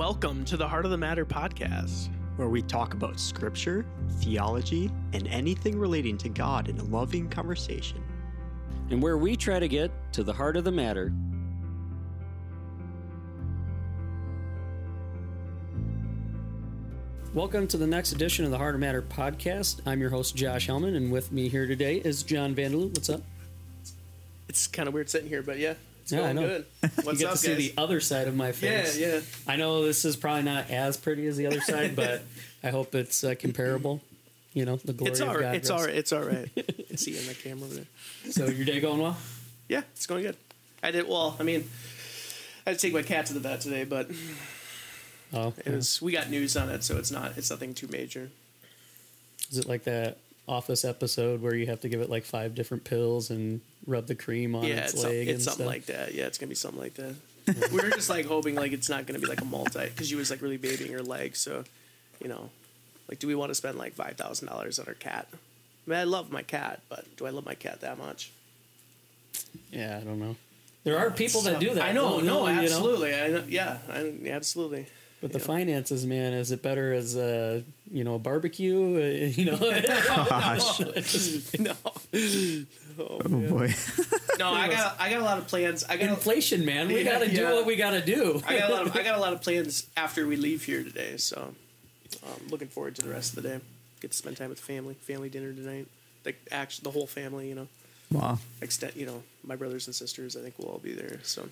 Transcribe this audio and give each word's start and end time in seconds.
Welcome 0.00 0.46
to 0.46 0.56
the 0.56 0.66
Heart 0.66 0.86
of 0.86 0.92
the 0.92 0.96
Matter 0.96 1.26
podcast. 1.26 2.08
where 2.36 2.48
we 2.48 2.62
talk 2.62 2.94
about 2.94 3.20
scripture, 3.20 3.84
theology, 4.12 4.90
and 5.12 5.28
anything 5.28 5.78
relating 5.78 6.16
to 6.16 6.30
God 6.30 6.70
in 6.70 6.78
a 6.78 6.84
loving 6.84 7.28
conversation. 7.28 8.02
and 8.88 9.02
where 9.02 9.18
we 9.18 9.36
try 9.36 9.58
to 9.58 9.68
get 9.68 9.90
to 10.14 10.22
the 10.22 10.32
heart 10.32 10.56
of 10.56 10.64
the 10.64 10.72
matter. 10.72 11.12
Welcome 17.34 17.66
to 17.66 17.76
the 17.76 17.86
next 17.86 18.12
edition 18.12 18.46
of 18.46 18.50
the 18.50 18.56
Heart 18.56 18.76
of 18.76 18.80
the 18.80 18.86
Matter 18.86 19.02
podcast. 19.02 19.82
I'm 19.84 20.00
your 20.00 20.08
host, 20.08 20.34
Josh 20.34 20.66
Hellman, 20.66 20.96
and 20.96 21.12
with 21.12 21.30
me 21.30 21.50
here 21.50 21.66
today 21.66 21.96
is 21.96 22.22
John 22.22 22.54
Vanderloop. 22.54 22.94
What's 22.94 23.10
up? 23.10 23.20
It's 24.48 24.66
kind 24.66 24.88
of 24.88 24.94
weird 24.94 25.10
sitting 25.10 25.28
here, 25.28 25.42
but 25.42 25.58
yeah, 25.58 25.74
it's 26.12 26.20
Yeah, 26.22 26.28
I 26.28 26.32
know. 26.32 26.42
good. 26.46 26.66
What's 27.04 27.20
you 27.20 27.26
get 27.26 27.26
up, 27.26 27.32
to 27.32 27.38
see 27.38 27.48
guys? 27.48 27.56
the 27.58 27.74
other 27.76 28.00
side 28.00 28.28
of 28.28 28.34
my 28.36 28.52
face. 28.52 28.98
yeah. 28.98 29.14
yeah. 29.16 29.20
I 29.46 29.56
know 29.56 29.84
this 29.84 30.04
is 30.04 30.16
probably 30.16 30.42
not 30.42 30.70
as 30.70 30.96
pretty 30.96 31.26
as 31.26 31.36
the 31.36 31.46
other 31.46 31.60
side, 31.60 31.94
but 31.96 32.22
I 32.62 32.70
hope 32.70 32.94
it's 32.94 33.22
uh, 33.24 33.34
comparable. 33.38 34.00
You 34.52 34.64
know, 34.64 34.76
the 34.76 34.92
glory 34.92 35.12
It's 35.12 35.20
of 35.20 35.28
God. 35.28 35.40
right. 35.40 35.54
It's 35.54 35.70
all 35.70 35.80
right. 35.84 35.94
It's 35.94 36.12
all 36.12 36.22
right. 36.22 36.48
I 36.92 36.96
see 36.96 37.12
you 37.12 37.20
in 37.20 37.26
the 37.28 37.34
camera 37.34 37.68
there. 37.68 37.84
So 38.32 38.46
your 38.46 38.64
day 38.66 38.80
going 38.80 39.00
well? 39.00 39.16
Yeah, 39.68 39.82
it's 39.92 40.06
going 40.06 40.22
good. 40.22 40.36
I 40.82 40.90
did 40.90 41.06
well. 41.08 41.36
I 41.38 41.44
mean, 41.44 41.70
I 42.66 42.70
had 42.70 42.78
to 42.78 42.84
take 42.86 42.92
my 42.94 43.02
cat 43.02 43.26
to 43.26 43.34
the 43.34 43.40
vet 43.40 43.60
today, 43.60 43.84
but 43.84 44.10
Oh, 45.32 45.54
it 45.64 45.72
was 45.72 46.02
we 46.02 46.10
got 46.10 46.28
news 46.30 46.56
on 46.56 46.68
it, 46.70 46.82
so 46.82 46.96
it's 46.96 47.12
not. 47.12 47.38
It's 47.38 47.50
nothing 47.50 47.72
too 47.74 47.86
major. 47.86 48.30
Is 49.52 49.58
it 49.58 49.68
like 49.68 49.84
that 49.84 50.18
Office 50.48 50.84
episode 50.84 51.40
where 51.42 51.54
you 51.54 51.66
have 51.66 51.80
to 51.80 51.88
give 51.88 52.00
it 52.00 52.10
like 52.10 52.24
five 52.24 52.54
different 52.54 52.84
pills 52.84 53.30
and 53.30 53.60
rub 53.86 54.06
the 54.06 54.14
cream 54.14 54.54
on 54.54 54.64
yeah, 54.64 54.84
its, 54.84 54.92
it's, 54.94 55.02
some- 55.02 55.10
leg? 55.10 55.28
it's 55.28 55.34
and 55.34 55.42
something 55.42 55.66
stuff? 55.66 55.74
like 55.74 55.86
that. 55.86 56.14
Yeah, 56.14 56.26
it's 56.26 56.38
gonna 56.38 56.48
be 56.48 56.54
something 56.54 56.80
like 56.80 56.94
that. 56.94 57.14
we 57.72 57.80
were 57.80 57.90
just 57.90 58.10
like 58.10 58.26
hoping 58.26 58.54
like 58.54 58.72
it's 58.72 58.88
not 58.88 59.06
gonna 59.06 59.18
be 59.18 59.26
like 59.26 59.40
a 59.40 59.44
multi 59.44 59.84
because 59.84 60.08
she 60.08 60.16
was 60.16 60.30
like 60.30 60.42
really 60.42 60.56
babying 60.56 60.92
her 60.92 61.02
leg. 61.02 61.36
So, 61.36 61.64
you 62.20 62.28
know, 62.28 62.50
like, 63.08 63.18
do 63.18 63.26
we 63.26 63.34
want 63.34 63.50
to 63.50 63.54
spend 63.54 63.78
like 63.78 63.94
five 63.94 64.16
thousand 64.16 64.48
dollars 64.48 64.78
on 64.78 64.86
our 64.86 64.94
cat? 64.94 65.26
I 65.32 65.90
mean, 65.90 65.98
I 65.98 66.04
love 66.04 66.30
my 66.30 66.42
cat, 66.42 66.80
but 66.88 67.04
do 67.16 67.26
I 67.26 67.30
love 67.30 67.44
my 67.44 67.54
cat 67.54 67.80
that 67.80 67.98
much? 67.98 68.30
Yeah, 69.72 69.98
I 70.00 70.04
don't 70.04 70.20
know. 70.20 70.36
There 70.84 70.98
are 70.98 71.10
people 71.10 71.42
that 71.42 71.60
do 71.60 71.74
that. 71.74 71.84
I 71.84 71.92
know, 71.92 72.20
though, 72.20 72.26
no, 72.26 72.48
you 72.48 72.54
know? 72.54 72.62
absolutely. 72.62 73.14
I 73.14 73.28
know, 73.28 73.44
yeah, 73.48 73.78
I, 73.88 74.14
absolutely. 74.30 74.86
But 75.20 75.32
the 75.32 75.38
Yeah. 75.38 75.44
finances, 75.44 76.06
man, 76.06 76.32
is 76.32 76.50
it 76.50 76.62
better 76.62 76.92
as 76.94 77.14
a 77.16 77.62
you 77.90 78.04
know 78.04 78.14
a 78.14 78.18
barbecue? 78.18 78.96
Uh, 78.96 79.26
you 79.36 79.44
know, 79.46 79.58
Gosh. 79.58 80.80
no, 81.58 81.72
oh, 82.98 83.20
Oh 83.24 83.28
boy. 83.28 83.74
no, 84.38 84.50
I 84.52 84.68
got, 84.68 84.96
I 84.98 85.10
got 85.10 85.20
a 85.20 85.24
lot 85.24 85.38
of 85.38 85.46
plans. 85.46 85.84
I 85.84 85.96
got, 85.96 86.08
a, 86.08 86.12
inflation, 86.12 86.64
man. 86.64 86.88
We 86.88 87.02
Yeah, 87.02 87.12
got 87.12 87.18
to 87.24 87.28
do 87.30 87.42
yeah. 87.42 87.52
what 87.52 87.66
we 87.66 87.76
got 87.76 87.90
to 87.90 88.04
do. 88.04 88.42
I 88.46 88.58
got 88.58 88.70
a 88.70 88.72
lot 88.74 88.86
of, 88.86 88.96
I 88.96 89.02
got 89.02 89.16
a 89.18 89.20
lot 89.20 89.32
of 89.32 89.42
plans 89.42 89.86
after 89.96 90.26
we 90.26 90.36
leave 90.36 90.64
here 90.64 90.82
today. 90.84 91.16
So, 91.18 91.54
um, 92.24 92.40
looking 92.50 92.68
forward 92.68 92.96
to 92.96 93.02
the 93.02 93.10
rest 93.10 93.36
of 93.36 93.42
the 93.42 93.48
day. 93.50 93.60
Get 94.00 94.12
to 94.12 94.16
spend 94.16 94.36
time 94.38 94.48
with 94.48 94.58
family, 94.60 94.94
family 94.94 95.28
dinner 95.28 95.52
tonight. 95.52 95.86
Like, 96.24 96.40
actually, 96.50 96.84
the 96.84 96.90
whole 96.92 97.06
family, 97.06 97.48
you 97.48 97.54
know, 97.54 97.68
Wow. 98.10 98.38
extent, 98.62 98.96
you 98.96 99.06
know, 99.06 99.22
my 99.44 99.54
brothers 99.56 99.86
and 99.86 99.94
sisters. 99.94 100.36
I 100.36 100.40
think 100.40 100.54
we'll 100.58 100.68
all 100.68 100.78
be 100.78 100.92
there. 100.92 101.20
So, 101.22 101.48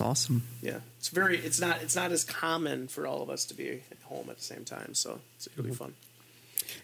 Awesome. 0.00 0.42
yeah, 0.62 0.80
it's 0.98 1.08
very, 1.08 1.38
it's 1.38 1.60
not, 1.60 1.82
it's 1.82 1.96
not 1.96 2.12
as 2.12 2.24
common 2.24 2.88
for 2.88 3.06
all 3.06 3.22
of 3.22 3.30
us 3.30 3.44
to 3.46 3.54
be 3.54 3.82
at 3.90 4.02
home 4.04 4.28
at 4.30 4.38
the 4.38 4.44
same 4.44 4.64
time. 4.64 4.94
So, 4.94 5.20
it's, 5.36 5.46
it'll 5.48 5.64
be 5.64 5.70
fun. 5.74 5.94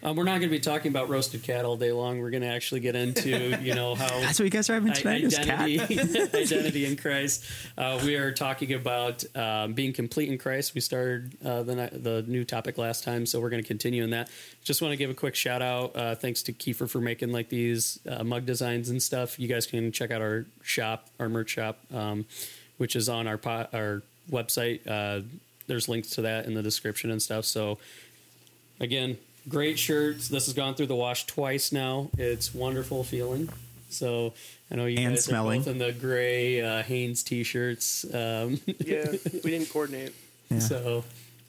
Um, 0.03 0.15
we're 0.15 0.23
not 0.23 0.39
going 0.39 0.43
to 0.43 0.47
be 0.49 0.59
talking 0.59 0.91
about 0.91 1.09
roasted 1.09 1.43
cat 1.43 1.65
all 1.65 1.77
day 1.77 1.91
long. 1.91 2.19
We're 2.19 2.29
going 2.29 2.43
to 2.43 2.49
actually 2.49 2.81
get 2.81 2.95
into 2.95 3.57
you 3.61 3.73
know 3.73 3.95
how 3.95 4.07
That's 4.21 4.39
what 4.39 4.45
you 4.45 4.51
guys 4.51 4.69
are 4.69 4.75
having 4.75 4.93
tonight. 4.93 5.23
is 5.23 5.37
cat. 5.37 5.61
identity, 5.61 5.99
identity 6.33 6.85
in 6.85 6.97
Christ. 6.97 7.45
Uh, 7.77 7.99
we 8.03 8.15
are 8.15 8.31
talking 8.31 8.73
about 8.73 9.23
um, 9.35 9.73
being 9.73 9.93
complete 9.93 10.29
in 10.29 10.37
Christ. 10.37 10.75
We 10.75 10.81
started 10.81 11.37
uh, 11.43 11.63
the 11.63 11.89
the 11.93 12.25
new 12.27 12.43
topic 12.43 12.77
last 12.77 13.03
time, 13.03 13.25
so 13.25 13.39
we're 13.39 13.49
going 13.49 13.63
to 13.63 13.67
continue 13.67 14.03
in 14.03 14.11
that. 14.11 14.29
Just 14.63 14.81
want 14.81 14.91
to 14.91 14.97
give 14.97 15.09
a 15.09 15.15
quick 15.15 15.35
shout 15.35 15.61
out. 15.61 15.95
Uh, 15.95 16.15
thanks 16.15 16.43
to 16.43 16.53
Kiefer 16.53 16.89
for 16.89 16.99
making 16.99 17.31
like 17.31 17.49
these 17.49 17.99
uh, 18.07 18.23
mug 18.23 18.45
designs 18.45 18.89
and 18.89 19.01
stuff. 19.01 19.39
You 19.39 19.47
guys 19.47 19.65
can 19.65 19.91
check 19.91 20.11
out 20.11 20.21
our 20.21 20.45
shop, 20.61 21.07
our 21.19 21.29
merch 21.29 21.49
shop, 21.49 21.79
um, 21.93 22.25
which 22.77 22.95
is 22.95 23.09
on 23.09 23.27
our 23.27 23.37
po- 23.37 23.67
our 23.73 24.01
website. 24.31 24.79
Uh, 24.87 25.21
there's 25.67 25.87
links 25.89 26.11
to 26.11 26.21
that 26.21 26.45
in 26.45 26.53
the 26.53 26.63
description 26.63 27.11
and 27.11 27.21
stuff. 27.21 27.45
So 27.45 27.77
again, 28.79 29.17
great 29.49 29.77
shirts. 29.79 30.27
This 30.29 30.45
has 30.45 30.53
gone 30.53 30.75
through 30.75 30.87
the 30.87 30.95
wash 30.95 31.25
twice 31.25 31.71
now. 31.71 32.09
It's 32.17 32.53
wonderful 32.53 33.03
feeling. 33.03 33.49
So 33.89 34.33
I 34.71 34.75
know 34.75 34.85
you 34.85 34.97
And 34.99 35.15
guys 35.15 35.25
smelling. 35.25 35.61
are 35.61 35.63
both 35.65 35.71
in 35.73 35.77
the 35.77 35.91
gray 35.93 36.61
uh, 36.61 36.83
Hanes 36.83 37.23
t-shirts. 37.23 38.05
Um, 38.13 38.59
Yeah, 38.79 39.11
we 39.43 39.51
didn't 39.51 39.69
coordinate. 39.71 40.13
Yeah. 40.49 40.59
So 40.59 41.03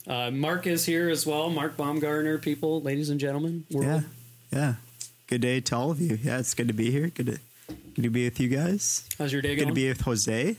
uh, 0.09 0.33
Mark 0.33 0.67
is 0.67 0.85
here 0.85 1.09
as 1.09 1.25
well. 1.25 1.51
Mark 1.51 1.77
Baumgartner, 1.77 2.39
people, 2.39 2.83
ladies 2.83 3.11
and 3.11 3.21
gentlemen. 3.21 3.65
Yeah. 3.69 4.01
Yeah. 4.53 4.75
Good 5.29 5.41
day 5.43 5.61
to 5.61 5.77
all 5.77 5.93
of 5.93 6.01
you. 6.01 6.19
Yeah, 6.21 6.39
it's 6.41 6.53
good 6.55 6.67
to 6.67 6.75
be 6.75 6.91
here. 6.91 7.07
Good 7.09 7.27
to 7.27 7.39
good 7.95 8.03
to 8.03 8.11
be 8.11 8.25
with 8.25 8.41
you 8.41 8.49
guys. 8.49 9.09
How's 9.17 9.33
your 9.33 9.41
day 9.41 9.51
Good 9.55 9.67
going? 9.67 9.69
Good 9.69 9.75
to 9.75 9.81
be 9.83 9.89
with 9.89 10.01
Jose. 10.01 10.57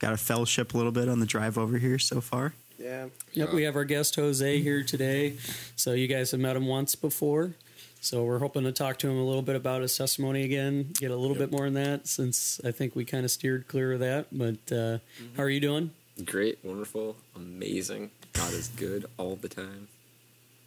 Got 0.00 0.12
a 0.12 0.16
fellowship 0.16 0.74
a 0.74 0.76
little 0.76 0.92
bit 0.92 1.08
on 1.08 1.20
the 1.20 1.26
drive 1.26 1.56
over 1.58 1.78
here 1.78 1.98
so 1.98 2.20
far. 2.20 2.54
Yeah. 2.78 3.06
Yep, 3.34 3.52
we 3.52 3.62
have 3.64 3.76
our 3.76 3.84
guest 3.84 4.16
Jose 4.16 4.60
here 4.60 4.82
today. 4.82 5.36
So 5.76 5.92
you 5.92 6.06
guys 6.08 6.30
have 6.32 6.40
met 6.40 6.56
him 6.56 6.66
once 6.66 6.94
before. 6.94 7.52
So 8.00 8.24
we're 8.24 8.38
hoping 8.38 8.64
to 8.64 8.72
talk 8.72 8.98
to 9.00 9.08
him 9.10 9.18
a 9.18 9.22
little 9.24 9.42
bit 9.42 9.56
about 9.56 9.82
his 9.82 9.94
testimony 9.94 10.42
again, 10.44 10.92
get 10.98 11.10
a 11.10 11.16
little 11.16 11.36
bit 11.36 11.52
more 11.52 11.66
in 11.66 11.74
that 11.74 12.08
since 12.08 12.58
I 12.64 12.70
think 12.70 12.96
we 12.96 13.04
kind 13.04 13.26
of 13.26 13.30
steered 13.30 13.68
clear 13.68 13.92
of 13.92 14.00
that. 14.00 14.26
But 14.32 14.54
uh, 14.72 14.74
Mm-hmm. 15.20 15.36
how 15.36 15.42
are 15.42 15.50
you 15.50 15.60
doing? 15.60 15.90
Great, 16.24 16.58
wonderful, 16.62 17.16
amazing. 17.36 18.10
God 18.32 18.52
is 18.54 18.68
good 18.68 19.04
all 19.18 19.36
the 19.36 19.48
time. 19.48 19.88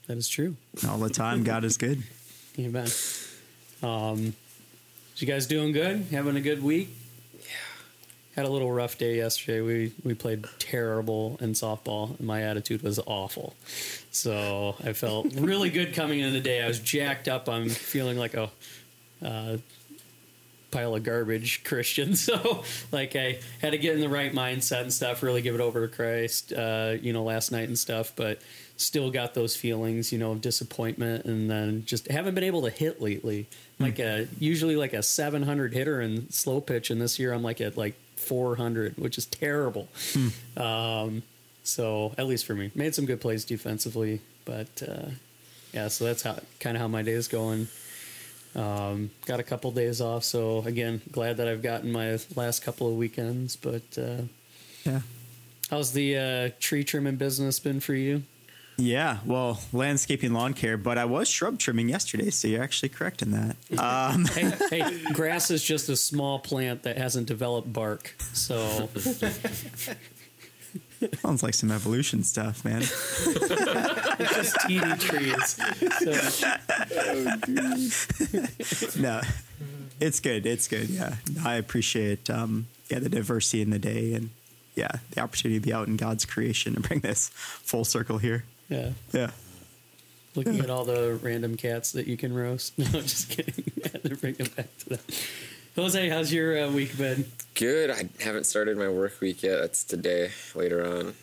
That 0.05 0.17
is 0.17 0.27
true. 0.29 0.55
All 0.87 0.97
the 0.99 1.09
time. 1.09 1.43
God 1.43 1.63
is 1.63 1.77
good. 1.77 2.03
Amen. 2.59 2.87
Um, 3.81 4.35
you 5.17 5.25
guys 5.27 5.47
doing 5.47 5.71
good? 5.71 6.05
Having 6.11 6.35
a 6.35 6.41
good 6.41 6.61
week? 6.61 6.89
Had 8.35 8.45
a 8.45 8.49
little 8.49 8.71
rough 8.71 8.97
day 8.97 9.17
yesterday. 9.17 9.61
We 9.61 9.93
we 10.03 10.15
played 10.15 10.45
terrible 10.57 11.37
in 11.39 11.51
softball, 11.53 12.17
and 12.17 12.27
my 12.27 12.41
attitude 12.41 12.81
was 12.81 12.99
awful. 13.05 13.55
So 14.11 14.75
I 14.83 14.93
felt 14.93 15.33
really 15.35 15.69
good 15.69 15.93
coming 15.93 16.19
into 16.19 16.31
the 16.31 16.41
day. 16.41 16.63
I 16.63 16.67
was 16.67 16.79
jacked 16.79 17.27
up. 17.27 17.47
I'm 17.47 17.69
feeling 17.69 18.17
like 18.17 18.33
a 18.33 18.49
uh, 19.23 19.57
pile 20.73 20.95
of 20.95 21.03
garbage 21.03 21.63
Christian. 21.63 22.15
So 22.23 22.63
like 22.91 23.15
I 23.15 23.39
had 23.61 23.71
to 23.71 23.77
get 23.77 23.95
in 23.95 24.01
the 24.01 24.09
right 24.09 24.33
mindset 24.33 24.81
and 24.81 24.93
stuff. 24.93 25.21
Really 25.21 25.41
give 25.41 25.55
it 25.55 25.61
over 25.61 25.85
to 25.85 25.93
Christ. 25.93 26.53
Uh, 26.53 26.95
you 27.01 27.11
know, 27.11 27.23
last 27.23 27.51
night 27.51 27.67
and 27.67 27.77
stuff, 27.77 28.13
but 28.15 28.41
still 28.77 29.11
got 29.11 29.33
those 29.33 29.55
feelings, 29.55 30.11
you 30.11 30.17
know, 30.17 30.31
of 30.31 30.41
disappointment, 30.41 31.25
and 31.25 31.49
then 31.49 31.83
just 31.85 32.07
haven't 32.07 32.33
been 32.33 32.43
able 32.43 32.61
to 32.63 32.69
hit 32.69 33.01
lately. 33.01 33.47
Like 33.79 33.99
a 33.99 34.27
usually 34.39 34.75
like 34.75 34.93
a 34.93 35.03
700 35.03 35.73
hitter 35.73 35.99
in 36.01 36.31
slow 36.31 36.61
pitch, 36.61 36.89
and 36.89 37.01
this 37.01 37.19
year 37.19 37.33
I'm 37.33 37.43
like 37.43 37.59
at 37.59 37.77
like 37.77 37.95
400, 38.23 38.97
which 38.97 39.17
is 39.17 39.25
terrible. 39.25 39.87
Um, 40.57 41.23
so 41.63 42.13
at 42.17 42.25
least 42.27 42.45
for 42.45 42.55
me, 42.55 42.71
made 42.75 42.93
some 42.95 43.05
good 43.05 43.21
plays 43.21 43.45
defensively, 43.45 44.21
but 44.45 44.67
uh, 44.87 45.09
yeah, 45.73 45.87
so 45.87 46.05
that's 46.05 46.23
how 46.23 46.37
kind 46.59 46.75
of 46.77 46.81
how 46.81 46.87
my 46.87 47.01
day 47.01 47.11
is 47.13 47.27
going. 47.27 47.67
Um, 48.55 49.09
got 49.25 49.39
a 49.39 49.43
couple 49.43 49.71
days 49.71 49.99
off, 50.01 50.23
so 50.23 50.59
again, 50.65 51.01
glad 51.11 51.37
that 51.37 51.47
I've 51.47 51.63
gotten 51.63 51.91
my 51.91 52.19
last 52.35 52.63
couple 52.63 52.87
of 52.87 52.95
weekends. 52.95 53.55
But 53.55 53.83
uh, 53.97 54.23
Yeah. 54.85 55.01
how's 55.71 55.93
the 55.93 56.17
uh, 56.17 56.49
tree 56.59 56.83
trimming 56.83 57.15
business 57.15 57.59
been 57.59 57.79
for 57.79 57.95
you? 57.95 58.23
Yeah, 58.77 59.19
well, 59.25 59.59
landscaping 59.71 60.33
lawn 60.33 60.53
care, 60.53 60.77
but 60.77 60.97
I 60.97 61.05
was 61.05 61.29
shrub 61.29 61.59
trimming 61.59 61.89
yesterday, 61.89 62.29
so 62.31 62.47
you're 62.47 62.63
actually 62.63 62.89
correct 62.89 63.21
in 63.21 63.31
that. 63.31 63.55
Um, 63.83 64.25
hey, 64.25 64.53
hey, 64.69 65.03
grass 65.13 65.51
is 65.51 65.63
just 65.63 65.89
a 65.89 65.95
small 65.95 66.39
plant 66.39 66.83
that 66.83 66.97
hasn't 66.97 67.27
developed 67.27 67.71
bark. 67.71 68.15
So 68.33 68.89
sounds 71.21 71.43
like 71.43 71.53
some 71.53 71.71
evolution 71.71 72.23
stuff, 72.23 72.63
man. 72.63 72.81
just 74.33 74.55
teeny 74.67 74.95
trees. 74.97 75.59
So, 75.99 76.11
no, 79.01 79.21
it's 79.99 80.19
good. 80.19 80.45
It's 80.45 80.67
good. 80.67 80.89
Yeah, 80.89 81.15
I 81.43 81.55
appreciate 81.55 82.29
um, 82.29 82.67
yeah 82.89 82.99
the 82.99 83.09
diversity 83.09 83.61
in 83.61 83.69
the 83.69 83.79
day 83.79 84.13
and 84.13 84.29
yeah 84.75 84.91
the 85.11 85.21
opportunity 85.21 85.59
to 85.59 85.65
be 85.65 85.73
out 85.73 85.87
in 85.87 85.97
God's 85.97 86.25
creation 86.25 86.75
and 86.75 86.83
bring 86.87 86.99
this 87.01 87.29
full 87.29 87.85
circle 87.85 88.17
here. 88.17 88.45
Yeah, 88.73 88.91
Yeah. 89.11 89.31
looking 90.35 90.59
at 90.59 90.69
all 90.69 90.83
the 90.85 91.19
random 91.21 91.55
cats 91.57 91.91
that 91.93 92.07
you 92.07 92.17
can 92.17 92.33
roast. 92.33 92.73
No, 92.77 92.85
just 93.01 93.29
kidding. 93.29 93.71
I 93.85 93.89
had 93.89 94.03
to 94.03 94.15
bring 94.15 94.35
it 94.39 94.55
back 94.55 94.75
to 94.79 94.89
that. 94.89 95.01
Jose, 95.75 96.09
how's 96.09 96.31
your 96.33 96.65
uh, 96.65 96.71
week 96.71 96.97
been? 96.97 97.25
Good. 97.55 97.89
I 97.89 98.09
haven't 98.23 98.45
started 98.45 98.77
my 98.77 98.89
work 98.89 99.19
week 99.21 99.41
yet. 99.43 99.59
It's 99.59 99.83
today, 99.83 100.31
later 100.55 100.85
on. 100.85 101.13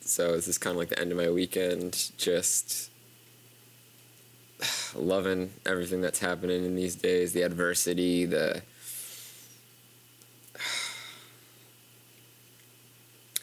So 0.00 0.32
this 0.32 0.48
is 0.48 0.58
kind 0.58 0.72
of 0.72 0.78
like 0.78 0.88
the 0.88 0.98
end 0.98 1.12
of 1.12 1.18
my 1.18 1.30
weekend. 1.30 2.10
Just 2.16 2.90
loving 4.94 5.52
everything 5.66 6.00
that's 6.00 6.18
happening 6.18 6.64
in 6.64 6.74
these 6.74 6.96
days. 6.96 7.32
The 7.32 7.42
adversity, 7.42 8.24
the 8.24 8.62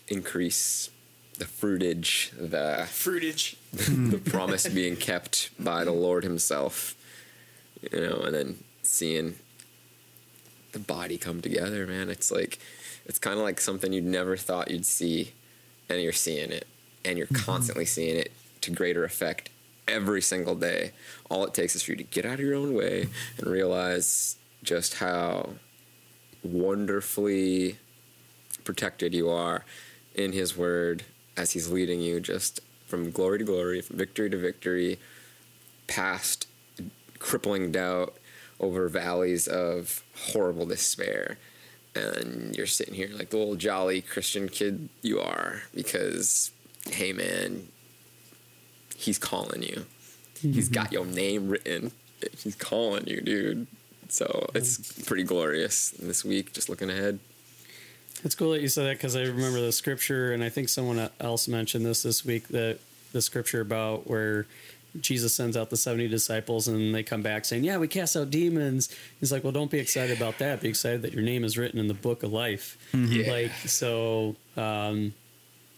increase 0.09 0.89
the 1.37 1.45
fruitage, 1.45 2.31
the 2.31 2.87
Fruitage. 2.87 3.55
the 4.11 4.17
promise 4.17 4.67
being 4.67 4.95
kept 4.95 5.51
by 5.63 5.83
the 5.83 5.91
Lord 5.91 6.23
Himself, 6.23 6.95
you 7.91 7.99
know, 7.99 8.21
and 8.21 8.33
then 8.33 8.63
seeing 8.81 9.35
the 10.71 10.79
body 10.79 11.17
come 11.17 11.41
together, 11.41 11.85
man. 11.85 12.09
It's 12.09 12.31
like 12.31 12.59
it's 13.05 13.19
kind 13.19 13.37
of 13.37 13.43
like 13.43 13.61
something 13.61 13.93
you'd 13.93 14.03
never 14.03 14.35
thought 14.35 14.71
you'd 14.71 14.85
see, 14.85 15.33
and 15.89 16.01
you're 16.01 16.11
seeing 16.11 16.51
it, 16.51 16.67
and 17.05 17.17
you're 17.17 17.27
mm-hmm. 17.27 17.43
constantly 17.43 17.85
seeing 17.85 18.17
it 18.17 18.31
to 18.61 18.71
greater 18.71 19.03
effect 19.03 19.49
every 19.87 20.21
single 20.21 20.55
day. 20.55 20.91
All 21.29 21.45
it 21.45 21.53
takes 21.53 21.75
is 21.75 21.83
for 21.83 21.91
you 21.91 21.97
to 21.97 22.03
get 22.03 22.25
out 22.25 22.35
of 22.35 22.39
your 22.41 22.55
own 22.55 22.73
way 22.73 23.07
and 23.37 23.47
realize 23.47 24.37
just 24.63 24.95
how 24.95 25.51
wonderfully 26.43 27.77
protected 28.63 29.13
you 29.13 29.29
are 29.29 29.63
in 30.15 30.33
His 30.33 30.57
Word 30.57 31.03
as 31.37 31.51
He's 31.51 31.69
leading 31.69 32.01
you 32.01 32.19
just 32.19 32.59
from 32.87 33.11
glory 33.11 33.39
to 33.39 33.45
glory, 33.45 33.81
from 33.81 33.97
victory 33.97 34.29
to 34.29 34.37
victory, 34.37 34.99
past 35.87 36.47
crippling 37.19 37.71
doubt, 37.71 38.15
over 38.59 38.87
valleys 38.87 39.47
of 39.47 40.03
horrible 40.31 40.65
despair. 40.65 41.37
And 41.95 42.55
you're 42.55 42.67
sitting 42.67 42.93
here 42.93 43.09
like 43.13 43.29
the 43.29 43.37
little 43.37 43.55
jolly 43.55 44.01
Christian 44.01 44.49
kid 44.49 44.89
you 45.01 45.19
are 45.19 45.63
because, 45.73 46.51
hey 46.91 47.13
man, 47.13 47.67
He's 48.95 49.19
calling 49.19 49.61
you. 49.61 49.85
He's 50.41 50.69
got 50.69 50.85
mm-hmm. 50.85 50.93
your 50.93 51.05
name 51.05 51.49
written. 51.49 51.91
He's 52.39 52.55
calling 52.55 53.07
you, 53.07 53.21
dude. 53.21 53.67
So 54.09 54.49
it's 54.55 55.03
pretty 55.03 55.23
glorious 55.23 55.91
this 55.91 56.23
week, 56.23 56.53
just 56.53 56.69
looking 56.69 56.89
ahead. 56.89 57.19
It's 58.23 58.35
cool 58.35 58.51
that 58.51 58.61
you 58.61 58.67
said 58.67 58.85
that 58.87 58.97
because 58.97 59.15
I 59.15 59.21
remember 59.21 59.61
the 59.61 59.71
scripture, 59.71 60.33
and 60.33 60.43
I 60.43 60.49
think 60.49 60.69
someone 60.69 61.09
else 61.19 61.47
mentioned 61.47 61.85
this 61.85 62.03
this 62.03 62.25
week 62.25 62.47
that 62.49 62.79
the 63.13 63.21
scripture 63.21 63.61
about 63.61 64.07
where 64.07 64.45
Jesus 64.99 65.33
sends 65.33 65.55
out 65.55 65.69
the 65.69 65.77
70 65.77 66.07
disciples 66.07 66.67
and 66.67 66.93
they 66.95 67.03
come 67.03 67.21
back 67.21 67.45
saying, 67.45 67.63
Yeah, 67.63 67.77
we 67.77 67.87
cast 67.87 68.15
out 68.17 68.31
demons. 68.31 68.89
He's 69.19 69.31
like, 69.31 69.43
Well, 69.43 69.53
don't 69.53 69.69
be 69.69 69.77
excited 69.79 70.17
about 70.17 70.39
that. 70.39 70.61
Be 70.61 70.69
excited 70.69 71.03
that 71.03 71.13
your 71.13 71.21
name 71.21 71.43
is 71.43 71.57
written 71.57 71.79
in 71.79 71.87
the 71.87 71.93
book 71.93 72.23
of 72.23 72.33
life. 72.33 72.77
Yeah. 72.93 73.31
Like, 73.31 73.51
so, 73.67 74.35
um, 74.55 75.13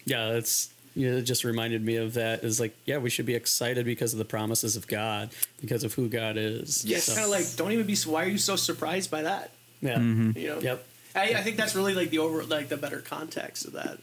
yeah, 0.05 0.31
that's, 0.31 0.69
you 0.95 1.11
know, 1.11 1.17
it 1.17 1.23
just 1.23 1.43
reminded 1.43 1.83
me 1.83 1.97
of 1.97 2.13
that 2.13 2.43
is 2.45 2.59
like, 2.59 2.75
yeah, 2.85 2.97
we 2.97 3.09
should 3.09 3.25
be 3.25 3.35
excited 3.35 3.85
because 3.85 4.13
of 4.13 4.19
the 4.19 4.25
promises 4.25 4.75
of 4.77 4.87
God, 4.87 5.29
because 5.59 5.83
of 5.83 5.93
who 5.95 6.07
God 6.07 6.37
is. 6.37 6.85
Yeah, 6.85 6.97
it's 6.97 7.05
So, 7.07 7.13
kind 7.15 7.25
of 7.25 7.31
like, 7.31 7.45
don't 7.57 7.71
even 7.73 7.85
be. 7.85 7.95
Why 8.05 8.23
are 8.23 8.29
you 8.29 8.37
so 8.37 8.55
surprised 8.55 9.11
by 9.11 9.23
that? 9.23 9.51
yeah. 9.81 9.99
You 9.99 10.33
know. 10.33 10.59
Yep. 10.61 10.85
I, 11.15 11.33
I 11.35 11.41
think 11.41 11.57
that's 11.57 11.75
really 11.75 11.93
like 11.93 12.09
the 12.11 12.19
over, 12.19 12.43
like 12.43 12.69
the 12.69 12.77
better 12.77 12.99
context 12.99 13.65
of 13.65 13.73
that. 13.73 13.97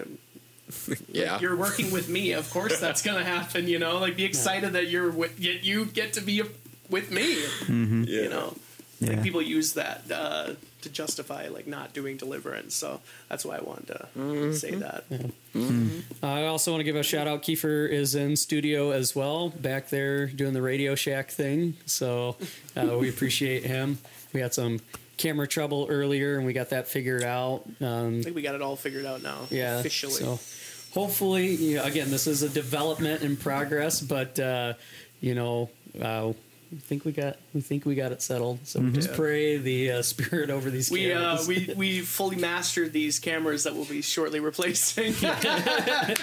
Um, 0.00 0.18
Yeah. 1.08 1.40
You're 1.40 1.56
working 1.56 1.90
with 1.90 2.08
me, 2.08 2.32
of 2.32 2.50
course 2.50 2.78
that's 2.78 3.00
gonna 3.02 3.24
happen. 3.24 3.68
You 3.68 3.78
know, 3.78 3.98
like 3.98 4.16
be 4.16 4.24
excited 4.24 4.74
that 4.74 4.88
you're 4.88 5.10
with, 5.10 5.38
yet 5.40 5.64
you 5.64 5.86
get 5.86 6.12
to 6.14 6.20
be 6.20 6.42
with 6.90 7.10
me. 7.10 7.34
yeah. 7.68 8.22
You 8.22 8.28
know, 8.28 8.54
Yeah. 9.00 9.10
like 9.10 9.22
people 9.22 9.40
use 9.40 9.72
that 9.74 10.02
uh, 10.12 10.54
to 10.82 10.88
justify 10.90 11.48
like 11.48 11.66
not 11.66 11.94
doing 11.94 12.16
deliverance. 12.18 12.74
So 12.74 13.00
that's 13.30 13.44
why 13.46 13.56
I 13.56 13.60
wanted 13.62 13.86
to 14.14 14.54
say 14.54 14.72
that. 14.74 15.04
I 16.22 16.44
also 16.44 16.72
want 16.72 16.80
to 16.80 16.84
give 16.84 16.96
a 16.96 17.02
shout 17.02 17.26
out. 17.26 17.42
Kiefer 17.42 17.88
is 17.88 18.14
in 18.14 18.36
studio 18.36 18.90
as 18.90 19.14
well, 19.16 19.48
back 19.50 19.88
there 19.88 20.26
doing 20.26 20.52
the 20.52 20.62
Radio 20.62 20.94
Shack 20.94 21.30
thing. 21.30 21.74
So 21.86 22.36
uh, 22.76 22.96
we 22.98 23.08
appreciate 23.08 23.64
him. 23.64 23.98
We 24.32 24.40
had 24.40 24.52
some 24.54 24.80
camera 25.18 25.46
trouble 25.46 25.86
earlier, 25.90 26.36
and 26.36 26.46
we 26.46 26.52
got 26.52 26.70
that 26.70 26.88
figured 26.88 27.22
out. 27.22 27.64
Um, 27.80 28.20
I 28.20 28.22
think 28.22 28.36
we 28.36 28.42
got 28.42 28.54
it 28.54 28.62
all 28.62 28.76
figured 28.76 29.04
out 29.04 29.22
now. 29.22 29.40
yeah, 29.50 29.78
officially. 29.80 30.14
So 30.14 30.38
hopefully, 30.92 31.54
you 31.54 31.76
know, 31.76 31.84
again, 31.84 32.10
this 32.10 32.26
is 32.26 32.42
a 32.42 32.48
development 32.48 33.22
in 33.22 33.36
progress, 33.36 34.00
but 34.00 34.38
uh, 34.40 34.74
you 35.20 35.34
know, 35.34 35.70
uh, 36.00 36.32
we 36.70 36.78
think 36.78 37.04
we 37.04 37.12
got 37.12 37.36
we 37.54 37.60
think 37.60 37.84
we 37.86 37.94
got 37.94 38.12
it 38.12 38.20
settled. 38.20 38.66
So 38.66 38.80
we 38.80 38.92
just 38.92 39.10
Yeah. 39.10 39.16
pray 39.16 39.56
the 39.58 39.90
uh, 39.92 40.02
spirit 40.12 40.50
over 40.50 40.70
these 40.70 40.90
We 40.90 41.12
uh, 41.12 41.38
we 41.46 41.72
we 41.76 42.00
fully 42.00 42.36
mastered 42.36 42.92
these 42.92 43.18
cameras 43.18 43.64
that 43.64 43.74
we'll 43.74 43.84
be 43.86 44.02
shortly 44.02 44.40
replacing. 44.40 45.14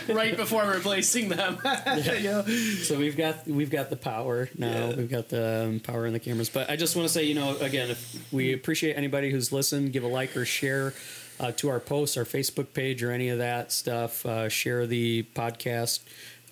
right 0.07 0.35
before 0.35 0.63
replacing 0.65 1.29
them. 1.29 1.57
You 1.95 2.23
know? 2.23 2.41
So 2.83 2.97
we've 2.97 3.17
got 3.17 3.47
we've 3.47 3.69
got 3.71 3.89
the 3.89 3.95
power 3.95 4.49
now. 4.57 4.89
Yeah. 4.89 4.95
We've 4.95 5.09
got 5.09 5.29
the 5.29 5.65
um, 5.65 5.79
power 5.79 6.05
in 6.05 6.13
the 6.13 6.19
cameras. 6.19 6.49
But 6.49 6.69
I 6.69 6.75
just 6.75 6.95
want 6.95 7.07
to 7.07 7.13
say, 7.13 7.23
you 7.23 7.35
know, 7.35 7.57
again, 7.57 7.89
if 7.91 8.31
we 8.31 8.53
appreciate 8.53 8.93
anybody 8.95 9.31
who's 9.31 9.51
listened, 9.51 9.93
give 9.93 10.03
a 10.03 10.07
like 10.07 10.35
or 10.37 10.45
share 10.45 10.93
uh, 11.39 11.51
to 11.53 11.69
our 11.69 11.79
posts, 11.79 12.17
our 12.17 12.23
Facebook 12.23 12.73
page, 12.73 13.03
or 13.03 13.11
any 13.11 13.29
of 13.29 13.39
that 13.39 13.71
stuff. 13.71 14.25
Uh, 14.25 14.47
share 14.49 14.85
the 14.87 15.23
podcast. 15.35 15.99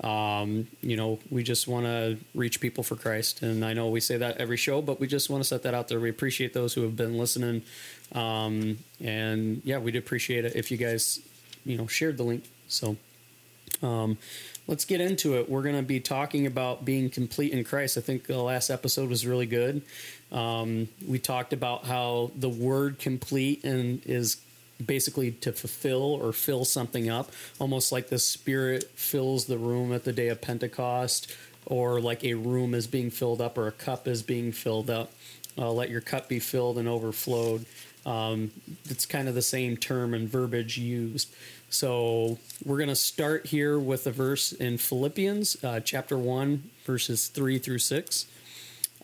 Um, 0.03 0.67
you 0.81 0.97
know, 0.97 1.19
we 1.31 1.43
just 1.43 1.67
want 1.67 1.85
to 1.85 2.17
reach 2.35 2.59
people 2.59 2.83
for 2.83 2.95
Christ, 2.95 3.41
and 3.41 3.63
I 3.63 3.73
know 3.73 3.87
we 3.87 3.99
say 3.99 4.17
that 4.17 4.37
every 4.37 4.57
show, 4.57 4.81
but 4.81 4.99
we 4.99 5.07
just 5.07 5.29
want 5.29 5.41
to 5.41 5.47
set 5.47 5.63
that 5.63 5.73
out 5.73 5.87
there. 5.87 5.99
We 5.99 6.09
appreciate 6.09 6.53
those 6.53 6.73
who 6.73 6.81
have 6.81 6.95
been 6.95 7.17
listening, 7.17 7.63
um, 8.11 8.79
and 8.99 9.61
yeah, 9.63 9.77
we'd 9.77 9.95
appreciate 9.95 10.43
it 10.45 10.55
if 10.55 10.71
you 10.71 10.77
guys, 10.77 11.19
you 11.65 11.77
know, 11.77 11.87
shared 11.87 12.17
the 12.17 12.23
link. 12.23 12.43
So. 12.67 12.97
Um, 13.81 14.17
let's 14.67 14.85
get 14.85 15.01
into 15.01 15.37
it. 15.37 15.49
We're 15.49 15.61
going 15.61 15.75
to 15.75 15.83
be 15.83 15.99
talking 15.99 16.47
about 16.47 16.85
being 16.85 17.09
complete 17.09 17.51
in 17.51 17.63
Christ. 17.63 17.97
I 17.97 18.01
think 18.01 18.27
the 18.27 18.41
last 18.41 18.69
episode 18.69 19.09
was 19.09 19.25
really 19.25 19.45
good. 19.45 19.81
Um, 20.31 20.87
we 21.07 21.19
talked 21.19 21.53
about 21.53 21.85
how 21.85 22.31
the 22.35 22.49
word 22.49 22.99
complete 22.99 23.63
and 23.63 24.01
is 24.05 24.37
basically 24.85 25.31
to 25.31 25.51
fulfill 25.51 26.01
or 26.01 26.33
fill 26.33 26.65
something 26.65 27.09
up, 27.09 27.31
almost 27.59 27.91
like 27.91 28.09
the 28.09 28.19
Spirit 28.19 28.85
fills 28.95 29.45
the 29.45 29.57
room 29.57 29.93
at 29.93 30.03
the 30.03 30.13
day 30.13 30.27
of 30.27 30.41
Pentecost, 30.41 31.33
or 31.65 31.99
like 32.01 32.23
a 32.23 32.33
room 32.33 32.73
is 32.73 32.87
being 32.87 33.09
filled 33.09 33.41
up 33.41 33.57
or 33.57 33.67
a 33.67 33.71
cup 33.71 34.07
is 34.07 34.21
being 34.21 34.51
filled 34.51 34.89
up. 34.89 35.11
Uh, 35.57 35.71
let 35.71 35.89
your 35.89 36.01
cup 36.01 36.27
be 36.27 36.39
filled 36.39 36.77
and 36.77 36.87
overflowed. 36.87 37.65
Um, 38.05 38.51
it's 38.85 39.05
kind 39.05 39.29
of 39.29 39.35
the 39.35 39.41
same 39.41 39.77
term 39.77 40.13
and 40.13 40.27
verbiage 40.27 40.77
used. 40.77 41.33
So 41.69 42.37
we're 42.65 42.77
going 42.77 42.89
to 42.89 42.95
start 42.95 43.47
here 43.47 43.79
with 43.79 44.05
a 44.05 44.11
verse 44.11 44.51
in 44.51 44.77
Philippians 44.77 45.63
uh, 45.63 45.79
chapter 45.79 46.17
1, 46.17 46.69
verses 46.85 47.27
3 47.29 47.59
through 47.59 47.79
6. 47.79 48.25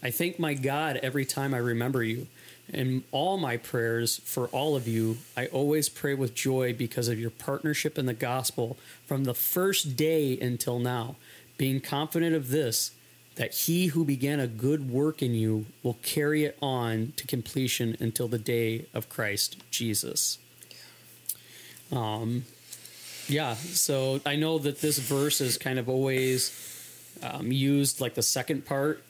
I 0.03 0.11
thank 0.11 0.39
my 0.39 0.53
God 0.53 0.97
every 0.97 1.25
time 1.25 1.53
I 1.53 1.57
remember 1.57 2.03
you. 2.03 2.27
In 2.71 3.03
all 3.11 3.37
my 3.37 3.57
prayers 3.57 4.21
for 4.25 4.47
all 4.47 4.75
of 4.75 4.87
you, 4.87 5.17
I 5.35 5.47
always 5.47 5.89
pray 5.89 6.13
with 6.13 6.35
joy 6.35 6.73
because 6.73 7.07
of 7.07 7.19
your 7.19 7.31
partnership 7.31 7.97
in 7.97 8.05
the 8.05 8.13
gospel 8.13 8.77
from 9.07 9.23
the 9.23 9.33
first 9.33 9.95
day 9.95 10.39
until 10.39 10.77
now, 10.77 11.15
being 11.57 11.81
confident 11.81 12.35
of 12.35 12.49
this, 12.49 12.91
that 13.35 13.53
he 13.53 13.87
who 13.87 14.05
began 14.05 14.39
a 14.39 14.47
good 14.47 14.91
work 14.91 15.21
in 15.23 15.33
you 15.33 15.65
will 15.81 15.97
carry 16.03 16.43
it 16.43 16.57
on 16.61 17.13
to 17.15 17.25
completion 17.25 17.97
until 17.99 18.27
the 18.27 18.37
day 18.37 18.85
of 18.93 19.09
Christ 19.09 19.57
Jesus. 19.71 20.37
Um, 21.91 22.43
yeah, 23.27 23.55
so 23.55 24.19
I 24.25 24.35
know 24.35 24.59
that 24.59 24.81
this 24.81 24.99
verse 24.99 25.41
is 25.41 25.57
kind 25.57 25.79
of 25.79 25.89
always 25.89 26.51
um, 27.23 27.51
used 27.51 28.01
like 28.01 28.15
the 28.15 28.21
second 28.21 28.65
part, 28.65 29.03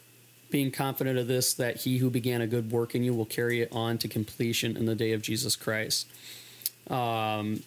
being 0.50 0.72
confident 0.72 1.18
of 1.20 1.28
this, 1.28 1.54
that 1.54 1.78
he 1.78 1.98
who 1.98 2.10
began 2.10 2.42
a 2.42 2.48
good 2.48 2.72
work 2.72 2.96
in 2.96 3.04
you 3.04 3.14
will 3.14 3.26
carry 3.26 3.62
it 3.62 3.70
on 3.72 3.98
to 4.00 4.08
completion 4.08 4.76
in 4.76 4.86
the 4.86 4.96
day 4.96 5.12
of 5.12 5.22
Jesus 5.22 5.56
Christ. 5.56 6.08
Um, 6.90 7.62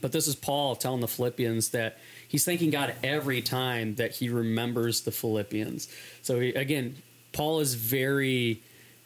but 0.00 0.12
this 0.12 0.26
is 0.26 0.34
Paul 0.34 0.74
telling 0.76 1.00
the 1.00 1.08
Philippians 1.08 1.70
that 1.70 1.98
he's 2.26 2.44
thanking 2.44 2.70
God 2.70 2.94
every 3.02 3.42
time 3.42 3.96
that 3.96 4.12
he 4.12 4.28
remembers 4.28 5.02
the 5.02 5.12
Philippians. 5.12 5.88
So 6.22 6.40
he, 6.40 6.54
again, 6.54 6.96
Paul 7.32 7.60
is 7.60 7.74
very 7.74 8.60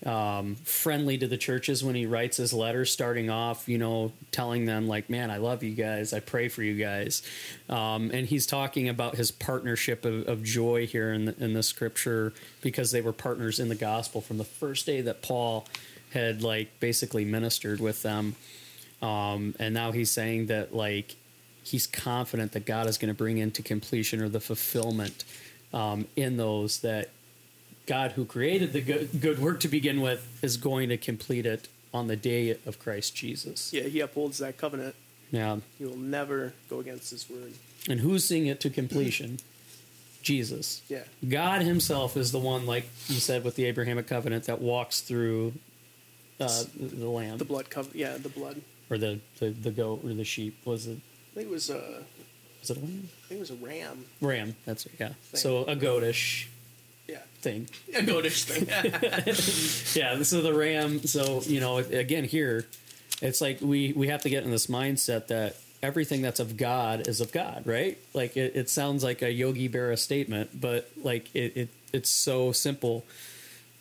um, 0.04 0.56
friendly 0.56 1.16
to 1.18 1.26
the 1.26 1.38
churches 1.38 1.82
when 1.82 1.94
he 1.94 2.04
writes 2.04 2.36
his 2.36 2.52
letters, 2.52 2.92
starting 2.92 3.30
off, 3.30 3.68
you 3.68 3.78
know, 3.78 4.12
telling 4.30 4.66
them 4.66 4.86
like, 4.86 5.08
"Man, 5.08 5.30
I 5.30 5.38
love 5.38 5.62
you 5.62 5.74
guys. 5.74 6.12
I 6.12 6.20
pray 6.20 6.48
for 6.48 6.62
you 6.62 6.74
guys," 6.74 7.22
um, 7.68 8.10
and 8.12 8.26
he's 8.26 8.46
talking 8.46 8.88
about 8.88 9.16
his 9.16 9.30
partnership 9.30 10.04
of, 10.04 10.28
of 10.28 10.42
joy 10.42 10.86
here 10.86 11.12
in 11.12 11.26
the, 11.26 11.34
in 11.42 11.54
the 11.54 11.62
scripture 11.62 12.34
because 12.60 12.90
they 12.90 13.00
were 13.00 13.12
partners 13.12 13.58
in 13.58 13.68
the 13.68 13.74
gospel 13.74 14.20
from 14.20 14.38
the 14.38 14.44
first 14.44 14.84
day 14.84 15.00
that 15.00 15.22
Paul 15.22 15.66
had 16.12 16.42
like 16.42 16.78
basically 16.78 17.24
ministered 17.24 17.80
with 17.80 18.02
them. 18.02 18.36
Um, 19.02 19.54
and 19.58 19.74
now 19.74 19.92
he's 19.92 20.10
saying 20.10 20.46
that 20.46 20.74
like 20.74 21.16
he's 21.62 21.86
confident 21.86 22.52
that 22.52 22.64
God 22.64 22.86
is 22.86 22.98
going 22.98 23.08
to 23.08 23.14
bring 23.14 23.38
into 23.38 23.62
completion 23.62 24.22
or 24.22 24.28
the 24.28 24.40
fulfillment 24.40 25.24
um, 25.72 26.06
in 26.16 26.36
those 26.36 26.80
that 26.80 27.10
God, 27.86 28.12
who 28.12 28.24
created 28.24 28.72
the 28.72 28.80
good, 28.80 29.20
good 29.20 29.38
work 29.38 29.60
to 29.60 29.68
begin 29.68 30.00
with, 30.00 30.26
is 30.42 30.56
going 30.56 30.88
to 30.88 30.96
complete 30.96 31.46
it 31.46 31.68
on 31.94 32.08
the 32.08 32.16
day 32.16 32.50
of 32.66 32.78
Christ 32.78 33.14
Jesus. 33.14 33.72
Yeah, 33.72 33.84
he 33.84 34.00
upholds 34.00 34.38
that 34.38 34.58
covenant. 34.58 34.94
Yeah. 35.30 35.58
He 35.78 35.84
will 35.84 35.96
never 35.96 36.52
go 36.68 36.80
against 36.80 37.10
his 37.10 37.28
word. 37.30 37.52
And 37.88 38.00
who's 38.00 38.24
seeing 38.24 38.46
it 38.46 38.60
to 38.60 38.70
completion? 38.70 39.38
Jesus. 40.22 40.82
Yeah. 40.88 41.04
God 41.28 41.62
Himself 41.62 42.16
is 42.16 42.32
the 42.32 42.38
one, 42.40 42.66
like 42.66 42.88
you 43.08 43.16
said, 43.20 43.44
with 43.44 43.54
the 43.54 43.64
Abrahamic 43.66 44.08
covenant 44.08 44.44
that 44.44 44.60
walks 44.60 45.00
through 45.00 45.52
uh, 46.40 46.64
the 46.78 47.06
lamb 47.08 47.38
The 47.38 47.44
blood 47.44 47.70
covenant. 47.70 47.96
Yeah, 47.96 48.16
the 48.16 48.28
blood. 48.28 48.60
or 48.90 48.98
the, 48.98 49.20
the, 49.38 49.50
the 49.50 49.70
goat 49.70 50.00
or 50.04 50.12
the 50.14 50.24
sheep. 50.24 50.58
Was 50.64 50.86
it? 50.88 50.98
I 51.32 51.34
think 51.36 51.46
it 51.48 51.52
was 51.52 51.70
uh, 51.70 52.02
Is 52.62 52.70
it 52.70 52.76
a 52.76 52.80
lamb? 52.80 53.08
I 53.24 53.28
think 53.28 53.38
it 53.38 53.40
was 53.40 53.50
a 53.50 53.54
ram. 53.54 54.04
Ram. 54.20 54.56
That's 54.64 54.86
it. 54.86 54.92
Yeah. 54.98 55.10
So 55.32 55.62
a 55.64 55.76
goatish 55.76 56.48
Yeah. 57.08 57.18
thing. 57.40 57.68
A 57.94 57.98
goatish 58.00 58.44
thing. 58.44 60.00
yeah 60.00 60.22
so 60.22 60.42
the 60.42 60.52
ram 60.54 61.00
so 61.06 61.42
you 61.42 61.60
know 61.60 61.78
again 61.78 62.24
here 62.24 62.66
it's 63.22 63.40
like 63.40 63.60
we 63.60 63.92
we 63.92 64.08
have 64.08 64.22
to 64.22 64.28
get 64.30 64.44
in 64.44 64.50
this 64.50 64.66
mindset 64.66 65.28
that 65.28 65.56
everything 65.82 66.22
that's 66.22 66.40
of 66.40 66.56
god 66.56 67.06
is 67.06 67.20
of 67.20 67.30
god 67.32 67.62
right 67.66 67.98
like 68.14 68.36
it, 68.36 68.56
it 68.56 68.68
sounds 68.70 69.04
like 69.04 69.22
a 69.22 69.30
yogi 69.30 69.68
berra 69.68 69.98
statement 69.98 70.58
but 70.60 70.90
like 71.02 71.32
it, 71.34 71.56
it 71.56 71.68
it's 71.92 72.10
so 72.10 72.50
simple 72.50 73.04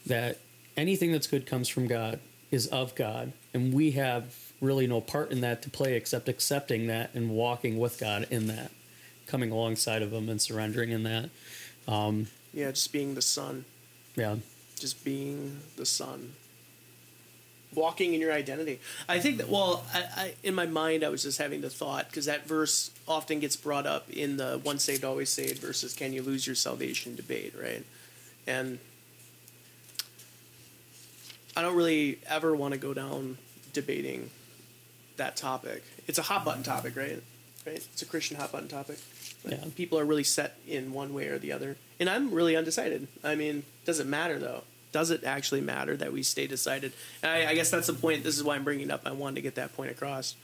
that 0.06 0.38
anything 0.78 1.12
that's 1.12 1.28
good 1.28 1.46
comes 1.48 1.68
from 1.68 1.88
god 1.88 2.20
is 2.52 2.68
of 2.68 2.94
god 2.96 3.32
and 3.54 3.74
we 3.74 3.92
have 3.92 4.36
really 4.62 4.86
no 4.88 5.02
part 5.02 5.32
in 5.32 5.42
that 5.42 5.62
to 5.62 5.70
play 5.70 5.96
except 5.96 6.30
accepting 6.30 6.88
that 6.88 7.10
and 7.16 7.30
walking 7.32 7.78
with 7.80 8.00
god 8.00 8.28
in 8.30 8.48
that 8.48 8.70
coming 9.26 9.50
alongside 9.52 10.02
of 10.02 10.14
him 10.14 10.30
and 10.30 10.40
surrendering 10.42 10.92
in 10.92 11.04
that 11.04 11.30
um, 11.88 12.28
yeah, 12.56 12.72
just 12.72 12.92
being 12.92 13.14
the 13.14 13.22
son. 13.22 13.66
yeah 14.16 14.38
Just 14.80 15.04
being 15.06 15.60
the 15.76 15.86
son. 15.86 16.34
Walking 17.76 18.14
in 18.14 18.22
your 18.22 18.32
identity. 18.32 18.80
I 19.10 19.20
think 19.20 19.38
that, 19.38 19.50
well, 19.50 19.84
I, 19.94 20.00
I 20.16 20.34
in 20.42 20.56
my 20.56 20.66
mind, 20.66 21.04
I 21.04 21.10
was 21.10 21.24
just 21.24 21.38
having 21.38 21.60
the 21.60 21.70
thought, 21.70 22.08
because 22.10 22.26
that 22.26 22.48
verse 22.48 22.90
often 23.06 23.42
gets 23.42 23.58
brought 23.58 23.86
up 23.86 24.10
in 24.10 24.38
the 24.38 24.62
once 24.64 24.84
saved, 24.84 25.04
always 25.04 25.30
saved 25.30 25.60
versus 25.60 25.94
can 25.94 26.14
you 26.14 26.24
lose 26.24 26.48
your 26.48 26.56
salvation 26.56 27.18
debate, 27.18 27.54
right? 27.62 27.84
And 28.48 28.80
I 31.58 31.62
don't 31.62 31.76
really 31.76 32.20
ever 32.28 32.56
want 32.56 32.74
to 32.74 32.80
go 32.80 32.94
down 32.94 33.38
debating 33.74 34.30
that 35.18 35.36
topic. 35.36 35.84
It's 36.08 36.18
a 36.18 36.22
hot 36.22 36.46
button 36.46 36.64
topic, 36.64 36.96
right? 36.96 37.22
Right? 37.66 37.76
It's 37.76 38.02
a 38.02 38.06
Christian 38.06 38.38
hot 38.38 38.52
button 38.54 38.70
topic. 38.70 39.00
Yeah. 39.48 39.58
People 39.76 40.00
are 40.00 40.06
really 40.06 40.24
set 40.24 40.58
in 40.68 40.94
one 40.94 41.14
way 41.14 41.28
or 41.28 41.38
the 41.38 41.52
other. 41.52 41.78
And 42.00 42.10
I'm 42.10 42.32
really 42.32 42.56
undecided. 42.56 43.08
I 43.24 43.36
mean, 43.36 43.64
does 43.86 44.00
it 44.00 44.08
matter 44.08 44.40
though? 44.40 44.64
Does 44.92 45.12
it 45.12 45.24
actually 45.24 45.62
matter 45.62 45.98
that 45.98 46.14
we 46.14 46.24
stay 46.24 46.48
decided? 46.48 46.94
I, 47.22 47.48
I 47.48 47.56
guess 47.56 47.70
that's 47.70 47.88
the 47.88 47.94
point. 47.94 48.24
This 48.24 48.38
is 48.38 48.44
why 48.44 48.56
I'm 48.56 48.64
bringing 48.64 48.86
it 48.86 48.92
up. 48.92 49.02
I 49.06 49.12
wanted 49.12 49.36
to 49.36 49.42
get 49.42 49.56
that 49.56 49.76
point 49.76 49.92
across. 49.92 50.36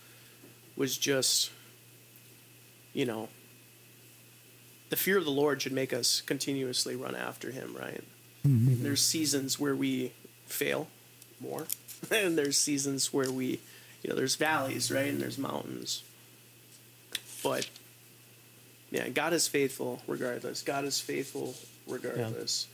Was 0.75 0.98
just, 0.98 1.51
you 2.93 3.05
know, 3.05 3.29
the 4.89 4.98
fear 4.98 5.17
of 5.17 5.24
the 5.24 5.31
Lord 5.31 5.62
should 5.62 5.72
make 5.72 5.93
us 5.93 6.20
continuously 6.20 6.98
run 6.98 7.15
after 7.15 7.51
Him, 7.51 7.75
right? 7.79 8.03
Mm-hmm. 8.46 8.84
There's 8.84 9.01
seasons 9.01 9.58
where 9.58 9.75
we 9.75 10.12
fail 10.46 10.88
more, 11.39 11.65
and 12.12 12.38
there's 12.38 12.58
seasons 12.58 13.13
where 13.13 13.31
we, 13.31 13.62
you 14.03 14.10
know, 14.10 14.15
there's 14.15 14.36
valleys, 14.36 14.91
right, 14.91 15.08
and 15.08 15.22
there's 15.22 15.38
mountains. 15.38 16.03
But 17.41 17.70
yeah, 18.91 19.07
God 19.10 19.33
is 19.33 19.48
faithful 19.48 20.01
regardless. 20.05 20.62
God 20.62 20.83
is 20.83 21.00
faithful 21.00 21.55
regardless. 21.88 22.67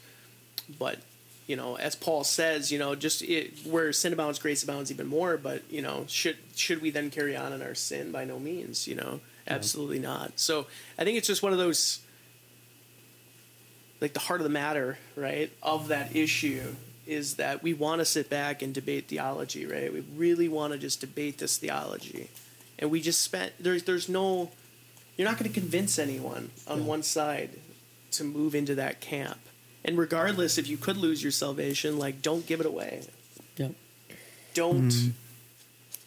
But 0.78 0.98
you 1.46 1.56
know, 1.56 1.76
as 1.76 1.96
Paul 1.96 2.24
says, 2.26 2.72
you 2.72 2.80
know, 2.80 2.94
just 2.96 3.22
it, 3.22 3.66
where 3.66 3.94
sin 3.94 4.12
abounds, 4.12 4.38
grace 4.40 4.64
abounds 4.64 4.92
even 4.92 5.08
more. 5.08 5.38
But 5.38 5.64
you 5.70 5.82
know, 5.82 6.06
should 6.08 6.38
should 6.56 6.82
we 6.82 6.90
then 6.90 7.10
carry 7.10 7.38
on 7.38 7.54
in 7.54 7.62
our 7.62 7.76
sin? 7.76 8.12
By 8.12 8.26
no 8.26 8.40
means. 8.40 8.88
You 8.88 8.96
know, 8.96 9.20
absolutely 9.48 10.00
not. 10.00 10.40
So 10.40 10.68
I 10.98 11.04
think 11.04 11.18
it's 11.18 11.28
just 11.28 11.44
one 11.44 11.54
of 11.54 11.60
those, 11.60 12.00
like 14.02 14.14
the 14.14 14.20
heart 14.20 14.42
of 14.42 14.44
the 14.44 14.50
matter, 14.50 14.98
right, 15.16 15.52
of 15.64 15.88
that 15.90 16.16
issue 16.16 16.76
is 17.06 17.36
that 17.36 17.64
we 17.64 17.74
want 17.74 18.00
to 18.00 18.06
sit 18.06 18.30
back 18.30 18.62
and 18.62 18.74
debate 18.74 19.08
theology, 19.08 19.66
right? 19.66 19.94
We 19.94 20.02
really 20.16 20.50
want 20.50 20.74
to 20.74 20.80
just 20.80 21.00
debate 21.00 21.38
this 21.38 21.58
theology, 21.58 22.30
and 22.80 22.92
we 22.92 23.02
just 23.02 23.22
spent 23.22 23.54
there's 23.60 23.84
there's 23.84 24.10
no 24.10 24.52
you're 25.18 25.28
not 25.28 25.38
going 25.38 25.52
to 25.52 25.60
convince 25.60 25.98
anyone 26.00 26.52
on 26.68 26.86
one 26.86 27.04
side 27.04 27.50
to 28.12 28.24
move 28.24 28.56
into 28.56 28.76
that 28.76 29.02
camp. 29.02 29.40
And 29.84 29.98
regardless 29.98 30.58
if 30.58 30.68
you 30.68 30.78
could 30.78 30.98
lose 30.98 31.22
your 31.24 31.32
salvation, 31.32 31.98
like 31.98 32.22
don't 32.22 32.46
give 32.46 32.60
it 32.60 32.66
away. 32.66 33.04
yep 33.58 33.74
Don't 34.54 35.14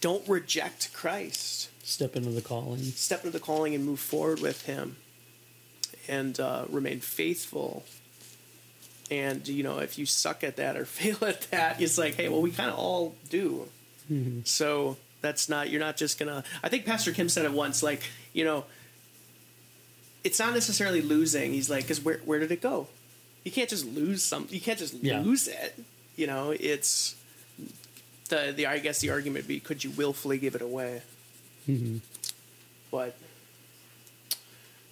don't 0.01 0.27
reject 0.29 0.93
Christ. 0.95 1.69
step 1.87 2.17
into 2.17 2.31
the 2.31 2.41
calling 2.43 2.79
Step 2.81 3.21
into 3.25 3.31
the 3.39 3.45
calling 3.45 3.75
and 3.75 3.85
move 3.85 4.01
forward 4.01 4.41
with 4.41 4.63
him 4.63 4.97
and 6.09 6.39
uh, 6.41 6.65
remain 6.71 7.01
faithful. 7.01 7.85
And 9.11 9.47
you 9.49 9.63
know, 9.63 9.79
if 9.79 9.99
you 9.99 10.07
suck 10.07 10.45
at 10.45 10.57
that 10.57 10.77
or 10.77 10.85
fail 10.99 11.19
at 11.29 11.43
that, 11.51 11.81
it's 11.81 11.99
like, 11.99 12.15
hey, 12.15 12.29
well, 12.29 12.43
we 12.43 12.51
kind 12.51 12.71
of 12.71 12.79
all 12.79 13.15
do. 13.29 13.67
So 14.45 14.97
that's 15.21 15.49
not 15.49 15.71
you're 15.71 15.81
not 15.81 15.97
just 15.97 16.19
gonna. 16.19 16.43
I 16.65 16.69
think 16.69 16.85
Pastor 16.85 17.13
Kim 17.13 17.29
said 17.29 17.45
it 17.45 17.53
once, 17.53 17.81
like 17.83 18.03
you 18.33 18.45
know, 18.45 18.65
it's 20.25 20.39
not 20.39 20.53
necessarily 20.55 21.03
losing. 21.03 21.53
He's 21.53 21.71
like, 21.71 21.85
because 21.85 22.03
where 22.05 22.19
where 22.25 22.39
did 22.39 22.51
it 22.53 22.61
go? 22.61 22.89
You 23.45 23.51
can't 23.51 23.69
just 23.71 23.87
lose 23.87 24.23
something. 24.23 24.55
You 24.55 24.61
can't 24.61 24.79
just 24.79 24.95
Yeah. 24.95 25.21
lose 25.21 25.49
it. 25.49 25.79
You 26.17 26.27
know, 26.27 26.51
it's 26.59 27.17
the 28.29 28.53
the 28.55 28.67
I 28.67 28.79
guess 28.79 29.01
the 29.01 29.11
argument 29.11 29.45
would 29.45 29.49
be, 29.49 29.61
could 29.61 29.83
you 29.85 29.91
willfully 29.91 30.39
give 30.39 30.55
it 30.55 30.63
away? 30.63 31.03
Mm-hmm. 31.69 31.99
But 32.91 33.17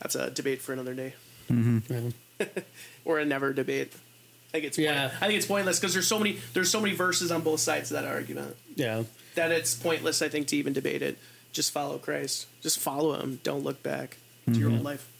that's 0.00 0.14
a 0.14 0.30
debate 0.30 0.62
for 0.62 0.72
another 0.72 0.94
day, 0.94 1.14
Yeah. 1.48 1.56
Mm-hmm. 1.56 2.44
or 3.04 3.18
a 3.18 3.24
never 3.24 3.52
debate. 3.52 3.92
I 3.94 4.52
think 4.52 4.64
it's 4.64 4.78
Yeah. 4.78 5.08
point- 5.08 5.22
I 5.22 5.26
think 5.26 5.38
it's 5.38 5.46
pointless 5.46 5.78
because 5.78 5.92
there's 5.92 6.06
so 6.06 6.18
many 6.18 6.38
there's 6.54 6.70
so 6.70 6.80
many 6.80 6.94
verses 6.94 7.30
on 7.30 7.42
both 7.42 7.60
sides 7.60 7.90
of 7.90 8.00
that 8.00 8.08
argument 8.08 8.56
yeah 8.76 9.02
that 9.34 9.50
it's 9.52 9.74
pointless. 9.74 10.22
I 10.22 10.28
think 10.28 10.46
to 10.48 10.56
even 10.56 10.72
debate 10.72 11.02
it. 11.02 11.18
Just 11.52 11.70
follow 11.72 11.98
Christ. 11.98 12.46
Just 12.62 12.78
follow 12.78 13.14
Him. 13.20 13.40
Don't 13.42 13.62
look 13.64 13.82
back 13.82 14.16
to 14.46 14.50
mm-hmm. 14.52 14.60
your 14.60 14.70
own 14.70 14.82
life. 14.82 15.10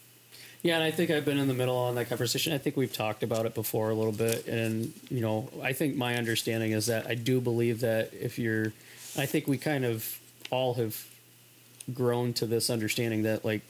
Yeah, 0.62 0.74
and 0.74 0.82
I 0.82 0.90
think 0.90 1.10
I've 1.10 1.24
been 1.24 1.38
in 1.38 1.46
the 1.48 1.54
middle 1.54 1.76
on 1.76 1.94
that 1.94 2.08
conversation. 2.08 2.52
I 2.52 2.58
think 2.58 2.76
we've 2.76 2.92
talked 2.92 3.22
about 3.22 3.46
it 3.46 3.54
before 3.54 3.90
a 3.90 3.94
little 3.94 4.12
bit, 4.12 4.46
and 4.48 4.92
you 5.08 5.20
know, 5.20 5.48
I 5.62 5.72
think 5.72 5.94
my 5.96 6.16
understanding 6.16 6.72
is 6.72 6.86
that 6.86 7.06
I 7.06 7.14
do 7.14 7.40
believe 7.40 7.80
that 7.80 8.12
if 8.12 8.38
you're, 8.38 8.72
I 9.16 9.26
think 9.26 9.46
we 9.46 9.56
kind 9.56 9.84
of 9.84 10.18
all 10.50 10.74
have 10.74 11.06
grown 11.94 12.32
to 12.34 12.46
this 12.46 12.70
understanding 12.70 13.22
that 13.22 13.44
like, 13.44 13.62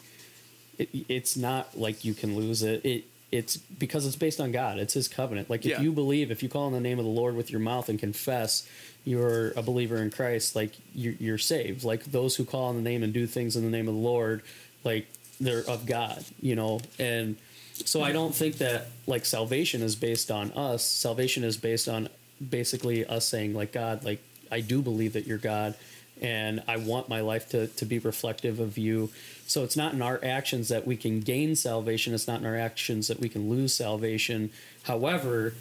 it, 0.78 0.88
it's 1.08 1.36
not 1.36 1.78
like 1.78 2.04
you 2.04 2.14
can 2.14 2.36
lose 2.36 2.62
it. 2.62 2.84
It 2.84 3.04
it's 3.30 3.58
because 3.58 4.06
it's 4.06 4.16
based 4.16 4.40
on 4.40 4.52
God. 4.52 4.78
It's 4.78 4.94
His 4.94 5.06
covenant. 5.06 5.50
Like 5.50 5.66
if 5.66 5.72
Yeah. 5.72 5.80
you 5.82 5.92
believe, 5.92 6.30
if 6.30 6.42
you 6.42 6.48
call 6.48 6.64
on 6.64 6.72
the 6.72 6.80
name 6.80 6.98
of 6.98 7.04
the 7.04 7.10
Lord 7.10 7.36
with 7.36 7.50
your 7.50 7.60
mouth 7.60 7.90
and 7.90 7.98
confess 7.98 8.66
you're 9.04 9.50
a 9.50 9.62
believer 9.62 9.98
in 9.98 10.10
Christ, 10.10 10.56
like 10.56 10.72
you're, 10.94 11.12
you're 11.20 11.36
saved. 11.38 11.84
Like 11.84 12.04
those 12.04 12.36
who 12.36 12.46
call 12.46 12.64
on 12.64 12.76
the 12.76 12.80
name 12.82 13.02
and 13.02 13.12
do 13.12 13.26
things 13.26 13.54
in 13.54 13.64
the 13.64 13.70
name 13.70 13.86
of 13.86 13.92
the 13.94 14.00
Lord, 14.00 14.40
like 14.82 15.06
they're 15.40 15.68
of 15.68 15.86
God, 15.86 16.24
you 16.40 16.56
know. 16.56 16.80
And 16.98 17.36
so 17.84 18.02
I 18.02 18.12
don't 18.12 18.34
think 18.34 18.58
that 18.58 18.88
like 19.06 19.24
salvation 19.24 19.82
is 19.82 19.96
based 19.96 20.30
on 20.30 20.52
us. 20.52 20.84
Salvation 20.84 21.44
is 21.44 21.56
based 21.56 21.88
on 21.88 22.08
basically 22.50 23.04
us 23.06 23.26
saying 23.26 23.54
like 23.54 23.72
God, 23.72 24.04
like 24.04 24.20
I 24.50 24.60
do 24.60 24.82
believe 24.82 25.12
that 25.12 25.26
you're 25.26 25.38
God 25.38 25.74
and 26.20 26.62
I 26.66 26.76
want 26.76 27.08
my 27.08 27.20
life 27.20 27.48
to, 27.50 27.68
to 27.68 27.84
be 27.84 27.98
reflective 27.98 28.58
of 28.58 28.76
you. 28.76 29.10
So 29.46 29.62
it's 29.62 29.76
not 29.76 29.92
in 29.92 30.02
our 30.02 30.20
actions 30.22 30.68
that 30.68 30.86
we 30.86 30.96
can 30.96 31.20
gain 31.20 31.54
salvation. 31.54 32.12
It's 32.12 32.26
not 32.26 32.40
in 32.40 32.46
our 32.46 32.56
actions 32.56 33.08
that 33.08 33.20
we 33.20 33.28
can 33.28 33.48
lose 33.48 33.72
salvation. 33.72 34.50
However, 34.82 35.54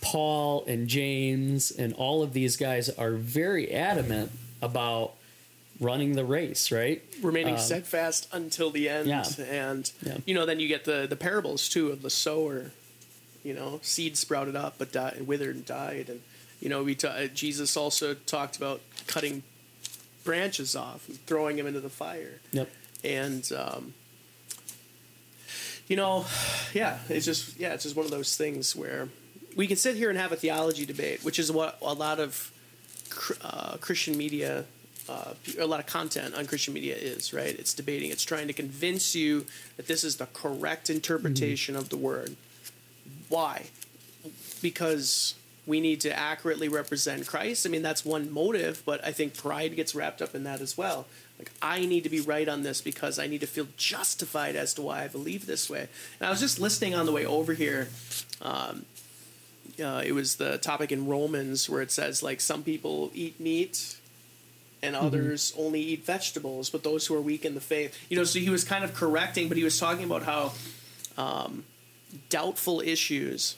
Paul 0.00 0.64
and 0.66 0.88
James 0.88 1.70
and 1.70 1.92
all 1.94 2.22
of 2.22 2.32
these 2.32 2.56
guys 2.56 2.88
are 2.88 3.12
very 3.12 3.72
adamant 3.72 4.32
about 4.60 5.14
running 5.80 6.14
the 6.14 6.24
race, 6.24 6.70
right? 6.70 7.02
remaining 7.22 7.54
Um, 7.54 7.60
steadfast 7.60 8.28
until 8.32 8.70
the 8.70 8.88
end. 8.88 9.08
yeah. 9.08 9.24
And 9.48 9.90
Yeah. 10.04 10.18
you 10.26 10.34
know, 10.34 10.44
then 10.46 10.60
you 10.60 10.68
get 10.68 10.84
the 10.84 11.06
the 11.08 11.16
parables 11.16 11.68
too 11.68 11.88
of 11.90 12.02
the 12.02 12.10
sower. 12.10 12.72
You 13.42 13.54
know, 13.54 13.80
seed 13.82 14.18
sprouted 14.18 14.54
up 14.54 14.74
but 14.76 14.92
died, 14.92 15.22
withered 15.26 15.56
and 15.56 15.64
died, 15.64 16.08
and 16.10 16.20
you 16.60 16.68
know, 16.68 16.82
we 16.82 16.94
ta- 16.94 17.26
Jesus 17.32 17.74
also 17.76 18.12
talked 18.12 18.56
about 18.58 18.82
cutting 19.06 19.42
branches 20.24 20.76
off 20.76 21.08
and 21.08 21.18
throwing 21.26 21.56
them 21.56 21.66
into 21.66 21.80
the 21.80 21.88
fire. 21.88 22.40
Yep. 22.52 22.68
And 23.02 23.50
um, 23.52 23.94
you 25.88 25.96
know, 25.96 26.26
yeah, 26.74 26.98
it's 27.08 27.24
just 27.24 27.58
yeah, 27.58 27.72
it's 27.72 27.84
just 27.84 27.96
one 27.96 28.04
of 28.04 28.10
those 28.10 28.36
things 28.36 28.76
where 28.76 29.08
we 29.56 29.66
can 29.66 29.76
sit 29.78 29.96
here 29.96 30.10
and 30.10 30.18
have 30.18 30.32
a 30.32 30.36
theology 30.36 30.84
debate, 30.86 31.24
which 31.24 31.38
is 31.38 31.50
what 31.50 31.78
a 31.82 31.94
lot 31.94 32.20
of 32.20 32.52
uh, 33.42 33.76
Christian 33.80 34.16
media, 34.16 34.66
uh, 35.10 35.34
a 35.58 35.66
lot 35.66 35.80
of 35.80 35.86
content 35.86 36.34
on 36.34 36.46
Christian 36.46 36.72
media 36.72 36.94
is, 36.94 37.32
right? 37.32 37.58
It's 37.58 37.74
debating, 37.74 38.10
it's 38.10 38.22
trying 38.22 38.46
to 38.46 38.52
convince 38.52 39.14
you 39.14 39.44
that 39.76 39.88
this 39.88 40.04
is 40.04 40.16
the 40.16 40.26
correct 40.26 40.88
interpretation 40.88 41.74
of 41.74 41.88
the 41.88 41.96
word. 41.96 42.36
Why? 43.28 43.66
Because 44.62 45.34
we 45.66 45.80
need 45.80 46.00
to 46.02 46.16
accurately 46.16 46.68
represent 46.68 47.26
Christ. 47.26 47.66
I 47.66 47.70
mean, 47.70 47.82
that's 47.82 48.04
one 48.04 48.30
motive, 48.32 48.82
but 48.84 49.04
I 49.04 49.12
think 49.12 49.36
pride 49.36 49.74
gets 49.74 49.94
wrapped 49.94 50.22
up 50.22 50.34
in 50.34 50.44
that 50.44 50.60
as 50.60 50.78
well. 50.78 51.06
Like, 51.38 51.50
I 51.60 51.86
need 51.86 52.04
to 52.04 52.10
be 52.10 52.20
right 52.20 52.48
on 52.48 52.62
this 52.62 52.80
because 52.80 53.18
I 53.18 53.26
need 53.26 53.40
to 53.40 53.46
feel 53.46 53.66
justified 53.76 54.56
as 54.56 54.74
to 54.74 54.82
why 54.82 55.04
I 55.04 55.08
believe 55.08 55.46
this 55.46 55.68
way. 55.68 55.88
And 56.20 56.26
I 56.26 56.30
was 56.30 56.40
just 56.40 56.60
listening 56.60 56.94
on 56.94 57.06
the 57.06 57.12
way 57.12 57.26
over 57.26 57.54
here 57.54 57.88
uh, 59.80 60.02
it 60.04 60.12
was 60.12 60.36
the 60.36 60.58
topic 60.58 60.92
in 60.92 61.06
Romans 61.06 61.68
where 61.68 61.82
it 61.82 61.90
says 61.90 62.22
like 62.22 62.40
some 62.40 62.62
people 62.62 63.10
eat 63.14 63.40
meat 63.40 63.96
and 64.82 64.96
others 64.96 65.52
only 65.58 65.80
eat 65.80 66.04
vegetables, 66.04 66.70
but 66.70 66.82
those 66.82 67.06
who 67.06 67.14
are 67.14 67.20
weak 67.20 67.44
in 67.44 67.54
the 67.54 67.60
faith. 67.60 67.96
You 68.08 68.16
know, 68.16 68.24
so 68.24 68.38
he 68.38 68.50
was 68.50 68.64
kind 68.64 68.84
of 68.84 68.94
correcting, 68.94 69.48
but 69.48 69.56
he 69.56 69.64
was 69.64 69.78
talking 69.78 70.04
about 70.04 70.22
how 70.22 70.52
um, 71.18 71.64
doubtful 72.28 72.80
issues 72.80 73.56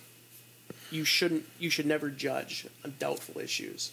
you 0.91 1.05
shouldn't 1.05 1.45
you 1.59 1.71
should 1.71 1.87
never 1.87 2.11
judge 2.11 2.67
on 2.85 2.95
doubtful 2.99 3.41
issues 3.41 3.93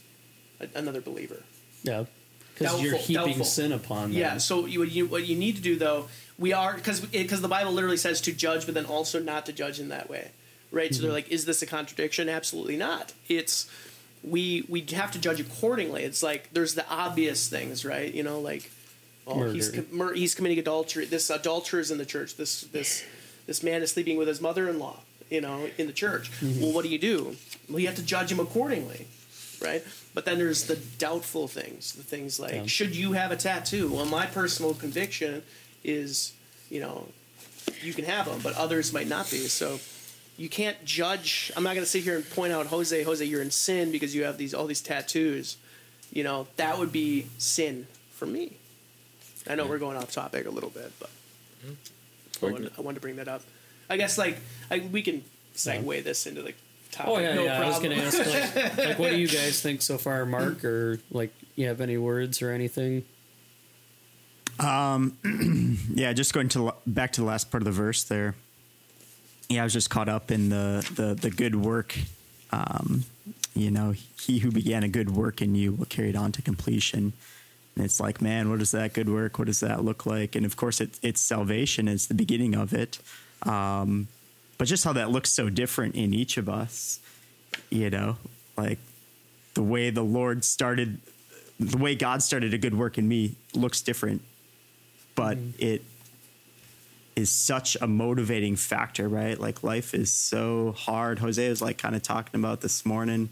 a- 0.60 0.68
another 0.76 1.02
believer. 1.02 1.44
Yeah. 1.84 2.06
Because 2.54 2.82
you're 2.82 2.98
heaping 2.98 3.26
doubtful. 3.28 3.46
sin 3.46 3.72
upon 3.72 4.12
them. 4.12 4.20
Yeah. 4.20 4.38
So 4.38 4.66
you, 4.66 4.80
what 4.80 4.92
you 4.92 5.06
what 5.06 5.26
you 5.26 5.36
need 5.38 5.56
to 5.56 5.62
do 5.62 5.78
though, 5.78 6.10
we 6.38 6.52
are 6.52 6.74
because 6.74 7.00
because 7.00 7.42
the 7.42 7.48
Bible 7.48 7.72
literally 7.72 7.98
says 7.98 8.20
to 8.22 8.34
judge, 8.34 8.66
but 8.66 8.76
then 8.76 8.86
also 8.86 9.20
not 9.20 9.46
to 9.46 9.54
judge 9.54 9.80
in 9.80 9.90
that 9.90 10.10
way, 10.10 10.32
right? 10.72 10.94
So 10.94 11.04
they're 11.04 11.12
like, 11.12 11.30
is 11.30 11.46
this 11.46 11.62
a 11.62 11.66
contradiction? 11.66 12.28
Absolutely 12.28 12.76
not. 12.76 13.14
It's 13.30 13.70
we 14.24 14.66
we 14.68 14.82
have 14.92 15.12
to 15.12 15.20
judge 15.20 15.40
accordingly. 15.40 16.04
It's 16.04 16.22
like 16.24 16.52
there's 16.54 16.76
the 16.76 16.88
obvious 16.90 17.48
things, 17.50 17.86
right? 17.86 18.14
You 18.14 18.24
know, 18.24 18.40
like 18.40 18.72
oh 19.28 19.50
he's 19.52 19.70
com- 19.70 19.88
mur- 19.92 20.14
he's 20.14 20.36
committing 20.36 20.60
adultery. 20.60 21.06
This 21.06 21.30
adulterer 21.30 21.80
is 21.80 21.92
in 21.92 21.98
the 21.98 22.06
church. 22.06 22.36
This 22.36 22.62
this 22.62 23.04
this 23.48 23.64
man 23.64 23.82
is 23.82 23.92
sleeping 23.92 24.18
with 24.18 24.28
his 24.28 24.42
mother-in-law. 24.42 24.98
You 25.30 25.42
know, 25.42 25.70
in 25.78 25.86
the 25.86 25.94
church. 25.94 26.32
Mm-hmm. 26.42 26.62
Well, 26.62 26.74
what 26.74 26.84
do 26.84 26.90
you 26.90 26.98
do? 26.98 27.36
Well, 27.70 27.80
you 27.80 27.86
have 27.86 27.96
to 27.98 28.04
judge 28.04 28.32
him 28.32 28.40
accordingly, 28.40 29.06
right? 29.62 29.84
But 30.16 30.26
then 30.26 30.40
there's 30.40 30.64
the 30.66 30.76
doubtful 30.76 31.48
things, 31.48 31.94
the 31.94 32.02
things 32.02 32.40
like 32.40 32.54
Yeah. 32.54 32.66
should 32.66 32.96
you 32.96 33.12
have 33.12 33.32
a 33.32 33.36
tattoo? 33.36 33.94
Well, 33.94 34.06
my 34.08 34.26
personal 34.26 34.74
conviction 34.74 35.44
is, 35.84 36.34
you 36.72 36.80
know, 36.80 37.10
you 37.84 37.94
can 37.94 38.06
have 38.06 38.26
them, 38.26 38.40
but 38.42 38.56
others 38.56 38.92
might 38.92 39.08
not 39.08 39.30
be. 39.30 39.38
So 39.48 39.80
you 40.40 40.48
can't 40.48 40.84
judge. 40.86 41.52
I'm 41.58 41.64
not 41.64 41.74
going 41.74 41.84
to 41.84 41.90
sit 41.90 42.04
here 42.04 42.16
and 42.16 42.28
point 42.30 42.54
out 42.54 42.68
Jose, 42.68 43.04
Jose, 43.04 43.24
you're 43.26 43.42
in 43.42 43.52
sin 43.52 43.92
because 43.92 44.16
you 44.16 44.24
have 44.24 44.38
these 44.38 44.54
all 44.54 44.66
these 44.66 44.80
tattoos. 44.80 45.58
You 46.12 46.24
know, 46.24 46.48
that 46.56 46.80
would 46.80 46.94
be 46.94 47.28
sin 47.38 47.88
for 48.14 48.26
me. 48.26 48.54
I 49.48 49.56
know 49.56 49.68
we're 49.68 49.80
going 49.80 49.98
off 49.98 50.12
topic 50.12 50.48
a 50.48 50.50
little 50.50 50.70
bit, 50.70 50.94
but 50.98 51.10
I 52.42 52.52
wanted, 52.52 52.72
I 52.78 52.82
wanted 52.82 52.96
to 52.96 53.02
bring 53.02 53.18
that 53.18 53.28
up. 53.28 53.42
I 53.90 53.98
guess 53.98 54.18
like 54.18 54.38
I, 54.72 54.80
we 54.80 55.02
can 55.02 55.24
segue 55.56 56.04
this 56.06 56.26
into 56.26 56.42
the 56.42 56.54
topic. 56.92 57.14
Oh 57.14 57.20
yeah, 57.20 57.36
no 57.36 57.44
yeah. 57.44 57.62
I 57.62 57.68
was 57.68 57.80
gonna 57.80 57.96
ask 57.96 58.18
like, 58.18 58.78
like, 58.78 59.00
what 59.00 59.10
do 59.10 59.18
you 59.18 59.28
guys 59.28 59.62
think 59.62 59.82
so 59.82 59.98
far, 59.98 60.26
Mark? 60.26 60.64
Or 60.64 61.00
like, 61.12 61.34
you 61.56 61.68
have 61.68 61.82
any 61.82 61.98
words 61.98 62.42
or 62.42 62.52
anything? 62.52 63.04
Um, 64.58 65.18
yeah, 65.94 66.14
just 66.14 66.34
going 66.34 66.48
to 66.50 66.74
back 66.88 67.12
to 67.14 67.22
the 67.22 67.28
last 67.28 67.52
part 67.52 67.62
of 67.62 67.66
the 67.66 67.72
verse 67.72 68.04
there. 68.04 68.36
Yeah, 69.50 69.62
I 69.62 69.64
was 69.64 69.74
just 69.74 69.90
caught 69.90 70.10
up 70.10 70.32
in 70.32 70.50
the 70.50 70.88
the 70.96 71.16
the 71.16 71.30
good 71.30 71.56
work. 71.56 71.98
Um, 72.52 73.06
you 73.56 73.72
know, 73.72 73.92
he 73.92 74.40
who 74.40 74.52
began 74.52 74.84
a 74.84 74.88
good 74.88 75.12
work 75.12 75.42
in 75.42 75.56
you 75.56 75.74
will 75.74 75.86
carry 75.86 76.10
it 76.10 76.16
on 76.16 76.32
to 76.34 76.42
completion. 76.42 77.14
And 77.76 77.86
it's 77.86 78.00
like, 78.00 78.22
man, 78.22 78.50
what 78.50 78.62
is 78.62 78.72
that 78.72 78.94
good 78.94 79.10
work? 79.10 79.40
What 79.40 79.46
does 79.46 79.60
that 79.60 79.84
look 79.84 80.06
like? 80.06 80.36
And 80.36 80.46
of 80.46 80.56
course, 80.56 80.82
it, 80.82 81.00
it's 81.02 81.22
salvation 81.22 81.88
is 81.88 82.08
the 82.08 82.14
beginning 82.14 82.56
of 82.56 82.74
it. 82.74 83.00
Um, 83.44 84.08
but 84.58 84.68
just 84.68 84.84
how 84.84 84.94
that 84.94 85.12
looks 85.12 85.30
so 85.32 85.50
different 85.50 85.96
in 85.96 86.14
each 86.14 86.38
of 86.38 86.50
us, 86.50 87.00
you 87.70 87.90
know, 87.90 88.18
like 88.58 88.80
the 89.54 89.64
way 89.64 89.90
the 89.90 90.04
Lord 90.04 90.44
started, 90.44 91.00
the 91.60 91.78
way 91.78 91.96
God 91.96 92.22
started 92.22 92.54
a 92.54 92.58
good 92.58 92.78
work 92.78 92.98
in 92.98 93.08
me 93.08 93.36
looks 93.54 93.82
different 93.82 94.22
but 95.20 95.38
it 95.58 95.84
is 97.20 97.30
such 97.30 97.78
a 97.82 97.88
motivating 97.88 98.56
factor, 98.56 99.08
right? 99.08 99.40
Like 99.40 99.64
life 99.64 99.94
is 99.94 100.12
so 100.12 100.74
hard. 100.78 101.20
Jose 101.20 101.50
was 101.50 101.62
like 101.62 101.78
kind 101.78 101.96
of 101.96 102.02
talking 102.02 102.40
about 102.40 102.62
this 102.62 102.86
morning. 102.86 103.30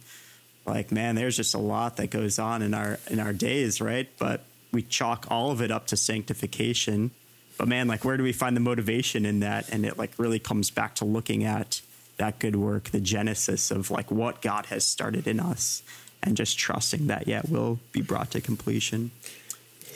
Like, 0.65 0.91
man, 0.91 1.15
there's 1.15 1.38
just 1.38 1.56
a 1.56 1.60
lot 1.60 1.98
that 1.98 2.10
goes 2.10 2.38
on 2.38 2.62
in 2.62 2.74
our 2.74 3.00
in 3.10 3.20
our 3.20 3.34
days, 3.34 3.79
right? 3.79 4.10
But 4.20 4.44
we 4.72 4.82
chalk 4.82 5.25
all 5.29 5.51
of 5.51 5.62
it 5.62 5.72
up 5.72 5.88
to 5.88 5.98
sanctification. 5.98 7.11
But 7.57 7.68
man, 7.68 7.88
like 7.88 8.05
where 8.05 8.18
do 8.18 8.24
we 8.24 8.33
find 8.33 8.55
the 8.55 8.61
motivation 8.61 9.25
in 9.25 9.40
that? 9.40 9.70
And 9.70 9.85
it 9.85 9.98
like 9.98 10.11
really 10.18 10.40
comes 10.40 10.70
back 10.70 10.96
to 10.96 11.05
looking 11.05 11.44
at 11.44 11.81
that 12.18 12.40
good 12.40 12.55
work, 12.55 12.85
the 12.90 13.00
genesis 13.00 13.72
of 13.72 13.90
like 13.90 14.11
what 14.11 14.42
God 14.42 14.68
has 14.68 14.85
started 14.85 15.27
in 15.27 15.40
us 15.40 15.83
and 16.22 16.35
just 16.35 16.57
trusting 16.57 17.07
that 17.07 17.27
yeah, 17.27 17.42
will 17.48 17.79
be 17.92 18.01
brought 18.01 18.31
to 18.31 18.42
completion. 18.42 19.11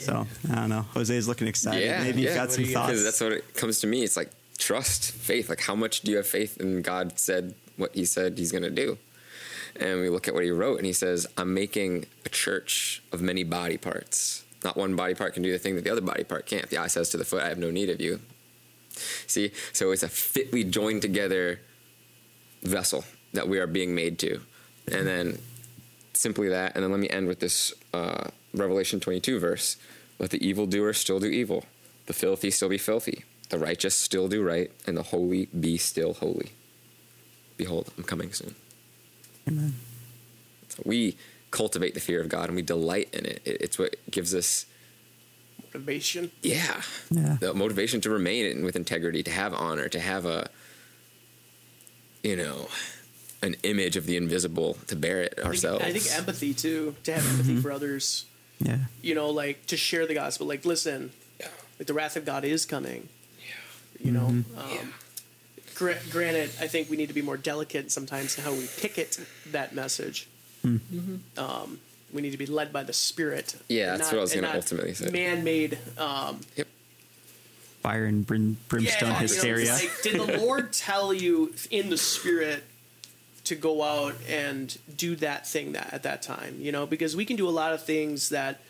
So 0.04 0.26
I 0.50 0.54
don't 0.54 0.68
know. 0.68 0.82
Jose's 0.94 1.28
looking 1.28 1.48
excited. 1.48 1.84
Yeah, 1.84 2.02
Maybe 2.02 2.22
you've 2.22 2.34
got 2.34 2.52
some 2.52 2.64
you- 2.64 2.72
thoughts. 2.72 3.02
That's 3.02 3.20
what 3.20 3.32
it 3.32 3.54
comes 3.54 3.80
to 3.80 3.86
me. 3.86 4.02
It's 4.02 4.16
like 4.16 4.30
trust, 4.58 5.12
faith. 5.12 5.48
Like 5.48 5.60
how 5.60 5.74
much 5.74 6.00
do 6.02 6.10
you 6.10 6.16
have 6.18 6.26
faith 6.26 6.58
in 6.60 6.82
God 6.82 7.18
said 7.18 7.54
what 7.76 7.94
He 7.94 8.04
said 8.04 8.38
He's 8.38 8.52
going 8.52 8.62
to 8.64 8.70
do? 8.70 8.98
And 9.76 10.00
we 10.00 10.08
look 10.10 10.28
at 10.28 10.34
what 10.34 10.44
He 10.44 10.50
wrote, 10.50 10.76
and 10.76 10.86
He 10.86 10.92
says, 10.92 11.26
"I'm 11.38 11.54
making 11.54 12.06
a 12.26 12.28
church 12.28 13.02
of 13.12 13.22
many 13.22 13.42
body 13.44 13.78
parts. 13.78 14.44
Not 14.64 14.76
one 14.76 14.94
body 14.94 15.14
part 15.14 15.34
can 15.34 15.42
do 15.42 15.50
the 15.50 15.58
thing 15.58 15.74
that 15.76 15.84
the 15.84 15.90
other 15.90 16.00
body 16.02 16.24
part 16.24 16.46
can't. 16.46 16.68
The 16.68 16.78
eye 16.78 16.86
says 16.88 17.08
to 17.10 17.16
the 17.16 17.24
foot, 17.24 17.42
I 17.42 17.48
have 17.48 17.58
no 17.58 17.70
need 17.70 17.88
of 17.90 18.00
you. 18.00 18.20
See, 19.26 19.50
so 19.72 19.90
it's 19.90 20.02
a 20.04 20.08
fitly 20.08 20.62
joined 20.62 21.02
together 21.02 21.60
vessel 22.62 23.04
that 23.32 23.48
we 23.48 23.58
are 23.58 23.66
being 23.66 23.94
made 23.94 24.18
to, 24.20 24.40
and 24.92 25.06
then 25.06 25.38
simply 26.12 26.48
that. 26.50 26.74
And 26.74 26.84
then 26.84 26.90
let 26.92 27.00
me 27.00 27.08
end 27.08 27.26
with 27.26 27.40
this 27.40 27.72
uh, 27.94 28.28
Revelation 28.54 29.00
22 29.00 29.38
verse 29.38 29.76
Let 30.18 30.30
the 30.30 30.44
evildoer 30.46 30.92
still 30.92 31.20
do 31.20 31.26
evil, 31.26 31.64
the 32.06 32.12
filthy 32.12 32.50
still 32.50 32.68
be 32.68 32.78
filthy, 32.78 33.24
the 33.50 33.58
righteous 33.58 33.94
still 33.96 34.28
do 34.28 34.42
right, 34.42 34.70
and 34.86 34.96
the 34.96 35.02
holy 35.04 35.46
be 35.46 35.76
still 35.76 36.14
holy. 36.14 36.52
Behold, 37.56 37.92
I'm 37.96 38.04
coming 38.04 38.32
soon. 38.32 38.54
Amen. 39.48 39.74
So 40.68 40.82
we 40.86 41.16
cultivate 41.50 41.94
the 41.94 42.00
fear 42.00 42.20
of 42.20 42.28
God 42.28 42.46
and 42.48 42.56
we 42.56 42.62
delight 42.62 43.08
in 43.12 43.26
it. 43.26 43.42
It- 43.44 43.60
It's 43.60 43.78
what 43.78 43.96
gives 44.10 44.34
us, 44.34 44.66
motivation. 45.74 46.30
yeah, 46.42 46.82
Yeah. 47.10 47.36
the 47.40 47.52
motivation 47.54 48.00
to 48.02 48.10
remain 48.10 48.46
in, 48.46 48.64
with 48.64 48.74
integrity, 48.76 49.22
to 49.24 49.30
have 49.30 49.52
honor, 49.52 49.88
to 49.88 50.00
have 50.00 50.24
a, 50.24 50.48
you 52.22 52.36
know, 52.36 52.68
an 53.42 53.56
image 53.64 53.96
of 53.96 54.06
the 54.06 54.16
invisible, 54.16 54.78
to 54.86 54.96
bear 54.96 55.20
it 55.22 55.32
I 55.32 55.36
think- 55.36 55.46
ourselves. 55.46 55.84
I 55.84 55.92
think 55.92 56.10
empathy 56.18 56.54
too, 56.54 56.94
to 57.04 57.12
have 57.12 57.26
empathy 57.28 57.52
mm-hmm. 57.52 57.60
for 57.60 57.72
others. 57.72 58.24
Yeah. 58.60 58.78
You 59.00 59.14
know, 59.14 59.30
like 59.30 59.66
to 59.66 59.76
share 59.76 60.06
the 60.06 60.14
gospel. 60.14 60.46
Like, 60.46 60.64
listen, 60.64 61.12
Yeah. 61.40 61.48
like 61.78 61.86
the 61.86 61.94
wrath 61.94 62.16
of 62.16 62.24
God 62.24 62.44
is 62.44 62.64
coming. 62.66 63.08
Yeah. 63.40 64.04
You 64.06 64.12
know, 64.12 64.26
um, 64.26 64.94
gra- 65.74 65.98
granted, 66.10 66.50
I 66.60 66.68
think 66.68 66.88
we 66.90 66.96
need 66.96 67.08
to 67.08 67.14
be 67.14 67.22
more 67.22 67.36
delicate 67.36 67.90
sometimes 67.90 68.38
in 68.38 68.44
how 68.44 68.52
we 68.52 68.66
picket 68.78 69.18
that 69.50 69.74
message. 69.74 70.28
Um, 70.64 71.80
we 72.12 72.22
need 72.22 72.30
to 72.30 72.38
be 72.38 72.46
led 72.46 72.72
by 72.72 72.84
the 72.84 72.92
Spirit. 72.92 73.56
Yeah, 73.68 73.96
that's 73.96 74.00
not- 74.02 74.12
what 74.12 74.18
I 74.18 74.22
was 74.22 74.32
gonna 74.34 74.52
ultimately 74.54 74.94
say. 74.94 75.10
Man-made. 75.10 75.78
Um, 75.98 76.40
Yep. 76.56 76.68
Fire 77.82 78.04
and 78.04 78.24
brim, 78.24 78.58
brimstone 78.68 78.94
yeah, 79.00 79.06
you 79.08 79.12
know, 79.14 79.18
hysteria. 79.18 79.72
like, 79.72 79.90
did 80.04 80.14
the 80.14 80.38
Lord 80.38 80.72
tell 80.72 81.12
you 81.12 81.52
in 81.70 81.90
the 81.90 81.98
Spirit 81.98 82.62
to 83.44 83.54
go 83.54 83.82
out 83.82 84.14
and 84.28 84.78
do 84.96 85.16
that 85.16 85.46
thing 85.46 85.72
that 85.72 85.92
at 85.92 86.02
that 86.04 86.22
time? 86.22 86.56
You 86.60 86.72
know, 86.72 86.86
because 86.86 87.16
we 87.16 87.24
can 87.24 87.36
do 87.36 87.48
a 87.48 87.50
lot 87.50 87.72
of 87.72 87.82
things 87.84 88.28
that 88.28 88.60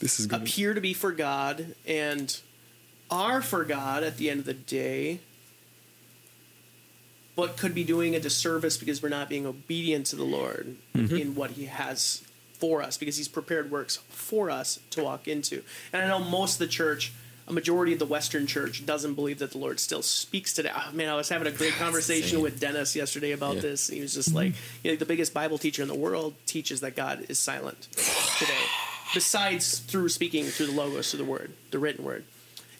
This 0.00 0.18
is 0.20 0.26
good. 0.26 0.42
appear 0.42 0.74
to 0.74 0.80
be 0.80 0.94
for 0.94 1.12
God 1.12 1.74
and 1.86 2.38
are 3.10 3.42
for 3.42 3.64
God 3.64 4.02
at 4.02 4.16
the 4.16 4.30
end 4.30 4.40
of 4.40 4.46
the 4.46 4.54
day, 4.54 5.20
but 7.36 7.56
could 7.56 7.74
be 7.74 7.84
doing 7.84 8.16
a 8.16 8.20
disservice 8.20 8.76
because 8.76 9.02
we're 9.02 9.10
not 9.10 9.28
being 9.28 9.46
obedient 9.46 10.06
to 10.06 10.16
the 10.16 10.24
Lord 10.24 10.76
mm-hmm. 10.94 11.16
in 11.16 11.34
what 11.34 11.52
He 11.52 11.66
has 11.66 12.22
for 12.54 12.82
us, 12.82 12.96
because 12.96 13.18
He's 13.18 13.28
prepared 13.28 13.70
works 13.70 13.96
for 14.08 14.50
us 14.50 14.80
to 14.90 15.02
walk 15.02 15.28
into. 15.28 15.62
And 15.92 16.02
I 16.02 16.08
know 16.08 16.18
most 16.18 16.54
of 16.54 16.58
the 16.60 16.66
church. 16.66 17.12
A 17.48 17.52
majority 17.52 17.92
of 17.92 18.00
the 18.00 18.06
Western 18.06 18.46
church 18.48 18.84
doesn't 18.84 19.14
believe 19.14 19.38
that 19.38 19.52
the 19.52 19.58
Lord 19.58 19.78
still 19.78 20.02
speaks 20.02 20.52
today. 20.52 20.70
Oh, 20.74 20.90
man, 20.92 21.08
I 21.08 21.14
was 21.14 21.28
having 21.28 21.46
a 21.46 21.52
great 21.52 21.74
conversation 21.74 22.24
insane. 22.38 22.42
with 22.42 22.58
Dennis 22.58 22.96
yesterday 22.96 23.30
about 23.32 23.56
Yeah. 23.56 23.60
this. 23.62 23.86
He 23.88 24.00
was 24.00 24.14
just 24.14 24.34
like, 24.34 24.54
you 24.82 24.90
know, 24.90 24.96
the 24.96 25.04
biggest 25.04 25.32
Bible 25.32 25.56
teacher 25.56 25.80
in 25.82 25.86
the 25.88 25.94
world 25.94 26.34
teaches 26.46 26.80
that 26.80 26.96
God 26.96 27.24
is 27.28 27.38
silent 27.38 27.82
today, 28.38 28.64
besides 29.14 29.78
through 29.78 30.08
speaking 30.08 30.44
through 30.46 30.66
the 30.66 30.72
logos, 30.72 31.10
through 31.10 31.18
the 31.18 31.30
word, 31.30 31.52
the 31.70 31.78
written 31.78 32.04
word. 32.04 32.24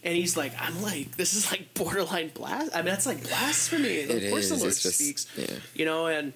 And 0.02 0.14
he's 0.16 0.36
like, 0.36 0.52
I'm 0.60 0.82
like, 0.82 1.16
this 1.16 1.34
is 1.34 1.50
like 1.50 1.72
borderline 1.74 2.30
blast. 2.34 2.70
I 2.74 2.78
mean, 2.78 2.86
that's 2.86 3.06
like 3.06 3.22
blasphemy. 3.22 4.02
of 4.02 4.10
It 4.10 4.30
course, 4.30 4.48
the. 4.48 4.56
Lord 4.56 4.72
just- 4.74 4.98
speaks. 4.98 5.26
yeah. 5.36 5.46
You 5.74 5.84
know, 5.84 6.06
and 6.06 6.32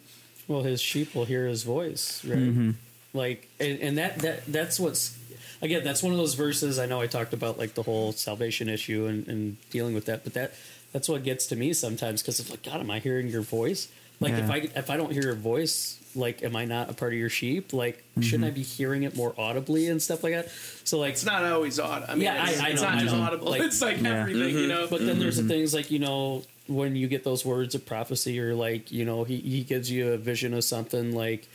Well, 0.49 0.63
his 0.63 0.81
sheep 0.81 1.15
will 1.15 1.25
hear 1.25 1.47
his 1.47 1.63
voice, 1.65 2.25
right? 2.25 2.39
Mm-hmm. 2.39 2.71
Like, 3.13 3.49
and, 3.59 3.79
and 3.81 3.99
that 3.99 4.19
that 4.21 4.47
that's 4.47 4.79
what's 4.81 5.17
again. 5.63 5.85
That's 5.85 6.03
one 6.03 6.13
of 6.13 6.19
those 6.19 6.35
verses. 6.35 6.79
I 6.79 6.87
know 6.87 7.01
I 7.01 7.07
talked 7.07 7.33
about 7.33 7.59
like 7.59 7.75
the 7.75 7.83
whole 7.83 8.13
salvation 8.13 8.69
issue 8.69 9.07
and, 9.07 9.27
and 9.29 9.71
dealing 9.71 9.95
with 9.95 10.07
that, 10.07 10.25
but 10.25 10.35
that 10.35 10.53
that's 10.93 11.09
what 11.09 11.23
gets 11.23 11.47
to 11.49 11.57
me 11.57 11.73
sometimes 11.73 12.23
because 12.23 12.41
it's 12.41 12.51
like, 12.51 12.63
God, 12.63 12.81
am 12.81 12.91
I 12.91 12.99
hearing 12.99 13.29
your 13.29 13.43
voice? 13.43 13.89
Like, 14.21 14.35
if 14.35 14.51
I 14.51 14.57
if 14.77 14.91
I 14.91 14.97
don't 14.99 15.13
hear 15.13 15.23
your 15.23 15.35
voice, 15.35 15.99
like, 16.15 16.43
am 16.43 16.55
I 16.55 16.67
not 16.67 16.91
a 16.91 16.93
part 16.93 17.13
of 17.15 17.19
your 17.19 17.31
sheep? 17.31 17.73
Like, 17.73 18.05
shouldn't 18.21 18.45
I 18.45 18.49
mm-hmm. 18.49 18.57
be 18.57 18.63
hearing 18.63 19.03
it 19.05 19.17
more 19.17 19.35
audibly 19.39 19.89
and 19.89 20.03
stuff 20.03 20.23
like 20.23 20.35
that? 20.35 20.51
So, 20.85 20.99
like, 20.99 21.13
it's 21.13 21.25
not 21.25 21.43
always 21.45 21.79
audible. 21.81 22.11
I 22.11 22.15
mean, 22.17 22.25
Yeah, 22.25 22.47
it's, 22.47 22.61
I- 22.61 22.67
I 22.67 22.69
it's 22.71 22.83
know, 22.83 22.89
not 22.89 22.99
I 22.99 23.01
just 23.01 23.15
know. 23.15 23.23
audible. 23.23 23.51
Like- 23.51 23.63
it's 23.63 23.81
like 23.81 24.03
Yeah. 24.03 24.21
everything, 24.21 24.51
you 24.51 24.59
mm-hmm. 24.59 24.69
know. 24.69 24.87
But 24.89 25.07
then 25.07 25.19
there's 25.19 25.37
the 25.37 25.43
mm-hmm. 25.43 25.51
things 25.53 25.73
like 25.73 25.91
you 25.91 26.01
know 26.01 26.43
when 26.67 26.97
you 26.97 27.09
get 27.09 27.25
those 27.25 27.47
words 27.47 27.75
of 27.75 27.87
prophecy 27.87 28.39
or 28.39 28.55
like 28.55 28.93
you 28.93 29.05
know 29.07 29.25
he 29.25 29.39
he 29.39 29.63
gives 29.63 29.91
you 29.91 30.13
a 30.13 30.19
vision 30.19 30.53
of 30.55 30.65
something 30.65 31.15
like 31.15 31.49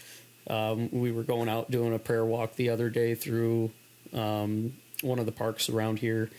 Um, 0.48 0.90
we 0.92 1.12
were 1.12 1.24
going 1.24 1.50
out 1.50 1.72
doing 1.72 1.94
a 1.94 2.00
prayer 2.00 2.24
walk 2.26 2.56
the 2.56 2.70
other 2.70 2.90
day 2.90 3.16
through 3.16 3.72
um, 4.16 4.74
one 5.02 5.20
of 5.20 5.26
the 5.28 5.32
parks 5.32 5.70
around 5.70 6.00
here, 6.00 6.30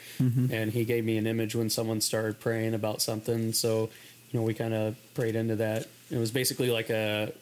and 0.51 0.73
he 0.73 0.85
gave 0.85 1.05
me 1.05 1.19
an 1.19 1.27
image 1.27 1.55
when 1.55 1.71
someone 1.71 2.01
started 2.01 2.41
praying 2.41 2.75
about 2.75 3.01
something. 3.03 3.53
So, 3.53 3.91
you 4.31 4.41
know, 4.41 4.43
we 4.43 4.55
kind 4.55 4.75
of 4.75 4.97
prayed 5.15 5.37
into 5.37 5.57
that. 5.57 5.87
It 6.11 6.19
was 6.19 6.31
basically 6.31 6.71
like 6.71 6.91
a 6.91 7.33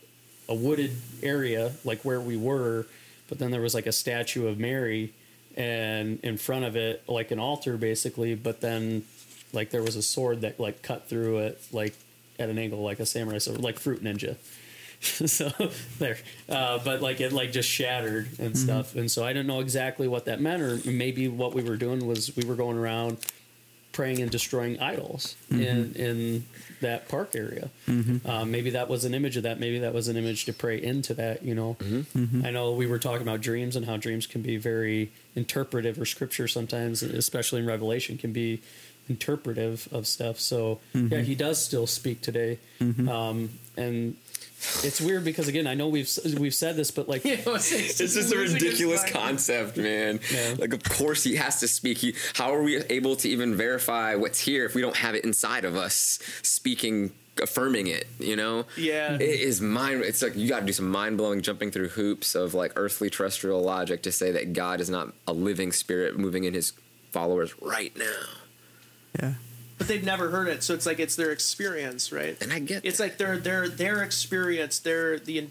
a 0.49 0.55
wooded 0.55 0.91
area, 1.23 1.73
like 1.85 2.05
where 2.05 2.21
we 2.21 2.37
were, 2.37 2.87
but 3.29 3.39
then 3.39 3.51
there 3.51 3.63
was 3.63 3.75
like 3.75 3.87
a 3.87 3.93
statue 3.93 4.47
of 4.47 4.59
Mary, 4.59 5.13
and 5.57 6.19
in 6.23 6.37
front 6.37 6.65
of 6.65 6.77
it, 6.77 7.03
like 7.09 7.31
an 7.31 7.39
altar, 7.39 7.77
basically. 7.77 8.35
But 8.35 8.61
then, 8.61 9.05
like 9.53 9.71
there 9.71 9.83
was 9.83 9.97
a 9.97 10.03
sword 10.03 10.43
that 10.43 10.61
like 10.61 10.83
cut 10.83 11.09
through 11.09 11.39
it, 11.39 11.63
like 11.73 11.95
at 12.39 12.49
an 12.51 12.59
angle, 12.59 12.83
like 12.83 13.01
a 13.01 13.07
samurai 13.07 13.39
sword, 13.39 13.61
like 13.61 13.79
Fruit 13.79 14.03
Ninja. 14.03 14.37
so 15.27 15.53
there, 15.99 16.17
uh, 16.49 16.79
but 16.85 17.03
like 17.03 17.21
it 17.21 17.33
like 17.33 17.53
just 17.53 17.69
shattered 17.69 18.27
and 18.39 18.55
mm-hmm. 18.55 18.55
stuff, 18.55 18.95
and 18.95 19.11
so 19.11 19.25
I 19.25 19.33
didn't 19.33 19.47
know 19.47 19.61
exactly 19.61 20.09
what 20.09 20.25
that 20.25 20.41
meant, 20.41 20.63
or 20.63 20.81
maybe 20.91 21.29
what 21.29 21.55
we 21.55 21.63
were 21.63 21.77
doing 21.77 22.07
was 22.07 22.35
we 22.37 22.45
were 22.45 22.55
going 22.55 22.79
around 22.79 23.19
praying 23.93 24.21
and 24.21 24.31
destroying 24.31 24.81
idols 24.81 25.37
in 25.51 25.59
mm-hmm. 25.59 26.01
in 26.01 26.45
that 26.81 27.09
park 27.09 27.31
area. 27.35 27.71
Um, 28.27 28.51
maybe 28.51 28.71
that 28.71 28.89
was 28.89 29.05
an 29.05 29.15
image 29.15 29.37
of 29.37 29.45
that. 29.45 29.61
Maybe 29.61 29.79
that 29.79 29.95
was 29.95 30.09
an 30.09 30.17
image 30.17 30.47
to 30.47 30.53
pray 30.53 30.83
into 30.83 31.15
that. 31.15 31.45
You 31.45 31.55
know, 31.55 31.77
I 32.45 32.51
know 32.51 32.73
we 32.73 32.87
were 32.87 32.99
talking 32.99 33.23
about 33.23 33.41
dreams 33.41 33.77
and 33.77 33.87
how 33.87 33.97
dreams 33.97 34.27
can 34.27 34.43
be 34.43 34.57
very 34.57 35.13
interpretive, 35.37 36.01
or 36.01 36.07
scripture 36.07 36.49
sometimes, 36.49 37.03
especially 37.03 37.61
in 37.61 37.67
Revelation, 37.67 38.19
can 38.19 38.33
be 38.33 38.63
interpretive 39.09 39.89
of 39.93 40.07
stuff. 40.07 40.41
So 40.41 40.81
yeah, 40.93 41.21
he 41.21 41.35
does 41.35 41.63
still 41.63 41.87
speak 41.87 42.21
today, 42.21 42.59
um, 42.81 43.51
and. 43.77 44.17
It's 44.83 45.01
weird 45.01 45.25
because 45.25 45.49
again, 45.49 45.67
I 45.67 45.75
know 45.75 45.89
we've 45.89 46.11
we've 46.39 46.55
said 46.55 46.77
this, 46.77 46.91
but 46.91 47.09
like 47.09 47.23
It's 47.25 47.99
just 47.99 48.33
a 48.33 48.37
ridiculous 48.37 49.05
concept, 49.11 49.77
man. 49.77 50.21
Yeah. 50.33 50.55
Like, 50.59 50.73
of 50.73 50.83
course, 50.85 51.23
he 51.25 51.37
has 51.37 51.61
to 51.61 51.69
speak. 51.69 51.99
He, 51.99 52.15
how 52.35 52.55
are 52.55 52.63
we 52.63 52.77
able 52.85 53.17
to 53.17 53.29
even 53.29 53.55
verify 53.55 54.15
what's 54.15 54.41
here 54.41 54.65
if 54.65 54.75
we 54.75 54.81
don't 54.81 54.97
have 54.97 55.15
it 55.15 55.25
inside 55.25 55.65
of 55.65 55.77
us, 55.77 56.19
speaking, 56.43 57.13
affirming 57.41 57.87
it? 57.87 58.07
You 58.19 58.37
know? 58.37 58.65
Yeah. 58.77 59.15
It 59.15 59.23
is 59.23 59.61
mind. 59.61 60.03
It's 60.03 60.23
like 60.23 60.37
you 60.37 60.49
got 60.49 60.61
to 60.61 60.67
do 60.67 60.73
some 60.73 60.91
mind 60.91 61.17
blowing, 61.19 61.43
jumping 61.43 61.71
through 61.71 61.89
hoops 61.89 62.35
of 62.35 62.55
like 62.55 62.73
earthly 62.77 63.11
terrestrial 63.11 63.63
logic 63.63 64.03
to 64.03 64.13
say 64.13 64.33
that 64.33 64.53
God 64.53 64.81
is 64.81 64.91
not 64.91 65.13
a 65.27 65.33
living 65.33 65.73
spirit 65.73 66.19
moving 66.19 66.45
in 66.45 66.55
His 66.55 66.73
followers 67.11 67.55
right 67.61 67.97
now. 67.97 68.23
Yeah. 69.21 69.35
But 69.85 69.89
they've 69.89 70.05
never 70.05 70.31
heard 70.31 70.49
it, 70.49 70.63
so 70.63 70.75
it's 70.75 70.87
like 70.87 70.99
it's 70.99 71.17
their 71.17 71.31
experience, 71.31 72.11
right? 72.13 72.37
And 72.43 72.53
I 72.53 72.59
get 72.59 72.85
It's 72.85 72.99
that. 72.99 73.05
like 73.05 73.19
their 73.19 73.39
their 73.39 73.69
their 73.69 74.03
experience, 74.03 74.79
their 74.79 75.19
the 75.19 75.49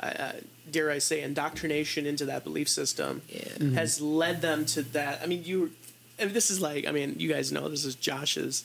uh, 0.00 0.06
uh, 0.06 0.32
dare 0.70 0.90
I 0.90 0.98
say 0.98 1.22
indoctrination 1.22 2.06
into 2.06 2.24
that 2.26 2.44
belief 2.44 2.68
system 2.68 3.22
Yeah. 3.28 3.70
has 3.80 4.00
led 4.00 4.40
them 4.42 4.64
to 4.66 4.82
that. 4.82 5.20
I 5.22 5.26
mean, 5.26 5.44
you. 5.44 5.72
I 6.18 6.24
mean, 6.26 6.34
this 6.34 6.50
is 6.50 6.60
like 6.60 6.86
I 6.86 6.92
mean, 6.92 7.16
you 7.18 7.28
guys 7.28 7.50
know 7.52 7.68
this 7.68 7.84
is 7.84 7.94
Josh's, 7.94 8.64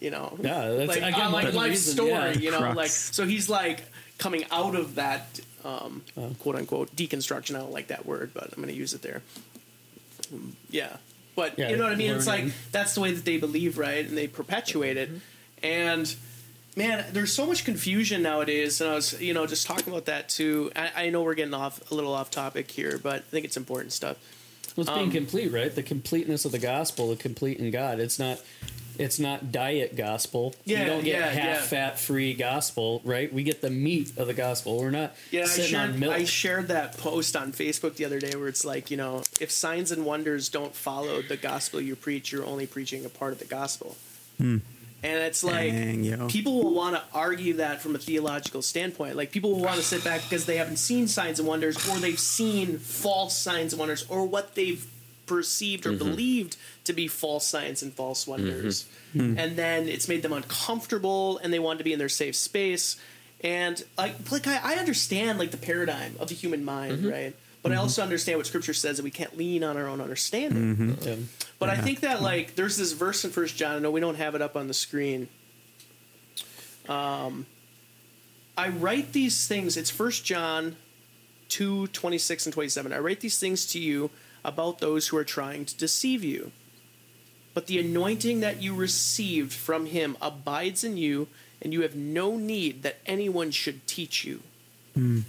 you 0.00 0.10
know, 0.10 0.36
Yeah, 0.42 0.68
that's- 0.68 0.88
like, 0.88 0.98
again, 0.98 1.26
uh, 1.26 1.30
like 1.30 1.52
life 1.54 1.70
reason, 1.70 1.94
story, 1.94 2.10
yeah. 2.10 2.32
you 2.32 2.50
know, 2.50 2.58
Crux. 2.58 2.76
like 2.76 2.90
so 2.90 3.26
he's 3.26 3.48
like 3.48 3.84
coming 4.18 4.44
out 4.50 4.74
of 4.74 4.94
that 4.96 5.40
um, 5.64 6.02
quote 6.40 6.56
unquote 6.56 6.94
deconstruction. 6.96 7.54
I 7.54 7.58
don't 7.60 7.72
like 7.72 7.88
that 7.88 8.04
word, 8.06 8.30
but 8.34 8.44
I'm 8.52 8.56
going 8.56 8.68
to 8.68 8.74
use 8.74 8.94
it 8.94 9.02
there. 9.02 9.22
Um, 10.32 10.56
Yeah, 10.70 10.96
but 11.34 11.58
Yeah, 11.58 11.70
you 11.70 11.76
know 11.76 11.84
what 11.84 11.92
I 11.92 11.96
mean. 11.96 12.12
It's 12.12 12.26
like 12.26 12.52
that's 12.70 12.94
the 12.94 13.00
way 13.00 13.12
that 13.12 13.24
they 13.24 13.38
believe, 13.38 13.78
right? 13.78 14.06
And 14.06 14.16
they 14.16 14.26
perpetuate 14.28 14.96
it. 14.96 15.10
And 15.62 16.14
man, 16.76 17.04
there's 17.12 17.32
so 17.34 17.46
much 17.46 17.64
confusion 17.64 18.22
nowadays. 18.22 18.80
And 18.80 18.90
I 18.90 18.94
was, 18.94 19.20
you 19.20 19.34
know, 19.34 19.46
just 19.46 19.66
talking 19.66 19.88
about 19.92 20.06
that 20.06 20.28
too. 20.28 20.70
I, 20.74 21.06
I 21.06 21.10
know 21.10 21.22
we're 21.22 21.34
getting 21.34 21.54
off 21.54 21.90
a 21.90 21.94
little 21.94 22.14
off 22.14 22.30
topic 22.30 22.70
here, 22.70 22.98
but 23.02 23.14
I 23.16 23.18
think 23.20 23.44
it's 23.44 23.56
important 23.56 23.92
stuff. 23.92 24.16
Well, 24.76 24.86
it's 24.86 24.90
being 24.94 25.08
Um, 25.08 25.12
complete, 25.12 25.52
right? 25.52 25.74
The 25.74 25.82
completeness 25.82 26.44
of 26.44 26.52
the 26.52 26.58
gospel, 26.58 27.10
the 27.10 27.16
complete 27.16 27.58
in 27.58 27.70
God. 27.70 28.00
It's 28.00 28.18
not. 28.18 28.40
It's 28.98 29.18
not 29.18 29.52
diet 29.52 29.96
gospel. 29.96 30.54
Yeah, 30.64 30.80
you 30.80 30.86
don't 30.86 31.04
get 31.04 31.18
yeah, 31.18 31.28
half 31.28 31.44
yeah. 31.44 31.62
fat 31.62 31.98
free 31.98 32.34
gospel, 32.34 33.00
right? 33.04 33.32
We 33.32 33.42
get 33.42 33.60
the 33.60 33.70
meat 33.70 34.16
of 34.16 34.26
the 34.26 34.34
gospel. 34.34 34.78
We're 34.78 34.90
not 34.90 35.14
Yeah, 35.30 35.42
I 35.42 35.44
sitting 35.46 35.76
on 35.76 35.88
shared, 35.88 36.00
milk. 36.00 36.14
I 36.14 36.24
shared 36.24 36.68
that 36.68 36.98
post 36.98 37.36
on 37.36 37.52
Facebook 37.52 37.96
the 37.96 38.04
other 38.04 38.20
day 38.20 38.36
where 38.36 38.48
it's 38.48 38.64
like, 38.64 38.90
you 38.90 38.96
know, 38.96 39.22
if 39.40 39.50
signs 39.50 39.90
and 39.92 40.04
wonders 40.04 40.48
don't 40.48 40.74
follow 40.74 41.22
the 41.22 41.36
gospel 41.36 41.80
you 41.80 41.96
preach, 41.96 42.32
you're 42.32 42.46
only 42.46 42.66
preaching 42.66 43.04
a 43.04 43.08
part 43.08 43.32
of 43.32 43.38
the 43.38 43.44
gospel. 43.44 43.96
Hmm. 44.38 44.58
And 45.04 45.20
it's 45.20 45.42
like 45.42 45.72
Dang, 45.72 46.28
people 46.28 46.62
will 46.62 46.74
want 46.74 46.94
to 46.94 47.02
argue 47.12 47.54
that 47.54 47.82
from 47.82 47.96
a 47.96 47.98
theological 47.98 48.62
standpoint. 48.62 49.16
Like 49.16 49.32
people 49.32 49.50
will 49.50 49.62
want 49.62 49.76
to 49.76 49.82
sit 49.82 50.04
back 50.04 50.22
because 50.22 50.46
they 50.46 50.58
haven't 50.58 50.76
seen 50.76 51.08
signs 51.08 51.40
and 51.40 51.48
wonders, 51.48 51.76
or 51.88 51.98
they've 51.98 52.18
seen 52.18 52.78
false 52.78 53.36
signs 53.36 53.72
and 53.72 53.80
wonders, 53.80 54.06
or 54.08 54.24
what 54.24 54.54
they've 54.54 54.86
perceived 55.32 55.86
or 55.86 55.90
mm-hmm. 55.90 55.98
believed 55.98 56.56
to 56.84 56.92
be 56.92 57.08
false 57.08 57.46
signs 57.46 57.82
and 57.82 57.92
false 57.92 58.22
mm-hmm. 58.22 58.30
wonders. 58.32 58.86
Mm. 59.14 59.38
And 59.38 59.56
then 59.56 59.88
it's 59.88 60.08
made 60.08 60.22
them 60.22 60.32
uncomfortable, 60.32 61.38
and 61.38 61.52
they 61.52 61.58
want 61.58 61.78
to 61.78 61.84
be 61.84 61.92
in 61.92 61.98
their 61.98 62.08
safe 62.08 62.36
space. 62.36 62.96
And 63.42 63.82
like, 63.96 64.30
like 64.30 64.46
I, 64.46 64.60
I 64.62 64.74
understand 64.74 65.38
like 65.38 65.50
the 65.50 65.56
paradigm 65.56 66.16
of 66.20 66.28
the 66.28 66.34
human 66.34 66.64
mind, 66.64 66.98
mm-hmm. 66.98 67.10
right? 67.10 67.36
But 67.62 67.72
I 67.72 67.76
also 67.76 68.02
understand 68.02 68.38
what 68.38 68.46
Scripture 68.46 68.74
says 68.74 68.96
that 68.96 69.04
we 69.04 69.10
can't 69.10 69.36
lean 69.38 69.62
on 69.62 69.76
our 69.76 69.86
own 69.86 70.00
understanding. 70.00 70.98
Yeah. 71.00 71.14
But 71.60 71.68
I 71.68 71.76
think 71.76 72.00
that 72.00 72.20
like 72.20 72.56
there's 72.56 72.76
this 72.76 72.92
verse 72.92 73.24
in 73.24 73.30
First 73.30 73.56
John. 73.56 73.76
I 73.76 73.78
know 73.78 73.90
we 73.92 74.00
don't 74.00 74.16
have 74.16 74.34
it 74.34 74.42
up 74.42 74.56
on 74.56 74.66
the 74.66 74.74
screen. 74.74 75.28
Um, 76.88 77.46
I 78.58 78.68
write 78.68 79.12
these 79.12 79.46
things. 79.46 79.76
It's 79.76 79.90
First 79.90 80.24
John 80.24 80.74
2, 81.50 81.86
26 81.86 82.46
and 82.46 82.52
27. 82.52 82.92
I 82.92 82.98
write 82.98 83.20
these 83.20 83.38
things 83.38 83.64
to 83.66 83.78
you 83.78 84.10
about 84.44 84.78
those 84.78 85.08
who 85.08 85.16
are 85.16 85.24
trying 85.24 85.64
to 85.64 85.76
deceive 85.76 86.24
you. 86.24 86.52
But 87.54 87.66
the 87.66 87.78
anointing 87.78 88.40
that 88.40 88.62
you 88.62 88.74
received 88.74 89.52
from 89.52 89.86
him 89.86 90.16
abides 90.20 90.84
in 90.84 90.96
you, 90.96 91.28
and 91.60 91.72
you 91.72 91.82
have 91.82 91.94
no 91.94 92.36
need 92.36 92.82
that 92.82 92.98
anyone 93.06 93.50
should 93.50 93.86
teach 93.86 94.24
you. 94.24 94.40
Hmm. 94.94 95.20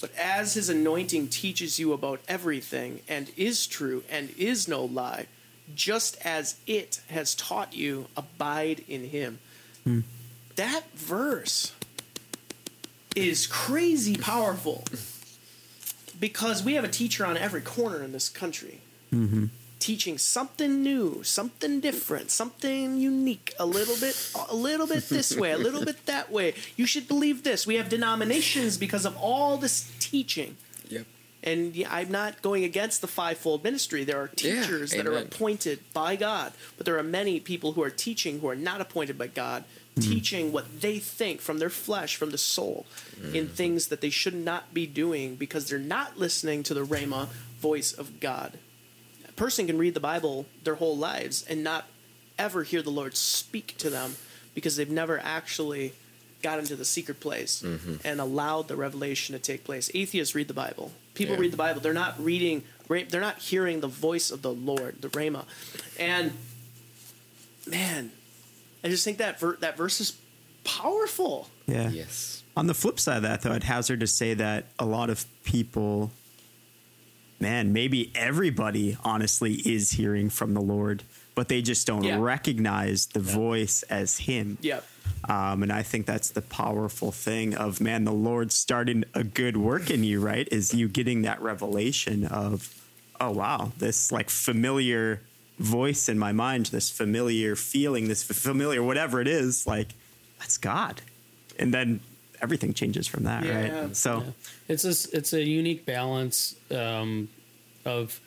But 0.00 0.14
as 0.16 0.54
his 0.54 0.68
anointing 0.68 1.28
teaches 1.28 1.78
you 1.78 1.92
about 1.92 2.20
everything, 2.28 3.00
and 3.08 3.30
is 3.36 3.66
true, 3.66 4.04
and 4.08 4.30
is 4.36 4.68
no 4.68 4.84
lie, 4.84 5.26
just 5.74 6.16
as 6.24 6.56
it 6.66 7.00
has 7.08 7.34
taught 7.34 7.74
you, 7.74 8.06
abide 8.16 8.84
in 8.88 9.08
him. 9.08 9.38
Hmm. 9.82 10.00
That 10.56 10.84
verse 10.94 11.72
is 13.16 13.46
crazy 13.46 14.16
powerful 14.16 14.84
because 16.24 16.64
we 16.64 16.72
have 16.72 16.84
a 16.84 16.88
teacher 16.88 17.26
on 17.26 17.36
every 17.36 17.60
corner 17.60 18.02
in 18.02 18.12
this 18.12 18.30
country 18.30 18.80
mm-hmm. 19.12 19.44
teaching 19.78 20.16
something 20.16 20.82
new, 20.82 21.22
something 21.22 21.80
different, 21.80 22.30
something 22.30 22.96
unique, 22.96 23.52
a 23.58 23.66
little 23.66 23.96
bit 23.96 24.32
a 24.48 24.56
little 24.56 24.86
bit 24.86 25.06
this 25.10 25.36
way, 25.36 25.50
a 25.50 25.58
little 25.58 25.84
bit 25.84 26.06
that 26.06 26.32
way. 26.32 26.54
You 26.76 26.86
should 26.86 27.06
believe 27.08 27.42
this. 27.42 27.66
We 27.66 27.74
have 27.74 27.90
denominations 27.90 28.78
because 28.78 29.04
of 29.04 29.14
all 29.18 29.58
this 29.58 29.92
teaching. 30.00 30.56
Yep. 30.88 31.04
And 31.42 31.84
I'm 31.90 32.10
not 32.10 32.40
going 32.40 32.64
against 32.64 33.02
the 33.02 33.06
fivefold 33.06 33.62
ministry. 33.62 34.02
There 34.04 34.18
are 34.18 34.30
Yeah, 34.38 34.62
teachers 34.62 34.92
that 34.92 35.06
are 35.06 35.18
appointed 35.18 35.80
by 35.92 36.16
God, 36.16 36.54
but 36.78 36.86
there 36.86 36.96
are 36.96 37.02
many 37.02 37.38
people 37.38 37.72
who 37.72 37.82
are 37.82 37.90
teaching 37.90 38.40
who 38.40 38.48
are 38.48 38.56
not 38.56 38.80
appointed 38.80 39.18
by 39.18 39.26
God, 39.26 39.64
Hmm. 39.94 40.00
teaching 40.00 40.52
what 40.52 40.80
they 40.80 40.98
think 40.98 41.40
from 41.40 41.58
their 41.58 41.70
flesh, 41.70 42.16
from 42.16 42.30
the 42.30 42.38
soul, 42.38 42.84
in 43.32 43.46
hmm. 43.46 43.52
things 43.52 43.88
that 43.88 44.00
they 44.00 44.10
should 44.10 44.34
not 44.34 44.74
be 44.74 44.86
doing 44.86 45.36
because 45.36 45.68
they're 45.68 45.78
not 45.78 46.18
listening 46.18 46.64
to 46.64 46.74
the 46.74 46.84
Rhema 46.84 47.28
voice 47.60 47.92
of 47.92 48.18
God. 48.18 48.58
A 49.28 49.32
person 49.32 49.66
can 49.66 49.78
read 49.78 49.94
the 49.94 50.00
Bible 50.00 50.46
their 50.64 50.74
whole 50.74 50.96
lives 50.96 51.44
and 51.48 51.62
not 51.62 51.86
ever 52.38 52.64
hear 52.64 52.82
the 52.82 52.90
Lord 52.90 53.16
speak 53.16 53.76
to 53.78 53.88
them 53.88 54.16
because 54.54 54.76
they've 54.76 54.90
never 54.90 55.18
actually 55.18 55.92
got 56.42 56.58
into 56.58 56.76
the 56.76 56.84
secret 56.84 57.20
place 57.20 57.62
mm-hmm. 57.62 57.96
and 58.04 58.20
allowed 58.20 58.68
the 58.68 58.76
revelation 58.76 59.32
to 59.34 59.38
take 59.38 59.64
place. 59.64 59.90
Atheists 59.94 60.34
read 60.34 60.48
the 60.48 60.54
Bible. 60.54 60.92
People 61.14 61.36
Yeah. 61.36 61.40
read 61.40 61.52
the 61.52 61.56
Bible. 61.56 61.80
They're 61.80 61.92
not 61.92 62.22
reading. 62.22 62.64
They're 62.88 63.20
not 63.20 63.38
hearing 63.38 63.80
the 63.80 63.88
voice 63.88 64.30
of 64.30 64.42
the 64.42 64.52
Lord, 64.52 65.00
the 65.00 65.08
Rhema, 65.08 65.44
and 65.98 66.32
man, 67.66 68.12
I 68.84 68.88
just 68.88 69.04
think 69.04 69.18
that 69.18 69.40
ver- 69.40 69.56
that 69.60 69.76
verse 69.76 70.00
is 70.00 70.16
powerful. 70.64 71.48
Yeah. 71.66 71.88
Yes. 71.88 72.42
On 72.56 72.66
the 72.66 72.74
flip 72.74 73.00
side 73.00 73.16
of 73.16 73.22
that, 73.22 73.42
though, 73.42 73.52
I'd 73.52 73.64
hazard 73.64 74.00
to 74.00 74.06
say 74.06 74.34
that 74.34 74.66
a 74.78 74.84
lot 74.84 75.10
of 75.10 75.24
people, 75.42 76.12
man, 77.40 77.72
maybe 77.72 78.12
everybody 78.14 78.96
honestly 79.02 79.54
is 79.54 79.92
hearing 79.92 80.30
from 80.30 80.54
the 80.54 80.60
Lord, 80.60 81.02
but 81.34 81.48
they 81.48 81.62
just 81.62 81.86
don't 81.86 82.04
Yeah. 82.04 82.18
recognize 82.20 83.06
the 83.06 83.20
voice 83.20 83.82
as 83.84 84.18
Him. 84.18 84.58
Yep. 84.60 84.84
Um, 85.28 85.62
and 85.62 85.72
I 85.72 85.82
think 85.82 86.06
that's 86.06 86.30
the 86.30 86.42
powerful 86.42 87.10
thing 87.10 87.54
of, 87.54 87.80
man, 87.80 88.04
the 88.04 88.12
Lord 88.12 88.52
starting 88.52 89.04
a 89.14 89.24
good 89.24 89.56
work 89.56 89.90
in 89.90 90.04
you, 90.04 90.20
right? 90.20 90.46
Is 90.52 90.72
you 90.74 90.88
getting 90.88 91.22
that 91.22 91.40
revelation 91.42 92.24
of, 92.24 92.72
oh, 93.20 93.30
wow, 93.32 93.72
this 93.78 94.12
like 94.12 94.30
familiar 94.30 95.22
voice 95.58 96.08
in 96.08 96.18
my 96.18 96.32
mind, 96.32 96.66
this 96.66 96.90
familiar 96.90 97.54
feeling, 97.56 98.08
this 98.08 98.22
familiar 98.22 98.82
whatever 98.82 99.20
it 99.20 99.28
is, 99.28 99.66
like, 99.66 99.88
that's 100.38 100.58
God. 100.58 101.00
And 101.58 101.72
then 101.72 102.00
everything 102.42 102.74
changes 102.74 103.06
from 103.06 103.24
that, 103.24 103.44
Yeah. 103.44 103.80
right? 103.82 103.96
So 103.96 104.18
Yeah. 104.20 104.30
It's 104.68 104.82
this, 104.82 105.06
it's 105.06 105.32
a 105.32 105.42
unique 105.42 105.86
balance 105.86 106.56
um, 106.70 107.28
of 107.84 108.20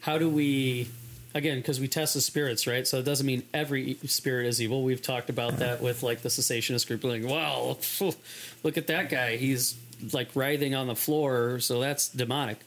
how 0.00 0.18
do 0.18 0.28
we 0.28 0.88
again 1.34 1.58
because 1.58 1.78
we 1.80 1.88
test 1.88 2.14
the 2.14 2.20
spirits, 2.20 2.66
right? 2.66 2.86
So 2.86 2.98
it 2.98 3.04
doesn't 3.04 3.26
mean 3.26 3.42
every 3.52 3.98
spirit 4.06 4.46
is 4.46 4.60
evil. 4.62 4.82
We've 4.82 5.02
talked 5.02 5.28
about 5.30 5.58
that 5.58 5.82
with 5.82 6.02
like 6.02 6.22
the 6.22 6.28
cessationist 6.28 6.86
group, 6.86 7.04
like, 7.04 7.24
wow, 7.24 7.76
look 8.62 8.76
at 8.78 8.86
that 8.86 9.10
guy, 9.10 9.36
he's 9.36 9.76
like 10.12 10.28
writhing 10.34 10.74
on 10.74 10.86
the 10.86 10.94
floor, 10.96 11.58
so 11.60 11.80
that's 11.80 12.08
demonic. 12.08 12.58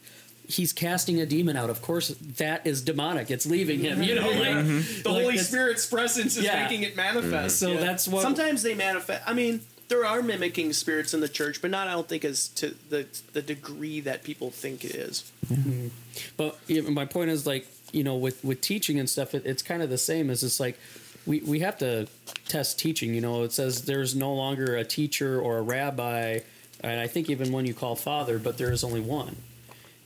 He's 0.50 0.72
casting 0.72 1.20
a 1.20 1.26
demon 1.26 1.56
out. 1.56 1.70
Of 1.70 1.80
course, 1.82 2.08
that 2.08 2.66
is 2.66 2.82
demonic. 2.82 3.30
It's 3.30 3.46
leaving 3.46 3.80
him. 3.80 4.02
You 4.02 4.16
know, 4.16 4.28
mm-hmm. 4.28 4.76
like 4.76 5.02
the 5.02 5.10
like 5.10 5.22
Holy 5.22 5.38
Spirit's 5.38 5.86
presence 5.86 6.36
is 6.36 6.44
Yeah. 6.44 6.62
making 6.62 6.82
it 6.82 6.96
manifest. 6.96 7.62
Mm-hmm. 7.62 7.76
So 7.76 7.80
that's 7.80 8.08
what- 8.08 8.22
sometimes 8.22 8.62
they 8.62 8.74
manifest. 8.74 9.22
I 9.26 9.32
mean, 9.32 9.60
there 9.88 10.06
are 10.06 10.22
mimicking 10.22 10.72
spirits 10.72 11.12
in 11.12 11.20
the 11.20 11.28
church, 11.28 11.60
but 11.60 11.70
not. 11.70 11.88
I 11.88 11.92
don't 11.92 12.08
think 12.08 12.24
as 12.24 12.48
to 12.48 12.74
the 12.88 13.06
the 13.32 13.42
degree 13.42 14.00
that 14.00 14.22
people 14.22 14.50
think 14.50 14.84
it 14.84 14.94
is. 14.94 15.30
Mm-hmm. 15.48 15.88
But 16.36 16.58
yeah, 16.68 16.82
my 16.82 17.04
point 17.04 17.30
is 17.30 17.46
like 17.46 17.66
you 17.92 18.04
know 18.04 18.16
with 18.16 18.42
with 18.44 18.60
teaching 18.60 18.98
and 18.98 19.10
stuff, 19.10 19.34
it, 19.34 19.44
it's 19.44 19.62
kind 19.62 19.82
of 19.82 19.90
the 19.90 19.98
same. 19.98 20.30
As 20.30 20.42
it's 20.42 20.60
like 20.60 20.78
we 21.26 21.40
we 21.40 21.60
have 21.60 21.76
to 21.78 22.06
test 22.48 22.78
teaching. 22.78 23.14
You 23.14 23.20
know, 23.20 23.42
it 23.42 23.52
says 23.52 23.82
there's 23.82 24.14
no 24.14 24.32
longer 24.32 24.76
a 24.76 24.84
teacher 24.84 25.40
or 25.40 25.58
a 25.58 25.62
rabbi, 25.62 26.40
and 26.82 27.00
I 27.00 27.06
think 27.06 27.28
even 27.28 27.52
one 27.52 27.66
you 27.66 27.74
call 27.74 27.96
father, 27.96 28.38
but 28.38 28.58
there 28.58 28.72
is 28.72 28.84
only 28.84 29.00
one, 29.00 29.36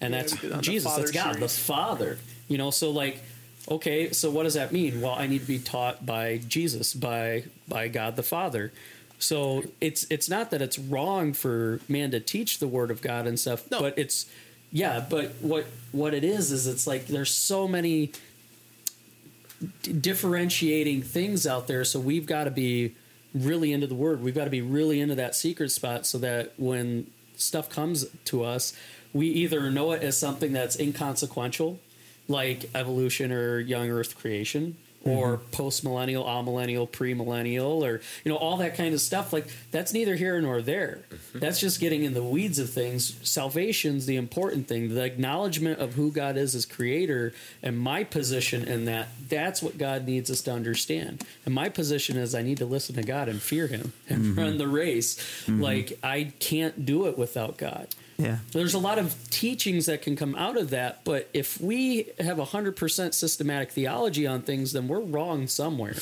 and 0.04 0.14
that's 0.14 0.32
we 0.34 0.40
did 0.40 0.52
on 0.52 0.58
the 0.58 0.62
Jesus. 0.62 0.94
That's 0.94 1.10
God, 1.10 1.36
the. 1.36 1.48
Father. 1.48 2.18
You 2.48 2.58
know, 2.58 2.70
so 2.70 2.90
like. 2.90 3.22
Okay, 3.66 4.10
so 4.12 4.30
what 4.30 4.42
does 4.42 4.54
that 4.54 4.72
mean? 4.72 5.00
Well, 5.00 5.14
I 5.14 5.26
need 5.26 5.40
to 5.40 5.46
be 5.46 5.58
taught 5.58 6.04
by 6.04 6.36
Jesus, 6.46 6.92
by 6.92 7.44
by 7.66 7.88
God 7.88 8.14
the 8.14 8.22
Father. 8.22 8.72
So 9.18 9.64
it's 9.80 10.06
it's 10.10 10.28
not 10.28 10.50
that 10.50 10.60
it's 10.60 10.78
wrong 10.78 11.32
for 11.32 11.80
man 11.88 12.10
to 12.10 12.20
teach 12.20 12.58
the 12.58 12.68
word 12.68 12.90
of 12.90 13.00
God 13.00 13.26
and 13.26 13.40
stuff, 13.40 13.70
No. 13.70 13.80
but 13.80 13.96
it's 13.96 14.26
yeah, 14.70 15.02
but 15.08 15.30
what 15.40 15.64
what 15.92 16.12
it 16.12 16.24
is 16.24 16.52
is 16.52 16.66
it's 16.66 16.86
like 16.86 17.06
there's 17.06 17.32
so 17.32 17.66
many 17.66 18.12
d- 19.82 19.92
differentiating 19.94 21.02
things 21.02 21.46
out 21.46 21.66
there, 21.66 21.84
so 21.84 21.98
we've 21.98 22.26
got 22.26 22.44
to 22.44 22.50
be 22.50 22.94
really 23.34 23.72
into 23.72 23.86
the 23.86 23.94
word. 23.94 24.22
We've 24.22 24.34
got 24.34 24.44
to 24.44 24.50
be 24.50 24.60
really 24.62 25.00
into 25.00 25.14
that 25.14 25.34
secret 25.34 25.70
spot 25.70 26.06
so 26.06 26.18
that 26.18 26.52
when 26.58 27.06
stuff 27.36 27.68
comes 27.70 28.06
to 28.26 28.44
us, 28.44 28.74
we 29.14 29.28
either 29.28 29.70
know 29.70 29.92
it 29.92 30.02
as 30.02 30.18
something 30.18 30.52
that's 30.52 30.78
inconsequential, 30.78 31.78
like 32.28 32.68
evolution 32.74 33.32
or 33.32 33.60
young 33.60 33.88
Earth 33.88 34.18
creation, 34.18 34.76
or 35.04 35.36
mm-hmm. 35.36 35.50
post 35.50 35.84
millennial, 35.84 36.24
amillennial, 36.24 36.88
premillennial, 36.88 37.82
or 37.82 38.00
you 38.24 38.32
know 38.32 38.36
all 38.36 38.56
that 38.56 38.74
kind 38.76 38.92
of 38.92 39.00
stuff. 39.00 39.32
Like 39.32 39.46
that's 39.70 39.92
neither 39.92 40.16
here 40.16 40.40
nor 40.40 40.62
there. 40.62 41.02
Mm-hmm. 41.10 41.38
That's 41.38 41.60
just 41.60 41.78
getting 41.78 42.02
in 42.02 42.14
the 42.14 42.24
weeds 42.24 42.58
of 42.58 42.70
things. 42.70 43.16
Salvation's 43.28 44.06
the 44.06 44.16
important 44.16 44.66
thing. 44.66 44.94
The 44.94 45.04
acknowledgement 45.04 45.78
of 45.78 45.94
who 45.94 46.10
God 46.10 46.36
is 46.36 46.54
as 46.54 46.66
Creator 46.66 47.34
and 47.62 47.78
my 47.78 48.02
position 48.02 48.64
in 48.64 48.86
that. 48.86 49.08
That's 49.28 49.62
what 49.62 49.78
God 49.78 50.06
needs 50.06 50.30
us 50.30 50.40
to 50.42 50.52
understand. 50.52 51.24
And 51.44 51.54
my 51.54 51.68
position 51.68 52.16
is 52.16 52.34
I 52.34 52.42
need 52.42 52.58
to 52.58 52.66
listen 52.66 52.96
to 52.96 53.02
God 53.02 53.28
and 53.28 53.40
fear 53.40 53.68
Him 53.68 53.92
and 54.08 54.22
mm-hmm. 54.22 54.40
run 54.40 54.58
the 54.58 54.68
race. 54.68 55.46
Like 55.48 55.98
I 56.02 56.32
can't 56.40 56.84
do 56.84 57.06
it 57.06 57.16
without 57.16 57.58
God. 57.58 57.88
Yeah, 58.16 58.38
There's 58.52 58.74
a 58.74 58.78
lot 58.78 58.98
of 58.98 59.14
teachings 59.30 59.86
that 59.86 60.02
can 60.02 60.14
come 60.14 60.34
out 60.36 60.56
of 60.56 60.70
that, 60.70 61.04
but 61.04 61.28
if 61.32 61.60
we 61.60 62.08
have 62.20 62.36
100% 62.36 63.14
systematic 63.14 63.72
theology 63.72 64.26
on 64.26 64.42
things, 64.42 64.72
then 64.72 64.86
we're 64.86 65.00
wrong 65.00 65.46
somewhere 65.48 65.94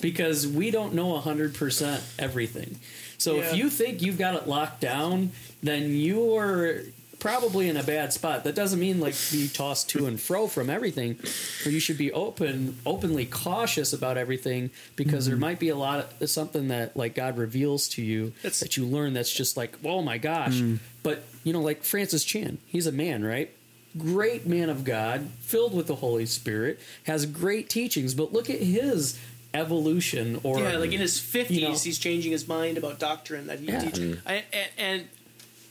because 0.00 0.46
we 0.46 0.70
don't 0.70 0.92
know 0.94 1.18
100% 1.18 2.02
everything. 2.18 2.78
So 3.16 3.36
if 3.36 3.56
you 3.56 3.70
think 3.70 4.02
you've 4.02 4.18
got 4.18 4.34
it 4.34 4.46
locked 4.46 4.82
down, 4.82 5.32
then 5.62 5.94
you're 5.94 6.82
probably 7.24 7.70
in 7.70 7.76
a 7.78 7.82
bad 7.82 8.12
spot. 8.12 8.44
That 8.44 8.54
doesn't 8.54 8.78
mean 8.78 9.00
like 9.00 9.14
be 9.32 9.48
tossed 9.48 9.88
to 9.90 10.04
and 10.04 10.20
fro 10.20 10.46
from 10.46 10.68
everything, 10.68 11.14
but 11.14 11.72
you 11.72 11.80
should 11.80 11.96
be 11.96 12.12
open, 12.12 12.76
openly 12.84 13.24
cautious 13.24 13.94
about 13.94 14.18
everything 14.18 14.68
because 14.94 15.24
there 15.24 15.34
mm-hmm. 15.34 15.40
might 15.40 15.58
be 15.58 15.70
a 15.70 15.76
lot 15.76 16.12
of 16.20 16.28
something 16.28 16.68
that 16.68 16.98
like 16.98 17.14
God 17.14 17.38
reveals 17.38 17.88
to 17.88 18.02
you 18.02 18.34
That's- 18.42 18.60
that 18.60 18.76
you 18.76 18.84
learn 18.84 19.14
that's 19.14 19.32
just 19.32 19.56
like, 19.56 19.78
oh 19.82 20.02
my 20.02 20.18
gosh. 20.18 20.56
Mm. 20.56 20.80
But 21.02 21.24
you 21.44 21.54
know, 21.54 21.62
like 21.62 21.82
Francis 21.82 22.24
Chan, 22.24 22.58
he's 22.66 22.86
a 22.86 22.92
man, 22.92 23.24
right? 23.24 23.50
Great 23.96 24.46
man 24.46 24.68
of 24.68 24.84
God, 24.84 25.30
filled 25.40 25.74
with 25.74 25.86
the 25.86 25.96
Holy 25.96 26.26
Spirit, 26.26 26.78
has 27.04 27.24
great 27.24 27.70
teachings. 27.70 28.12
But 28.12 28.34
look 28.34 28.50
at 28.50 28.58
his 28.58 29.18
evolution, 29.54 30.40
or 30.42 30.58
yeah, 30.58 30.76
like 30.76 30.92
in 30.92 31.00
his 31.00 31.18
fifties, 31.18 31.56
you 31.56 31.68
know- 31.68 31.74
he's 31.74 31.98
changing 31.98 32.32
his 32.32 32.46
mind 32.46 32.76
about 32.76 32.98
doctrine 32.98 33.46
that 33.46 33.60
he 33.60 33.68
Yeah. 33.68 33.80
teaches. 33.80 34.16
Mm. 34.16 34.20
I, 34.26 34.44
and, 34.52 34.68
and 34.76 35.08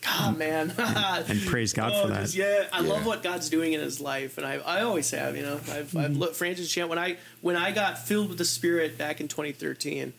God, 0.04 0.38
man, 0.38 0.74
and 0.78 1.42
praise 1.46 1.72
God 1.74 1.92
Oh, 1.96 2.02
for 2.04 2.08
that. 2.10 2.22
just- 2.24 2.36
yeah, 2.36 2.68
I 2.74 2.82
love 2.82 3.06
what 3.06 3.24
God's 3.24 3.50
doing 3.50 3.74
in 3.74 3.80
his 3.80 4.02
life, 4.02 4.38
and 4.38 4.46
I, 4.46 4.56
I 4.56 4.82
always 4.82 5.10
have. 5.12 5.36
You 5.38 5.44
know, 5.44 5.56
I've, 5.56 5.88
Mm-hmm. 5.94 5.98
I've 5.98 6.18
looked 6.18 6.36
Francis 6.36 6.70
Chan 6.72 6.90
when 6.90 7.00
I 7.00 7.18
when 7.42 7.56
I 7.56 7.72
got 7.72 8.00
filled 8.00 8.30
with 8.30 8.38
the 8.38 8.46
Spirit 8.46 8.98
back 8.98 9.22
in 9.22 9.28
2013. 9.28 10.14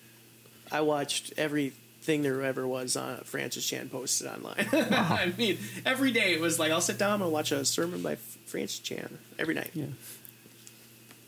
I 0.73 0.81
watched 0.81 1.33
everything 1.37 2.23
there 2.23 2.43
ever 2.43 2.67
was 2.67 2.97
on 2.97 3.19
Francis 3.19 3.67
Chan 3.67 3.91
posted 3.91 4.27
online. 4.27 4.67
I 4.73 5.33
mean, 5.37 5.59
every 5.85 6.11
day 6.13 6.33
it 6.33 6.41
was 6.41 6.59
like 6.59 6.73
I'll 6.73 6.81
sit 6.81 6.99
down 6.99 7.21
and 7.21 7.31
watch 7.31 7.53
a 7.53 7.65
sermon 7.65 8.01
by 8.03 8.17
Francis 8.47 8.79
Chan 8.79 9.19
every 9.39 9.55
night. 9.55 9.71
Yeah. 9.75 9.87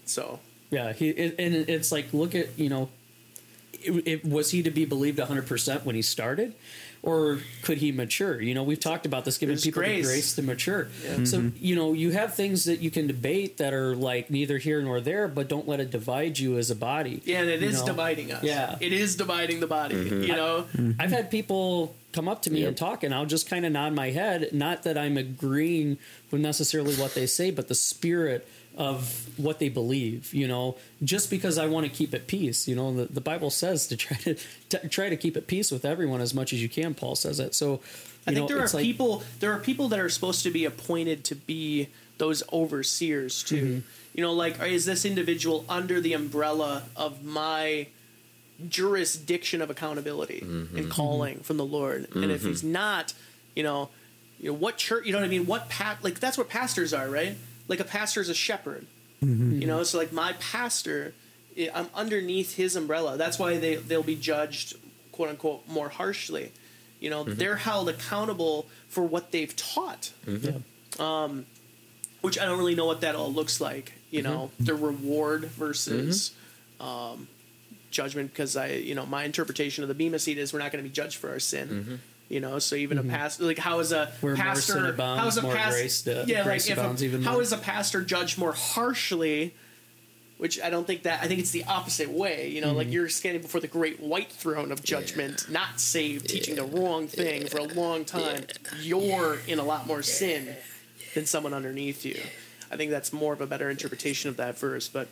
So 0.05 0.41
Yeah, 0.71 0.93
he 0.93 1.11
and 1.11 1.55
it's 1.55 1.93
like 1.93 2.13
look 2.13 2.35
at 2.35 2.59
you 2.59 2.69
know, 2.69 2.89
it, 3.73 4.07
it, 4.07 4.25
was 4.25 4.51
he 4.51 4.63
to 4.63 4.71
be 4.71 4.85
believed 4.85 5.19
hundred 5.19 5.47
percent 5.47 5.85
when 5.85 5.95
he 5.95 6.03
started, 6.03 6.55
or 7.03 7.39
could 7.63 7.79
he 7.79 7.93
mature? 7.93 8.41
You 8.41 8.55
know, 8.55 8.63
we've 8.63 8.81
talked 8.81 9.07
about 9.07 9.25
this, 9.25 9.39
giving 9.39 9.55
There's 9.55 9.65
people 9.65 9.83
grace. 9.83 10.07
the 10.07 10.13
grace 10.13 10.35
to 10.37 10.43
mature. 10.43 10.89
Yeah. 11.05 11.25
So 11.25 11.39
mm-hmm. 11.41 11.57
you 11.65 11.77
know, 11.77 11.93
you 11.93 12.11
have 12.13 12.35
things 12.35 12.65
that 12.65 12.81
you 12.81 12.91
can 12.91 13.07
debate 13.07 13.59
that 13.59 13.73
are 13.73 13.95
like 13.95 14.31
neither 14.31 14.59
here 14.59 14.81
nor 14.83 15.01
there, 15.01 15.29
but 15.29 15.49
don't 15.49 15.69
let 15.69 15.81
it 15.81 15.91
divide 15.91 16.39
you 16.39 16.59
as 16.59 16.71
a 16.71 16.77
body. 16.77 17.23
yeah, 17.25 17.41
and 17.41 17.51
it 17.51 17.61
You 17.61 17.69
is 17.69 17.81
know? 17.81 17.87
dividing 17.87 18.33
us. 18.33 18.43
Yeah. 18.43 18.77
it 18.81 18.93
is 18.93 19.17
dividing 19.17 19.61
the 19.61 19.67
body. 19.67 19.95
Mm-hmm. 19.97 20.23
You 20.23 20.37
know, 20.37 20.67
I've 20.99 21.11
had 21.13 21.31
people 21.31 21.95
come 22.13 22.29
up 22.29 22.43
to 22.43 22.51
me 22.51 22.61
Yep. 22.61 22.69
and 22.69 22.77
talk, 22.77 23.03
and 23.05 23.15
I'll 23.15 23.27
just 23.27 23.49
kind 23.49 23.67
of 23.67 23.73
nod 23.73 23.93
my 23.93 24.11
head. 24.11 24.49
Not 24.53 24.85
that 24.85 24.97
I'm 24.97 25.17
agreeing 25.19 25.99
with 26.31 26.41
necessarily 26.41 26.95
what 26.95 27.15
they 27.15 27.27
say, 27.27 27.51
but 27.51 27.69
the 27.69 27.75
spirit 27.75 28.49
of 28.77 29.27
what 29.39 29.59
they 29.59 29.69
believe. 29.69 30.33
You 30.35 30.49
know, 30.49 30.77
just 31.03 31.31
because 31.31 31.59
I 31.59 31.67
want 31.67 31.87
to 31.87 31.93
keep 31.93 32.15
at 32.15 32.27
peace. 32.27 32.69
You 32.69 32.77
know, 32.77 32.93
the, 32.93 33.05
the 33.07 33.21
Bible 33.21 33.51
says 33.51 33.87
to 33.89 33.97
try 33.97 34.17
to, 34.19 34.37
to 34.71 34.89
try 34.89 35.09
to 35.09 35.17
keep 35.17 35.37
at 35.37 35.47
peace 35.47 35.71
with 35.71 35.85
everyone 35.85 36.21
as 36.21 36.35
much 36.35 36.53
as 36.53 36.63
you 36.63 36.69
can. 36.69 36.95
Paul 36.95 37.15
says 37.17 37.39
that. 37.39 37.55
So, 37.55 37.73
you 37.73 37.79
I 38.27 38.35
think 38.35 38.37
know, 38.49 38.57
there 38.57 38.65
are 38.65 38.69
like, 38.69 38.83
people. 38.83 39.23
There 39.41 39.53
are 39.53 39.59
people 39.59 39.89
that 39.89 40.01
are 40.01 40.09
supposed 40.09 40.43
to 40.43 40.51
be 40.51 40.65
appointed 40.65 41.25
to 41.25 41.35
be 41.35 41.89
those 42.19 42.43
overseers 42.53 43.43
too. 43.43 43.57
Mm-hmm. 43.57 43.89
You 44.15 44.23
know, 44.23 44.33
like 44.33 44.61
is 44.63 44.87
this 44.87 45.05
individual 45.05 45.65
under 45.69 46.01
the 46.01 46.15
umbrella 46.15 46.85
of 46.97 47.23
my 47.23 47.89
jurisdiction 48.69 49.61
of 49.61 49.69
accountability 49.69 50.41
Mm-hmm. 50.41 50.77
and 50.79 50.91
calling 50.91 51.41
from 51.41 51.59
the 51.59 51.65
Lord? 51.65 52.09
And 52.15 52.31
if 52.31 52.43
he's 52.43 52.63
not, 52.65 53.13
you 53.55 53.63
know, 53.63 53.91
you 54.41 54.51
know 54.51 54.57
what 54.57 54.79
church? 54.79 55.05
You 55.07 55.13
know 55.13 55.19
what 55.19 55.27
I 55.27 55.29
mean? 55.29 55.47
What 55.47 55.69
pat? 55.69 56.03
Like 56.03 56.21
that's 56.21 56.39
what 56.39 56.49
pastors 56.49 56.95
are, 56.95 57.09
right? 57.09 57.37
Like 57.69 57.81
a 57.81 57.85
pastor 57.85 58.21
is 58.21 58.29
a 58.29 58.35
shepherd. 58.35 58.87
Mm-hmm. 59.23 59.61
You 59.61 59.67
know, 59.67 59.83
so 59.83 59.99
like 59.99 60.13
my 60.13 60.35
pastor, 60.35 61.15
I- 61.59 61.71
I'm 61.75 61.89
underneath 61.95 62.57
his 62.57 62.77
umbrella. 62.77 63.17
That's 63.17 63.39
why 63.39 63.59
they 63.59 63.77
they'll 63.77 64.03
be 64.03 64.17
judged, 64.17 64.77
quote 65.13 65.31
unquote, 65.31 65.69
more 65.69 65.89
harshly. 65.89 66.53
You 67.01 67.11
know, 67.11 67.25
mm-hmm. 67.25 67.39
they're 67.39 67.57
held 67.57 67.89
accountable 67.89 68.67
for 68.89 69.03
what 69.03 69.31
they've 69.33 69.55
taught, 69.55 70.13
mm-hmm. 70.27 70.59
yeah. 70.99 71.25
Um, 71.25 71.47
which 72.21 72.39
I 72.39 72.45
don't 72.45 72.59
really 72.59 72.75
know 72.75 72.87
what 72.87 73.03
that 73.03 73.15
all 73.15 73.33
looks 73.33 73.61
like. 73.61 73.93
You 74.11 74.23
know, 74.23 74.51
the 74.61 74.75
reward 74.75 75.47
versus 75.47 76.33
um, 76.81 77.29
judgment. 77.91 78.33
Because 78.33 78.57
I, 78.57 78.69
you 78.69 78.95
know, 78.95 79.05
my 79.05 79.25
interpretation 79.25 79.85
of 79.85 79.89
the 79.89 79.95
bema 79.95 80.19
seat 80.19 80.39
is 80.39 80.53
we're 80.53 80.59
not 80.59 80.73
going 80.73 80.83
to 80.83 80.89
be 80.89 80.95
judged 80.95 81.17
for 81.17 81.31
our 81.31 81.39
sin. 81.39 82.01
You 82.29 82.41
know, 82.41 82.59
so 82.59 82.75
even 82.75 82.99
a 82.99 83.05
pastor, 83.05 83.45
like 83.45 83.59
how 83.59 83.79
is 83.79 83.93
a 83.93 84.11
more 84.21 84.35
pastor, 84.35 84.93
how 84.97 85.29
is 85.29 85.37
a 85.37 85.43
more 85.43 85.55
pastor, 85.55 85.79
grace 85.81 86.03
to- 86.03 86.25
yeah, 86.27 86.45
like 86.45 86.69
if 86.69 86.77
a, 86.77 87.05
even 87.05 87.23
how 87.23 87.35
more. 87.35 87.43
is 87.43 87.53
a 87.53 87.57
pastor 87.59 88.01
judged 88.03 88.37
more 88.39 88.53
harshly? 88.53 89.55
Which 90.39 90.61
I 90.61 90.69
don't 90.69 90.87
think 90.87 91.05
that 91.05 91.23
I 91.23 91.29
think 91.29 91.41
it's 91.41 91.53
the 91.53 91.65
opposite 91.65 92.11
way. 92.11 92.49
You 92.51 92.61
know, 92.61 92.67
Mm-hmm. 92.69 92.77
like 92.77 92.93
you're 92.93 93.09
standing 93.09 93.41
before 93.43 93.61
the 93.61 93.69
great 93.69 94.01
white 94.01 94.31
throne 94.31 94.71
of 94.73 94.83
judgment, 94.83 95.49
not 95.49 95.81
saved, 95.81 96.29
teaching 96.29 96.57
the 96.57 96.65
wrong 96.65 97.07
thing 97.07 97.47
for 97.47 97.59
a 97.59 97.65
long 97.65 98.05
time. 98.05 98.45
You're 98.83 99.39
in 99.47 99.59
a 99.61 99.65
lot 99.65 99.87
more 99.87 100.03
sin 100.03 100.55
than 101.15 101.25
someone 101.27 101.55
underneath 101.55 102.05
you. 102.05 102.21
I 102.71 102.77
think 102.77 102.91
that's 102.91 103.13
more 103.15 103.33
of 103.33 103.41
a 103.41 103.47
better 103.47 103.71
interpretation 103.71 104.29
of 104.29 104.37
that 104.37 104.59
verse, 104.59 104.89
but 104.89 105.09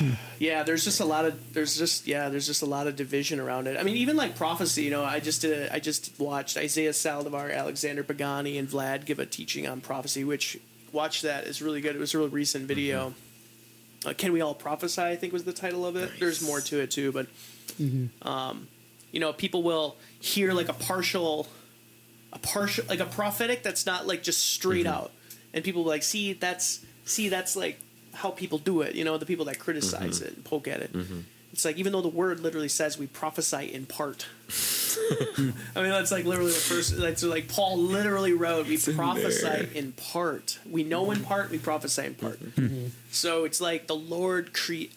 yeah, 0.38 0.62
there's 0.62 0.84
just 0.84 1.00
a 1.00 1.04
lot 1.04 1.24
of 1.24 1.52
there's 1.52 1.76
just 1.76 2.06
yeah, 2.06 2.28
there's 2.28 2.46
just 2.46 2.62
a 2.62 2.66
lot 2.66 2.86
of 2.86 2.96
division 2.96 3.40
around 3.40 3.66
it. 3.66 3.76
I 3.78 3.82
mean, 3.82 3.96
even 3.96 4.16
like 4.16 4.36
prophecy, 4.36 4.84
you 4.84 4.90
know, 4.90 5.04
I 5.04 5.20
just 5.20 5.40
did 5.42 5.52
a, 5.70 5.74
I 5.74 5.78
just 5.78 6.12
watched 6.18 6.56
Isaiah 6.56 6.90
Saldivar, 6.90 7.54
Alexander 7.54 8.02
Pagani, 8.02 8.58
and 8.58 8.68
Vlad 8.68 9.04
give 9.04 9.18
a 9.18 9.26
teaching 9.26 9.66
on 9.68 9.80
prophecy, 9.80 10.24
which 10.24 10.58
watch 10.92 11.22
that 11.22 11.44
is 11.46 11.62
really 11.62 11.80
good. 11.80 11.96
It 11.96 11.98
was 11.98 12.14
a 12.14 12.18
really 12.18 12.30
recent 12.30 12.66
video. 12.66 13.14
Uh, 14.04 14.12
Can 14.12 14.32
we 14.32 14.40
all 14.40 14.54
prophesy? 14.54 15.00
I 15.02 15.16
think 15.16 15.32
was 15.32 15.44
the 15.44 15.52
title 15.52 15.86
of 15.86 15.94
it. 15.96 16.10
There's 16.18 16.42
more 16.42 16.60
to 16.62 16.80
it 16.80 16.90
too, 16.90 17.12
but 17.12 17.26
um, 18.22 18.68
you 19.12 19.20
know, 19.20 19.32
people 19.32 19.62
will 19.62 19.96
hear 20.20 20.52
like 20.52 20.68
a 20.68 20.72
partial, 20.72 21.46
a 22.32 22.38
partial, 22.38 22.84
like 22.88 23.00
a 23.00 23.06
prophetic 23.06 23.62
that's 23.62 23.86
not 23.86 24.06
like 24.06 24.22
just 24.22 24.44
straight 24.44 24.86
Mm-hmm. 24.86 24.94
out, 24.94 25.12
and 25.54 25.62
people 25.64 25.84
will 25.84 25.90
like 25.90 26.02
see 26.02 26.32
that's 26.32 26.84
see 27.04 27.28
that's 27.28 27.54
like 27.56 27.78
how 28.14 28.30
people 28.30 28.58
do 28.58 28.80
it. 28.82 28.94
You 28.94 29.04
know, 29.04 29.18
the 29.18 29.26
people 29.26 29.44
that 29.46 29.58
criticize 29.58 30.18
Mm-hmm. 30.20 30.28
it 30.28 30.34
and 30.36 30.44
poke 30.44 30.68
at 30.68 30.80
it. 30.80 30.92
Mm-hmm. 30.92 31.20
It's 31.52 31.64
like 31.66 31.76
even 31.76 31.92
though 31.92 32.00
the 32.00 32.08
word 32.08 32.40
literally 32.40 32.68
says 32.68 32.96
we 32.98 33.06
prophesy 33.06 33.66
in 33.72 33.84
part. 33.86 34.26
I 35.76 35.80
mean, 35.82 35.90
that's 35.90 36.10
like 36.10 36.24
literally 36.24 36.50
the 36.52 36.56
first. 36.58 36.96
That's 36.98 37.22
like 37.22 37.48
Paul 37.48 37.78
literally 37.78 38.32
wrote, 38.32 38.66
"We 38.68 38.74
in 38.74 38.94
prophesy 38.96 39.42
there. 39.42 39.68
in 39.74 39.92
part. 39.92 40.58
We 40.70 40.82
know 40.84 41.10
in 41.10 41.20
part. 41.22 41.50
We 41.50 41.58
prophesy 41.58 42.06
in 42.06 42.14
part." 42.14 42.40
Mm-hmm. 42.40 42.60
Mm-hmm. 42.66 42.86
So 43.10 43.44
it's 43.44 43.60
like 43.60 43.86
the 43.86 43.94
Lord 43.96 44.54
create. 44.54 44.92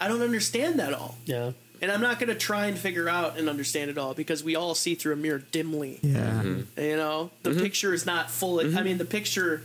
I 0.00 0.08
don't 0.08 0.22
understand 0.22 0.78
that 0.80 0.92
all, 0.92 1.16
Yeah. 1.24 1.52
and 1.80 1.90
I'm 1.90 2.00
not 2.00 2.18
going 2.18 2.28
to 2.28 2.34
try 2.34 2.66
and 2.66 2.76
figure 2.76 3.08
out 3.08 3.38
and 3.38 3.48
understand 3.48 3.90
it 3.90 3.96
all 3.96 4.12
because 4.12 4.42
we 4.44 4.54
all 4.56 4.74
see 4.74 4.94
through 4.96 5.14
a 5.14 5.16
mirror 5.16 5.42
dimly. 5.52 6.00
Yeah. 6.02 6.42
You 6.76 6.96
know, 6.96 7.30
the 7.42 7.54
picture 7.54 7.94
is 7.94 8.04
not 8.04 8.28
full. 8.30 8.60
I 8.60 8.82
mean, 8.82 8.98
the 8.98 9.04
picture 9.04 9.62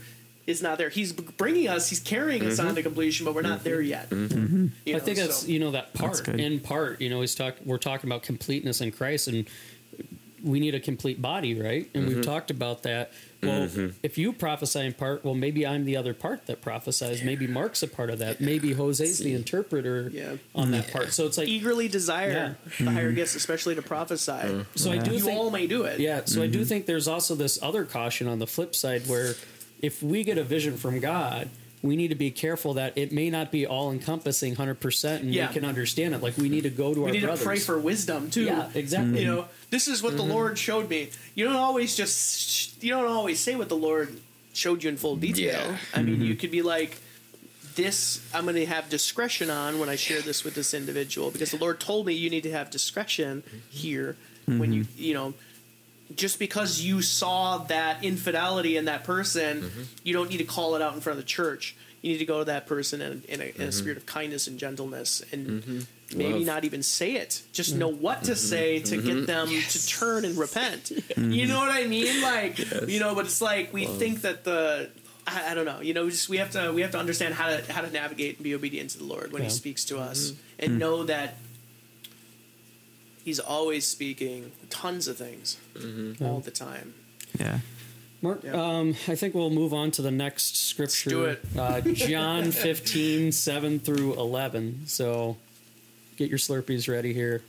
is 0.50 0.62
not 0.62 0.78
there. 0.78 0.88
He's 0.88 1.12
bringing 1.12 1.68
us. 1.68 1.88
He's 1.88 2.00
carrying 2.00 2.44
us 2.44 2.58
on 2.58 2.74
to 2.74 2.82
completion, 2.82 3.24
but 3.24 3.34
we're 3.34 3.42
not 3.42 3.64
there 3.64 3.80
yet. 3.80 4.10
Mm-hmm. 4.10 4.38
Mm-hmm. 4.38 4.56
You 4.56 4.68
mm-hmm. 4.68 4.88
I 4.88 4.92
know, 4.92 4.98
think 5.04 5.18
that's 5.18 5.36
so- 5.38 5.48
you 5.48 5.58
know 5.58 5.70
that 5.70 5.94
part 5.94 6.28
in 6.28 6.60
part. 6.60 7.00
You 7.00 7.10
know, 7.10 7.20
he's 7.20 7.34
talk. 7.34 7.56
We're 7.64 7.78
talking 7.78 8.08
about 8.08 8.22
completeness 8.22 8.80
in 8.80 8.90
Christ, 8.92 9.28
and 9.28 9.46
we 10.42 10.60
need 10.60 10.74
a 10.74 10.80
complete 10.80 11.20
body, 11.20 11.60
right? 11.60 11.88
And 11.94 12.06
we've 12.08 12.24
talked 12.24 12.50
about 12.50 12.82
that. 12.84 13.12
Well, 13.42 13.68
if 14.02 14.18
you 14.18 14.32
prophesy 14.32 14.80
in 14.80 14.92
part, 14.92 15.24
well, 15.24 15.34
maybe 15.34 15.66
I'm 15.66 15.84
the 15.84 15.96
other 15.96 16.12
part 16.12 16.46
that 16.46 16.60
prophesies. 16.60 17.22
Maybe 17.22 17.46
Mark's 17.46 17.82
a 17.82 17.88
part 17.88 18.10
of 18.10 18.18
that. 18.18 18.40
Maybe 18.40 18.72
Jose's 18.74 19.18
the 19.18 19.34
interpreter 19.34 20.10
Yeah. 20.12 20.36
on 20.54 20.70
that 20.72 20.92
part. 20.92 21.12
So 21.12 21.26
it's 21.26 21.38
like, 21.38 21.48
eagerly 21.48 21.88
desire 21.88 22.56
the 22.78 22.90
higher 22.90 23.12
gifts, 23.12 23.34
especially 23.34 23.74
to 23.76 23.82
prophesy. 23.82 24.64
so 24.76 24.92
I 24.92 24.98
do 24.98 25.12
You 25.12 25.20
think 25.20 25.38
all 25.38 25.50
may 25.50 25.66
do 25.66 25.84
it. 25.84 26.00
Yeah, 26.00 26.22
so 26.26 26.42
I 26.42 26.46
do 26.48 26.64
think 26.64 26.86
there's 26.86 27.08
also 27.08 27.34
this 27.34 27.58
other 27.62 27.84
caution 27.84 28.28
on 28.28 28.38
the 28.40 28.46
flip 28.46 28.74
side 28.74 29.06
where 29.06 29.34
if 29.82 30.02
we 30.02 30.24
get 30.24 30.38
a 30.38 30.44
vision 30.44 30.76
from 30.76 31.00
God, 31.00 31.50
we 31.82 31.96
need 31.96 32.08
to 32.08 32.14
be 32.14 32.30
careful 32.30 32.74
that 32.74 32.96
it 32.96 33.10
may 33.10 33.30
not 33.30 33.50
be 33.50 33.66
all 33.66 33.90
encompassing 33.90 34.54
100% 34.54 35.20
and 35.20 35.34
Yeah. 35.34 35.48
we 35.48 35.54
can 35.54 35.64
understand 35.64 36.14
it. 36.14 36.22
Like 36.22 36.36
we 36.36 36.48
need 36.48 36.64
to 36.64 36.70
go 36.70 36.92
to 36.92 37.00
We 37.00 37.06
our 37.06 37.12
need 37.12 37.22
brothers. 37.22 37.40
to 37.40 37.46
pray 37.46 37.58
for 37.58 37.78
wisdom 37.78 38.30
too. 38.30 38.44
Yeah, 38.44 38.68
exactly. 38.74 39.20
You 39.20 39.26
know, 39.26 39.44
this 39.70 39.88
is 39.88 40.02
what 40.02 40.16
the 40.16 40.22
mm-hmm. 40.22 40.32
Lord 40.32 40.58
showed 40.58 40.90
me. 40.90 41.10
You 41.34 41.46
don't 41.46 41.56
always 41.56 41.96
just 41.96 42.82
you 42.82 42.90
don't 42.90 43.06
always 43.06 43.40
say 43.40 43.56
what 43.56 43.68
the 43.68 43.76
Lord 43.76 44.20
showed 44.52 44.82
you 44.82 44.90
in 44.90 44.98
full 44.98 45.16
detail. 45.16 45.70
Yeah. 45.70 45.76
I 45.94 46.02
mean, 46.02 46.16
mm-hmm. 46.16 46.24
you 46.24 46.34
could 46.34 46.50
be 46.50 46.62
like 46.62 46.98
this 47.76 48.20
I'm 48.34 48.44
going 48.44 48.56
to 48.56 48.66
have 48.66 48.90
discretion 48.90 49.48
on 49.48 49.78
when 49.78 49.88
I 49.88 49.96
share 49.96 50.20
this 50.20 50.44
with 50.44 50.54
this 50.54 50.74
individual 50.74 51.30
because 51.30 51.50
the 51.50 51.56
Lord 51.56 51.80
told 51.80 52.04
me 52.04 52.12
you 52.12 52.28
need 52.28 52.42
to 52.42 52.52
have 52.52 52.70
discretion 52.70 53.42
here 53.70 54.16
when 54.46 54.72
you, 54.72 54.82
mm-hmm. 54.82 55.02
you 55.02 55.14
know, 55.14 55.34
just 56.14 56.38
because 56.38 56.80
you 56.80 57.02
saw 57.02 57.58
that 57.58 58.04
infidelity 58.04 58.76
in 58.76 58.86
that 58.86 59.04
person, 59.04 59.62
mm-hmm. 59.62 59.82
you 60.02 60.12
don't 60.12 60.30
need 60.30 60.38
to 60.38 60.44
call 60.44 60.74
it 60.74 60.82
out 60.82 60.94
in 60.94 61.00
front 61.00 61.18
of 61.18 61.24
the 61.24 61.28
church. 61.28 61.76
You 62.02 62.12
need 62.12 62.18
to 62.18 62.24
go 62.24 62.38
to 62.38 62.44
that 62.46 62.66
person 62.66 63.02
in, 63.02 63.22
in, 63.28 63.40
a, 63.40 63.44
in 63.44 63.50
a 63.50 63.52
mm-hmm. 63.52 63.70
spirit 63.70 63.98
of 63.98 64.06
kindness 64.06 64.46
and 64.46 64.58
gentleness, 64.58 65.22
and 65.32 65.62
mm-hmm. 65.62 66.18
maybe 66.18 66.32
Love. 66.38 66.46
not 66.46 66.64
even 66.64 66.82
say 66.82 67.12
it. 67.12 67.42
Just 67.52 67.74
know 67.74 67.88
what 67.88 68.24
to 68.24 68.34
say 68.36 68.78
to 68.80 69.02
get 69.02 69.26
them 69.26 69.48
to 69.48 69.86
turn 69.86 70.24
and 70.24 70.36
repent. 70.36 70.92
You 71.16 71.46
know 71.46 71.58
what 71.58 71.70
I 71.70 71.86
mean? 71.86 72.22
Like 72.22 72.58
you 72.88 72.98
know, 72.98 73.14
but 73.14 73.26
it's 73.26 73.42
like 73.42 73.72
we 73.72 73.84
think 73.84 74.22
that 74.22 74.44
the 74.44 74.90
I, 75.26 75.50
I 75.50 75.54
don't 75.54 75.64
know. 75.64 75.80
You 75.80 75.94
know, 75.94 76.08
just 76.08 76.28
we 76.28 76.38
have 76.38 76.50
to 76.52 76.72
we 76.72 76.82
have 76.82 76.92
to 76.92 76.98
understand 76.98 77.34
how 77.34 77.48
to 77.48 77.72
how 77.72 77.82
to 77.82 77.90
navigate 77.90 78.36
and 78.36 78.44
be 78.44 78.54
obedient 78.54 78.90
to 78.90 78.98
the 78.98 79.04
Lord 79.04 79.32
when 79.32 79.42
He 79.42 79.50
speaks 79.50 79.84
to 79.86 79.98
us, 79.98 80.32
and 80.58 80.78
know 80.78 81.04
that 81.04 81.36
He's 83.24 83.38
always 83.40 83.86
speaking 83.86 84.52
tons 84.70 85.06
of 85.08 85.16
things 85.18 85.58
all 86.20 86.40
the 86.40 86.50
time. 86.50 86.94
Yeah. 87.38 87.58
Mark, 88.22 88.42
Yeah. 88.44 88.52
um, 88.52 88.96
I 89.08 89.14
think 89.14 89.34
we'll 89.34 89.50
move 89.50 89.72
on 89.72 89.90
to 89.92 90.02
the 90.02 90.10
next 90.10 90.56
scripture. 90.56 91.10
do 91.10 91.24
it. 91.24 91.42
Uh, 91.56 91.80
John 91.80 92.50
15, 92.52 93.32
7 93.32 93.78
through 93.80 94.14
11. 94.14 94.82
So 94.86 95.36
get 96.16 96.28
your 96.28 96.38
Slurpees 96.38 96.88
ready 96.88 97.12
here. 97.14 97.42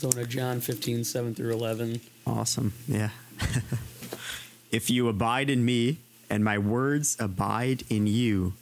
Going 0.00 0.14
to 0.14 0.26
John 0.26 0.60
15, 0.60 1.04
7 1.04 1.34
through 1.34 1.52
11. 1.52 2.00
Awesome. 2.26 2.72
Yeah. 2.86 3.10
if 4.70 4.90
you 4.90 5.08
abide 5.08 5.50
in 5.50 5.64
me 5.64 5.98
and 6.30 6.44
my 6.44 6.58
words 6.58 7.16
abide 7.18 7.84
in 7.88 8.06
you, 8.06 8.54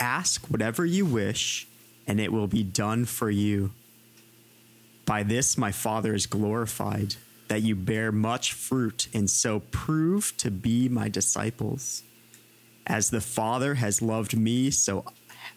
ask 0.00 0.46
whatever 0.46 0.84
you 0.84 1.04
wish 1.06 1.66
and 2.06 2.20
it 2.20 2.32
will 2.32 2.46
be 2.46 2.62
done 2.62 3.04
for 3.04 3.30
you. 3.30 3.72
By 5.06 5.22
this 5.22 5.56
my 5.56 5.72
Father 5.72 6.14
is 6.14 6.26
glorified, 6.26 7.14
that 7.48 7.62
you 7.62 7.76
bear 7.76 8.10
much 8.10 8.52
fruit 8.52 9.08
and 9.14 9.30
so 9.30 9.60
prove 9.70 10.36
to 10.38 10.50
be 10.50 10.88
my 10.88 11.08
disciples. 11.08 12.02
As 12.86 13.10
the 13.10 13.20
Father 13.20 13.74
has 13.74 14.02
loved 14.02 14.36
me, 14.36 14.70
so 14.70 15.04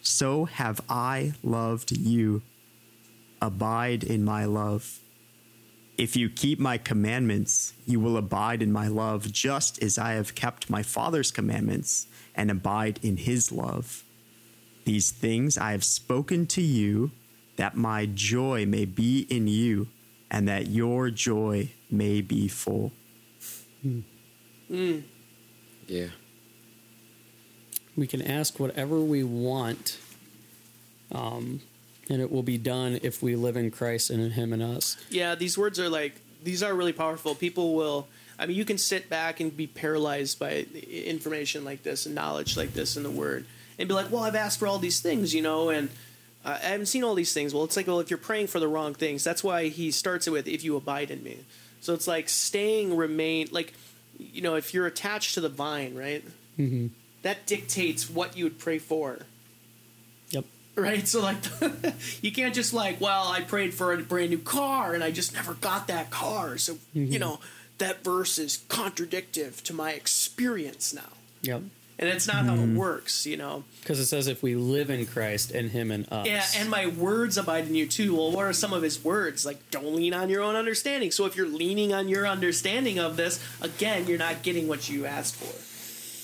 so 0.02 0.44
have 0.44 0.80
I 0.88 1.34
loved 1.42 1.92
you. 1.92 2.42
Abide 3.42 4.04
in 4.04 4.24
my 4.24 4.44
love. 4.44 5.00
If 5.98 6.16
you 6.16 6.30
keep 6.30 6.58
my 6.58 6.78
commandments, 6.78 7.74
you 7.86 8.00
will 8.00 8.16
abide 8.16 8.62
in 8.62 8.72
my 8.72 8.88
love, 8.88 9.32
just 9.32 9.82
as 9.82 9.98
I 9.98 10.12
have 10.12 10.34
kept 10.34 10.70
my 10.70 10.82
Father's 10.82 11.30
commandments 11.30 12.06
and 12.34 12.50
abide 12.50 13.00
in 13.02 13.18
his 13.18 13.52
love. 13.52 14.04
These 14.84 15.10
things 15.10 15.58
I 15.58 15.72
have 15.72 15.84
spoken 15.84 16.46
to 16.48 16.62
you, 16.62 17.10
that 17.60 17.76
my 17.76 18.06
joy 18.06 18.64
may 18.64 18.86
be 18.86 19.26
in 19.28 19.46
you, 19.46 19.86
and 20.30 20.48
that 20.48 20.68
your 20.68 21.10
joy 21.10 21.70
may 21.90 22.22
be 22.22 22.48
full. 22.48 22.90
Yeah. 25.86 26.06
We 27.94 28.06
can 28.06 28.22
ask 28.22 28.58
whatever 28.58 28.98
we 29.00 29.24
want, 29.24 29.98
um, 31.12 31.60
and 32.08 32.22
it 32.22 32.32
will 32.32 32.42
be 32.42 32.56
done 32.56 32.98
if 33.02 33.22
we 33.22 33.36
live 33.36 33.58
in 33.58 33.70
Christ 33.70 34.08
and 34.08 34.22
in 34.22 34.30
Him 34.30 34.54
and 34.54 34.62
us. 34.62 34.96
Yeah, 35.10 35.34
these 35.34 35.58
words 35.58 35.78
are 35.78 35.90
like 35.90 36.14
these 36.42 36.62
are 36.62 36.74
really 36.74 36.94
powerful. 36.94 37.34
People 37.34 37.74
will. 37.74 38.08
I 38.38 38.46
mean, 38.46 38.56
you 38.56 38.64
can 38.64 38.78
sit 38.78 39.10
back 39.10 39.38
and 39.38 39.54
be 39.54 39.66
paralyzed 39.66 40.38
by 40.38 40.64
information 40.90 41.62
like 41.62 41.82
this 41.82 42.06
and 42.06 42.14
knowledge 42.14 42.56
like 42.56 42.72
this 42.72 42.96
in 42.96 43.02
the 43.02 43.10
Word, 43.10 43.44
and 43.78 43.86
be 43.86 43.92
like, 43.92 44.10
"Well, 44.10 44.22
I've 44.22 44.34
asked 44.34 44.58
for 44.58 44.66
all 44.66 44.78
these 44.78 45.00
things, 45.00 45.34
you 45.34 45.42
know, 45.42 45.68
and 45.68 45.90
I 46.44 46.56
haven't 46.58 46.86
seen 46.86 47.04
all 47.04 47.14
these 47.14 47.32
things." 47.32 47.52
Well, 47.54 47.64
it's 47.64 47.76
like, 47.76 47.86
well, 47.86 48.00
if 48.00 48.10
you're 48.10 48.18
praying 48.18 48.46
for 48.48 48.60
the 48.60 48.68
wrong 48.68 48.94
things, 48.94 49.22
that's 49.24 49.44
why 49.44 49.68
he 49.68 49.90
starts 49.90 50.26
it 50.26 50.30
with, 50.30 50.46
"If 50.48 50.64
you 50.64 50.76
abide 50.76 51.10
in 51.10 51.22
me." 51.22 51.38
So 51.80 51.94
it's 51.94 52.06
like 52.06 52.28
staying, 52.28 52.96
remain, 52.96 53.48
like, 53.50 53.72
you 54.18 54.42
know, 54.42 54.54
if 54.54 54.74
you're 54.74 54.86
attached 54.86 55.34
to 55.34 55.40
the 55.40 55.48
vine, 55.48 55.94
right? 55.94 56.22
Mm-hmm. 56.58 56.88
That 57.22 57.46
dictates 57.46 58.08
what 58.10 58.36
you 58.36 58.44
would 58.44 58.58
pray 58.58 58.78
for 58.78 59.20
Yep. 60.30 60.44
right? 60.76 61.06
So 61.08 61.20
like, 61.22 61.36
you 62.22 62.30
can't 62.32 62.54
just 62.54 62.72
like, 62.74 63.00
well, 63.00 63.28
I 63.28 63.40
prayed 63.42 63.72
for 63.74 63.92
a 63.92 63.98
brand 63.98 64.30
new 64.30 64.38
car 64.38 64.94
and 64.94 65.02
I 65.04 65.10
just 65.10 65.32
never 65.34 65.54
got 65.54 65.86
that 65.88 66.10
car. 66.10 66.56
So 66.58 66.78
you 66.92 67.18
know 67.18 67.40
that 67.78 68.04
verse 68.04 68.38
is 68.38 68.58
contradictive 68.68 69.62
to 69.64 69.72
my 69.74 69.92
experience 69.92 70.92
now, 70.94 71.12
Yep. 71.42 71.62
And 72.00 72.08
it's 72.08 72.26
not 72.26 72.46
how 72.46 72.54
it 72.54 72.58
hmm. 72.58 72.76
works, 72.76 73.26
you 73.26 73.36
know. 73.36 73.62
Because 73.80 74.00
it 74.00 74.06
says 74.06 74.26
if 74.26 74.42
we 74.42 74.56
live 74.56 74.90
in 74.90 75.06
Christ 75.06 75.52
and 75.52 75.70
Him 75.70 75.92
and 75.92 76.10
us. 76.10 76.26
Yeah, 76.26 76.44
and 76.56 76.68
my 76.68 76.88
words 76.88 77.38
abide 77.38 77.68
in 77.68 77.76
you 77.76 77.86
too. 77.86 78.16
Well, 78.16 78.32
what 78.32 78.46
are 78.46 78.52
some 78.52 78.72
of 78.72 78.82
his 78.82 79.04
words? 79.04 79.46
Like, 79.46 79.70
don't 79.70 79.94
lean 79.94 80.12
on 80.12 80.28
your 80.28 80.42
own 80.42 80.56
understanding. 80.56 81.12
So 81.12 81.26
if 81.26 81.36
you're 81.36 81.46
leaning 81.46 81.92
on 81.92 82.08
your 82.08 82.26
understanding 82.26 82.98
of 82.98 83.16
this, 83.16 83.38
again, 83.60 84.08
you're 84.08 84.18
not 84.18 84.42
getting 84.42 84.66
what 84.66 84.88
you 84.88 85.06
asked 85.06 85.36
for. 85.36 85.66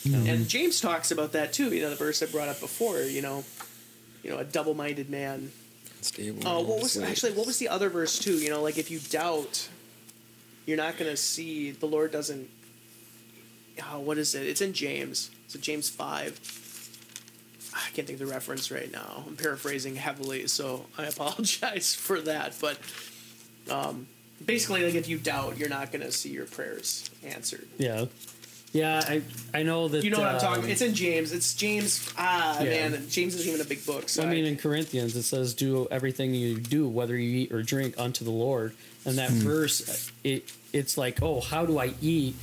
And 0.08 0.48
James 0.48 0.80
talks 0.80 1.10
about 1.10 1.32
that 1.32 1.52
too. 1.52 1.74
You 1.74 1.82
know, 1.82 1.90
the 1.90 1.96
verse 1.96 2.22
I 2.22 2.26
brought 2.26 2.48
up 2.48 2.60
before. 2.60 3.00
You 3.00 3.22
know, 3.22 3.44
you 4.22 4.30
know, 4.30 4.38
a 4.38 4.44
double-minded 4.44 5.10
man 5.10 5.50
Stable. 6.06 6.42
Oh, 6.46 6.60
what 6.60 6.82
was 6.82 6.92
sleep. 6.92 7.08
actually 7.08 7.32
what 7.32 7.46
was 7.46 7.58
the 7.58 7.68
other 7.68 7.88
verse 7.88 8.18
too? 8.18 8.38
You 8.38 8.50
know, 8.50 8.62
like 8.62 8.78
if 8.78 8.90
you 8.90 9.00
doubt, 9.00 9.68
you're 10.64 10.76
not 10.76 10.96
going 10.96 11.10
to 11.10 11.16
see 11.16 11.72
the 11.72 11.86
Lord 11.86 12.12
doesn't. 12.12 12.48
Oh, 13.90 13.98
what 13.98 14.16
is 14.16 14.34
it? 14.34 14.46
It's 14.46 14.60
in 14.60 14.72
James. 14.72 15.30
It's 15.46 15.54
in 15.54 15.60
James 15.62 15.88
five. 15.88 16.38
I 17.74 17.90
can't 17.94 18.06
think 18.06 18.20
of 18.20 18.26
the 18.26 18.32
reference 18.32 18.70
right 18.70 18.90
now. 18.90 19.24
I'm 19.26 19.36
paraphrasing 19.36 19.96
heavily, 19.96 20.46
so 20.46 20.86
I 20.96 21.04
apologize 21.04 21.94
for 21.98 22.20
that. 22.22 22.54
But 22.60 22.78
um, 23.70 24.06
basically, 24.44 24.82
like 24.84 24.94
if 24.94 25.08
you 25.08 25.18
doubt, 25.18 25.58
you're 25.58 25.68
not 25.68 25.92
going 25.92 26.02
to 26.04 26.12
see 26.12 26.30
your 26.30 26.46
prayers 26.46 27.10
answered. 27.24 27.66
Yeah. 27.78 28.06
Yeah, 28.72 29.00
I 29.06 29.22
I 29.54 29.62
know 29.62 29.88
that. 29.88 30.04
You 30.04 30.10
know 30.10 30.18
what 30.18 30.28
I'm 30.28 30.40
talking? 30.40 30.52
um, 30.54 30.58
about. 30.60 30.70
It's 30.70 30.82
in 30.82 30.94
James. 30.94 31.32
It's 31.32 31.54
James. 31.54 32.12
Ah, 32.18 32.60
Yeah. 32.60 32.88
man, 32.90 33.08
James 33.08 33.34
isn't 33.36 33.48
even 33.48 33.60
a 33.60 33.68
big 33.68 33.86
book. 33.86 34.08
So 34.10 34.22
I 34.22 34.26
mean, 34.26 34.44
in 34.44 34.56
Corinthians, 34.56 35.16
it 35.16 35.22
says, 35.22 35.54
"Do 35.54 35.86
everything 35.90 36.34
you 36.34 36.58
do, 36.58 36.86
whether 36.86 37.16
you 37.16 37.38
eat 37.38 37.52
or 37.52 37.62
drink, 37.62 37.94
unto 37.96 38.22
the 38.24 38.30
Lord." 38.32 38.74
And 39.06 39.16
that 39.16 39.30
verse, 39.30 40.10
it 40.24 40.52
it's 40.74 40.98
like, 40.98 41.22
oh, 41.22 41.40
how 41.40 41.64
do 41.64 41.78
I 41.78 41.94
eat? 42.02 42.34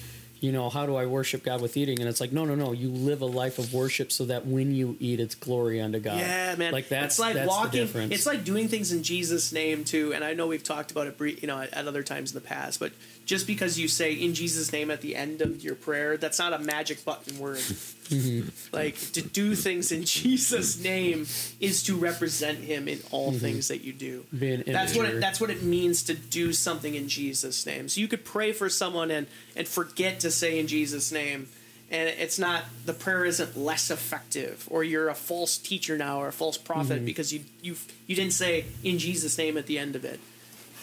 You 0.44 0.52
know, 0.52 0.70
how 0.70 0.86
do 0.86 0.98
I 0.98 1.06
worship 1.06 1.42
God 1.42 1.62
with 1.62 1.78
eating? 1.78 2.02
And 2.02 2.10
it's 2.10 2.20
like, 2.20 2.34
no, 2.34 2.44
no, 2.44 2.54
no. 2.54 2.74
You 2.74 2.90
live 2.90 3.22
a 3.22 3.26
life 3.26 3.60
of 3.60 3.74
worship 3.74 4.12
so 4.12 4.26
that 4.26 4.46
when 4.46 4.76
you 4.76 4.98
eat, 5.00 5.22
it's 5.22 5.36
glory 5.36 5.80
unto 5.80 6.02
God. 6.02 6.18
Yeah, 6.18 6.56
man. 6.56 6.74
Like 6.74 6.90
that's 6.90 7.14
it's 7.14 7.20
like 7.20 7.36
that's 7.36 7.48
walking. 7.48 7.88
It's 8.12 8.26
like 8.26 8.44
doing 8.44 8.68
things 8.68 8.92
in 8.92 9.04
Jesus' 9.04 9.54
name 9.54 9.86
too. 9.86 10.14
And 10.14 10.22
I 10.22 10.34
know 10.34 10.48
we've 10.48 10.62
talked 10.62 10.92
about 10.92 11.08
it, 11.08 11.42
you 11.42 11.48
know, 11.48 11.62
at 11.62 11.88
other 11.88 12.04
times 12.04 12.36
in 12.36 12.36
the 12.36 12.46
past. 12.46 12.82
But 12.82 12.92
just 13.26 13.48
because 13.48 13.80
you 13.80 13.88
say 13.88 14.12
in 14.12 14.34
Jesus' 14.34 14.74
name 14.74 14.92
at 14.92 15.00
the 15.00 15.16
end 15.16 15.42
of 15.42 15.64
your 15.64 15.76
prayer, 15.76 16.18
that's 16.18 16.40
not 16.40 16.52
a 16.52 16.60
magic 16.60 17.06
button 17.06 17.40
word. 17.40 17.62
Mm-hmm. 18.14 18.50
Like 18.74 18.98
to 19.14 19.22
do 19.22 19.54
things 19.56 19.92
in 19.92 20.04
Jesus' 20.04 20.82
name 20.84 21.28
is 21.60 21.84
to 21.84 21.96
represent 21.96 22.60
Him 22.60 22.88
in 22.88 23.00
all 23.12 23.32
things 23.32 23.68
that 23.68 23.84
you 23.84 23.94
do. 23.94 24.26
Mm-hmm. 24.36 24.72
That's 24.72 24.96
what 24.96 25.06
it, 25.06 25.20
that's 25.22 25.40
what 25.40 25.50
it 25.52 25.62
means 25.62 26.04
to 26.04 26.14
do 26.16 26.54
something 26.54 26.96
in 26.96 27.08
Jesus' 27.08 27.66
name. 27.66 27.88
So 27.88 28.02
you 28.02 28.08
could 28.08 28.26
pray 28.26 28.52
for 28.52 28.70
someone 28.70 29.12
and 29.12 29.28
and 29.56 29.68
forget 29.68 30.20
to 30.22 30.32
say 30.32 30.58
in 30.60 30.66
Jesus' 30.68 31.12
name, 31.12 31.48
and 31.92 32.10
it's 32.10 32.40
not 32.40 32.64
the 32.86 32.94
prayer 32.94 33.26
isn't 33.26 33.56
less 33.56 33.92
effective, 33.92 34.68
or 34.72 34.84
you're 34.84 35.10
a 35.10 35.16
false 35.16 35.58
teacher 35.60 35.96
now 35.98 36.20
or 36.20 36.30
a 36.30 36.34
false 36.34 36.58
prophet 36.58 36.98
Mm-hmm. 36.98 37.06
because 37.06 37.32
you 37.32 37.42
you 37.62 37.76
you 38.08 38.16
didn't 38.16 38.34
say 38.34 38.66
in 38.84 38.98
Jesus' 38.98 39.38
name 39.38 39.56
at 39.58 39.68
the 39.68 39.78
end 39.78 39.96
of 39.96 40.04
it. 40.04 40.20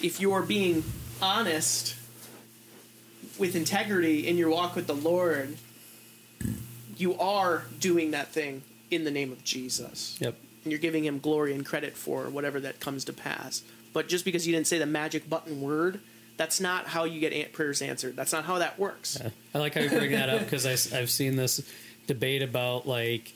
If 0.00 0.20
you're 0.20 0.42
being 0.42 0.84
honest 1.20 1.96
with 3.36 3.56
integrity 3.56 4.28
in 4.28 4.38
your 4.38 4.50
walk 4.50 4.76
with 4.76 4.86
the 4.86 4.94
Lord, 4.94 5.56
you 7.00 7.18
are 7.18 7.64
doing 7.78 8.10
that 8.12 8.28
thing 8.28 8.62
in 8.90 9.04
the 9.04 9.10
name 9.10 9.32
of 9.32 9.42
Jesus 9.44 10.16
Yep. 10.20 10.34
and 10.64 10.72
you're 10.72 10.80
giving 10.80 11.04
him 11.04 11.18
glory 11.18 11.54
and 11.54 11.64
credit 11.64 11.96
for 11.96 12.28
whatever 12.28 12.60
that 12.60 12.80
comes 12.80 13.04
to 13.06 13.12
pass. 13.12 13.62
But 13.92 14.08
just 14.08 14.24
because 14.24 14.46
you 14.46 14.54
didn't 14.54 14.66
say 14.66 14.78
the 14.78 14.86
magic 14.86 15.28
button 15.28 15.60
word, 15.60 16.00
that's 16.36 16.60
not 16.60 16.86
how 16.86 17.04
you 17.04 17.20
get 17.20 17.52
prayers 17.52 17.82
answered. 17.82 18.16
That's 18.16 18.32
not 18.32 18.44
how 18.44 18.58
that 18.58 18.78
works. 18.78 19.18
Yeah. 19.20 19.30
I 19.54 19.58
like 19.58 19.74
how 19.74 19.80
you 19.80 19.88
bring 19.90 20.12
that 20.12 20.28
up 20.28 20.40
because 20.40 20.64
I've 20.92 21.10
seen 21.10 21.36
this 21.36 21.60
debate 22.06 22.42
about 22.42 22.86
like 22.86 23.32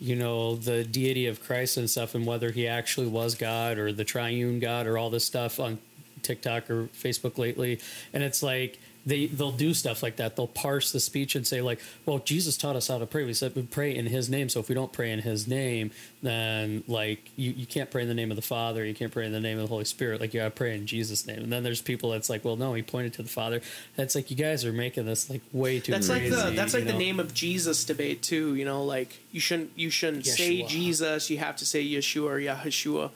you 0.00 0.14
know 0.14 0.54
the 0.54 0.84
deity 0.84 1.26
of 1.26 1.42
Christ 1.42 1.76
and 1.76 1.88
stuff 1.90 2.14
and 2.14 2.24
whether 2.26 2.50
he 2.52 2.66
actually 2.68 3.08
was 3.08 3.34
God 3.34 3.78
or 3.78 3.92
the 3.92 4.04
triune 4.04 4.60
God 4.60 4.86
or 4.86 4.96
all 4.96 5.10
this 5.10 5.24
stuff 5.24 5.58
on 5.60 5.78
TikTok 6.22 6.70
or 6.70 6.84
Facebook 6.88 7.38
lately, 7.38 7.80
and 8.12 8.22
it's 8.22 8.42
like 8.42 8.78
they 9.08 9.26
they'll 9.26 9.52
do 9.52 9.72
stuff 9.72 10.02
like 10.02 10.16
that. 10.16 10.36
They'll 10.36 10.46
parse 10.46 10.92
the 10.92 11.00
speech 11.00 11.34
and 11.34 11.46
say 11.46 11.62
like, 11.62 11.80
"Well, 12.04 12.18
Jesus 12.18 12.58
taught 12.58 12.76
us 12.76 12.88
how 12.88 12.98
to 12.98 13.06
pray. 13.06 13.24
We 13.24 13.32
said 13.32 13.54
we 13.56 13.62
pray 13.62 13.96
in 13.96 14.06
His 14.06 14.28
name. 14.28 14.50
So 14.50 14.60
if 14.60 14.68
we 14.68 14.74
don't 14.74 14.92
pray 14.92 15.10
in 15.10 15.20
His 15.20 15.48
name, 15.48 15.90
then 16.22 16.84
like 16.86 17.30
you, 17.34 17.52
you 17.52 17.66
can't 17.66 17.90
pray 17.90 18.02
in 18.02 18.08
the 18.08 18.14
name 18.14 18.30
of 18.30 18.36
the 18.36 18.42
Father. 18.42 18.84
You 18.84 18.94
can't 18.94 19.10
pray 19.10 19.24
in 19.24 19.32
the 19.32 19.40
name 19.40 19.56
of 19.58 19.62
the 19.64 19.68
Holy 19.68 19.86
Spirit. 19.86 20.20
Like 20.20 20.34
you 20.34 20.40
got 20.40 20.44
to 20.44 20.50
pray 20.50 20.74
in 20.74 20.86
Jesus' 20.86 21.26
name." 21.26 21.38
And 21.38 21.50
then 21.50 21.62
there's 21.62 21.80
people 21.80 22.10
that's 22.10 22.28
like, 22.28 22.44
"Well, 22.44 22.56
no, 22.56 22.74
He 22.74 22.82
pointed 22.82 23.14
to 23.14 23.22
the 23.22 23.30
Father." 23.30 23.62
That's 23.96 24.14
like 24.14 24.30
you 24.30 24.36
guys 24.36 24.64
are 24.66 24.72
making 24.72 25.06
this 25.06 25.30
like 25.30 25.42
way 25.52 25.80
too. 25.80 25.92
That's 25.92 26.10
like 26.10 26.28
the 26.28 26.52
that's 26.54 26.74
like 26.74 26.84
you 26.84 26.92
the 26.92 26.98
name 26.98 27.18
of 27.18 27.32
Jesus 27.32 27.84
debate 27.84 28.22
too. 28.22 28.54
You 28.56 28.66
know, 28.66 28.84
like 28.84 29.20
you 29.32 29.40
shouldn't 29.40 29.70
you 29.74 29.88
shouldn't 29.88 30.26
say 30.26 30.62
Jesus. 30.64 31.30
You 31.30 31.38
have 31.38 31.56
to 31.56 31.66
say 31.66 31.82
Yeshua 31.82 32.28
or 32.28 32.38
Yahushua. 32.38 33.10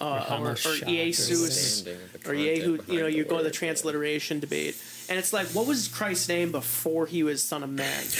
Uh, 0.00 0.04
or, 0.04 0.16
or 0.16 0.52
Hamashiach 0.54 0.82
or 0.82 0.86
Jesus, 0.86 1.84
Understanding 1.84 2.02
of 2.02 2.12
the 2.12 2.18
or 2.18 2.34
content 2.34 2.86
Yehu, 2.86 2.92
you 2.92 3.00
know, 3.00 3.06
you 3.06 3.24
go 3.24 3.36
to 3.36 3.42
the 3.42 3.48
word, 3.48 3.52
transliteration 3.52 4.40
debate, 4.40 4.74
and 5.12 5.18
it's 5.18 5.32
like, 5.34 5.48
what 5.48 5.66
was 5.66 5.88
Christ's 5.88 6.26
name 6.28 6.52
before 6.52 7.04
he 7.06 7.22
was 7.22 7.42
Son 7.42 7.62
of 7.62 7.68
Man? 7.68 8.02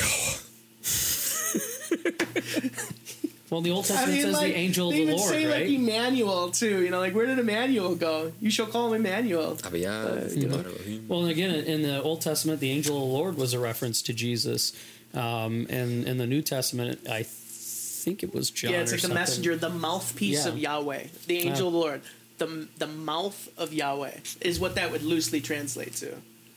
Well, 3.51 3.61
the 3.61 3.70
Old 3.70 3.84
I 3.84 3.88
Testament 3.88 4.12
mean, 4.14 4.22
says 4.22 4.32
like, 4.34 4.53
the 4.55 4.59
angel 4.59 4.88
of 4.88 4.93
they 4.95 5.01
the 5.01 5.03
even 5.03 5.16
Lord, 5.18 5.28
say 5.30 5.45
right? 5.45 5.61
like 5.61 5.68
Emmanuel 5.70 6.51
too. 6.53 6.82
You 6.82 6.88
know, 6.88 7.01
like 7.01 7.14
where 7.14 7.26
did 7.26 7.38
Emmanuel 7.38 7.95
go? 7.95 8.32
You 8.40 8.51
shall 8.51 8.64
call 8.64 8.95
him 8.95 9.05
Emmanuel. 9.05 9.57
Abiyah, 9.57 10.34
you 10.34 10.49
know. 10.49 10.64
Well, 11.07 11.20
and 11.24 11.30
again, 11.30 11.51
in 11.55 11.82
the 11.82 12.03
Old 12.03 12.22
Testament, 12.22 12.61
the 12.61 12.70
angel 12.70 12.97
of 12.97 13.03
the 13.03 13.09
Lord 13.14 13.36
was 13.36 13.53
a 13.53 13.59
reference 13.59 14.01
to 14.03 14.14
Jesus, 14.14 14.72
um, 15.12 15.66
and 15.68 16.09
in 16.09 16.16
the 16.16 16.26
New 16.26 16.40
Testament, 16.40 17.07
I 17.11 17.24
think 17.24 18.22
it 18.22 18.32
was 18.32 18.51
John. 18.51 18.72
yeah, 18.72 18.80
it's 18.80 18.93
or 18.93 18.97
like 18.97 19.03
the 19.03 19.12
messenger, 19.14 19.55
the 19.55 19.68
mouthpiece 19.68 20.47
Yeah. 20.47 20.53
of 20.53 20.57
Yahweh, 20.59 21.03
the 21.26 21.36
angel 21.40 21.51
Yeah. 21.51 21.66
of 21.66 21.72
the 21.74 21.78
Lord, 21.78 22.01
the 22.38 22.68
the 22.78 22.86
mouth 22.86 23.51
of 23.59 23.74
Yahweh 23.74 24.16
is 24.40 24.59
what 24.61 24.76
that 24.76 24.90
would 24.90 25.03
loosely 25.03 25.43
translate 25.43 25.95
to. 25.97 26.14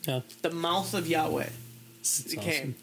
Yeah. 0.08 0.22
The 0.42 0.52
mouth 0.52 0.94
of 0.94 1.08
Yahweh 1.08 1.50
That's 2.00 2.34
came. 2.36 2.40
awesome. 2.48 2.76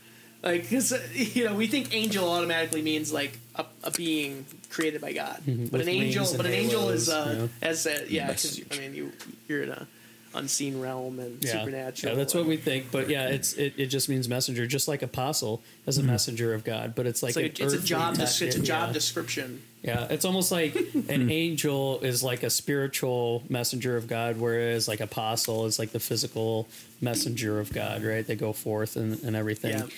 Like, 0.42 0.68
cause, 0.68 0.92
uh, 0.92 1.00
you 1.14 1.44
know, 1.44 1.54
we 1.54 1.68
think 1.68 1.94
angel 1.94 2.28
automatically 2.28 2.82
means 2.82 3.12
like 3.12 3.38
a, 3.54 3.64
a 3.84 3.90
being 3.92 4.44
created 4.70 5.00
by 5.00 5.12
God, 5.12 5.40
but 5.46 5.52
Mm-hmm. 5.54 5.76
With 5.76 5.82
an 5.82 5.88
angel, 5.88 6.22
wings 6.22 6.30
and 6.32 6.38
but 6.38 6.46
an 6.46 6.52
angel 6.52 6.88
is 6.88 7.08
uh, 7.08 7.48
yeah. 7.62 7.68
as 7.68 7.86
a, 7.86 8.06
yeah, 8.10 8.26
because 8.26 8.60
I 8.72 8.78
mean, 8.78 8.94
you 8.94 9.12
you're 9.48 9.62
in 9.62 9.70
a 9.70 9.86
unseen 10.35 10.80
realm 10.80 11.18
and 11.20 11.43
Yeah. 11.45 11.53
supernatural. 11.53 12.12
Yeah, 12.12 12.18
that's 12.18 12.35
what 12.35 12.47
we 12.47 12.57
think. 12.57 12.91
But 12.91 13.09
yeah, 13.09 13.28
it's 13.28 13.55
it, 13.55 13.74
it 13.76 13.87
just 13.87 14.09
means 14.09 14.28
messenger, 14.28 14.66
just 14.66 14.89
like 14.89 15.03
apostle 15.03 15.62
as 15.87 15.99
a 15.99 16.03
messenger 16.03 16.55
of 16.55 16.64
God. 16.64 16.95
But 16.95 17.07
it's 17.07 17.22
like, 17.22 17.37
It's 17.37 17.61
like 17.61 17.70
a, 17.70 17.74
it's 17.74 17.85
a 17.85 17.87
job. 17.87 18.16
Des- 18.16 18.22
it's 18.22 18.57
a 18.57 18.61
job 18.62 18.89
yeah. 18.89 18.93
description. 18.93 19.62
Yeah, 19.83 20.07
it's 20.11 20.24
almost 20.24 20.53
like 20.53 20.76
an 21.09 21.30
angel 21.30 21.99
is 22.03 22.22
like 22.22 22.45
a 22.45 22.51
spiritual 22.51 23.43
messenger 23.49 23.97
of 23.97 24.07
God, 24.07 24.39
whereas 24.39 24.87
like 24.87 25.01
apostle 25.01 25.66
is 25.66 25.78
like 25.80 25.91
the 25.91 25.99
physical 26.01 26.68
messenger 27.01 27.59
of 27.59 27.72
God, 27.72 28.05
right? 28.05 28.24
They 28.24 28.37
go 28.37 28.53
forth 28.53 28.95
and, 28.97 29.20
and 29.24 29.35
everything. 29.35 29.91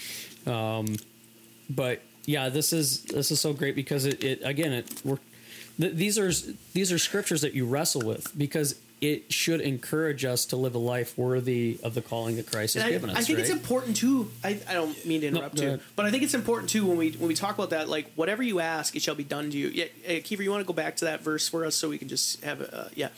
Um, 0.46 0.96
but 1.68 2.00
yeah, 2.26 2.48
this 2.48 2.72
is 2.72 3.02
this 3.04 3.30
is 3.30 3.40
so 3.40 3.52
great 3.52 3.74
because 3.76 4.06
it, 4.06 4.24
it 4.24 4.40
again 4.42 4.72
it 4.72 5.02
we're, 5.04 5.18
th- 5.78 5.94
these 5.94 6.18
are 6.18 6.32
these 6.72 6.90
are 6.90 6.98
scriptures 6.98 7.42
that 7.42 7.52
you 7.54 7.66
wrestle 7.66 8.02
with 8.02 8.36
because 8.38 8.76
it 9.00 9.32
should 9.32 9.60
encourage 9.60 10.24
us 10.24 10.46
to 10.46 10.56
live 10.56 10.74
a 10.74 10.78
life 10.78 11.18
worthy 11.18 11.78
of 11.82 11.94
the 11.94 12.00
calling 12.00 12.36
that 12.36 12.50
Christ 12.50 12.74
has 12.74 12.84
I, 12.84 12.90
given 12.90 13.10
us. 13.10 13.16
I 13.16 13.20
think 13.22 13.38
it's 13.38 13.50
important 13.50 13.96
too. 13.96 14.30
I, 14.42 14.58
I 14.68 14.74
don't 14.74 15.04
mean 15.04 15.20
to 15.22 15.26
interrupt 15.28 15.56
go 15.56 15.62
you, 15.62 15.80
but 15.96 16.06
I 16.06 16.10
think 16.10 16.22
it's 16.22 16.34
important 16.34 16.70
too 16.70 16.86
when 16.86 16.96
we 16.96 17.10
when 17.12 17.28
we 17.28 17.34
talk 17.34 17.54
about 17.54 17.70
that. 17.70 17.88
Like 17.88 18.10
whatever 18.14 18.42
you 18.42 18.60
ask, 18.60 18.96
it 18.96 19.02
shall 19.02 19.14
be 19.14 19.24
done 19.24 19.50
to 19.50 19.56
you. 19.58 19.68
Yeah, 19.68 19.84
hey, 20.02 20.20
Kiefer, 20.20 20.42
you 20.42 20.50
want 20.50 20.62
to 20.62 20.66
go 20.66 20.72
back 20.72 20.96
to 20.96 21.06
that 21.06 21.22
verse 21.22 21.48
for 21.48 21.66
us 21.66 21.74
so 21.74 21.88
we 21.88 21.98
can 21.98 22.08
just 22.08 22.42
have 22.44 22.60
a 22.60 22.76
uh, 22.76 22.88
yeah. 22.94 23.08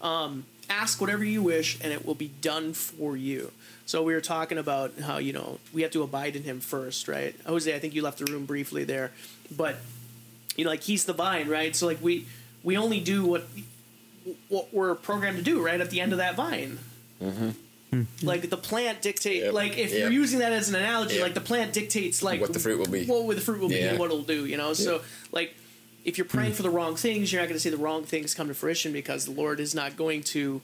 Um, 0.00 0.44
ask 0.70 1.00
whatever 1.00 1.24
you 1.24 1.42
wish, 1.42 1.78
and 1.80 1.92
it 1.92 2.06
will 2.06 2.14
be 2.14 2.28
done 2.40 2.72
for 2.72 3.16
you. 3.16 3.52
So 3.86 4.02
we 4.02 4.14
were 4.14 4.20
talking 4.20 4.58
about 4.58 4.98
how 4.98 5.18
you 5.18 5.32
know 5.32 5.58
we 5.72 5.82
have 5.82 5.90
to 5.92 6.02
abide 6.02 6.36
in 6.36 6.44
Him 6.44 6.60
first, 6.60 7.08
right? 7.08 7.34
Jose, 7.46 7.74
I 7.74 7.78
think 7.78 7.94
you 7.94 8.02
left 8.02 8.18
the 8.18 8.30
room 8.30 8.46
briefly 8.46 8.84
there, 8.84 9.12
but 9.54 9.76
you 10.56 10.64
know, 10.64 10.70
like 10.70 10.82
He's 10.82 11.04
the 11.04 11.12
vine, 11.12 11.48
right? 11.48 11.74
So 11.74 11.86
like 11.86 12.02
we 12.02 12.26
we 12.62 12.76
only 12.76 13.00
do 13.00 13.24
what 13.24 13.46
what 14.48 14.72
we're 14.72 14.94
programmed 14.94 15.38
to 15.38 15.44
do, 15.44 15.64
right? 15.64 15.80
At 15.80 15.90
the 15.90 16.00
end 16.00 16.12
of 16.12 16.18
that 16.18 16.36
vine. 16.36 16.78
Mm-hmm. 17.22 18.02
Like 18.22 18.50
the 18.50 18.56
plant 18.56 19.00
dictate, 19.00 19.44
Yep. 19.44 19.54
like 19.54 19.78
if 19.78 19.90
Yep. 19.90 19.98
you're 19.98 20.10
using 20.10 20.40
that 20.40 20.52
as 20.52 20.68
an 20.68 20.74
analogy, 20.74 21.14
Yep. 21.14 21.22
like 21.22 21.34
the 21.34 21.40
plant 21.40 21.72
dictates 21.72 22.22
like 22.22 22.40
What 22.40 22.52
the 22.52 22.58
fruit 22.58 22.78
will 22.78 22.86
be. 22.86 23.06
what 23.06 23.34
the 23.34 23.40
fruit 23.40 23.60
will 23.60 23.68
be, 23.68 23.76
Yeah. 23.76 23.90
and 23.90 23.98
what 23.98 24.06
it'll 24.06 24.22
do. 24.22 24.44
You 24.44 24.58
know, 24.58 24.74
so 24.74 25.00
like 25.32 25.54
if 26.04 26.18
you're 26.18 26.26
praying 26.26 26.52
mm. 26.52 26.56
for 26.56 26.62
the 26.62 26.70
wrong 26.70 26.96
things, 26.96 27.32
you're 27.32 27.40
not 27.40 27.48
going 27.48 27.56
to 27.56 27.60
see 27.60 27.70
the 27.70 27.76
wrong 27.76 28.04
things 28.04 28.34
come 28.34 28.48
to 28.48 28.54
fruition 28.54 28.92
because 28.92 29.24
the 29.24 29.30
Lord 29.30 29.58
is 29.60 29.74
not 29.74 29.96
going 29.96 30.22
to 30.24 30.60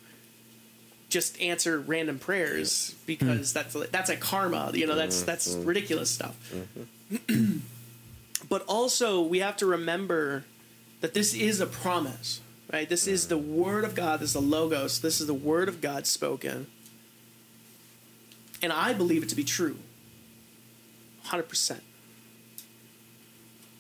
just 1.08 1.40
answer 1.40 1.78
random 1.78 2.18
prayers 2.18 2.94
because 3.06 3.50
mm. 3.50 3.52
that's 3.52 3.90
that's 3.90 4.10
a 4.10 4.16
karma. 4.16 4.70
You 4.74 4.86
know, 4.86 4.94
that's 4.94 5.18
mm-hmm. 5.18 5.26
that's 5.26 5.54
mm-hmm. 5.54 5.66
ridiculous 5.66 6.10
stuff. 6.10 6.36
but 8.48 8.62
also, 8.66 9.22
we 9.22 9.38
have 9.40 9.56
to 9.58 9.66
remember 9.66 10.44
that 11.00 11.14
this 11.14 11.34
is 11.34 11.60
a 11.60 11.66
promise, 11.66 12.40
right? 12.74 12.88
This 12.88 13.06
is 13.06 13.28
the 13.28 13.38
word 13.38 13.84
of 13.84 13.94
God. 13.94 14.18
This 14.18 14.30
is 14.30 14.34
the 14.34 14.40
logos. 14.40 15.00
This 15.00 15.20
is 15.20 15.28
the 15.28 15.34
word 15.34 15.68
of 15.68 15.80
God 15.80 16.08
spoken, 16.08 16.66
and 18.60 18.72
I 18.72 18.92
believe 18.92 19.22
it 19.22 19.28
to 19.28 19.36
be 19.36 19.44
true. 19.44 19.76
Hundred 21.22 21.48
percent. 21.48 21.84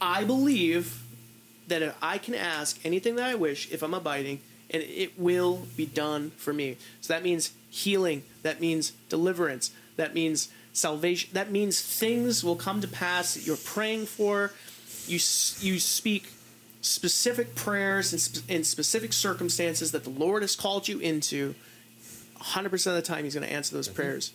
I 0.00 0.22
believe 0.22 1.02
that 1.66 1.82
if 1.82 1.96
I 2.00 2.18
can 2.18 2.36
ask 2.36 2.78
anything 2.84 3.16
that 3.16 3.24
I 3.24 3.34
wish 3.34 3.70
if 3.72 3.82
I'm 3.82 3.94
abiding, 3.94 4.40
and 4.70 4.80
it 4.82 5.18
will 5.18 5.66
be 5.76 5.86
done 5.86 6.30
for 6.36 6.52
me. 6.52 6.76
So 7.00 7.12
that 7.14 7.24
means 7.24 7.52
healing, 7.70 8.22
that 8.42 8.60
means 8.60 8.92
deliverance, 9.08 9.72
that 9.96 10.14
means 10.14 10.50
salvation, 10.72 11.30
that 11.32 11.50
means 11.50 11.80
things 11.80 12.44
will 12.44 12.56
come 12.56 12.80
to 12.80 12.88
pass 12.88 13.34
that 13.34 13.44
you're 13.44 13.56
praying 13.56 14.06
for. 14.06 14.52
You 15.08 15.18
you 15.60 15.80
speak 15.80 16.28
specific 16.84 17.54
prayers 17.54 18.12
and, 18.12 18.20
sp- 18.20 18.44
in 18.48 18.62
specific 18.64 19.12
circumstances 19.12 19.92
that 19.92 20.04
the 20.04 20.10
Lord 20.10 20.42
has 20.42 20.54
called 20.54 20.86
you 20.88 20.98
into. 20.98 21.54
100% 22.40 22.72
of 22.86 22.94
the 22.94 23.02
time, 23.02 23.24
He's 23.24 23.34
going 23.34 23.46
to 23.46 23.52
answer 23.52 23.74
those 23.74 23.88
mm-hmm. 23.88 23.96
prayers. 23.96 24.32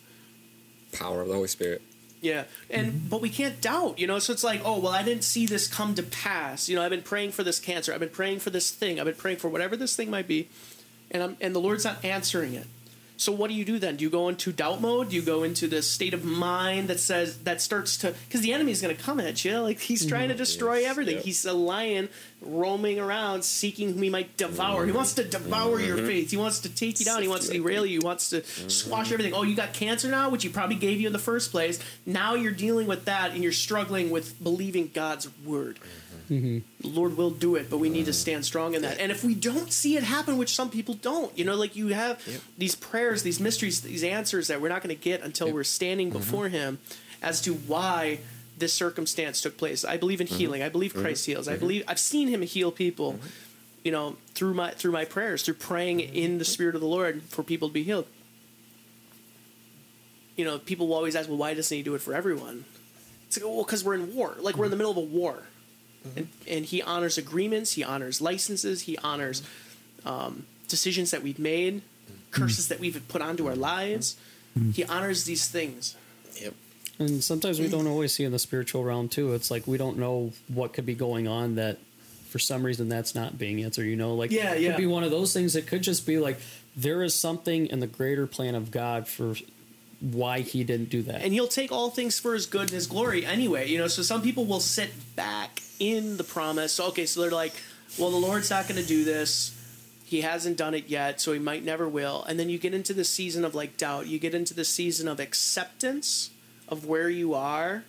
Power 0.92 1.22
of 1.22 1.28
the 1.28 1.36
Holy 1.36 1.48
Spirit. 1.48 1.84
Yeah, 2.22 2.46
and 2.70 3.10
but 3.10 3.22
we 3.22 3.30
can't 3.30 3.62
doubt, 3.62 3.98
you 3.98 4.06
know. 4.06 4.20
So 4.20 4.34
it's 4.34 4.44
like, 4.44 4.62
oh 4.66 4.80
well, 4.80 4.92
I 4.92 5.04
didn't 5.04 5.24
see 5.24 5.46
this 5.46 5.68
come 5.68 5.96
to 5.96 6.04
pass. 6.04 6.68
You 6.68 6.76
know, 6.76 6.84
I've 6.84 6.90
been 6.90 7.02
praying 7.02 7.32
for 7.32 7.44
this 7.44 7.62
cancer. 7.62 7.94
I've 7.94 8.02
been 8.02 8.10
praying 8.10 8.40
for 8.40 8.50
this 8.50 8.72
thing. 8.72 9.00
I've 9.00 9.06
been 9.06 9.16
praying 9.16 9.38
for 9.38 9.48
whatever 9.48 9.78
this 9.78 9.96
thing 9.96 10.10
might 10.10 10.28
be, 10.28 10.50
and 11.12 11.24
I'm 11.24 11.38
and 11.40 11.56
the 11.56 11.60
Lord's 11.60 11.86
not 11.86 12.04
answering 12.04 12.56
it. 12.56 12.68
So 13.20 13.34
what 13.34 13.50
do 13.50 13.54
you 13.54 13.66
do 13.66 13.80
then? 13.80 13.98
Do 13.98 14.06
you 14.06 14.10
go 14.10 14.30
into 14.30 14.54
doubt 14.54 14.80
mode? 14.80 15.10
Do 15.10 15.16
you 15.18 15.22
go 15.22 15.44
into 15.44 15.68
this 15.68 15.92
state 15.92 16.14
of 16.14 16.24
mind 16.24 16.88
that 16.88 17.02
says 17.02 17.40
that 17.40 17.62
starts 17.62 17.98
to 17.98 18.16
because 18.28 18.40
the 18.40 18.54
enemy 18.54 18.72
is 18.72 18.82
going 18.82 18.96
to 18.96 19.02
come 19.02 19.20
at 19.20 19.44
you 19.44 19.60
like 19.60 19.80
he's 19.80 20.06
trying 20.06 20.30
to 20.30 20.36
mm-hmm. 20.36 20.40
destroy 20.40 20.80
Yes, 20.80 20.90
everything. 20.90 21.16
yep. 21.16 21.26
He's 21.26 21.44
a 21.44 21.52
lion 21.52 22.08
roaming 22.42 22.98
around 22.98 23.44
seeking 23.44 23.92
whom 23.92 24.02
he 24.02 24.10
might 24.10 24.38
devour. 24.38 24.86
He 24.86 24.94
wants 24.94 25.16
to 25.16 25.26
devour 25.26 25.82
your 25.82 25.98
mm-hmm. 25.98 26.08
faith. 26.08 26.32
He 26.32 26.38
wants 26.38 26.60
to 26.62 26.70
take 26.74 27.02
you 27.02 27.06
down. 27.06 27.22
He 27.22 27.28
wants 27.28 27.48
to 27.48 27.52
Sift 27.52 27.56
you 27.56 27.62
like 27.62 27.74
derail 27.74 27.86
you. 27.86 28.00
He 28.00 28.06
wants 28.06 28.30
to 28.30 28.38
mm-hmm. 28.40 28.70
squash 28.70 29.12
everything. 29.12 29.34
Oh, 29.34 29.44
you 29.44 29.54
got 29.54 29.74
cancer 29.74 30.08
now, 30.08 30.30
which 30.30 30.44
he 30.44 30.50
probably 30.50 30.78
gave 30.78 31.02
you 31.02 31.08
in 31.08 31.14
the 31.14 31.20
first 31.20 31.52
place. 31.52 31.78
Now 32.06 32.36
you're 32.36 32.54
dealing 32.54 32.88
with 32.88 33.04
that 33.04 33.32
and 33.32 33.44
you're 33.44 33.52
struggling 33.52 34.12
with 34.12 34.42
believing 34.42 34.92
God's 34.94 35.28
word. 35.44 35.78
The 36.82 36.88
Lord 36.88 37.18
will 37.18 37.32
do 37.32 37.56
it, 37.56 37.70
but 37.70 37.78
we 37.80 37.90
need 37.90 38.06
to 38.06 38.14
stand 38.14 38.46
strong 38.46 38.76
in 38.76 38.84
that. 38.84 39.00
And 39.00 39.12
if 39.12 39.24
we 39.24 39.36
don't 39.36 39.72
see 39.72 39.98
it 39.98 40.04
happen, 40.04 40.38
which 40.38 40.56
some 40.56 40.70
people 40.70 40.94
don't, 40.94 41.36
you 41.38 41.44
know, 41.44 41.56
like 41.56 41.76
you 41.76 41.88
have 41.88 42.22
Yep. 42.28 42.42
these 42.58 42.76
prayers, 42.76 43.24
these 43.24 43.40
mysteries, 43.40 43.82
these 43.82 44.04
answers 44.04 44.48
that 44.48 44.62
we're 44.62 44.70
not 44.70 44.84
going 44.84 44.96
to 44.96 45.02
get 45.02 45.22
until 45.22 45.48
Yep. 45.48 45.54
we're 45.56 45.64
standing 45.64 46.10
mm-hmm. 46.10 46.20
before 46.20 46.50
Him 46.50 46.80
as 47.22 47.42
to 47.42 47.54
why 47.54 48.20
this 48.58 48.74
circumstance 48.74 49.42
took 49.42 49.58
place. 49.58 49.84
I 49.84 49.98
believe 49.98 50.22
in 50.22 50.28
mm-hmm. 50.28 50.38
healing. 50.38 50.64
I 50.64 50.70
believe 50.70 50.94
Christ 50.94 51.26
heals. 51.26 51.48
I 51.48 51.58
believe 51.58 51.84
I've 51.88 52.00
seen 52.00 52.28
Him 52.28 52.42
heal 52.42 52.72
people, 52.72 53.20
you 53.84 53.92
know, 53.92 54.18
through 54.36 54.54
my 54.54 54.72
through 54.72 54.92
my 54.92 55.06
prayers, 55.06 55.44
through 55.44 55.56
praying 55.56 56.00
in 56.00 56.38
the 56.38 56.46
Spirit 56.46 56.76
of 56.76 56.82
the 56.82 56.88
Lord 56.88 57.24
for 57.24 57.44
people 57.44 57.70
to 57.70 57.74
be 57.74 57.84
healed. 57.84 58.08
You 60.36 60.46
know, 60.46 60.60
people 60.60 60.88
will 60.88 60.96
always 60.96 61.16
ask, 61.16 61.28
"Well, 61.28 61.38
why 61.38 61.54
doesn't 61.54 61.76
He 61.76 61.84
do 61.84 61.96
it 61.96 62.02
for 62.02 62.14
everyone?" 62.14 62.66
It's 63.30 63.38
like, 63.38 63.46
well, 63.46 63.64
because 63.64 63.84
we're 63.84 63.94
in 63.94 64.16
war. 64.16 64.36
Like 64.40 64.58
we're 64.58 64.66
in 64.66 64.72
the 64.72 64.78
middle 64.78 64.92
of 64.92 64.98
a 64.98 65.02
war, 65.02 65.44
and, 66.16 66.28
and 66.48 66.66
He 66.66 66.82
honors 66.82 67.18
agreements. 67.18 67.74
He 67.74 67.84
honors 67.84 68.22
licenses. 68.22 68.82
He 68.82 68.98
honors 69.00 69.44
um, 70.06 70.46
decisions 70.68 71.12
that 71.12 71.22
we've 71.24 71.40
made, 71.40 71.82
curses 72.32 72.68
that 72.70 72.80
we've 72.80 73.02
put 73.08 73.22
onto 73.22 73.48
our 73.48 73.56
lives. 73.56 74.18
He 74.74 74.84
honors 74.84 75.24
these 75.26 75.48
things. 75.48 75.96
Yep. 76.42 76.54
And 77.00 77.24
sometimes 77.24 77.60
we 77.62 77.70
don't 77.70 77.88
always 77.88 78.12
see 78.14 78.26
in 78.26 78.32
the 78.34 78.40
spiritual 78.40 78.84
realm 78.84 79.08
too. 79.08 79.34
It's 79.34 79.50
like 79.50 79.66
we 79.68 79.78
don't 79.78 79.98
know 79.98 80.34
what 80.48 80.74
could 80.74 80.86
be 80.86 80.96
going 80.96 81.28
on 81.30 81.56
that 81.56 81.78
for 82.28 82.40
some 82.40 82.64
reason 82.64 82.90
that's 82.90 83.16
not 83.16 83.38
being 83.38 83.64
answered. 83.64 83.86
You 83.86 83.96
know, 83.96 84.16
like 84.16 84.32
Yeah, 84.32 84.54
it 84.56 84.62
yeah. 84.62 84.72
could 84.72 84.78
be 84.78 84.86
one 84.86 85.04
of 85.04 85.12
those 85.12 85.32
things. 85.34 85.56
It 85.56 85.66
could 85.66 85.82
just 85.82 86.06
be 86.06 86.20
like 86.20 86.40
there 86.76 87.04
is 87.04 87.16
something 87.16 87.68
in 87.68 87.80
the 87.80 87.88
greater 87.88 88.28
plan 88.28 88.54
of 88.54 88.70
God 88.70 89.08
for 89.08 89.36
why 90.02 90.42
He 90.42 90.64
didn't 90.64 90.90
do 90.90 91.02
that. 91.04 91.22
and 91.24 91.34
he'll 91.34 91.48
take 91.48 91.72
all 91.72 91.90
things 91.90 92.20
for 92.20 92.34
his 92.34 92.46
good 92.46 92.62
and 92.62 92.70
his 92.72 92.88
glory 92.88 93.26
anyway 93.26 93.68
you 93.68 93.78
know 93.78 93.88
so 93.90 94.02
some 94.02 94.22
people 94.22 94.46
will 94.46 94.62
sit 94.62 94.90
back 95.16 95.62
in 95.80 96.18
the 96.18 96.24
promise. 96.24 96.74
So, 96.74 96.88
okay 96.88 97.06
so 97.06 97.22
they're 97.22 97.32
like 97.32 97.54
well 97.98 98.12
the 98.12 98.18
lord's 98.18 98.50
not 98.50 98.68
going 98.68 98.80
to 98.82 98.88
do 98.88 99.04
this. 99.04 99.56
He 100.06 100.22
hasn't 100.22 100.58
done 100.58 100.74
it 100.74 100.88
yet 100.88 101.22
so 101.22 101.34
he 101.34 101.40
might 101.40 101.64
never 101.64 101.88
will. 101.88 102.24
And 102.28 102.40
then 102.40 102.50
you 102.50 102.58
get 102.58 102.74
into 102.74 102.94
the 102.94 103.04
season 103.04 103.46
of 103.46 103.56
like 103.56 103.78
doubt. 103.78 104.08
You 104.08 104.20
get 104.20 104.34
into 104.34 104.54
the 104.54 104.66
season 104.66 105.08
of 105.08 105.20
acceptance 105.20 106.32
of 106.68 106.86
where 106.86 107.10
you 107.10 107.34
are 107.34 107.84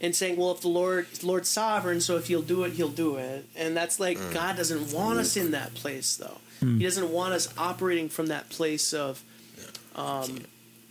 and 0.00 0.14
saying 0.14 0.36
well 0.36 0.52
if 0.52 0.60
the 0.60 0.68
lord 0.68 1.06
lord's 1.24 1.48
sovereign 1.48 2.00
so 2.00 2.16
if 2.16 2.28
he'll 2.28 2.42
do 2.42 2.64
it 2.64 2.72
he'll 2.72 2.88
do 2.88 3.16
it. 3.16 3.46
And 3.56 3.76
that's 3.76 3.98
like 4.00 4.18
god 4.32 4.56
doesn't 4.56 4.92
want 4.92 5.18
us 5.18 5.36
in 5.36 5.50
that 5.52 5.74
place 5.74 6.16
though. 6.16 6.38
He 6.78 6.84
doesn't 6.84 7.10
want 7.12 7.34
us 7.34 7.52
operating 7.56 8.08
from 8.08 8.26
that 8.28 8.48
place 8.48 8.92
of 8.92 9.22
um, 9.94 10.40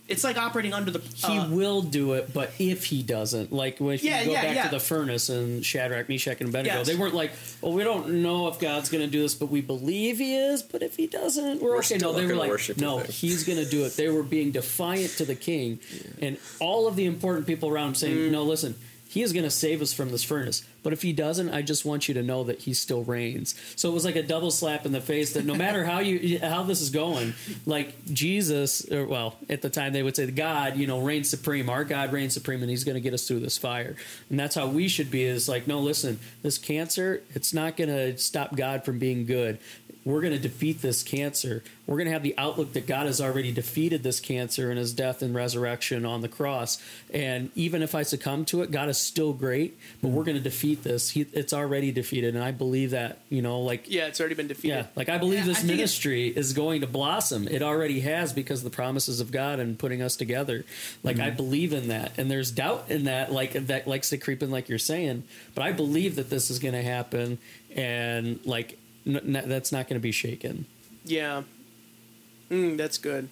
it's 0.08 0.24
like 0.24 0.38
operating 0.38 0.72
under 0.72 0.90
the 0.90 0.98
he 1.14 1.38
uh, 1.38 1.48
will 1.50 1.82
do 1.82 2.14
it, 2.14 2.32
but 2.32 2.50
if 2.58 2.84
he 2.86 3.02
doesn't, 3.02 3.52
like 3.52 3.78
when 3.78 3.98
Yeah, 4.02 4.20
you 4.20 4.26
go 4.26 4.32
yeah, 4.32 4.42
back 4.42 4.56
yeah. 4.56 4.62
to 4.64 4.70
the 4.70 4.80
furnace 4.80 5.28
and 5.28 5.64
Shadrach, 5.64 6.08
Meshach, 6.08 6.40
and 6.40 6.48
Abednego, 6.48 6.78
Yes. 6.78 6.86
they 6.86 6.96
weren't 6.96 7.14
like, 7.14 7.30
"Well, 7.60 7.72
we 7.74 7.84
don't 7.84 8.22
know 8.22 8.48
if 8.48 8.58
God's 8.58 8.88
going 8.88 9.04
to 9.04 9.10
do 9.10 9.20
this, 9.22 9.34
but 9.34 9.46
we 9.50 9.60
believe 9.60 10.18
He 10.18 10.34
is. 10.36 10.62
But 10.62 10.82
if 10.82 10.96
He 10.96 11.06
doesn't, 11.06 11.60
we're, 11.60 11.70
We're 11.70 11.76
okay." 11.78 11.96
still 11.98 12.12
No, 12.12 12.18
they 12.18 12.26
were 12.26 12.34
like, 12.34 12.78
"No, 12.78 12.98
Him." 12.98 13.06
He's 13.12 13.44
going 13.44 13.58
to 13.62 13.68
do 13.68 13.84
it." 13.84 13.96
They 13.96 14.08
were 14.08 14.22
being 14.22 14.50
defiant 14.50 15.10
to 15.18 15.24
the 15.24 15.34
King, 15.34 15.78
and 16.22 16.38
all 16.58 16.86
of 16.88 16.96
the 16.96 17.04
important 17.06 17.46
people 17.46 17.68
around 17.68 17.88
him 17.88 17.94
saying, 17.94 18.16
Mm. 18.16 18.30
"No, 18.30 18.44
listen." 18.44 18.74
He 19.10 19.22
is 19.22 19.32
going 19.32 19.44
to 19.44 19.50
save 19.50 19.80
us 19.80 19.94
from 19.94 20.10
this 20.10 20.22
furnace. 20.22 20.62
But 20.88 20.94
if 20.94 21.02
he 21.02 21.12
doesn't, 21.12 21.50
I 21.50 21.60
just 21.60 21.84
want 21.84 22.08
you 22.08 22.14
to 22.14 22.22
know 22.22 22.44
that 22.44 22.60
he 22.60 22.72
still 22.72 23.04
reigns. 23.04 23.54
So 23.76 23.90
it 23.90 23.92
was 23.92 24.06
like 24.06 24.16
a 24.16 24.22
double 24.22 24.50
slap 24.50 24.86
in 24.86 24.92
the 24.92 25.02
face 25.02 25.34
that 25.34 25.44
no 25.44 25.54
matter 25.54 25.84
how 25.84 25.98
you 25.98 26.38
how 26.38 26.62
this 26.62 26.80
is 26.80 26.88
going, 26.88 27.34
like 27.66 28.06
Jesus, 28.06 28.90
or 28.90 29.04
well, 29.04 29.36
at 29.50 29.60
the 29.60 29.68
time 29.68 29.92
they 29.92 30.02
would 30.02 30.16
say 30.16 30.30
God, 30.30 30.78
you 30.78 30.86
know, 30.86 31.02
reigns 31.02 31.28
supreme. 31.28 31.68
Our 31.68 31.84
God 31.84 32.10
reigns 32.10 32.32
supreme, 32.32 32.62
and 32.62 32.70
He's 32.70 32.84
going 32.84 32.94
to 32.94 33.02
get 33.02 33.12
us 33.12 33.28
through 33.28 33.40
this 33.40 33.58
fire. 33.58 33.96
And 34.30 34.40
that's 34.40 34.54
how 34.54 34.66
we 34.66 34.88
should 34.88 35.10
be. 35.10 35.24
Is 35.24 35.46
like, 35.46 35.66
no, 35.66 35.78
listen, 35.78 36.20
this 36.40 36.56
cancer, 36.56 37.22
it's 37.34 37.52
not 37.52 37.76
going 37.76 37.90
to 37.90 38.16
stop 38.16 38.56
God 38.56 38.86
from 38.86 38.98
being 38.98 39.26
good. 39.26 39.58
We're 40.08 40.22
going 40.22 40.32
to 40.32 40.38
defeat 40.38 40.80
this 40.80 41.02
cancer. 41.02 41.62
We're 41.86 41.96
going 41.96 42.06
to 42.06 42.12
have 42.12 42.22
the 42.22 42.34
outlook 42.38 42.72
that 42.72 42.86
God 42.86 43.04
has 43.04 43.20
already 43.20 43.52
defeated 43.52 44.02
this 44.02 44.20
cancer 44.20 44.70
in 44.70 44.78
His 44.78 44.94
death 44.94 45.20
and 45.20 45.34
resurrection 45.34 46.06
on 46.06 46.22
the 46.22 46.28
cross. 46.28 46.82
And 47.12 47.50
even 47.54 47.82
if 47.82 47.94
I 47.94 48.04
succumb 48.04 48.46
to 48.46 48.62
it, 48.62 48.70
God 48.70 48.88
is 48.88 48.96
still 48.96 49.34
great. 49.34 49.78
But 50.00 50.08
we're 50.08 50.24
going 50.24 50.38
to 50.38 50.42
defeat 50.42 50.77
this. 50.82 51.10
He, 51.10 51.26
it's 51.32 51.52
already 51.52 51.92
defeated, 51.92 52.34
and 52.34 52.42
I 52.44 52.50
believe 52.50 52.90
that. 52.90 53.18
You 53.28 53.42
know, 53.42 53.60
like 53.60 53.90
yeah 53.90 54.06
it's 54.06 54.20
already 54.20 54.34
been 54.34 54.48
defeated 54.48 54.74
yeah, 54.74 54.86
like 54.96 55.08
I 55.08 55.18
believe 55.18 55.40
Yeah, 55.40 55.46
this 55.46 55.62
I 55.62 55.66
ministry 55.66 56.28
is 56.28 56.52
going 56.52 56.80
to 56.80 56.86
blossom. 56.86 57.46
It 57.48 57.62
already 57.62 58.00
has 58.00 58.32
because 58.32 58.60
of 58.60 58.64
the 58.64 58.74
promises 58.74 59.20
of 59.20 59.30
God 59.30 59.58
and 59.60 59.78
putting 59.78 60.02
us 60.02 60.16
together. 60.16 60.64
Like 61.02 61.18
I 61.18 61.30
believe 61.30 61.72
in 61.72 61.88
that, 61.88 62.18
and 62.18 62.30
there's 62.30 62.50
doubt 62.50 62.86
in 62.90 63.04
that. 63.04 63.32
Like 63.32 63.52
that 63.52 63.86
likes 63.86 64.10
to 64.10 64.18
creep 64.18 64.42
in, 64.42 64.50
like 64.50 64.68
you're 64.68 64.78
saying. 64.78 65.24
But 65.54 65.64
I 65.64 65.72
believe 65.72 66.16
that 66.16 66.30
this 66.30 66.50
is 66.50 66.58
going 66.58 66.74
to 66.74 66.82
happen, 66.82 67.38
and 67.74 68.40
like 68.44 68.78
n- 69.06 69.36
n- 69.36 69.48
that's 69.48 69.72
not 69.72 69.88
going 69.88 69.98
to 70.00 70.02
be 70.02 70.12
shaken. 70.12 70.66
Yeah. 71.04 71.42
Mm, 72.50 72.76
that's 72.76 72.98
good. 72.98 73.28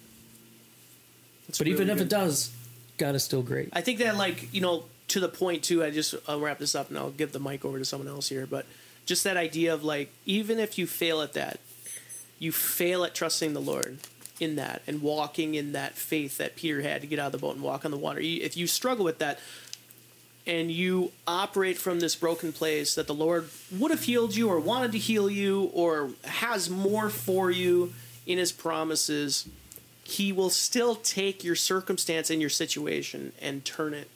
That's 1.47 1.57
but 1.57 1.65
really 1.65 1.75
even 1.75 1.89
if 1.89 1.97
good. 1.97 2.07
it 2.07 2.09
does, 2.09 2.51
God 2.97 3.15
is 3.15 3.23
still 3.23 3.41
great. 3.41 3.69
I 3.73 3.81
think 3.81 3.99
that, 3.99 4.17
like, 4.17 4.53
you 4.53 4.61
know, 4.61 4.85
to 5.09 5.19
the 5.19 5.29
point, 5.29 5.63
too, 5.63 5.83
I 5.83 5.91
just, 5.91 6.15
I'll 6.27 6.39
wrap 6.39 6.59
this 6.59 6.75
up 6.75 6.89
and 6.89 6.97
I'll 6.97 7.11
give 7.11 7.31
the 7.31 7.39
mic 7.39 7.63
over 7.63 7.79
to 7.79 7.85
someone 7.85 8.07
else 8.07 8.29
here. 8.29 8.45
But 8.45 8.65
just 9.05 9.23
that 9.23 9.37
idea 9.37 9.73
of, 9.73 9.83
like, 9.83 10.11
even 10.25 10.59
if 10.59 10.77
you 10.77 10.87
fail 10.87 11.21
at 11.21 11.33
that, 11.33 11.59
you 12.39 12.51
fail 12.51 13.03
at 13.03 13.15
trusting 13.15 13.53
the 13.53 13.61
Lord 13.61 13.99
in 14.39 14.55
that 14.57 14.81
and 14.85 15.01
walking 15.01 15.55
in 15.55 15.71
that 15.71 15.93
faith 15.93 16.37
that 16.37 16.55
Peter 16.55 16.81
had 16.81 17.01
to 17.01 17.07
get 17.07 17.19
out 17.19 17.27
of 17.27 17.31
the 17.31 17.37
boat 17.37 17.55
and 17.55 17.63
walk 17.63 17.85
on 17.85 17.91
the 17.91 17.97
water. 17.97 18.19
If 18.19 18.55
you 18.55 18.67
struggle 18.67 19.05
with 19.05 19.19
that, 19.19 19.39
and 20.45 20.71
you 20.71 21.11
operate 21.27 21.77
from 21.77 21.99
this 21.99 22.15
broken 22.15 22.53
place 22.53 22.95
that 22.95 23.05
the 23.05 23.13
Lord 23.13 23.49
would 23.77 23.91
have 23.91 24.03
healed 24.03 24.33
you 24.33 24.49
or 24.49 24.59
wanted 24.59 24.93
to 24.93 24.97
heal 24.97 25.29
you 25.29 25.69
or 25.73 26.11
has 26.23 26.69
more 26.69 27.09
for 27.09 27.51
you 27.51 27.93
in 28.25 28.37
his 28.37 28.53
promises, 28.53 29.49
he 30.05 30.31
will 30.31 30.49
still 30.49 30.95
take 30.95 31.43
your 31.43 31.55
circumstance 31.55 32.29
and 32.29 32.39
your 32.39 32.49
situation 32.49 33.33
and 33.41 33.65
turn 33.65 33.93
it 33.93 34.09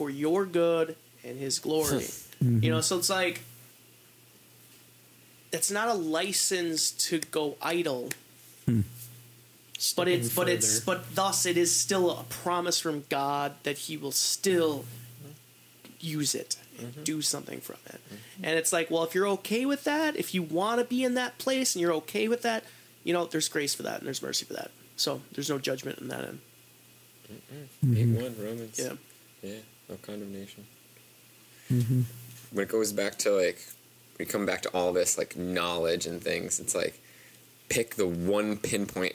for 0.00 0.08
your 0.08 0.46
good 0.46 0.96
and 1.22 1.38
his 1.38 1.58
glory. 1.58 2.06
You 2.40 2.70
know, 2.70 2.76
mm-hmm. 2.76 2.80
so 2.80 2.96
it's 2.96 3.10
like 3.10 3.42
it's 5.52 5.70
not 5.70 5.88
a 5.88 5.92
license 5.92 6.90
to 7.08 7.18
go 7.18 7.58
idle, 7.60 8.08
hmm. 8.64 8.80
but 9.94 10.08
it's 10.08 10.34
but 10.34 10.48
it's 10.48 10.80
but 10.80 11.14
thus 11.14 11.44
it 11.44 11.58
is 11.58 11.76
still 11.76 12.10
a 12.10 12.24
promise 12.24 12.80
from 12.80 13.04
God 13.10 13.52
that 13.64 13.76
he 13.76 13.98
will 13.98 14.10
still 14.10 14.86
use 15.98 16.34
it 16.34 16.56
and 16.78 16.94
mm-hmm. 16.94 17.02
do 17.02 17.20
something 17.20 17.60
from 17.60 17.76
it. 17.84 18.00
Mm-hmm. 18.06 18.44
And 18.44 18.58
it's 18.58 18.72
like, 18.72 18.90
well, 18.90 19.04
if 19.04 19.14
you're 19.14 19.28
okay 19.28 19.66
with 19.66 19.84
that, 19.84 20.16
if 20.16 20.34
you 20.34 20.42
want 20.42 20.78
to 20.80 20.86
be 20.86 21.04
in 21.04 21.12
that 21.12 21.36
place 21.36 21.74
and 21.74 21.82
you're 21.82 21.92
okay 22.04 22.26
with 22.26 22.40
that, 22.40 22.64
you 23.04 23.12
know, 23.12 23.26
there's 23.26 23.50
grace 23.50 23.74
for 23.74 23.82
that 23.82 23.98
and 23.98 24.06
there's 24.06 24.22
mercy 24.22 24.46
for 24.46 24.54
that. 24.54 24.70
So 24.96 25.20
there's 25.32 25.50
no 25.50 25.58
judgment 25.58 25.98
in 25.98 26.08
that 26.08 26.24
end. 26.24 26.40
Eight 27.94 28.08
one 28.08 28.34
Romans. 28.38 28.78
Yeah. 28.78 28.92
Yeah. 29.42 29.58
No 29.90 29.96
condemnation. 29.96 30.66
Mm-hmm. 31.70 32.02
When 32.52 32.62
it 32.62 32.70
goes 32.70 32.92
back 32.92 33.18
to 33.18 33.30
like, 33.32 33.58
we 34.18 34.24
come 34.24 34.46
back 34.46 34.62
to 34.62 34.68
all 34.70 34.92
this 34.92 35.18
like 35.18 35.36
knowledge 35.36 36.06
and 36.06 36.22
things. 36.22 36.60
It's 36.60 36.74
like, 36.74 37.00
pick 37.68 37.96
the 37.96 38.06
one 38.06 38.56
pinpoint 38.56 39.14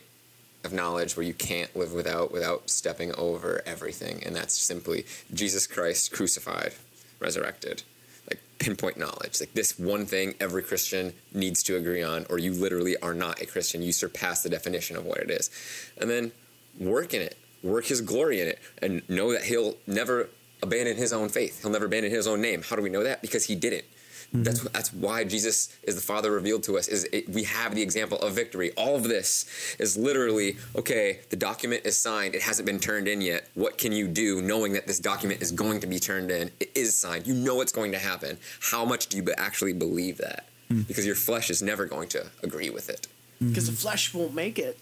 of 0.64 0.74
knowledge 0.74 1.16
where 1.16 1.26
you 1.26 1.34
can't 1.34 1.76
live 1.76 1.94
without 1.94 2.32
without 2.32 2.70
stepping 2.70 3.14
over 3.16 3.62
everything, 3.66 4.24
and 4.24 4.36
that's 4.36 4.58
simply 4.58 5.06
Jesus 5.34 5.68
Christ 5.68 6.12
crucified, 6.12 6.74
resurrected. 7.20 7.84
Like 8.30 8.42
pinpoint 8.58 8.98
knowledge. 8.98 9.40
Like 9.40 9.54
this 9.54 9.78
one 9.78 10.06
thing 10.08 10.34
every 10.40 10.64
Christian 10.64 11.14
needs 11.32 11.62
to 11.64 11.78
agree 11.78 12.02
on, 12.02 12.26
or 12.30 12.40
you 12.40 12.52
literally 12.52 12.98
are 12.98 13.14
not 13.14 13.42
a 13.42 13.46
Christian. 13.46 13.84
You 13.84 13.94
surpass 13.94 14.42
the 14.42 14.50
definition 14.50 14.98
of 14.98 15.06
what 15.06 15.20
it 15.20 15.30
is. 15.30 15.52
And 15.98 16.10
then 16.10 16.32
work 16.80 17.14
in 17.14 17.22
it. 17.22 17.38
Work 17.62 17.86
his 17.86 18.02
glory 18.02 18.42
in 18.42 18.48
it. 18.48 18.60
And 18.82 19.08
know 19.08 19.32
that 19.32 19.44
he'll 19.44 19.76
never 19.86 20.30
abandon 20.66 20.98
his 20.98 21.14
own 21.14 21.30
faith. 21.30 21.62
He'll 21.62 21.72
never 21.72 21.86
abandon 21.86 22.12
his 22.12 22.28
own 22.28 22.42
name. 22.42 22.62
How 22.62 22.76
do 22.76 22.82
we 22.82 22.90
know 22.90 23.04
that? 23.04 23.22
Because 23.22 23.46
he 23.46 23.56
didn't. 23.56 23.86
Mm-hmm. 24.28 24.44
That's 24.44 24.62
that's 24.70 24.94
why 24.94 25.24
Jesus 25.24 25.78
is 25.84 25.96
the 25.96 26.02
Father 26.02 26.32
revealed 26.32 26.64
to 26.64 26.78
us. 26.78 26.88
Is 26.88 27.04
it, 27.14 27.30
we 27.30 27.44
have 27.44 27.76
the 27.76 27.82
example 27.82 28.20
of 28.20 28.34
victory. 28.34 28.72
All 28.76 28.96
of 28.96 29.04
this 29.04 29.46
is 29.80 29.96
literally 29.96 30.58
okay. 30.76 31.20
The 31.30 31.36
document 31.36 31.84
is 31.86 31.96
signed. 31.98 32.36
It 32.36 32.42
hasn't 32.42 32.66
been 32.66 32.80
turned 32.80 33.08
in 33.08 33.22
yet. 33.22 33.50
What 33.54 33.78
can 33.78 33.92
you 33.92 34.08
do, 34.08 34.42
knowing 34.42 34.74
that 34.74 34.88
this 34.88 35.00
document 35.00 35.42
is 35.42 35.52
going 35.52 35.80
to 35.82 35.88
be 35.88 36.00
turned 36.00 36.32
in? 36.32 36.52
It 36.60 36.72
is 36.76 36.96
signed. 36.96 37.28
You 37.28 37.34
know 37.34 37.62
it's 37.62 37.72
going 37.72 37.92
to 37.92 38.00
happen. 38.00 38.38
How 38.60 38.84
much 38.84 39.08
do 39.08 39.18
you 39.18 39.24
be- 39.24 39.34
actually 39.38 39.74
believe 39.74 40.18
that? 40.18 40.48
Mm. 40.72 40.88
Because 40.88 41.06
your 41.06 41.16
flesh 41.16 41.50
is 41.50 41.62
never 41.62 41.86
going 41.86 42.10
to 42.10 42.26
agree 42.42 42.72
with 42.72 42.90
it. 42.90 43.08
Mm-hmm. 43.36 43.50
Because 43.50 43.68
the 43.68 43.78
flesh 43.78 44.14
won't 44.14 44.34
make 44.34 44.58
it. 44.58 44.80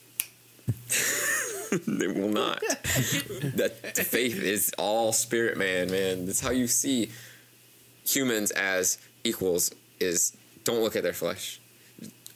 they 1.88 2.08
will 2.08 2.30
not. 2.30 2.62
that 3.56 3.92
faith 3.96 4.42
is 4.42 4.72
all 4.78 5.12
spirit 5.14 5.58
man, 5.58 5.92
man. 5.92 6.26
That's 6.26 6.42
how 6.42 6.52
you 6.52 6.68
see 6.68 7.12
humans 8.06 8.52
as 8.52 8.98
equals 9.24 9.74
is 10.00 10.36
don't 10.64 10.82
look 10.82 10.96
at 10.96 11.04
their 11.04 11.14
flesh. 11.14 11.60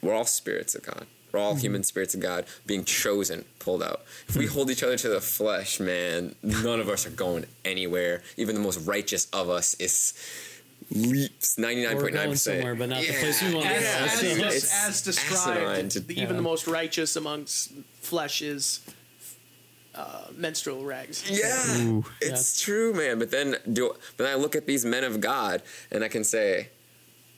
We're 0.02 0.14
all 0.14 0.24
spirits 0.24 0.74
of 0.74 0.82
God. 0.82 1.06
We're 1.32 1.40
all 1.40 1.52
mm-hmm. 1.52 1.60
human 1.60 1.82
spirits 1.82 2.14
of 2.14 2.20
God 2.20 2.46
being 2.66 2.84
chosen, 2.84 3.44
pulled 3.58 3.82
out. 3.82 4.02
If 4.28 4.36
we 4.36 4.44
mm-hmm. 4.44 4.54
hold 4.54 4.70
each 4.70 4.82
other 4.82 4.96
to 4.96 5.08
the 5.08 5.20
flesh, 5.20 5.78
man, 5.78 6.34
none 6.42 6.80
of 6.80 6.88
us 6.88 7.06
are 7.06 7.10
going 7.10 7.44
anywhere. 7.64 8.22
Even 8.36 8.54
the 8.54 8.62
most 8.62 8.86
righteous 8.86 9.26
of 9.32 9.50
us 9.50 9.74
is 9.74 10.14
leaps 10.90 11.58
ninety 11.58 11.84
nine 11.84 11.96
We're 11.96 12.02
point 12.02 12.14
going 12.14 12.36
somewhere, 12.36 12.74
but 12.74 12.88
not 12.88 13.02
the 13.02 13.12
place 13.12 13.42
we 13.42 13.54
want 13.54 13.66
to 13.66 13.74
as, 13.74 14.22
go. 14.22 14.28
as, 14.28 14.42
as, 14.42 14.72
as 14.86 15.02
described, 15.02 15.60
asinine 15.60 15.88
to- 15.90 15.98
even 16.12 16.16
Yeah. 16.16 16.32
the 16.32 16.42
most 16.42 16.66
righteous 16.66 17.16
amongst 17.16 17.72
flesh 18.08 18.42
is 18.42 18.80
uh, 19.94 20.26
menstrual 20.34 20.84
rags. 20.84 21.28
Yeah, 21.28 21.82
Ooh. 21.82 22.04
it's 22.20 22.60
true, 22.60 22.94
man. 22.94 23.18
But 23.18 23.30
then 23.30 23.56
do 23.70 23.94
but 24.16 24.24
then 24.24 24.32
I 24.32 24.36
look 24.36 24.54
at 24.56 24.66
these 24.66 24.84
men 24.84 25.04
of 25.04 25.20
God 25.20 25.62
and 25.90 26.02
I 26.02 26.08
can 26.08 26.24
say, 26.24 26.70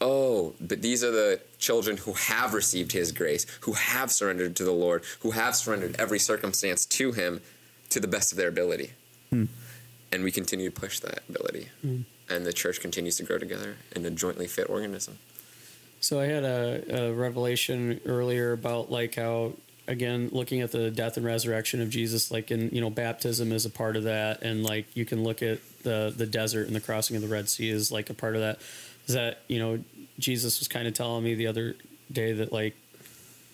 oh, 0.00 0.54
but 0.60 0.82
these 0.82 1.02
are 1.02 1.10
the 1.10 1.40
children 1.58 1.96
who 1.98 2.12
have 2.12 2.54
received 2.54 2.92
His 2.92 3.12
grace, 3.12 3.46
who 3.62 3.72
have 3.72 4.10
surrendered 4.10 4.56
to 4.56 4.64
the 4.64 4.72
Lord, 4.72 5.04
who 5.20 5.32
have 5.32 5.56
surrendered 5.56 5.96
every 5.98 6.18
circumstance 6.18 6.86
to 6.86 7.12
Him 7.12 7.40
to 7.90 8.00
the 8.00 8.08
best 8.08 8.30
of 8.32 8.38
their 8.38 8.48
ability, 8.48 8.92
and 10.12 10.24
we 10.24 10.30
continue 10.30 10.70
to 10.70 10.80
push 10.80 11.00
that 11.00 11.22
ability, 11.28 11.68
and 12.28 12.46
the 12.46 12.52
church 12.52 12.80
continues 12.80 13.16
to 13.16 13.24
grow 13.24 13.38
together 13.38 13.76
in 13.96 14.06
a 14.06 14.10
jointly 14.10 14.46
fit 14.46 14.70
organism. 14.70 15.18
So 16.00 16.20
I 16.20 16.26
had 16.26 16.44
a, 16.44 17.08
a 17.08 17.12
revelation 17.12 18.00
earlier 18.06 18.52
about 18.52 18.90
like 18.90 19.16
how 19.16 19.54
again 19.90 20.28
looking 20.32 20.60
at 20.60 20.70
the 20.70 20.90
death 20.90 21.16
and 21.16 21.26
resurrection 21.26 21.82
of 21.82 21.90
Jesus, 21.90 22.30
like 22.30 22.50
in 22.50 22.70
you 22.70 22.80
know 22.80 22.88
baptism 22.88 23.52
is 23.52 23.66
a 23.66 23.70
part 23.70 23.96
of 23.96 24.04
that, 24.04 24.42
and 24.42 24.64
like 24.64 24.86
you 24.96 25.04
can 25.04 25.22
look 25.24 25.42
at 25.42 25.58
the 25.82 26.14
the 26.16 26.26
desert 26.26 26.66
and 26.68 26.76
the 26.76 26.80
crossing 26.80 27.16
of 27.16 27.22
the 27.22 27.28
Red 27.28 27.48
Sea 27.48 27.68
is 27.68 27.92
like 27.92 28.08
a 28.08 28.14
part 28.14 28.36
of 28.36 28.40
that. 28.40 28.60
Is 29.06 29.14
that 29.14 29.40
you 29.48 29.58
know 29.58 29.80
Jesus 30.18 30.60
was 30.60 30.68
kind 30.68 30.86
of 30.86 30.94
telling 30.94 31.24
me 31.24 31.34
the 31.34 31.48
other 31.48 31.74
day 32.10 32.32
that 32.32 32.52
like 32.52 32.76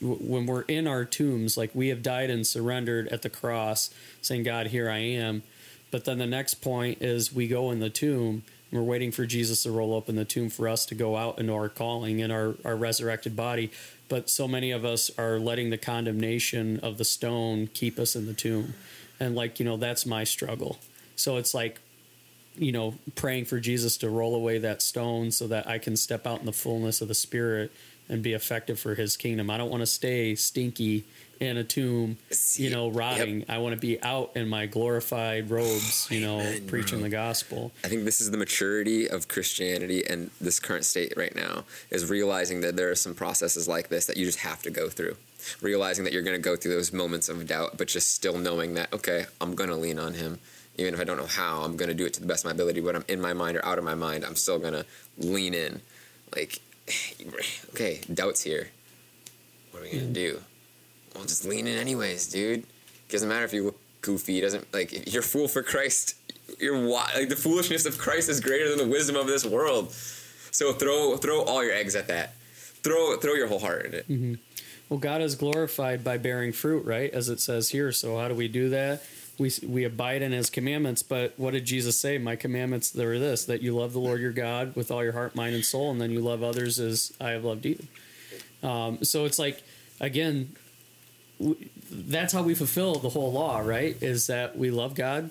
w- 0.01 0.18
when 0.18 0.47
we're 0.47 0.62
in 0.62 0.87
our 0.87 1.05
tombs, 1.05 1.57
like 1.57 1.70
we 1.74 1.89
have 1.89 2.03
died 2.03 2.28
and 2.30 2.47
surrendered 2.47 3.09
at 3.09 3.22
the 3.22 3.30
cross, 3.30 3.91
saying 4.20 4.43
God, 4.43 4.68
here 4.68 4.91
I 4.91 4.99
am. 4.99 5.43
But 5.91 6.05
then 6.05 6.18
the 6.18 6.26
next 6.26 6.55
point 6.57 7.01
is 7.01 7.32
we 7.32 7.49
go 7.49 7.70
in 7.70 7.80
the 7.80 7.91
tomb. 7.91 8.43
We're 8.72 8.82
waiting 8.82 9.12
for 9.12 9.24
Jesus 9.24 9.62
to 9.62 9.70
roll 9.70 9.95
open 9.95 10.16
the 10.16 10.24
tomb 10.24 10.51
for 10.51 10.68
us 10.68 10.84
to 10.87 10.95
go 10.95 11.16
out 11.16 11.39
into 11.39 11.55
our 11.55 11.68
calling 11.68 12.20
and 12.20 12.32
our, 12.32 12.57
our 12.64 12.76
resurrected 12.76 13.37
body. 13.37 13.70
But 14.09 14.31
so 14.31 14.47
many 14.47 14.71
of 14.71 14.85
us 14.85 15.11
are 15.19 15.39
letting 15.39 15.71
the 15.71 15.79
condemnation 15.79 16.79
of 16.81 16.99
the 16.99 17.05
stone 17.05 17.67
keep 17.69 17.99
us 17.99 18.15
in 18.15 18.27
the 18.27 18.35
tomb. 18.35 18.75
And, 19.19 19.35
like, 19.35 19.59
you 19.59 19.65
know, 19.65 19.77
that's 19.77 20.07
my 20.07 20.25
struggle. 20.25 20.79
So 21.17 21.39
it's 21.39 21.55
like, 21.55 21.81
you 22.57 22.73
know, 22.73 22.95
praying 23.15 23.47
for 23.47 23.59
Jesus 23.59 23.97
to 23.99 24.11
roll 24.11 24.35
away 24.35 24.59
that 24.59 24.81
stone 24.83 25.31
so 25.31 25.47
that 25.49 25.67
I 25.67 25.79
can 25.79 25.97
step 25.97 26.27
out 26.27 26.41
in 26.41 26.47
the 26.47 26.53
fullness 26.53 27.01
of 27.01 27.09
the 27.09 27.15
Spirit 27.15 27.73
and 28.09 28.23
be 28.23 28.33
effective 28.33 28.79
for 28.79 28.95
His 28.95 29.17
kingdom. 29.17 29.51
I 29.51 29.57
don't 29.57 29.71
want 29.71 29.83
to 29.83 29.87
stay 29.87 30.35
stinky 30.35 31.05
in 31.41 31.57
a 31.57 31.64
tomb, 31.64 32.18
you 32.55 32.70
know, 32.70 32.91
rotting. 32.91 33.45
I 33.49 33.59
want 33.59 33.74
to 33.74 33.80
be 33.80 34.03
out 34.03 34.32
in 34.34 34.49
my 34.49 34.66
glorified 34.66 35.51
robes, 35.51 36.09
you 36.11 36.20
know, 36.20 36.41
Amen, 36.41 36.66
preaching 36.66 36.99
bro. 36.99 37.05
the 37.05 37.11
gospel. 37.11 37.72
I 37.84 37.89
think 37.89 38.05
this 38.05 38.20
is 38.20 38.30
the 38.30 38.39
maturity 38.39 39.09
of 39.09 39.28
Christianity 39.28 40.05
and 40.07 40.30
this 40.41 40.61
current 40.61 40.84
state 40.84 41.12
right 41.16 41.34
now 41.34 41.64
is 41.91 42.09
realizing 42.09 42.61
that 42.61 42.76
there 42.76 42.91
are 42.91 42.95
some 42.95 43.14
processes 43.14 43.68
like 43.68 43.89
this 43.89 44.07
that 44.07 44.16
you 44.16 44.24
just 44.24 44.41
have 44.41 44.62
to 44.62 44.70
go 44.70 44.89
through. 44.89 45.16
Realizing 45.61 46.05
that 46.05 46.12
you're 46.12 46.22
going 46.22 46.37
to 46.37 46.43
go 46.43 46.57
through 46.57 46.72
those 46.72 46.93
moments 46.93 47.28
of 47.28 47.47
doubt, 47.47 47.78
but 47.78 47.87
just 47.87 48.14
still 48.14 48.39
knowing 48.39 48.74
that, 48.74 48.93
okay, 48.93 49.26
I'm 49.41 49.55
going 49.55 49.70
to 49.70 49.76
lean 49.76 49.99
on 49.99 50.14
him. 50.14 50.39
Even 50.78 50.93
if 50.93 51.01
I 51.01 51.05
don't 51.05 51.16
know 51.16 51.26
how, 51.26 51.62
I'm 51.62 51.76
going 51.76 51.89
to 51.89 51.95
do 51.95 52.05
it 52.05 52.12
to 52.14 52.20
the 52.20 52.26
best 52.26 52.45
of 52.45 52.51
my 52.51 52.53
ability. 52.53 52.80
Whether 52.80 52.99
I'm 52.99 53.05
in 53.09 53.20
my 53.20 53.32
mind 53.32 53.57
or 53.57 53.64
out 53.64 53.78
of 53.78 53.84
my 53.84 53.95
mind, 53.95 54.24
I'm 54.24 54.37
still 54.37 54.59
going 54.59 54.72
to 54.72 54.84
lean 55.18 55.55
in. 55.55 55.80
Like, 56.34 56.61
okay, 57.70 58.01
doubt's 58.12 58.43
here. 58.43 58.70
What 59.70 59.80
are 59.80 59.87
we 59.87 59.93
going 59.93 60.12
to 60.12 60.20
mm. 60.20 60.32
do? 60.32 60.41
Well, 61.17 61.25
just 61.25 61.45
lean 61.45 61.67
in 61.67 61.79
anyways, 61.79 62.29
dude. 62.29 62.64
Doesn't 63.09 63.29
matter 63.29 63.45
if 63.45 63.53
you 63.53 63.64
look 63.64 63.81
goofy. 64.03 64.39
It 64.39 64.43
doesn't 64.43 64.73
like 64.73 65.12
you're 65.12 65.23
fool 65.23 65.49
for 65.49 65.62
Christ. 65.62 66.14
You're 66.61 66.77
like 66.77 67.29
the 67.29 67.37
foolishness 67.37 67.87
of 67.87 67.99
Christ 67.99 68.29
is 68.29 68.41
greater 68.41 68.69
than 68.69 68.79
the 68.79 68.87
wisdom 68.87 69.17
of 69.17 69.27
this 69.27 69.45
world. 69.45 69.93
So 69.93 70.73
throw 70.73 71.17
throw 71.17 71.43
all 71.43 71.64
your 71.64 71.73
eggs 71.73 71.97
at 71.97 72.09
that. 72.09 72.35
Throw 72.83 73.17
throw 73.17 73.35
your 73.35 73.49
whole 73.49 73.59
heart 73.59 73.87
in 73.87 73.95
it. 73.95 74.09
Mm-hmm. 74.09 74.35
Well, 74.89 75.01
God 75.01 75.21
is 75.21 75.35
glorified 75.35 76.05
by 76.05 76.19
bearing 76.19 76.53
fruit, 76.53 76.85
right? 76.85 77.12
As 77.12 77.29
it 77.29 77.41
says 77.41 77.71
here. 77.71 77.91
So 77.91 78.19
how 78.19 78.29
do 78.29 78.35
we 78.35 78.47
do 78.47 78.69
that? 78.71 79.03
We 79.39 79.51
we 79.67 79.85
abide 79.85 80.23
in 80.23 80.33
His 80.33 80.51
commandments. 80.51 81.03
But 81.03 81.35
what 81.37 81.53
did 81.53 81.64
Jesus 81.64 81.99
say? 81.99 82.19
My 82.19 82.37
commandments 82.37 82.91
they 82.91 83.05
are 83.05 83.19
this: 83.19 83.45
that 83.47 83.62
you 83.62 83.75
love 83.75 83.93
the 83.93 84.01
Lord 84.01 84.21
your 84.21 84.33
God 84.33 84.77
with 84.77 84.91
all 84.91 85.03
your 85.03 85.12
heart, 85.12 85.35
mind, 85.35 85.55
and 85.55 85.64
soul, 85.64 85.91
and 85.91 86.01
then 86.01 86.11
you 86.11 86.21
love 86.21 86.43
others 86.43 86.79
as 86.79 87.12
I 87.21 87.31
have 87.31 87.45
loved 87.45 87.67
you. 87.67 87.83
Um, 88.62 89.03
so 89.03 89.25
it's 89.25 89.39
like 89.39 89.62
again, 90.01 90.55
that's 91.91 92.32
how 92.32 92.43
we 92.43 92.55
fulfill 92.55 92.95
the 92.97 93.11
whole 93.11 93.32
law, 93.32 93.59
right? 93.59 93.97
Is 94.03 94.26
that 94.28 94.57
we 94.57 94.70
love 94.70 94.95
God, 94.95 95.30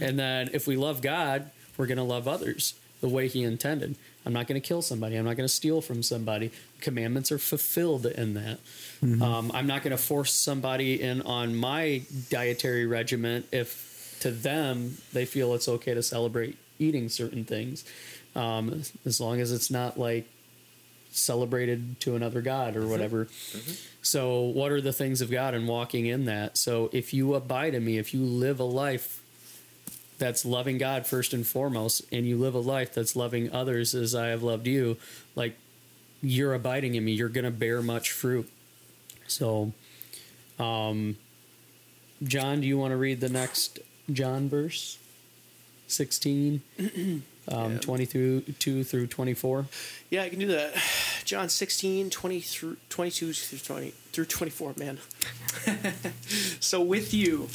and 0.00 0.18
then 0.18 0.50
if 0.52 0.66
we 0.66 0.76
love 0.76 1.02
God, 1.02 1.50
we're 1.76 1.86
going 1.86 1.98
to 1.98 2.04
love 2.04 2.28
others 2.28 2.74
the 3.00 3.08
way 3.08 3.28
He 3.28 3.42
intended. 3.42 3.96
I'm 4.26 4.34
not 4.34 4.46
going 4.46 4.60
to 4.60 4.66
kill 4.66 4.82
somebody. 4.82 5.16
I'm 5.16 5.24
not 5.24 5.36
going 5.36 5.48
to 5.48 5.52
steal 5.52 5.80
from 5.80 6.02
somebody. 6.02 6.50
Commandments 6.82 7.32
are 7.32 7.38
fulfilled 7.38 8.04
in 8.04 8.34
that. 8.34 8.58
Um, 9.22 9.50
I'm 9.54 9.66
not 9.66 9.82
going 9.82 9.92
to 9.92 10.02
force 10.02 10.32
somebody 10.34 11.00
in 11.00 11.22
on 11.22 11.56
my 11.56 12.02
dietary 12.28 12.84
regimen 12.86 13.44
if 13.50 14.18
to 14.20 14.30
them 14.30 14.98
they 15.14 15.24
feel 15.24 15.54
it's 15.54 15.68
okay 15.68 15.94
to 15.94 16.02
celebrate 16.02 16.58
eating 16.78 17.08
certain 17.08 17.44
things, 17.44 17.82
um, 18.36 18.82
as 19.06 19.20
long 19.20 19.40
as 19.40 19.52
it's 19.52 19.70
not 19.70 19.98
like 19.98 20.28
celebrated 21.12 21.98
to 22.00 22.14
another 22.14 22.42
god 22.42 22.76
or 22.76 22.86
whatever. 22.86 23.26
So, 24.02 24.40
what 24.40 24.72
are 24.72 24.80
the 24.80 24.92
things 24.92 25.20
of 25.20 25.30
God 25.30 25.52
and 25.54 25.68
walking 25.68 26.06
in 26.06 26.24
that? 26.24 26.56
So, 26.56 26.88
if 26.92 27.12
you 27.12 27.34
abide 27.34 27.74
in 27.74 27.84
me, 27.84 27.98
if 27.98 28.14
you 28.14 28.20
live 28.20 28.58
a 28.58 28.64
life 28.64 29.22
that's 30.18 30.44
loving 30.44 30.78
God 30.78 31.06
first 31.06 31.32
and 31.34 31.46
foremost, 31.46 32.02
and 32.12 32.26
you 32.26 32.36
live 32.38 32.54
a 32.54 32.60
life 32.60 32.94
that's 32.94 33.14
loving 33.14 33.52
others 33.52 33.94
as 33.94 34.14
I 34.14 34.28
have 34.28 34.42
loved 34.42 34.66
you, 34.66 34.96
like 35.34 35.56
you're 36.22 36.54
abiding 36.54 36.94
in 36.94 37.04
me, 37.04 37.12
you're 37.12 37.28
going 37.28 37.44
to 37.44 37.50
bear 37.50 37.82
much 37.82 38.10
fruit. 38.12 38.50
So, 39.26 39.72
um, 40.58 41.16
John, 42.22 42.60
do 42.60 42.66
you 42.66 42.78
want 42.78 42.92
to 42.92 42.96
read 42.96 43.20
the 43.20 43.28
next 43.30 43.78
John 44.12 44.48
verse? 44.48 44.98
16, 45.86 46.62
um, 46.78 47.22
Yeah. 47.48 47.78
20 47.78 48.04
through 48.04 48.40
2 48.42 48.84
through 48.84 49.06
24. 49.08 49.66
Yeah, 50.10 50.22
I 50.22 50.28
can 50.28 50.38
do 50.38 50.46
that. 50.48 50.74
John 51.24 51.48
16, 51.48 52.10
20 52.10 52.40
through 52.40 52.76
22 52.88 53.32
through 53.32 53.58
20 53.58 53.90
through 54.12 54.24
24, 54.24 54.74
man. 54.76 54.98
so 56.60 56.80
with 56.80 57.14
you, 57.14 57.48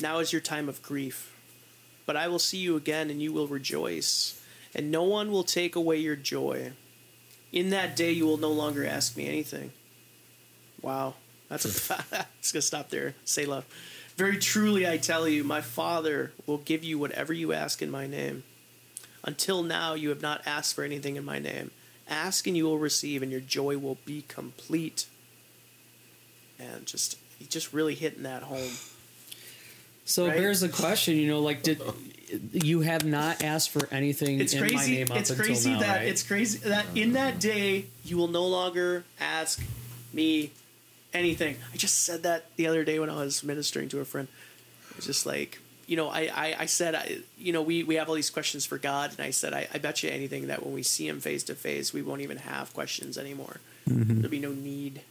now 0.00 0.18
is 0.18 0.32
your 0.32 0.40
time 0.40 0.68
of 0.68 0.82
grief. 0.82 1.28
But 2.04 2.16
I 2.16 2.28
will 2.28 2.38
see 2.38 2.58
you 2.58 2.76
again 2.76 3.10
and 3.10 3.22
you 3.22 3.32
will 3.32 3.46
rejoice, 3.46 4.42
and 4.74 4.90
no 4.90 5.04
one 5.04 5.30
will 5.30 5.44
take 5.44 5.76
away 5.76 5.98
your 5.98 6.16
joy. 6.16 6.72
In 7.52 7.70
that 7.70 7.94
day 7.94 8.10
you 8.10 8.26
will 8.26 8.38
no 8.38 8.50
longer 8.50 8.84
ask 8.84 9.16
me 9.16 9.28
anything. 9.28 9.72
Wow. 10.80 11.14
That's 11.48 11.90
a 11.90 12.04
it's 12.38 12.50
gonna 12.50 12.62
stop 12.62 12.88
there. 12.88 13.14
Selah. 13.24 13.64
Very 14.16 14.38
truly 14.38 14.88
I 14.88 14.96
tell 14.96 15.28
you, 15.28 15.44
my 15.44 15.60
father 15.60 16.32
will 16.46 16.58
give 16.58 16.82
you 16.82 16.98
whatever 16.98 17.32
you 17.32 17.52
ask 17.52 17.82
in 17.82 17.90
my 17.90 18.06
name. 18.06 18.42
Until 19.24 19.62
now, 19.62 19.94
you 19.94 20.08
have 20.08 20.22
not 20.22 20.42
asked 20.46 20.74
for 20.74 20.82
anything 20.82 21.16
in 21.16 21.24
my 21.24 21.38
name. 21.38 21.70
Ask 22.12 22.46
and 22.46 22.54
you 22.56 22.64
will 22.64 22.78
receive, 22.78 23.22
and 23.22 23.32
your 23.32 23.40
joy 23.40 23.78
will 23.78 23.96
be 24.04 24.22
complete. 24.28 25.06
And 26.58 26.84
just, 26.84 27.16
he 27.38 27.46
just 27.46 27.72
really 27.72 27.94
hitting 27.94 28.24
that 28.24 28.42
home. 28.42 28.70
So 30.04 30.26
Right? 30.26 30.38
here's 30.38 30.60
the 30.60 30.68
question, 30.68 31.16
you 31.16 31.26
know, 31.26 31.40
like 31.40 31.62
did 31.62 31.80
you 32.52 32.80
have 32.80 33.04
not 33.04 33.42
asked 33.42 33.70
for 33.70 33.88
anything 33.90 34.40
It's 34.40 34.52
in 34.52 34.60
my 34.60 34.68
crazy. 34.68 35.00
It's 35.00 35.34
crazy 35.34 35.72
now, 35.72 35.80
that 35.80 35.96
right? 35.98 36.08
it's 36.08 36.22
crazy 36.22 36.58
that 36.68 36.84
in 36.94 37.12
that 37.12 37.38
day 37.40 37.86
you 38.04 38.16
will 38.16 38.28
no 38.28 38.44
longer 38.46 39.04
ask 39.20 39.62
me 40.12 40.50
anything. 41.14 41.56
I 41.72 41.76
just 41.76 42.02
said 42.02 42.24
that 42.24 42.44
the 42.56 42.66
other 42.66 42.84
day 42.84 42.98
when 42.98 43.10
I 43.10 43.16
was 43.16 43.42
ministering 43.44 43.88
to 43.90 44.00
a 44.00 44.04
friend. 44.04 44.28
It's 44.96 45.06
just 45.06 45.24
like 45.24 45.58
you 45.86 45.96
know, 45.96 46.08
I, 46.08 46.30
I, 46.34 46.56
I 46.60 46.66
said, 46.66 46.94
I, 46.94 47.18
you 47.38 47.52
know, 47.52 47.62
we, 47.62 47.82
we 47.82 47.96
have 47.96 48.08
all 48.08 48.14
these 48.14 48.30
questions 48.30 48.64
for 48.64 48.78
God, 48.78 49.10
and 49.10 49.20
I 49.20 49.30
said, 49.30 49.52
I, 49.52 49.68
I 49.72 49.78
bet 49.78 50.02
you 50.02 50.10
anything 50.10 50.46
that 50.46 50.64
when 50.64 50.74
we 50.74 50.82
see 50.82 51.08
Him 51.08 51.20
face 51.20 51.42
to 51.44 51.54
face, 51.54 51.92
we 51.92 52.02
won't 52.02 52.20
even 52.20 52.38
have 52.38 52.72
questions 52.74 53.18
anymore. 53.18 53.60
Mm-hmm. 53.88 54.14
There'll 54.14 54.30
be 54.30 54.38
no 54.38 54.52
need 54.52 55.02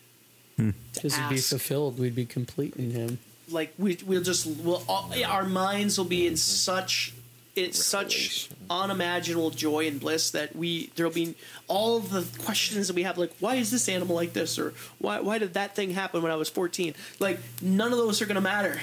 hmm. 0.56 0.70
to 0.70 0.76
Because 0.94 1.16
to 1.16 1.30
be 1.30 1.38
fulfilled, 1.38 2.00
we'd 2.00 2.16
be 2.16 2.26
complete 2.26 2.76
in 2.76 2.92
Him. 2.92 3.20
like 3.50 3.74
we 3.78 3.98
we'll 4.06 4.24
just 4.24 4.46
we'll 4.46 4.84
all, 4.88 5.12
our 5.26 5.46
minds 5.46 5.98
will 5.98 6.06
be 6.06 6.26
in 6.26 6.38
such 6.38 7.14
it's 7.56 7.84
such 7.84 8.50
unimaginable 8.70 9.50
joy 9.50 9.86
and 9.86 10.00
bliss 10.00 10.32
that 10.32 10.56
we 10.56 10.90
there'll 10.96 11.12
be 11.12 11.36
all 11.68 11.98
of 11.98 12.10
the 12.10 12.26
questions 12.44 12.88
that 12.88 12.96
we 12.96 13.04
have 13.04 13.18
like 13.18 13.34
why 13.40 13.56
is 13.56 13.72
this 13.72 13.90
animal 13.90 14.16
like 14.16 14.34
this? 14.34 14.58
Or 14.58 14.74
why 15.00 15.20
why 15.20 15.38
did 15.38 15.54
that 15.56 15.76
thing 15.76 15.92
happen 15.92 16.22
when 16.22 16.32
I 16.32 16.36
was 16.36 16.50
14 16.50 16.96
like 17.20 17.40
none 17.62 17.92
of 17.92 17.98
those 17.98 18.22
are 18.22 18.26
going 18.26 18.36
to 18.36 18.42
matter 18.42 18.80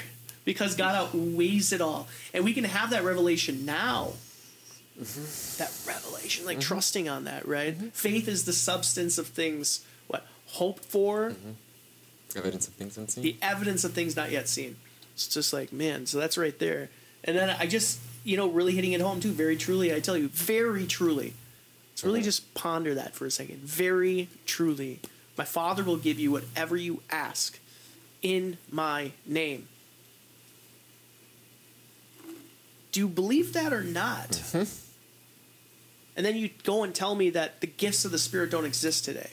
because 0.49 0.75
God 0.75 0.95
outweighs 0.95 1.71
it 1.71 1.81
all 1.81 2.07
and 2.33 2.43
we 2.43 2.53
can 2.53 2.63
have 2.63 2.89
that 2.89 3.03
revelation 3.03 3.65
now 3.65 4.13
that 4.97 5.71
revelation 5.87 6.45
like 6.45 6.57
mm-hmm. 6.57 6.67
trusting 6.67 7.07
on 7.07 7.23
that 7.25 7.47
right 7.47 7.77
mm-hmm. 7.77 7.87
faith 7.89 8.27
is 8.27 8.45
the 8.45 8.51
substance 8.51 9.17
of 9.17 9.27
things 9.27 9.85
what 10.07 10.25
hope 10.47 10.79
for 10.79 11.29
mm-hmm. 11.29 11.51
Evidence 12.35 12.67
of 12.67 12.73
things 12.75 12.97
unseen. 12.97 13.23
the 13.23 13.35
evidence 13.41 13.83
of 13.83 13.93
things 13.93 14.15
not 14.15 14.31
yet 14.31 14.47
seen. 14.47 14.75
It's 15.13 15.27
just 15.27 15.51
like, 15.51 15.73
man, 15.73 16.05
so 16.05 16.19
that's 16.19 16.37
right 16.37 16.57
there. 16.59 16.89
And 17.23 17.35
then 17.35 17.49
I 17.59 17.65
just, 17.65 17.99
you 18.23 18.37
know, 18.37 18.47
really 18.47 18.75
hitting 18.75 18.93
it 18.93 19.01
home 19.01 19.19
too, 19.19 19.31
very 19.31 19.57
truly, 19.57 19.93
I 19.93 19.99
tell 19.99 20.17
you, 20.17 20.27
very 20.29 20.85
truly. 20.85 21.33
Let's 21.91 22.03
really 22.03 22.21
just 22.21 22.53
ponder 22.53 22.93
that 22.95 23.15
for 23.15 23.25
a 23.25 23.31
second. 23.31 23.59
Very 23.59 24.29
truly. 24.45 24.99
My 25.37 25.43
Father 25.43 25.83
will 25.83 25.97
give 25.97 26.19
you 26.19 26.31
whatever 26.31 26.77
you 26.77 27.01
ask 27.09 27.59
in 28.21 28.57
my 28.71 29.11
name. 29.25 29.67
Do 32.91 32.99
you 32.99 33.07
believe 33.07 33.53
that 33.53 33.73
or 33.73 33.83
not? 33.83 34.29
Mm-hmm. 34.29 34.85
And 36.15 36.25
then 36.25 36.35
you 36.35 36.49
go 36.63 36.83
and 36.83 36.93
tell 36.93 37.15
me 37.15 37.29
that 37.31 37.61
the 37.61 37.67
gifts 37.67 38.03
of 38.05 38.11
the 38.11 38.17
Spirit 38.17 38.51
don't 38.51 38.65
exist 38.65 39.05
today. 39.05 39.31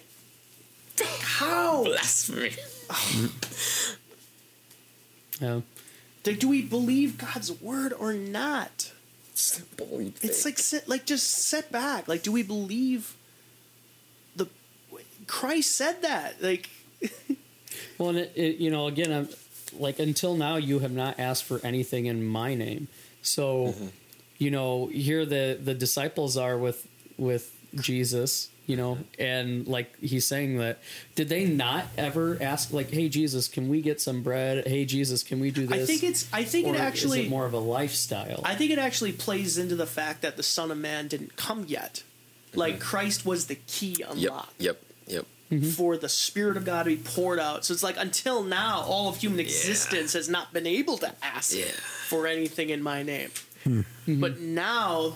How? 1.21 1.85
Blasphemy. 1.85 2.53
Yeah. 5.41 5.61
Like, 6.25 6.39
do 6.39 6.49
we 6.49 6.63
believe 6.63 7.19
God's 7.19 7.53
word 7.61 7.93
or 7.93 8.15
not? 8.15 8.93
Simple. 9.35 10.13
It's 10.23 10.47
like 10.47 10.59
sit, 10.59 10.89
like 10.89 11.05
just 11.05 11.31
sit 11.31 11.71
back. 11.71 12.09
Like, 12.09 12.23
do 12.23 12.33
we 12.33 12.43
believe 12.43 13.15
the 14.35 14.49
Christ 15.27 15.73
said 15.73 16.01
that? 16.01 16.43
Like, 16.43 16.71
Well, 17.99 18.11
and 18.11 18.19
it, 18.19 18.33
it, 18.35 18.57
you 18.57 18.71
know, 18.71 18.87
again, 18.87 19.13
I'm 19.13 19.29
like 19.79 19.99
until 19.99 20.35
now, 20.35 20.57
you 20.57 20.79
have 20.81 20.93
not 20.93 21.19
asked 21.21 21.45
for 21.45 21.61
anything 21.65 22.07
in 22.07 22.25
my 22.25 22.55
name. 22.55 22.89
So, 23.27 23.69
mm-hmm. 23.69 23.87
you 24.39 24.51
know, 24.51 24.87
here 24.87 25.25
the 25.27 25.59
the 25.63 25.75
disciples 25.75 26.37
are 26.37 26.57
with 26.57 26.87
with 27.19 27.53
Jesus, 27.75 28.49
you 28.67 28.77
know, 28.77 28.95
mm-hmm. 28.95 29.23
and 29.23 29.69
like 29.69 29.99
he's 30.01 30.27
saying 30.27 30.59
that 30.59 30.79
did 31.15 31.29
they 31.29 31.45
not 31.45 31.87
ever 31.99 32.39
ask 32.41 32.73
like, 32.73 32.91
"Hey 32.91 33.09
Jesus, 33.09 33.49
can 33.49 33.69
we 33.69 33.83
get 33.83 34.01
some 34.01 34.23
bread? 34.23 34.67
Hey 34.67 34.85
Jesus, 34.85 35.23
can 35.23 35.41
we 35.41 35.51
do 35.51 35.67
this?" 35.67 35.83
I 35.83 35.85
think 35.87 36.03
it's. 36.05 36.29
I 36.33 36.45
think 36.45 36.67
Or 36.67 36.71
it 36.71 36.77
is 36.77 36.81
actually. 36.81 37.27
it 37.27 37.31
more 37.31 37.47
of 37.47 37.53
a 37.53 37.59
lifestyle. 37.59 38.41
I 38.45 38.55
think 38.55 38.71
it 38.71 38.79
actually 38.79 39.13
plays 39.13 39.59
into 39.59 39.77
the 39.77 39.87
fact 39.87 40.23
that 40.23 40.37
the 40.37 40.43
Son 40.43 40.71
of 40.71 40.79
Man 40.79 41.09
didn't 41.09 41.37
come 41.37 41.65
yet. 41.69 42.03
Mm-hmm. 42.51 42.59
Like 42.61 42.81
Christ 42.81 43.27
was 43.27 43.47
the 43.47 43.57
key 43.67 43.97
Yep. 43.99 44.11
unlock 44.13 44.55
Yep. 44.59 44.83
Yep. 45.07 45.27
for 45.75 45.97
the 45.97 46.09
Spirit 46.09 46.57
of 46.57 46.65
God 46.65 46.85
to 46.85 46.91
be 46.91 46.97
poured 46.97 47.39
out. 47.39 47.65
So 47.65 47.73
it's 47.75 47.83
like 47.83 47.97
until 47.99 48.43
now, 48.43 48.81
all 48.81 49.09
of 49.09 49.19
human 49.19 49.39
existence 49.41 50.15
has 50.15 50.29
not 50.29 50.53
been 50.53 50.67
able 50.67 50.97
to 50.99 51.13
ask 51.23 51.55
Yeah. 51.55 51.67
For 52.07 52.27
anything 52.27 52.71
in 52.71 52.83
my 52.83 53.03
name. 53.03 53.31
Hmm. 53.65 53.83
But 54.07 54.41
now 54.41 55.15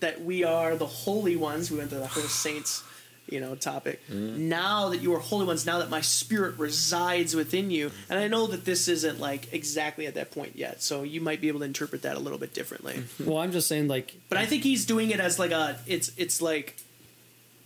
that 0.00 0.24
we 0.24 0.44
are 0.44 0.76
the 0.76 0.86
holy 0.86 1.36
ones, 1.36 1.70
we 1.70 1.78
went 1.78 1.90
to 1.90 1.96
the 1.96 2.06
whole 2.06 2.22
saints, 2.24 2.82
you 3.28 3.40
know, 3.40 3.54
topic. 3.54 4.00
Hmm. 4.08 4.48
Now 4.48 4.88
that 4.88 5.02
you 5.02 5.14
are 5.14 5.18
holy 5.18 5.46
ones, 5.46 5.66
now 5.66 5.78
that 5.78 5.90
my 5.90 6.00
spirit 6.00 6.58
resides 6.58 7.36
within 7.36 7.70
you, 7.70 7.90
and 8.08 8.18
I 8.18 8.28
know 8.28 8.46
that 8.46 8.64
this 8.64 8.88
isn't 8.88 9.20
like 9.20 9.52
exactly 9.52 10.06
at 10.06 10.14
that 10.14 10.30
point 10.30 10.56
yet, 10.56 10.82
so 10.82 11.02
you 11.02 11.20
might 11.20 11.40
be 11.40 11.48
able 11.48 11.60
to 11.60 11.66
interpret 11.66 12.02
that 12.02 12.16
a 12.16 12.20
little 12.20 12.38
bit 12.38 12.54
differently. 12.54 13.04
well, 13.24 13.38
I'm 13.38 13.52
just 13.52 13.68
saying 13.68 13.88
like 13.88 14.14
But 14.28 14.38
I 14.38 14.46
think 14.46 14.62
he's 14.62 14.86
doing 14.86 15.10
it 15.10 15.20
as 15.20 15.38
like 15.38 15.50
a 15.50 15.78
it's 15.86 16.12
it's 16.16 16.40
like 16.40 16.76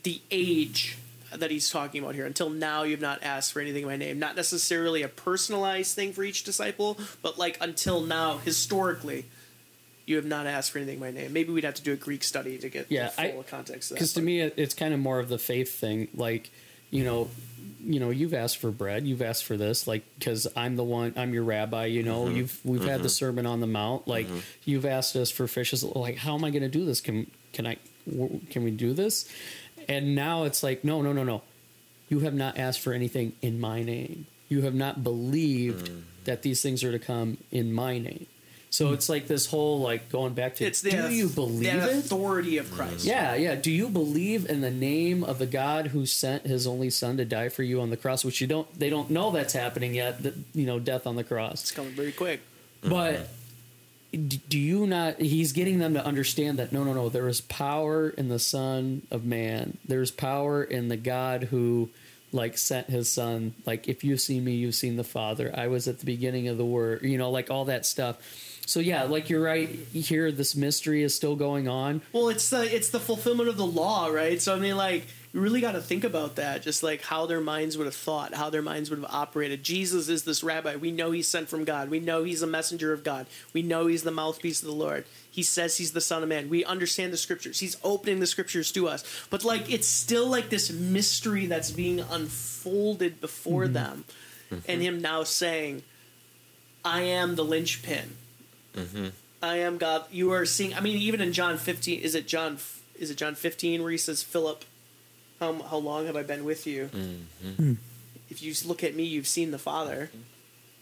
the 0.03 0.21
age 0.31 0.99
that 1.41 1.51
he's 1.51 1.71
talking 1.71 2.03
about 2.03 2.15
here. 2.15 2.27
Until 2.27 2.51
now, 2.51 2.83
you've 2.83 3.01
not 3.01 3.23
asked 3.23 3.53
for 3.53 3.61
anything 3.61 3.83
in 3.83 3.89
my 3.89 3.97
name. 3.97 4.19
Not 4.19 4.37
necessarily 4.37 5.03
a 5.03 5.09
personalized 5.09 5.95
thing 5.95 6.13
for 6.13 6.23
each 6.23 6.45
disciple, 6.45 6.99
but 7.23 7.39
like 7.39 7.59
until 7.61 8.01
now, 8.01 8.39
historically, 8.39 9.27
you 10.07 10.17
have 10.17 10.25
not 10.25 10.47
asked 10.47 10.71
for 10.71 10.79
anything 10.79 10.97
in 10.97 11.01
my 11.01 11.11
name. 11.11 11.33
Maybe 11.33 11.53
we'd 11.53 11.65
have 11.65 11.75
to 11.75 11.83
do 11.83 11.93
a 11.93 11.97
Greek 11.97 12.23
study 12.23 12.59
to 12.59 12.69
get 12.69 12.87
Yeah, 12.91 13.11
the 13.11 13.21
I- 13.21 13.33
full 13.33 13.43
context 13.45 13.91
of 13.91 13.95
that. 13.95 14.01
because 14.01 14.13
to 14.15 14.23
me 14.23 14.41
it's 14.41 14.75
kind 14.75 14.95
of 14.95 15.01
more 15.01 15.19
of 15.19 15.29
the 15.29 15.39
faith 15.39 15.79
thing 15.79 16.09
like 16.15 16.51
you 16.91 17.05
know 17.05 17.29
you 17.83 17.99
know 18.01 18.11
you've 18.11 18.35
asked 18.35 18.59
for 18.59 18.71
bread 18.71 19.07
you've 19.07 19.23
asked 19.23 19.45
for 19.45 19.57
this 19.57 19.87
like 19.87 20.05
because 20.19 20.47
i'm 20.57 20.77
the 20.77 20.85
one 20.85 21.13
i'm 21.17 21.35
your 21.35 21.43
rabbi 21.43 21.87
you 21.87 22.03
know 22.03 22.25
mm-hmm. 22.25 22.37
you've 22.37 22.61
we've 22.65 22.85
had 22.85 23.01
the 23.01 23.09
mm-hmm. 23.09 23.09
sermon 23.09 23.47
on 23.47 23.61
the 23.61 23.67
mount 23.67 24.07
like 24.07 24.27
mm-hmm. 24.27 24.39
you've 24.65 24.87
asked 24.87 25.17
us 25.17 25.31
for 25.31 25.47
fishes 25.47 25.83
like 25.83 26.17
how 26.17 26.35
am 26.35 26.45
i 26.45 26.51
going 26.51 26.63
to 26.63 26.69
do 26.69 26.85
this 26.85 27.01
can 27.01 27.31
can 27.53 27.67
I? 27.67 27.77
can 28.51 28.65
we 28.65 28.71
do 28.71 28.93
this 28.93 29.29
and 29.89 30.15
now 30.15 30.45
it's 30.45 30.63
like 30.63 30.85
no 30.85 31.03
no 31.03 31.13
no 31.13 31.25
no 31.25 31.43
you 32.09 32.21
have 32.21 32.35
not 32.35 32.59
asked 32.59 32.81
for 32.81 32.93
anything 32.93 33.33
in 33.43 33.61
my 33.61 33.83
name 33.83 34.27
you 34.49 34.63
have 34.63 34.75
not 34.75 35.03
believed 35.03 35.91
mm. 35.91 36.03
that 36.25 36.43
these 36.43 36.63
things 36.63 36.85
are 36.85 36.93
to 36.93 36.99
come 36.99 37.39
in 37.51 37.73
my 37.73 37.99
name 37.99 38.27
so 38.75 38.89
mm. 38.89 38.95
it's 38.95 39.09
like 39.09 39.29
this 39.29 39.47
whole 39.47 39.79
like 39.79 40.11
going 40.11 40.35
back 40.35 40.57
to 40.57 40.65
it's 40.65 40.81
the 40.81 40.91
do 40.91 41.09
you 41.09 41.29
auth- 41.29 41.35
believe 41.37 41.81
the 41.81 41.91
it 41.91 41.97
authority 41.99 42.59
of 42.59 42.67
mm. 42.67 42.75
Christ. 42.75 43.05
yeah, 43.05 43.37
yeah. 43.37 43.55
Do 43.55 43.71
you 43.71 43.89
believe 43.89 44.51
in 44.51 44.63
the 44.63 44.71
name 44.71 45.23
of 45.23 45.39
the 45.39 45.47
God 45.47 45.89
who 45.89 46.07
sent 46.07 46.45
His 46.45 46.67
only 46.67 46.91
Son 46.91 47.17
to 47.19 47.25
die 47.25 47.51
for 47.51 47.63
you 47.63 47.81
on 47.81 47.91
the 47.91 47.97
cross? 47.97 48.25
Which 48.25 48.41
you 48.41 48.49
don't. 48.49 48.67
They 48.77 48.91
don't 48.91 49.11
know 49.11 49.31
that's 49.31 49.53
happening 49.53 49.95
yet. 49.95 50.25
That, 50.25 50.35
you 50.55 50.67
know, 50.67 50.81
death 50.81 51.07
on 51.07 51.15
the 51.15 51.23
cross. 51.23 51.63
It's 51.63 51.71
coming 51.71 51.93
very 51.93 52.11
quick. 52.11 52.41
But 52.83 53.13
d- 53.13 53.25
do 54.17 54.59
you 54.59 54.87
not? 54.87 55.21
He's 55.21 55.53
getting 55.53 55.79
them 55.79 55.95
to 55.95 56.05
understand 56.05 56.59
that 56.59 56.73
no, 56.73 56.85
no, 56.85 56.93
no. 56.93 57.09
There 57.09 57.29
is 57.29 57.41
power 57.41 58.09
in 58.11 58.29
the 58.29 58.39
Son 58.39 59.03
of 59.11 59.25
Man. 59.25 59.79
There's 59.87 60.11
power 60.11 60.63
in 60.63 60.89
the 60.89 60.97
God 60.97 61.45
who. 61.45 61.91
Like 62.33 62.59
sent 62.59 62.91
his 62.91 63.09
son. 63.09 63.55
Like 63.65 63.87
if 63.87 64.03
you've 64.03 64.21
seen 64.21 64.43
me, 64.43 64.57
you've 64.57 64.75
seen 64.75 64.97
the 64.97 65.05
Father. 65.05 65.55
I 65.57 65.69
was 65.69 65.87
at 65.87 66.01
the 66.01 66.05
beginning 66.05 66.49
of 66.49 66.59
the 66.59 66.65
Word. 66.65 67.03
You 67.03 67.17
know, 67.17 67.31
like 67.31 67.49
all 67.49 67.67
that 67.67 67.87
stuff. 67.87 68.19
So 68.67 68.81
yeah, 68.81 69.05
like 69.05 69.31
you're 69.31 69.41
right. 69.41 69.69
Here, 69.69 70.33
this 70.33 70.57
mystery 70.57 71.05
is 71.05 71.15
still 71.15 71.37
going 71.37 71.69
on. 71.69 72.03
Well, 72.13 72.31
it's 72.31 72.51
the 72.51 72.63
it's 72.75 72.89
the 72.89 72.99
fulfillment 72.99 73.49
of 73.49 73.57
the 73.57 73.65
law, 73.65 74.09
right? 74.09 74.43
So 74.43 74.53
I 74.53 74.59
mean, 74.59 74.77
like 74.77 75.07
you 75.35 75.41
really 75.41 75.61
got 75.61 75.73
to 75.73 75.81
think 75.81 76.05
about 76.05 76.37
that, 76.37 76.63
just 76.63 76.85
like 76.85 77.03
how 77.03 77.27
their 77.27 77.41
minds 77.41 77.77
would 77.77 77.87
have 77.87 77.95
thought, 77.97 78.35
how 78.35 78.51
their 78.51 78.63
minds 78.63 78.89
would 78.89 79.01
have 79.01 79.13
operated. 79.13 79.65
Jesus 79.65 80.09
is 80.09 80.23
this 80.23 80.45
rabbi. 80.45 80.77
We 80.77 80.93
know 80.93 81.11
he's 81.11 81.27
sent 81.27 81.49
from 81.49 81.65
God. 81.65 81.91
We 81.91 81.99
know 81.99 82.23
he's 82.23 82.41
a 82.41 82.47
messenger 82.47 82.93
of 82.93 83.03
God. 83.03 83.27
We 83.53 83.61
know 83.61 83.89
he's 83.89 84.05
the 84.05 84.13
mouthpiece 84.13 84.63
of 84.63 84.69
the 84.69 84.75
Lord. 84.75 85.07
He 85.29 85.43
says 85.43 85.77
he's 85.77 85.91
the 85.91 86.01
Son 86.01 86.23
of 86.23 86.29
Man. 86.29 86.49
We 86.49 86.65
understand 86.65 87.13
the 87.13 87.17
scriptures. 87.17 87.59
He's 87.59 87.77
opening 87.83 88.21
the 88.21 88.29
scriptures 88.29 88.71
to 88.73 88.87
us. 88.87 89.05
But 89.29 89.43
like 89.43 89.69
it's 89.69 89.89
still 89.89 90.29
like 90.29 90.51
this 90.51 90.71
mystery 90.71 91.47
that's 91.47 91.73
being 91.73 91.99
unfolded 91.99 93.21
before 93.21 93.65
mm-hmm. 93.65 93.73
them, 93.73 94.05
and 94.69 94.81
him 94.81 95.03
now 95.03 95.25
saying, 95.25 95.83
"I 96.85 97.01
am 97.01 97.35
the 97.35 97.45
linchpin." 97.45 98.17
Mm-hmm. 98.77 99.09
I 99.43 99.57
am 99.57 99.79
God. 99.79 100.05
You 100.13 100.31
are 100.31 100.47
seeing. 100.47 100.75
I 100.75 100.81
mean, 100.81 100.97
even 100.97 101.21
in 101.21 101.33
John 101.33 101.59
fifteen, 101.59 101.99
is 101.99 102.15
it 102.15 102.29
John? 102.29 102.59
Is 102.97 103.11
it 103.11 103.17
John 103.17 103.35
fifteen 103.35 103.83
where 103.83 103.91
he 103.91 103.99
says, 103.99 104.23
"Philip, 104.23 104.65
how 105.45 105.63
how 105.63 105.77
long 105.77 106.07
have 106.07 106.17
I 106.17 106.23
been 106.23 106.45
with 106.45 106.67
you? 106.67 106.91
Mm-hmm. 106.93 107.51
Hmm. 107.51 107.73
If 108.31 108.43
you 108.43 108.55
look 108.67 108.83
at 108.83 108.95
me, 108.95 109.05
you've 109.05 109.27
seen 109.27 109.51
the 109.51 109.59
Father." 109.59 110.09
Mm-hmm. 110.11 110.19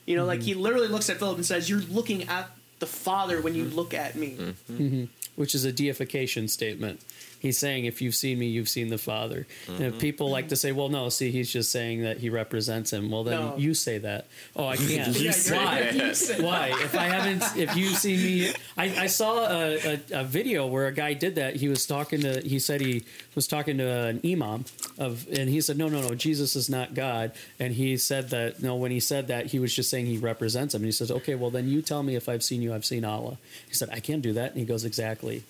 You 0.07 0.17
know, 0.17 0.25
like 0.25 0.43
he 0.43 0.53
mm-hmm. 0.53 0.63
literally 0.63 0.89
looks 0.89 1.09
at 1.11 1.19
Philip 1.19 1.37
and 1.37 1.47
says, 1.47 1.69
"You're 1.69 1.81
looking 1.81 2.29
at 2.29 2.51
the 2.79 2.87
Father 2.87 3.41
when 3.41 3.55
you 3.55 3.65
look 3.65 3.95
at 3.95 4.15
me." 4.17 5.09
which 5.35 5.55
is 5.55 5.65
a 5.65 5.73
deification 5.73 6.47
statement. 6.47 7.01
He's 7.43 7.59
saying, 7.59 7.87
if 7.87 8.01
you've 8.01 8.15
seen 8.15 8.39
me, 8.39 8.47
you've 8.47 8.69
seen 8.69 8.87
the 8.87 8.99
Father. 8.99 9.49
And 9.67 9.81
if 9.83 9.99
people 9.99 10.31
like 10.31 10.51
to 10.51 10.57
say, 10.57 10.71
well, 10.71 10.89
no, 10.89 11.09
see, 11.09 11.33
he's 11.33 11.51
just 11.53 11.73
saying 11.73 12.03
that 12.03 12.19
he 12.19 12.31
represents 12.31 12.93
him. 12.93 13.11
Well, 13.11 13.25
then 13.25 13.41
No. 13.41 13.57
you 13.57 13.75
say 13.75 13.99
that. 13.99 14.29
Oh, 14.55 14.65
I 14.69 14.77
can't. 14.91 15.19
Yeah, 15.19 15.33
Why? 15.51 16.15
Why? 16.39 16.69
If 16.85 16.95
I 16.95 17.05
haven't, 17.09 17.43
if 17.59 17.77
you've 17.77 17.97
seen 17.97 18.19
me, 18.23 18.53
I, 18.77 19.03
I 19.03 19.07
saw 19.09 19.39
a, 19.51 19.77
a, 19.95 20.01
a 20.21 20.25
video 20.25 20.69
where 20.69 20.87
a 20.87 20.93
guy 20.93 21.15
did 21.15 21.35
that. 21.35 21.57
He 21.57 21.69
was 21.69 21.85
talking 21.85 22.21
to, 22.21 22.41
he 22.43 22.61
said 22.61 22.81
he 22.81 23.03
was 23.35 23.49
talking 23.49 23.77
to 23.79 23.89
an 23.89 24.21
imam 24.25 24.65
of, 24.97 25.27
and 25.37 25.51
he 25.51 25.61
said, 25.61 25.77
no, 25.77 25.89
no, 25.89 26.01
no, 26.01 26.15
Jesus 26.15 26.55
is 26.55 26.71
not 26.71 26.95
God. 26.95 27.33
And 27.59 27.75
he 27.75 27.97
said 27.97 28.31
that, 28.31 28.63
no, 28.63 28.77
when 28.77 28.93
he 28.93 29.01
said 29.01 29.27
that, 29.27 29.47
he 29.47 29.59
was 29.59 29.75
just 29.75 29.91
saying 29.91 30.07
he 30.07 30.19
represents 30.19 30.75
him. 30.75 30.83
And 30.83 30.87
he 30.87 30.93
says, 30.93 31.11
okay, 31.11 31.35
well, 31.35 31.51
then 31.51 31.67
you 31.67 31.83
tell 31.83 32.05
me 32.05 32.15
if 32.15 32.29
I've 32.29 32.45
seen 32.45 32.63
you, 32.63 32.73
I've 32.73 32.85
seen 32.85 33.05
Allah. 33.05 33.37
He 33.67 33.75
said, 33.75 33.89
I 33.91 33.99
can't 33.99 34.23
do 34.23 34.33
that. 34.35 34.51
And 34.53 34.61
he 34.61 34.65
goes, 34.65 34.85
exactly 34.85 35.43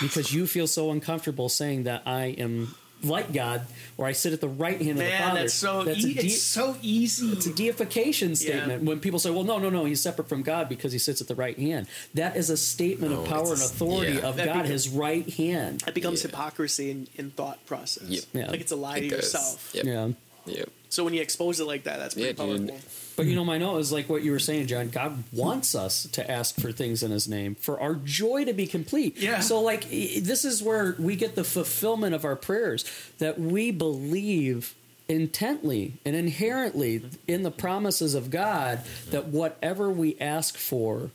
because 0.00 0.32
you 0.32 0.46
feel 0.46 0.66
so 0.66 0.90
uncomfortable 0.90 1.48
saying 1.48 1.84
that 1.84 2.02
I 2.06 2.26
am 2.38 2.74
like 3.04 3.32
God 3.32 3.66
or 3.98 4.06
I 4.06 4.12
sit 4.12 4.32
at 4.32 4.40
the 4.40 4.46
right 4.48 4.80
hand 4.80 4.92
of 5.00 5.04
the 5.04 5.10
Father. 5.10 5.40
that's 5.40 5.54
so 5.54 5.82
That's 5.82 6.04
a 6.04 6.08
e- 6.08 6.14
de- 6.14 6.20
it's 6.26 6.40
so 6.40 6.76
easy. 6.82 7.30
it's 7.32 7.46
a 7.46 7.52
deification 7.52 8.36
statement 8.36 8.84
when 8.84 9.00
people 9.00 9.18
say, 9.18 9.30
"Well, 9.30 9.42
no, 9.42 9.58
no, 9.58 9.70
no, 9.70 9.84
he's 9.86 10.00
separate 10.00 10.28
from 10.28 10.42
God 10.42 10.68
because 10.68 10.92
he 10.92 11.00
sits 11.00 11.20
at 11.20 11.26
the 11.26 11.34
right 11.34 11.58
hand." 11.58 11.88
That 12.14 12.36
is 12.36 12.48
a 12.48 12.56
statement 12.56 13.12
No, 13.12 13.22
of 13.22 13.28
power 13.28 13.52
and 13.54 13.60
authority 13.60 14.12
yeah. 14.12 14.20
of 14.28 14.36
That 14.36 14.46
God, 14.46 14.52
becomes- 14.52 14.68
his 14.68 14.88
right 14.88 15.28
hand. 15.30 15.82
It 15.86 15.94
becomes 15.94 16.20
Yeah. 16.22 16.28
hypocrisy 16.30 16.90
in, 16.92 17.08
in 17.16 17.30
thought 17.32 17.64
process. 17.66 18.08
Yep. 18.08 18.24
Yeah. 18.34 18.50
Like 18.52 18.60
it's 18.60 18.70
a 18.72 18.76
lie 18.76 18.98
It 18.98 19.00
to 19.00 19.08
does. 19.08 19.18
yourself. 19.34 19.70
Yep. 19.74 19.84
Yeah, 19.84 20.08
Yep. 20.46 20.68
So 20.88 21.04
when 21.04 21.14
you 21.14 21.22
expose 21.22 21.58
it 21.60 21.64
like 21.66 21.84
that, 21.84 21.98
that's 21.98 22.14
pretty 22.14 22.28
Yeah, 22.38 22.46
dude. 22.46 22.68
powerful. 22.68 22.88
But 23.16 23.26
you 23.26 23.34
know, 23.34 23.44
my 23.44 23.58
note 23.58 23.78
is 23.78 23.92
like 23.92 24.08
what 24.08 24.22
you 24.22 24.32
were 24.32 24.38
saying, 24.38 24.66
John. 24.66 24.88
God 24.88 25.24
wants 25.32 25.74
us 25.74 26.04
to 26.12 26.30
ask 26.30 26.58
for 26.58 26.72
things 26.72 27.02
in 27.02 27.10
His 27.10 27.28
name 27.28 27.54
for 27.54 27.78
our 27.80 27.94
joy 27.94 28.44
to 28.46 28.52
be 28.52 28.66
complete. 28.66 29.16
Yeah. 29.18 29.40
So, 29.40 29.60
like, 29.60 29.88
this 29.90 30.44
is 30.44 30.62
where 30.62 30.96
we 30.98 31.16
get 31.16 31.34
the 31.34 31.44
fulfillment 31.44 32.14
of 32.14 32.24
our 32.24 32.36
prayers 32.36 32.84
that 33.18 33.38
we 33.38 33.70
believe 33.70 34.74
intently 35.08 35.94
and 36.06 36.16
inherently 36.16 37.02
in 37.28 37.42
the 37.42 37.50
promises 37.50 38.14
of 38.14 38.30
God 38.30 38.80
that 39.10 39.26
whatever 39.28 39.90
we 39.90 40.16
ask 40.20 40.56
for 40.56 41.10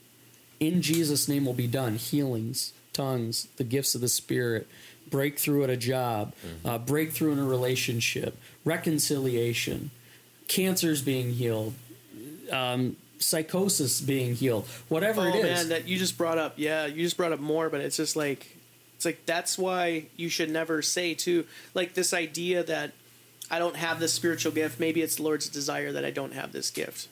in 0.60 0.82
Jesus' 0.82 1.28
name 1.28 1.46
will 1.46 1.54
be 1.54 1.68
done. 1.68 1.96
Healings, 1.96 2.74
tongues, 2.94 3.48
the 3.58 3.64
gifts 3.64 3.96
of 3.96 4.02
the 4.02 4.08
Spirit, 4.10 4.68
breakthrough 5.10 5.64
at 5.64 5.70
a 5.70 5.78
job, 5.78 6.34
uh, 6.66 6.78
breakthrough 6.78 7.32
in 7.34 7.40
a 7.40 7.46
relationship, 7.46 8.38
reconciliation, 8.66 9.92
cancers 10.48 11.02
being 11.02 11.34
healed, 11.34 11.74
um, 12.52 12.96
psychosis 13.20 14.00
being 14.02 14.36
healed, 14.36 14.68
whatever 14.90 15.22
Oh 15.22 15.28
it 15.28 15.36
is. 15.36 15.44
man, 15.44 15.70
that 15.70 15.88
you 15.88 15.98
just 15.98 16.18
brought 16.18 16.38
up. 16.38 16.54
Yeah, 16.58 16.86
you 16.86 17.04
just 17.04 17.18
brought 17.18 17.32
up 17.32 17.40
more, 17.40 17.70
but 17.70 17.82
it's 17.82 17.98
just 17.98 18.16
like 18.16 18.56
it's 18.96 19.06
like 19.06 19.26
that's 19.26 19.58
why 19.58 20.06
you 20.16 20.30
should 20.30 20.50
never 20.50 20.82
say 20.82 21.14
too 21.14 21.46
like 21.74 21.94
this 21.94 22.14
idea 22.14 22.64
that 22.64 22.92
I 23.50 23.60
don't 23.60 23.76
have 23.76 24.00
this 24.00 24.14
spiritual 24.14 24.52
gift. 24.52 24.80
Maybe 24.80 25.02
it's 25.02 25.16
the 25.18 25.24
Lord's 25.24 25.50
desire 25.50 25.92
that 25.92 26.04
I 26.06 26.12
don't 26.12 26.34
have 26.34 26.52
this 26.52 26.70
gift. 26.70 27.08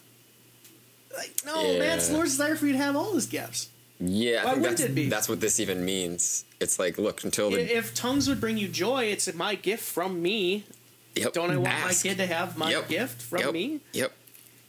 Like 1.15 1.33
no, 1.45 1.61
man, 1.79 1.97
it's 1.97 2.09
the 2.09 2.15
Lord's 2.15 2.31
desire 2.31 2.55
for 2.55 2.65
you 2.65 2.73
to 2.73 2.77
have 2.77 2.95
all 2.95 3.13
His 3.13 3.25
gifts. 3.25 3.69
Yeah, 3.99 4.43
Why 4.43 4.51
I 4.51 4.53
think 4.53 4.61
wouldn't 4.63 4.77
that's, 4.77 4.89
it 4.89 4.95
be? 4.95 5.09
that's 5.09 5.29
what 5.29 5.39
this 5.39 5.59
even 5.59 5.85
means. 5.85 6.43
It's 6.59 6.77
like, 6.79 6.97
look, 6.97 7.23
until 7.23 7.51
the 7.51 7.77
If 7.77 7.93
tongues 7.93 8.27
would 8.27 8.41
bring 8.41 8.57
you 8.57 8.67
joy, 8.67 9.05
it's 9.05 9.33
my 9.33 9.55
gift 9.55 9.83
from 9.83 10.21
me. 10.21 10.65
yep, 11.15 11.31
Don't 11.33 11.51
I 11.51 11.57
want 11.57 11.69
ask. 11.73 12.03
my 12.05 12.09
kid 12.09 12.17
to 12.17 12.25
have 12.27 12.57
my 12.57 12.71
Yep. 12.71 12.89
gift 12.89 13.21
from 13.21 13.39
Yep. 13.39 13.53
me? 13.53 13.79
Yep. 13.93 14.11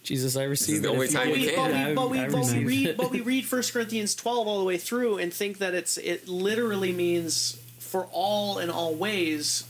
Jesus, 0.05 0.37
I 0.37 0.45
received 0.45 0.85
the 0.85 0.91
only 0.91 1.07
If 1.07 1.13
time 1.13 1.29
But 1.31 1.35
give 1.35 1.39
you 1.43 1.47
we, 1.47 1.53
it, 1.53 1.57
but, 1.57 1.71
can. 1.71 1.73
we, 1.75 1.91
I- 1.91 1.95
but, 1.95 2.11
we, 2.11 2.19
I 2.21 2.29
but 2.29 2.33
we 2.35 2.39
receive 2.41 2.67
read 2.69 2.97
but 2.97 3.11
we 3.11 3.21
read 3.23 3.45
1 3.53 3.63
Corinthians 3.73 4.15
12 4.15 4.47
all 4.47 4.59
the 4.61 4.65
way 4.65 4.79
through 4.79 5.19
and 5.19 5.35
think 5.35 5.59
that 5.59 5.75
it's 5.75 5.99
it 5.99 6.29
literally 6.29 6.93
means 6.93 7.59
for 7.81 8.07
all 8.13 8.59
and 8.59 8.71
all 8.71 8.95
ways 8.95 9.65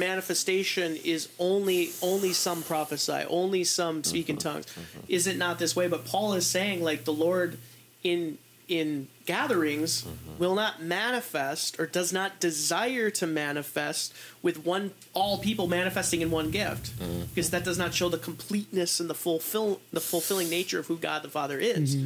manifestation 0.00 0.96
is 1.04 1.28
only 1.38 1.90
only 2.02 2.32
some 2.32 2.62
prophesy 2.62 3.24
only 3.28 3.64
some 3.64 4.02
speak 4.04 4.28
in 4.30 4.36
tongues 4.36 4.66
mm-hmm. 4.66 5.00
is 5.08 5.26
it 5.26 5.36
not 5.36 5.58
this 5.58 5.76
way 5.76 5.86
but 5.88 6.04
paul 6.04 6.32
is 6.34 6.46
saying 6.46 6.82
like 6.82 7.04
the 7.04 7.12
lord 7.12 7.58
in 8.02 8.36
in 8.68 9.08
gatherings 9.26 10.02
mm-hmm. 10.02 10.10
Mm-hmm. 10.10 10.38
will 10.38 10.54
not 10.54 10.82
manifest 10.82 11.78
or 11.78 11.86
does 11.86 12.12
not 12.12 12.40
desire 12.40 13.10
to 13.10 13.26
manifest 13.26 14.12
with 14.42 14.64
one 14.64 14.92
all 15.14 15.38
people 15.38 15.66
manifesting 15.66 16.20
in 16.20 16.30
one 16.30 16.50
gift 16.50 16.98
mm-hmm. 16.98 17.24
because 17.26 17.50
that 17.50 17.64
does 17.64 17.78
not 17.78 17.94
show 17.94 18.08
the 18.08 18.18
completeness 18.18 18.98
and 19.00 19.08
the 19.08 19.14
fulfill 19.14 19.80
the 19.92 20.00
fulfilling 20.00 20.50
nature 20.50 20.78
of 20.78 20.86
who 20.86 20.96
God 20.96 21.22
the 21.22 21.28
Father 21.28 21.58
is. 21.58 21.96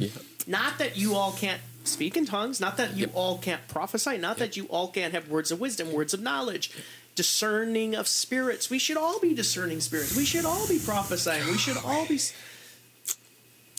Not 0.47 0.79
that 0.79 0.97
you 0.97 1.15
all 1.15 1.31
can't 1.31 1.61
speak 1.83 2.15
in 2.15 2.25
tongues, 2.25 2.59
not 2.59 2.77
that 2.77 2.95
you 2.95 3.01
Yep. 3.01 3.11
all 3.13 3.37
can't 3.37 3.67
prophesy, 3.67 4.17
not 4.17 4.37
that 4.37 4.55
you 4.55 4.65
all 4.65 4.87
can't 4.89 5.13
have 5.13 5.29
words 5.29 5.51
of 5.51 5.59
wisdom, 5.59 5.91
words 5.91 6.13
of 6.13 6.21
knowledge, 6.21 6.71
discerning 7.15 7.95
of 7.95 8.07
spirits. 8.07 8.69
We 8.69 8.79
should 8.79 8.97
all 8.97 9.19
be 9.19 9.33
discerning 9.33 9.81
spirits. 9.81 10.15
We 10.15 10.25
should 10.25 10.45
all 10.45 10.67
be 10.67 10.79
prophesying. 10.79 11.47
We 11.47 11.57
should 11.57 11.77
all 11.77 12.05
be 12.07 12.19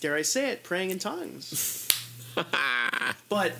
dare 0.01 0.16
I 0.16 0.22
say 0.22 0.51
it, 0.51 0.64
praying 0.64 0.91
in 0.91 0.99
tongues. 0.99 1.82
but 3.28 3.53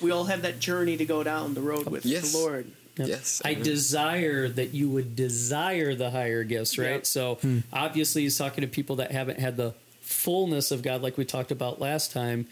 we 0.00 0.10
all 0.10 0.24
have 0.24 0.42
that 0.42 0.58
journey 0.58 0.96
to 0.96 1.04
go 1.04 1.22
down 1.22 1.54
the 1.54 1.60
road 1.60 1.86
with 1.88 2.04
Yes. 2.04 2.32
the 2.32 2.38
Lord. 2.38 2.66
Yep. 2.96 3.08
Yes. 3.08 3.42
I 3.44 3.54
desire 3.54 4.48
that 4.48 4.74
you 4.74 4.90
would 4.90 5.16
desire 5.16 5.94
the 5.94 6.10
higher 6.10 6.44
gifts, 6.44 6.76
right? 6.76 6.90
Yep. 6.90 7.06
So 7.06 7.34
hmm. 7.36 7.60
obviously, 7.72 8.22
he's 8.22 8.36
talking 8.36 8.62
to 8.62 8.68
people 8.68 8.96
that 8.96 9.12
haven't 9.12 9.38
had 9.38 9.56
the 9.56 9.74
fullness 10.00 10.70
of 10.70 10.82
God, 10.82 11.00
like 11.00 11.16
we 11.16 11.24
talked 11.24 11.50
about 11.50 11.80
last 11.80 12.12
time, 12.12 12.46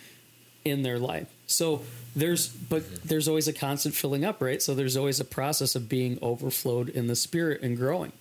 in 0.65 0.83
their 0.83 0.99
life. 0.99 1.27
So 1.47 1.83
there's, 2.17 2.49
but 2.49 3.03
there's 3.05 3.29
always 3.29 3.49
a 3.49 3.53
constant 3.53 3.95
filling 3.95 4.25
up, 4.25 4.41
right? 4.41 4.63
So 4.63 4.75
there's 4.75 4.97
always 4.97 5.21
a 5.21 5.25
process 5.25 5.75
of 5.75 5.89
being 5.89 6.19
overflowed 6.23 6.89
in 6.89 7.07
the 7.07 7.17
spirit 7.17 7.61
and 7.63 7.77
growing. 7.77 8.13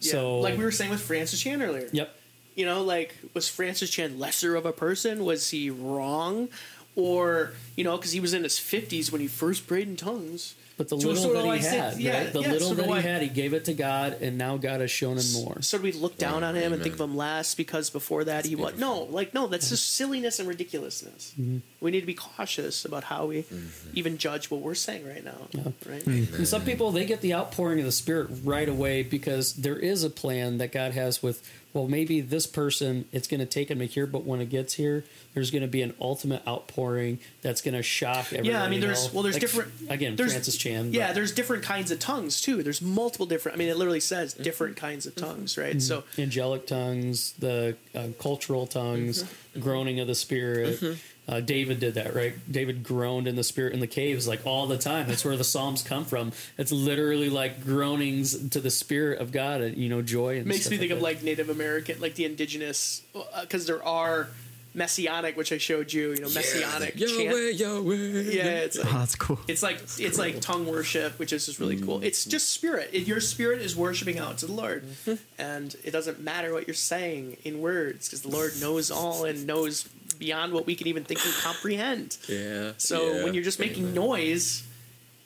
Yeah. 0.00 0.12
So, 0.12 0.40
like 0.40 0.58
we 0.58 0.64
were 0.64 0.72
saying 0.72 0.90
with 0.90 1.02
Francis 1.02 1.40
Chan 1.40 1.62
earlier. 1.62 1.88
yep. 1.92 2.17
You 2.58 2.66
know, 2.66 2.82
like 2.82 3.14
was 3.34 3.48
Francis 3.48 3.88
Chan 3.88 4.18
lesser 4.18 4.56
of 4.56 4.66
a 4.66 4.72
person? 4.72 5.24
Was 5.24 5.50
he 5.50 5.70
wrong? 5.70 6.48
Or, 6.96 7.52
you 7.76 7.84
know, 7.84 7.96
because 7.96 8.10
he 8.10 8.18
was 8.18 8.34
in 8.34 8.42
his 8.42 8.54
50s 8.54 9.12
when 9.12 9.20
he 9.20 9.28
first 9.28 9.68
prayed 9.68 9.86
in 9.86 9.94
tongues. 9.94 10.56
But 10.76 10.88
the 10.88 11.00
So- 11.00 11.08
little 11.08 11.32
that 11.34 11.44
he 11.44 11.50
I 11.50 11.60
say- 11.60 11.76
had, 11.76 12.00
yeah, 12.00 12.18
right? 12.18 12.32
The 12.32 12.40
yeah, 12.40 12.52
little 12.52 12.68
so 12.70 12.74
that 12.74 12.86
he 12.86 12.92
I. 12.92 13.00
had, 13.00 13.22
he 13.22 13.28
gave 13.28 13.52
it 13.52 13.64
to 13.66 13.74
God, 13.74 14.20
and 14.20 14.38
now 14.38 14.56
God 14.56 14.80
has 14.80 14.90
shown 14.90 15.18
him 15.18 15.32
more. 15.32 15.60
So 15.60 15.78
do 15.78 15.84
we 15.84 15.92
look 15.92 16.18
down 16.18 16.42
on 16.42 16.56
him 16.56 16.72
and 16.72 16.82
think 16.82 16.94
of 16.96 17.00
him 17.00 17.16
less 17.16 17.54
because 17.54 17.90
before 17.90 18.24
that 18.24 18.46
he 18.46 18.56
was 18.56 18.76
no, 18.78 19.02
like 19.02 19.34
no, 19.34 19.46
that's 19.48 19.68
just 19.70 19.94
silliness 19.94 20.38
and 20.40 20.48
ridiculousness. 20.48 21.34
Mm-hmm. 21.40 21.58
We 21.80 21.90
need 21.92 22.00
to 22.00 22.06
be 22.06 22.14
cautious 22.14 22.84
about 22.84 23.04
how 23.04 23.26
we 23.26 23.42
mm-hmm. 23.42 23.90
even 23.94 24.18
judge 24.18 24.50
what 24.50 24.60
we're 24.60 24.76
saying 24.76 25.06
right 25.06 25.24
now, 25.24 25.48
right? 25.86 26.04
Mm-hmm. 26.04 26.34
And 26.34 26.48
some 26.48 26.62
people 26.62 26.90
they 26.92 27.06
get 27.06 27.20
the 27.22 27.34
outpouring 27.34 27.80
of 27.80 27.84
the 27.84 27.92
Spirit 27.92 28.28
right 28.44 28.68
away 28.68 29.02
because 29.02 29.54
there 29.54 29.78
is 29.78 30.04
a 30.04 30.10
plan 30.10 30.58
that 30.58 30.72
God 30.72 30.92
has 30.92 31.22
with. 31.22 31.48
Well, 31.74 31.86
maybe 31.86 32.20
this 32.20 32.46
person 32.46 33.04
it's 33.12 33.28
going 33.28 33.40
to 33.40 33.46
take 33.46 33.68
them 33.68 33.80
here, 33.80 34.06
but 34.06 34.24
when 34.24 34.40
it 34.40 34.46
gets 34.48 34.74
here, 34.74 35.04
there's 35.34 35.50
going 35.50 35.62
to 35.62 35.68
be 35.68 35.82
an 35.82 35.94
ultimate 36.00 36.42
outpouring 36.48 37.18
that's 37.42 37.60
going 37.60 37.74
to 37.74 37.82
shock 37.82 38.26
everyone. 38.32 38.46
Yeah, 38.46 38.62
I 38.64 38.68
mean, 38.68 38.80
there's 38.80 39.06
know? 39.08 39.10
well, 39.14 39.22
there's 39.22 39.34
Like, 39.36 39.40
different 39.42 39.72
again. 39.88 40.16
there's, 40.16 40.32
Francis 40.32 40.56
Chan. 40.56 40.92
Yeah, 40.92 41.08
but- 41.08 41.14
there's 41.16 41.32
different 41.32 41.62
kinds 41.62 41.90
of 41.90 41.98
tongues 42.00 42.40
too. 42.40 42.62
There's 42.62 42.80
multiple 42.82 43.26
different. 43.26 43.56
I 43.56 43.58
mean, 43.58 43.68
it 43.68 43.76
literally 43.76 44.00
says 44.00 44.34
Mm-hmm. 44.34 44.42
different 44.42 44.76
kinds 44.76 45.06
of 45.06 45.14
tongues, 45.14 45.56
right? 45.58 45.80
So 45.80 46.04
angelic 46.18 46.66
tongues, 46.66 47.32
the 47.38 47.76
uh, 47.94 48.08
cultural 48.18 48.66
tongues, 48.66 49.22
Mm-hmm. 49.22 49.60
groaning 49.60 50.00
of 50.00 50.06
the 50.06 50.14
spirit. 50.14 50.80
Uh, 51.28 51.40
David 51.40 51.78
did 51.78 51.94
that, 51.94 52.14
right? 52.14 52.32
David 52.50 52.82
groaned 52.82 53.28
in 53.28 53.36
the 53.36 53.44
spirit 53.44 53.74
in 53.74 53.80
the 53.80 53.86
caves 53.86 54.26
like 54.26 54.46
all 54.46 54.66
the 54.66 54.78
time. 54.78 55.06
That's 55.06 55.24
where 55.26 55.36
the 55.36 55.44
Psalms 55.44 55.82
come 55.82 56.06
from. 56.06 56.32
It's 56.56 56.72
literally 56.72 57.28
like 57.28 57.62
groanings 57.64 58.48
to 58.48 58.60
the 58.60 58.70
spirit 58.70 59.20
of 59.20 59.30
God, 59.30 59.60
and 59.60 59.76
you 59.76 59.90
know, 59.90 60.00
joy. 60.00 60.38
And 60.38 60.46
makes 60.46 60.62
stuff 60.62 60.70
me 60.70 60.78
think 60.78 60.90
like 60.90 60.96
of 60.96 60.98
that. 61.00 61.04
like 61.04 61.22
Native 61.22 61.50
American, 61.50 62.00
like 62.00 62.14
the 62.14 62.24
indigenous, 62.24 63.02
uh, 63.14 63.42
because 63.42 63.66
there 63.66 63.84
are 63.84 64.30
messianic, 64.74 65.36
which 65.36 65.52
I 65.52 65.58
showed 65.58 65.92
you. 65.92 66.12
You 66.12 66.20
know, 66.22 66.28
messianic 66.30 66.94
Yeah. 66.96 67.06
chant. 67.08 67.20
Yahweh, 67.24 67.50
Yahweh. 67.50 67.96
Yeah, 68.30 68.44
it's 68.60 68.78
like 68.78 68.94
Oh, 68.94 68.98
that's 68.98 69.14
cool. 69.14 69.38
It's 69.48 69.62
like 69.62 69.82
it's 69.98 70.18
like 70.18 70.40
tongue 70.40 70.66
worship, 70.66 71.18
which 71.18 71.34
is 71.34 71.44
just 71.44 71.58
really 71.58 71.78
cool. 71.78 72.00
Mm. 72.00 72.04
It's 72.04 72.24
just 72.24 72.48
spirit. 72.48 72.90
It, 72.92 73.06
your 73.06 73.20
spirit 73.20 73.60
is 73.60 73.76
worshiping 73.76 74.18
out 74.18 74.38
to 74.38 74.46
the 74.46 74.52
Lord, 74.52 74.84
mm-hmm. 74.86 75.14
and 75.38 75.76
it 75.84 75.90
doesn't 75.90 76.20
matter 76.20 76.54
what 76.54 76.66
you're 76.66 76.74
saying 76.74 77.36
in 77.44 77.60
words 77.60 78.08
because 78.08 78.22
the 78.22 78.30
Lord 78.30 78.52
knows 78.60 78.90
all 78.90 79.24
and 79.24 79.46
knows 79.46 79.88
beyond 80.18 80.52
what 80.52 80.66
we 80.66 80.74
can 80.74 80.86
even 80.86 81.04
think 81.04 81.24
and 81.24 81.34
comprehend. 81.34 82.16
Yeah. 82.28 82.72
So 82.76 83.12
yeah. 83.12 83.24
when 83.24 83.34
you're 83.34 83.44
just 83.44 83.58
making 83.60 83.84
Amen. 83.84 83.94
noise, 83.94 84.64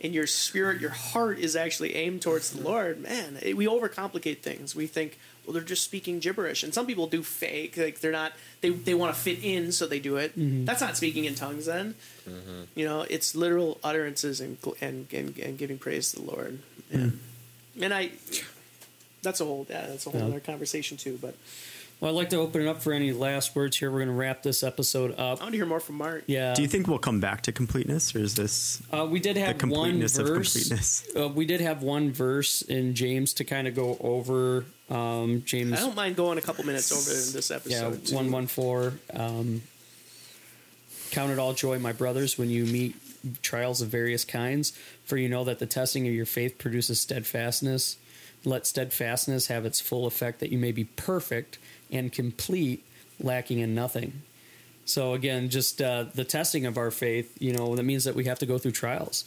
and 0.02 0.12
your 0.12 0.26
spirit, 0.26 0.80
your 0.80 0.90
heart 0.90 1.38
is 1.38 1.54
actually 1.54 1.94
aimed 1.94 2.22
towards 2.22 2.50
the 2.50 2.60
Lord, 2.60 3.00
man, 3.00 3.38
it, 3.40 3.56
we 3.56 3.66
overcomplicate 3.66 4.40
things. 4.40 4.74
We 4.74 4.88
think, 4.88 5.16
well, 5.46 5.54
they're 5.54 5.62
just 5.62 5.84
speaking 5.84 6.18
gibberish, 6.18 6.64
and 6.64 6.74
some 6.74 6.86
people 6.86 7.06
do 7.06 7.22
fake, 7.22 7.76
like 7.76 8.00
they're 8.00 8.12
not. 8.12 8.32
They 8.60 8.70
they 8.70 8.94
want 8.94 9.14
to 9.14 9.20
fit 9.20 9.42
in, 9.42 9.70
so 9.70 9.86
they 9.86 10.00
do 10.00 10.16
it. 10.16 10.36
Mm-hmm. 10.36 10.64
That's 10.64 10.80
not 10.80 10.96
speaking 10.96 11.24
in 11.24 11.34
tongues, 11.36 11.66
then. 11.66 11.94
Mm-hmm. 12.28 12.62
You 12.74 12.84
know, 12.84 13.06
it's 13.08 13.34
literal 13.34 13.78
utterances 13.84 14.40
and 14.40 14.58
and 14.80 15.06
and, 15.12 15.38
and 15.38 15.56
giving 15.56 15.78
praise 15.78 16.12
to 16.12 16.20
the 16.20 16.26
Lord. 16.30 16.58
And, 16.92 17.20
and 17.80 17.94
I, 17.94 18.10
that's 19.22 19.40
a 19.40 19.44
whole 19.44 19.66
yeah, 19.70 19.86
that's 19.86 20.06
a 20.06 20.10
whole 20.10 20.20
Yeah. 20.20 20.26
other 20.26 20.40
conversation 20.40 20.96
too. 20.96 21.18
But 21.20 21.36
Well, 22.02 22.10
I'd 22.10 22.16
like 22.16 22.30
to 22.30 22.38
open 22.38 22.62
it 22.62 22.66
up 22.66 22.82
for 22.82 22.92
any 22.92 23.12
last 23.12 23.54
words 23.54 23.76
here. 23.76 23.88
We're 23.88 24.00
going 24.00 24.08
to 24.08 24.14
wrap 24.14 24.42
this 24.42 24.64
episode 24.64 25.12
up. 25.12 25.38
I 25.38 25.44
want 25.44 25.52
to 25.52 25.56
hear 25.56 25.66
more 25.66 25.78
from 25.78 25.98
Mark. 25.98 26.24
Yeah. 26.26 26.52
Do 26.52 26.60
you 26.62 26.66
think 26.66 26.88
we'll 26.88 26.98
come 26.98 27.20
back 27.20 27.42
to 27.42 27.52
completeness, 27.52 28.12
or 28.16 28.18
is 28.18 28.34
this 28.34 28.82
Uh, 28.92 29.06
we 29.08 29.20
did 29.20 29.36
the 29.36 29.40
have 29.42 29.50
one 29.50 29.58
completeness 29.60 30.18
of 30.18 30.26
verse. 30.26 30.52
completeness? 30.52 31.06
Uh, 31.16 31.28
we 31.28 31.46
did 31.46 31.60
have 31.60 31.84
one 31.84 32.10
verse 32.10 32.62
in 32.62 32.96
James 32.96 33.32
to 33.34 33.44
kind 33.44 33.68
of 33.68 33.76
go 33.76 33.96
over. 34.00 34.64
Um, 34.90 35.44
James 35.46 35.74
I 35.74 35.76
don't 35.76 35.94
mind 35.94 36.16
going 36.16 36.38
a 36.38 36.40
couple 36.40 36.64
minutes 36.64 36.90
over 36.90 37.08
in 37.12 37.32
this 37.34 37.52
episode. 37.52 38.04
too. 38.04 38.16
one 38.16 38.32
one 38.32 38.48
four. 38.48 38.94
Um, 39.14 39.62
Count 41.12 41.30
it 41.30 41.38
all 41.38 41.52
joy, 41.52 41.78
my 41.78 41.92
brothers, 41.92 42.36
when 42.36 42.50
you 42.50 42.64
meet 42.64 42.96
trials 43.42 43.80
of 43.80 43.90
various 43.90 44.24
kinds, 44.24 44.72
for 45.04 45.16
you 45.16 45.28
know 45.28 45.44
that 45.44 45.60
the 45.60 45.66
testing 45.66 46.08
of 46.08 46.14
your 46.14 46.26
faith 46.26 46.58
produces 46.58 47.00
steadfastness. 47.00 47.96
Let 48.44 48.66
steadfastness 48.66 49.46
have 49.46 49.64
its 49.64 49.80
full 49.80 50.06
effect, 50.06 50.40
that 50.40 50.50
you 50.50 50.58
may 50.58 50.72
be 50.72 50.82
perfect 50.84 51.58
and 51.92 52.10
complete, 52.12 52.84
lacking 53.20 53.58
in 53.58 53.74
nothing. 53.74 54.22
So 54.84 55.14
again, 55.14 55.48
just 55.48 55.80
uh, 55.80 56.06
the 56.12 56.24
testing 56.24 56.66
of 56.66 56.76
our 56.76 56.90
faith, 56.90 57.40
you 57.40 57.52
know, 57.52 57.76
that 57.76 57.84
means 57.84 58.02
that 58.04 58.16
we 58.16 58.24
have 58.24 58.40
to 58.40 58.46
go 58.46 58.58
through 58.58 58.72
trials. 58.72 59.24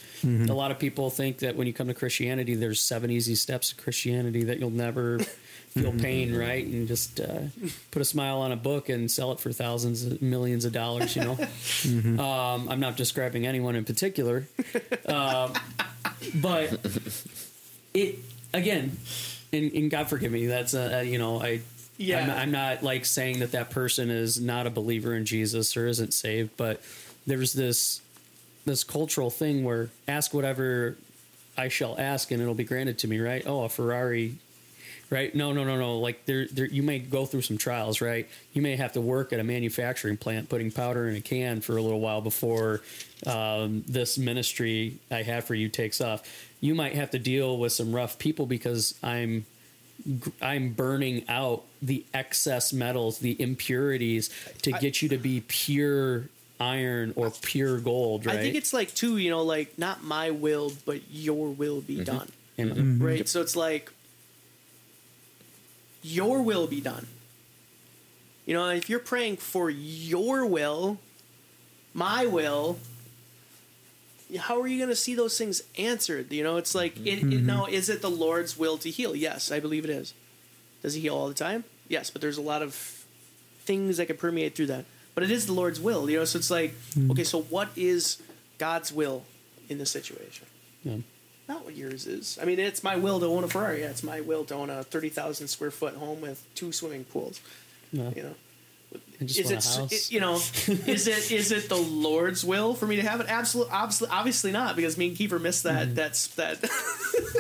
A 0.50 0.54
lot 0.54 0.70
of 0.72 0.80
people 0.80 1.10
think 1.10 1.38
that 1.40 1.56
when 1.56 1.66
you 1.66 1.72
come 1.72 1.88
to 1.88 1.94
Christianity, 1.94 2.56
there's 2.56 2.82
seven 2.82 3.10
easy 3.10 3.36
steps 3.36 3.72
of 3.72 3.78
Christianity 3.78 4.44
that 4.44 4.60
you'll 4.60 4.70
never 4.70 5.20
feel 5.70 5.94
pain, 5.94 6.36
right? 6.36 6.66
And 6.66 6.88
just 6.90 7.22
uh, 7.22 7.40
put 7.92 8.02
a 8.02 8.06
smile 8.06 8.40
on 8.40 8.52
a 8.52 8.58
book 8.58 8.90
and 8.90 9.10
sell 9.10 9.32
it 9.32 9.40
for 9.40 9.54
thousands, 9.54 10.22
millions 10.22 10.66
of 10.66 10.74
dollars. 10.74 11.16
You 11.16 11.24
know, 11.24 11.38
um, 12.24 12.68
I'm 12.70 12.82
not 12.82 12.98
describing 12.98 13.46
anyone 13.48 13.76
in 13.78 13.86
particular, 13.86 14.48
um, 15.06 15.54
but 16.36 16.80
it 17.94 18.20
again, 18.54 18.98
and, 19.54 19.72
and 19.72 19.92
God 19.92 20.10
forgive 20.10 20.32
me. 20.32 20.48
That's 20.48 20.74
uh, 20.74 20.98
uh, 20.98 21.02
you 21.02 21.18
know 21.18 21.42
I. 21.42 21.62
Yeah. 21.98 22.24
I'm, 22.24 22.30
I'm 22.30 22.52
not 22.52 22.84
like 22.84 23.06
saying 23.06 23.40
that 23.40 23.52
that 23.52 23.70
person 23.70 24.10
is 24.10 24.40
not 24.40 24.68
a 24.68 24.70
believer 24.70 25.16
in 25.16 25.26
Jesus 25.26 25.78
or 25.78 25.88
isn't 25.88 26.14
saved, 26.14 26.52
but 26.58 26.82
there's 27.26 27.54
this 27.54 28.02
this 28.66 28.84
cultural 28.84 29.30
thing 29.30 29.64
where 29.64 29.90
ask 30.08 30.34
whatever 30.34 30.98
I 31.58 31.68
shall 31.68 31.98
ask 32.00 32.32
and 32.32 32.42
it'll 32.42 32.56
be 32.56 32.64
granted 32.64 32.98
to 33.00 33.08
me, 33.08 33.20
right? 33.20 33.44
Oh, 33.46 33.64
a 33.64 33.70
Ferrari, 33.70 34.38
right? 35.10 35.34
No, 35.36 35.54
no, 35.54 35.64
no, 35.64 35.78
no. 35.78 36.00
Like 36.00 36.26
there, 36.26 36.48
there, 36.52 36.66
you 36.66 36.82
may 36.84 37.00
go 37.00 37.26
through 37.26 37.44
some 37.44 37.58
trials, 37.58 38.02
right? 38.02 38.28
You 38.54 38.62
may 38.62 38.76
have 38.76 38.94
to 38.94 39.02
work 39.02 39.32
at 39.32 39.40
a 39.40 39.44
manufacturing 39.44 40.18
plant 40.18 40.50
putting 40.50 40.72
powder 40.72 41.08
in 41.08 41.16
a 41.16 41.22
can 41.22 41.62
for 41.62 41.78
a 41.78 41.82
little 41.82 42.00
while 42.00 42.22
before 42.22 42.82
um, 43.28 43.84
this 43.88 44.18
ministry 44.18 44.98
I 45.12 45.22
have 45.22 45.46
for 45.46 45.56
you 45.56 45.70
takes 45.70 46.02
off. 46.02 46.24
You 46.60 46.74
might 46.76 46.94
have 46.94 47.12
to 47.12 47.20
deal 47.20 47.58
with 47.58 47.72
some 47.72 47.94
rough 47.94 48.18
people 48.18 48.48
because 48.48 48.96
I'm 49.04 49.46
I'm 50.42 50.74
burning 50.74 51.28
out 51.28 51.64
the 51.82 52.06
excess 52.14 52.74
metals, 52.74 53.20
the 53.20 53.40
impurities 53.42 54.30
to 54.62 54.72
get 54.72 55.02
you 55.02 55.10
to 55.10 55.18
be 55.18 55.42
pure 55.48 56.30
iron 56.60 57.14
or 57.16 57.32
pure 57.32 57.80
gold, 57.80 58.26
right? 58.26 58.38
I 58.38 58.42
think 58.42 58.56
it's 58.56 58.74
like 58.74 58.94
too, 58.94 59.18
you 59.18 59.30
know, 59.30 59.44
like 59.44 59.78
not 59.78 60.04
my 60.04 60.32
will, 60.32 60.72
but 60.86 61.02
your 61.10 61.50
will 61.50 61.82
be 61.82 61.96
mm-hmm. 61.96 62.04
done. 62.04 62.32
Amen. 62.60 62.76
Mm-hmm. 62.76 63.04
Right? 63.04 63.30
So 63.30 63.42
it's 63.42 63.56
like 63.56 63.92
your 66.02 66.42
will 66.42 66.68
be 66.68 66.82
done. 66.82 67.08
You 68.46 68.54
know, 68.54 68.70
if 68.70 68.90
you're 68.90 69.00
praying 69.00 69.38
for 69.38 69.70
your 69.70 70.46
will, 70.46 71.00
my 71.94 72.28
will, 72.28 72.78
how 74.40 74.60
are 74.60 74.68
you 74.68 74.78
going 74.78 74.90
to 74.90 74.96
see 74.96 75.16
those 75.16 75.38
things 75.38 75.62
answered? 75.78 76.32
You 76.32 76.44
know, 76.44 76.58
it's 76.58 76.74
like, 76.74 76.98
it, 76.98 77.08
it, 77.08 77.24
mm-hmm. 77.24 77.46
now, 77.46 77.66
is 77.66 77.90
it 77.90 78.02
the 78.02 78.10
Lord's 78.10 78.58
will 78.58 78.78
to 78.80 78.90
heal? 78.90 79.16
Yes, 79.16 79.52
I 79.52 79.60
believe 79.60 79.84
it 79.84 79.92
is. 79.92 80.14
Does 80.82 80.96
he 80.96 81.02
heal 81.02 81.16
all 81.16 81.28
the 81.28 81.34
time? 81.34 81.64
Yes, 81.88 82.10
but 82.10 82.22
there's 82.22 82.38
a 82.38 82.42
lot 82.42 82.62
of 82.62 82.74
things 83.66 83.98
that 83.98 84.08
can 84.08 84.18
permeate 84.18 84.56
through 84.56 84.68
that. 84.68 84.86
But 85.14 85.24
it 85.24 85.32
is 85.32 85.46
the 85.46 85.54
Lord's 85.54 85.80
will, 85.80 86.10
you 86.10 86.18
know. 86.18 86.26
So 86.26 86.38
it's 86.40 86.52
like, 86.52 86.72
mm-hmm. 86.92 87.12
okay, 87.12 87.24
so 87.24 87.42
what 87.44 87.70
is 87.76 88.22
God's 88.58 88.92
will 88.92 89.24
in 89.70 89.78
this 89.78 89.92
situation? 89.92 90.48
Yeah. 90.84 90.98
Not 91.48 91.64
what 91.64 91.76
yours 91.76 92.08
is. 92.08 92.40
I 92.42 92.46
mean, 92.46 92.60
it's 92.60 92.84
my 92.84 92.96
will 92.96 93.20
to 93.20 93.28
own 93.28 93.44
a 93.44 93.48
Ferrari. 93.48 93.82
Yeah, 93.82 93.92
it's 93.92 94.04
my 94.04 94.20
will 94.20 94.46
to 94.46 94.56
own 94.56 94.72
a 94.72 94.84
thirty 94.84 95.10
thousand 95.10 95.48
square 95.48 95.70
foot 95.70 95.94
home 95.96 96.22
with 96.22 96.44
two 96.56 96.72
swimming 96.72 97.04
pools. 97.04 97.40
No. 97.94 98.12
You 98.16 98.24
know, 98.24 98.36
is 99.20 99.38
it, 99.40 99.52
a 99.52 99.56
s- 99.56 99.78
house. 99.78 99.92
it- 99.92 100.12
you 100.12 100.20
know 100.20 100.36
is 100.36 101.08
it 101.08 101.32
is 101.32 101.52
it 101.52 101.70
the 101.70 101.76
Lord's 101.78 102.44
will 102.44 102.74
for 102.74 102.86
me 102.88 102.96
to 102.98 103.02
have 103.02 103.20
it? 103.22 103.28
Absolutely, 103.30 103.74
obviously, 103.74 104.08
obviously 104.10 104.52
not, 104.52 104.76
because 104.76 104.98
me 104.98 105.08
and 105.10 105.18
Kiefer 105.18 105.40
missed 105.42 105.64
that. 105.64 105.88
Mm-hmm. 105.88 105.96
That's 105.96 106.28
that 106.36 106.58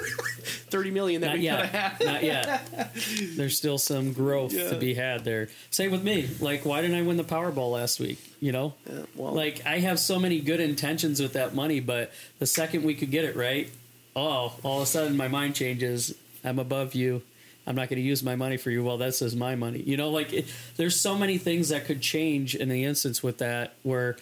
thirty 0.70 0.92
million 0.92 1.22
that 1.22 1.28
Not 1.28 1.38
we 1.38 1.48
could 1.48 1.60
have 1.60 1.70
had. 2.00 2.06
Not 2.06 2.24
yet. 2.24 2.92
There's 3.36 3.58
still 3.58 3.78
some 3.78 4.14
growth 4.14 4.54
Yeah. 4.54 4.70
to 4.70 4.78
be 4.78 4.94
had 4.94 5.24
there. 5.24 5.50
Same 5.70 5.92
with 5.92 6.04
me. 6.04 6.30
Like, 6.40 6.66
why 6.66 6.82
didn't 6.82 6.98
I 6.98 7.02
win 7.02 7.18
the 7.18 7.24
Powerball 7.24 7.72
last 7.72 8.00
week? 8.00 8.20
You 8.40 8.52
know, 8.52 8.74
Yeah, 8.90 9.04
well, 9.16 9.34
like 9.34 9.66
I 9.66 9.80
have 9.80 10.00
so 10.00 10.20
many 10.20 10.40
good 10.42 10.60
intentions 10.60 11.22
with 11.22 11.34
that 11.34 11.56
money, 11.56 11.80
but 11.80 12.12
the 12.40 12.46
second 12.46 12.84
we 12.84 12.94
could 12.96 13.12
get 13.12 13.26
it 13.26 13.36
right, 13.36 13.72
oh, 14.16 14.54
all 14.64 14.78
of 14.78 14.84
a 14.84 14.86
sudden 14.86 15.18
my 15.18 15.28
mind 15.28 15.56
changes. 15.56 16.14
I'm 16.44 16.60
above 16.60 16.94
you. 16.94 17.22
I'm 17.68 17.76
not 17.76 17.90
going 17.90 17.98
to 17.98 18.08
use 18.08 18.22
my 18.22 18.36
money 18.36 18.58
for 18.58 18.70
you. 18.70 18.84
Well, 18.84 18.98
that 18.98 19.16
says 19.16 19.36
my 19.36 19.56
money. 19.56 19.82
You 19.82 19.98
know, 19.98 20.10
like 20.10 20.34
it, 20.34 20.46
there's 20.76 21.00
so 21.00 21.18
many 21.18 21.38
things 21.38 21.70
that 21.70 21.86
could 21.86 22.02
change 22.02 22.56
in 22.56 22.70
the 22.70 22.84
instance 22.84 23.24
with 23.24 23.40
that. 23.40 23.74
Where, 23.84 24.18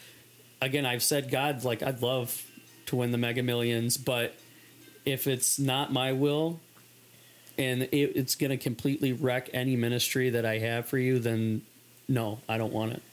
again, 0.62 0.86
I've 0.86 1.04
said 1.04 1.30
God, 1.30 1.64
like 1.64 1.84
I'd 1.84 2.02
love 2.02 2.46
to 2.88 2.96
win 2.96 3.12
the 3.12 3.18
Mega 3.18 3.44
Millions, 3.44 3.98
but 3.98 4.36
if 5.06 5.28
it's 5.28 5.60
not 5.60 5.92
my 5.92 6.14
will, 6.14 6.60
and 7.58 7.84
it, 7.84 8.14
it's 8.16 8.36
going 8.36 8.52
to 8.52 8.58
completely 8.58 9.14
wreck 9.14 9.50
any 9.54 9.76
ministry 9.76 10.30
that 10.32 10.46
I 10.46 10.60
have 10.60 10.88
for 10.88 10.98
you, 10.98 11.20
then 11.20 11.62
no, 12.08 12.40
I 12.50 12.58
don't 12.58 12.74
want 12.74 12.94
it. 12.94 13.04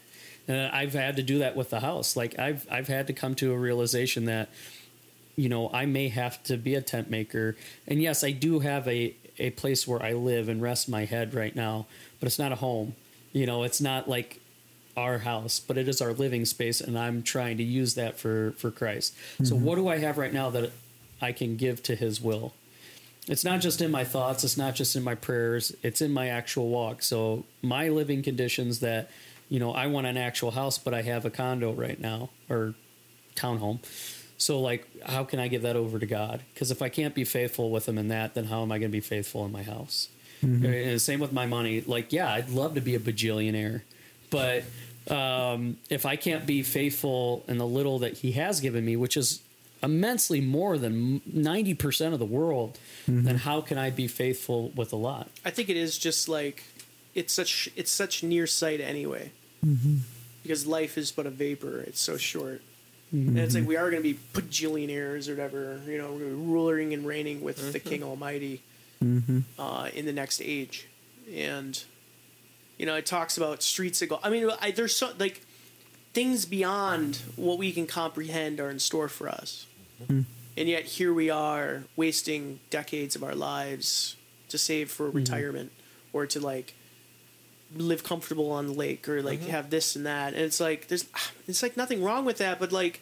And 0.48 0.72
I've 0.72 0.94
had 0.94 1.16
to 1.16 1.22
do 1.22 1.38
that 1.40 1.56
with 1.56 1.70
the 1.70 1.80
house. 1.80 2.16
Like 2.16 2.38
I've 2.38 2.66
I've 2.70 2.88
had 2.88 3.06
to 3.08 3.12
come 3.12 3.34
to 3.36 3.52
a 3.52 3.58
realization 3.58 4.24
that 4.24 4.48
you 5.36 5.48
know 5.48 5.70
I 5.72 5.86
may 5.86 6.08
have 6.08 6.42
to 6.44 6.56
be 6.56 6.74
a 6.74 6.82
tent 6.82 7.10
maker. 7.10 7.56
And 7.86 8.02
yes, 8.02 8.24
I 8.24 8.32
do 8.32 8.60
have 8.60 8.88
a 8.88 9.14
a 9.40 9.50
place 9.50 9.86
where 9.86 10.02
I 10.02 10.12
live 10.12 10.48
and 10.48 10.62
rest 10.62 10.88
my 10.88 11.04
head 11.04 11.34
right 11.34 11.54
now, 11.54 11.86
but 12.18 12.26
it's 12.26 12.38
not 12.38 12.52
a 12.52 12.56
home. 12.56 12.94
You 13.32 13.46
know, 13.46 13.62
it's 13.62 13.80
not 13.80 14.08
like 14.08 14.40
our 14.96 15.18
house, 15.18 15.60
but 15.60 15.78
it 15.78 15.88
is 15.88 16.00
our 16.00 16.12
living 16.12 16.44
space, 16.44 16.80
and 16.80 16.98
I'm 16.98 17.22
trying 17.22 17.56
to 17.58 17.62
use 17.62 17.94
that 17.94 18.18
for 18.18 18.52
for 18.58 18.70
Christ. 18.70 19.16
So 19.42 19.54
mm-hmm. 19.54 19.64
what 19.64 19.76
do 19.76 19.88
I 19.88 19.98
have 19.98 20.18
right 20.18 20.32
now 20.32 20.50
that 20.50 20.72
I 21.20 21.32
can 21.32 21.56
give 21.56 21.82
to 21.84 21.94
His 21.94 22.20
will? 22.20 22.52
It's 23.28 23.44
not 23.44 23.60
just 23.60 23.80
in 23.80 23.90
my 23.90 24.04
thoughts. 24.04 24.44
It's 24.44 24.56
not 24.56 24.74
just 24.74 24.96
in 24.96 25.04
my 25.04 25.14
prayers. 25.14 25.74
It's 25.82 26.00
in 26.00 26.12
my 26.12 26.28
actual 26.28 26.68
walk. 26.68 27.02
So 27.02 27.44
my 27.62 27.88
living 27.88 28.22
conditions 28.22 28.80
that, 28.80 29.10
you 29.48 29.60
know, 29.60 29.72
I 29.72 29.86
want 29.86 30.06
an 30.06 30.16
actual 30.16 30.50
house, 30.50 30.78
but 30.78 30.94
I 30.94 31.02
have 31.02 31.24
a 31.24 31.30
condo 31.30 31.72
right 31.72 32.00
now 32.00 32.30
or 32.48 32.74
townhome. 33.36 33.80
So 34.40 34.58
like, 34.58 34.86
how 35.04 35.24
can 35.24 35.38
I 35.38 35.48
give 35.48 35.62
that 35.62 35.76
over 35.76 35.98
to 35.98 36.06
God? 36.06 36.40
Because 36.54 36.70
if 36.70 36.80
I 36.80 36.88
can't 36.88 37.14
be 37.14 37.24
faithful 37.24 37.70
with 37.70 37.86
Him 37.86 37.98
in 37.98 38.08
that, 38.08 38.34
then 38.34 38.46
how 38.46 38.62
am 38.62 38.72
I 38.72 38.78
going 38.78 38.90
to 38.90 38.96
be 38.96 39.00
faithful 39.00 39.44
in 39.44 39.52
my 39.52 39.62
house? 39.62 40.08
Mm-hmm. 40.42 40.64
And 40.64 41.02
same 41.02 41.20
with 41.20 41.32
my 41.32 41.44
money. 41.44 41.82
Like, 41.82 42.10
yeah, 42.10 42.32
I'd 42.32 42.48
love 42.48 42.74
to 42.74 42.80
be 42.80 42.94
a 42.94 42.98
bajillionaire, 42.98 43.82
but 44.30 44.64
um, 45.10 45.76
if 45.90 46.06
I 46.06 46.16
can't 46.16 46.46
be 46.46 46.62
faithful 46.62 47.44
in 47.48 47.58
the 47.58 47.66
little 47.66 47.98
that 47.98 48.18
He 48.18 48.32
has 48.32 48.60
given 48.60 48.82
me, 48.82 48.96
which 48.96 49.18
is 49.18 49.42
immensely 49.82 50.40
more 50.40 50.78
than 50.78 51.20
90% 51.20 52.14
of 52.14 52.18
the 52.18 52.24
world, 52.24 52.78
mm-hmm. 53.06 53.24
then 53.24 53.36
how 53.36 53.60
can 53.60 53.76
I 53.76 53.90
be 53.90 54.08
faithful 54.08 54.70
with 54.70 54.90
a 54.94 54.96
lot? 54.96 55.28
I 55.44 55.50
think 55.50 55.68
it 55.68 55.76
is 55.76 55.98
just 55.98 56.30
like 56.30 56.64
it's 57.14 57.34
such 57.34 57.68
it's 57.76 57.90
such 57.90 58.22
near 58.22 58.46
sight 58.46 58.80
anyway, 58.80 59.32
mm-hmm. 59.62 59.96
because 60.42 60.66
life 60.66 60.96
is 60.96 61.12
but 61.12 61.26
a 61.26 61.30
vapor. 61.30 61.80
It's 61.80 62.00
so 62.00 62.16
short, 62.16 62.62
and 63.12 63.38
it's 63.38 63.54
like 63.54 63.62
mm-hmm. 63.62 63.68
we 63.68 63.76
are 63.76 63.90
going 63.90 64.02
to 64.02 64.14
be 64.14 64.18
bajillionaires 64.32 65.28
or 65.28 65.32
whatever. 65.32 65.80
You 65.86 65.98
know, 65.98 66.12
we're 66.12 66.20
gonna 66.20 66.30
be 66.30 66.46
ruling 66.46 66.94
and 66.94 67.06
reigning 67.06 67.42
with 67.42 67.72
the 67.72 67.78
mm-hmm. 67.78 67.88
King 67.88 68.02
Almighty 68.02 68.62
mm-hmm. 69.02 69.40
uh, 69.58 69.88
in 69.94 70.06
the 70.06 70.12
next 70.12 70.40
age, 70.40 70.88
and 71.32 71.82
you 72.78 72.86
know, 72.86 72.94
it 72.94 73.06
talks 73.06 73.36
about 73.36 73.62
streets 73.62 74.00
of 74.02 74.08
gold. 74.10 74.20
I 74.22 74.30
mean, 74.30 74.48
I, 74.60 74.70
there's 74.70 74.94
so 74.94 75.10
like 75.18 75.42
things 76.12 76.44
beyond 76.44 77.22
what 77.36 77.58
we 77.58 77.72
can 77.72 77.86
comprehend 77.86 78.60
are 78.60 78.70
in 78.70 78.78
store 78.78 79.08
for 79.08 79.28
us. 79.28 79.66
And 80.56 80.68
yet 80.68 80.84
here 80.84 81.12
we 81.14 81.30
are 81.30 81.84
wasting 81.96 82.60
decades 82.70 83.14
of 83.14 83.22
our 83.22 83.34
lives 83.34 84.16
to 84.48 84.58
save 84.58 84.90
for 84.90 85.10
retirement 85.10 85.72
or 86.12 86.26
to 86.26 86.40
like 86.40 86.74
live 87.76 88.02
comfortable 88.02 88.50
on 88.50 88.66
the 88.66 88.72
lake 88.72 89.08
or 89.08 89.22
like 89.22 89.40
mm-hmm. 89.40 89.50
have 89.50 89.70
this 89.70 89.96
and 89.96 90.06
that. 90.06 90.34
And 90.34 90.42
it's 90.42 90.60
like 90.60 90.88
there's 90.88 91.06
it's 91.48 91.62
like 91.62 91.76
nothing 91.76 92.02
wrong 92.02 92.24
with 92.24 92.38
that, 92.38 92.58
but 92.58 92.72
like 92.72 93.00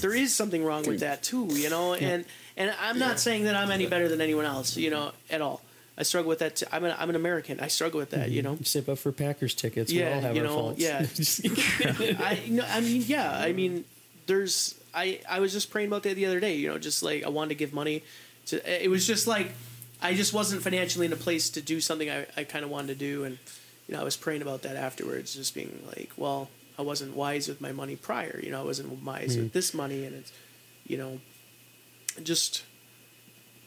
there 0.00 0.14
is 0.14 0.34
something 0.34 0.64
wrong 0.64 0.86
with 0.86 1.00
that 1.00 1.22
too, 1.22 1.48
you 1.52 1.70
know? 1.70 1.94
And 1.94 2.24
and 2.56 2.74
I'm 2.80 2.98
not 2.98 3.18
saying 3.18 3.44
that 3.44 3.54
I'm 3.54 3.70
any 3.70 3.86
better 3.86 4.08
than 4.08 4.20
anyone 4.20 4.44
else, 4.44 4.76
you 4.76 4.90
know, 4.90 5.12
at 5.30 5.40
all. 5.40 5.62
I 5.96 6.02
struggle 6.02 6.28
with 6.28 6.40
that. 6.40 6.56
Too. 6.56 6.66
I'm 6.72 6.84
an 6.84 6.94
I'm 6.98 7.10
an 7.10 7.16
American. 7.16 7.60
I 7.60 7.68
struggle 7.68 8.00
with 8.00 8.10
that, 8.10 8.26
mm-hmm. 8.26 8.32
you 8.32 8.42
know. 8.42 8.58
Save 8.62 8.88
up 8.88 8.98
for 8.98 9.12
Packers 9.12 9.54
tickets. 9.54 9.92
we 9.92 10.02
all 10.02 10.08
Yeah, 10.08 10.20
have 10.20 10.36
you 10.36 10.42
our 10.42 10.48
know, 10.48 10.54
faults. 10.54 10.80
yeah. 10.80 11.06
I 12.18 12.42
no, 12.48 12.64
I 12.68 12.80
mean, 12.80 13.04
yeah. 13.06 13.32
I 13.32 13.52
mean, 13.52 13.84
there's. 14.26 14.74
I 14.92 15.20
I 15.28 15.40
was 15.40 15.52
just 15.52 15.70
praying 15.70 15.88
about 15.88 16.02
that 16.04 16.16
the 16.16 16.26
other 16.26 16.40
day. 16.40 16.56
You 16.56 16.68
know, 16.68 16.78
just 16.78 17.02
like 17.02 17.24
I 17.24 17.28
wanted 17.28 17.50
to 17.50 17.54
give 17.54 17.72
money 17.72 18.02
to. 18.46 18.84
It 18.84 18.88
was 18.88 19.06
just 19.06 19.26
like 19.26 19.52
I 20.02 20.14
just 20.14 20.32
wasn't 20.32 20.62
financially 20.62 21.06
in 21.06 21.12
a 21.12 21.16
place 21.16 21.48
to 21.50 21.60
do 21.60 21.80
something 21.80 22.10
I 22.10 22.26
I 22.36 22.44
kind 22.44 22.64
of 22.64 22.70
wanted 22.70 22.88
to 22.88 22.94
do, 22.96 23.24
and 23.24 23.38
you 23.88 23.94
know, 23.94 24.00
I 24.00 24.04
was 24.04 24.16
praying 24.16 24.42
about 24.42 24.62
that 24.62 24.76
afterwards, 24.76 25.34
just 25.34 25.54
being 25.54 25.82
like, 25.86 26.10
well, 26.16 26.48
I 26.78 26.82
wasn't 26.82 27.14
wise 27.14 27.48
with 27.48 27.60
my 27.60 27.72
money 27.72 27.96
prior. 27.96 28.40
You 28.42 28.50
know, 28.50 28.60
I 28.60 28.64
wasn't 28.64 29.04
wise 29.04 29.36
with 29.36 29.46
hmm. 29.46 29.52
this 29.52 29.74
money, 29.74 30.04
and 30.04 30.16
it's, 30.16 30.32
you 30.86 30.96
know, 30.96 31.20
just 32.22 32.64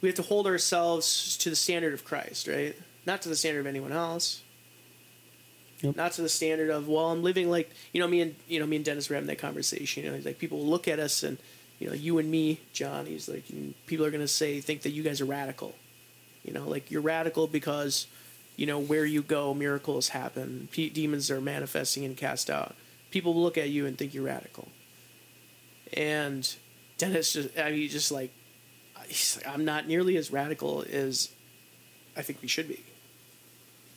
we 0.01 0.09
have 0.09 0.15
to 0.15 0.23
hold 0.23 0.47
ourselves 0.47 1.37
to 1.37 1.49
the 1.49 1.55
standard 1.55 1.93
of 1.93 2.03
Christ, 2.03 2.47
right? 2.47 2.75
Not 3.05 3.21
to 3.23 3.29
the 3.29 3.35
standard 3.35 3.61
of 3.61 3.67
anyone 3.67 3.91
else 3.91 4.41
Yep. 5.81 5.95
not 5.95 6.11
to 6.13 6.23
the 6.23 6.29
standard 6.29 6.71
of 6.71 6.87
well 6.87 7.11
i'm 7.11 7.21
living 7.21 7.51
like 7.51 7.69
you 7.93 8.01
know 8.01 8.07
me 8.07 8.21
and 8.21 8.35
you 8.47 8.59
know 8.59 8.65
me 8.65 8.77
and 8.77 8.85
dennis 8.85 9.09
were 9.09 9.13
having 9.13 9.27
that 9.27 9.37
conversation 9.37 10.03
you 10.03 10.11
know 10.11 10.17
like 10.25 10.39
people 10.39 10.57
will 10.57 10.65
look 10.65 10.87
at 10.87 10.97
us 10.97 11.21
and 11.21 11.37
you 11.77 11.87
know 11.87 11.93
you 11.93 12.17
and 12.17 12.31
me 12.31 12.59
john 12.73 13.05
he's 13.05 13.29
like 13.29 13.43
people 13.85 14.03
are 14.03 14.09
going 14.09 14.21
to 14.21 14.27
say 14.27 14.59
think 14.59 14.81
that 14.81 14.89
you 14.89 15.03
guys 15.03 15.21
are 15.21 15.25
radical 15.25 15.75
you 16.43 16.51
know 16.51 16.67
like 16.67 16.89
you're 16.89 17.01
radical 17.01 17.45
because 17.45 18.07
you 18.57 18.65
know 18.65 18.79
where 18.79 19.05
you 19.05 19.21
go 19.21 19.53
miracles 19.53 20.09
happen 20.09 20.67
P- 20.71 20.89
demons 20.89 21.31
are 21.31 21.39
manifesting 21.39 22.03
and 22.03 22.17
cast 22.17 22.49
out. 22.49 22.75
People 23.11 23.33
look 23.33 23.57
at 23.57 23.69
you 23.69 23.85
and 23.85 23.97
think 23.97 24.13
you're 24.13 24.25
radical. 24.25 24.67
And 25.93 26.53
dennis 26.97 27.33
just 27.33 27.57
i 27.57 27.71
mean 27.71 27.87
just 27.87 28.11
like 28.11 28.31
he's 29.05 29.37
like, 29.37 29.47
i'm 29.47 29.63
not 29.63 29.87
nearly 29.87 30.17
as 30.17 30.31
radical 30.31 30.83
as 30.91 31.29
i 32.17 32.21
think 32.23 32.41
we 32.41 32.47
should 32.47 32.67
be. 32.67 32.83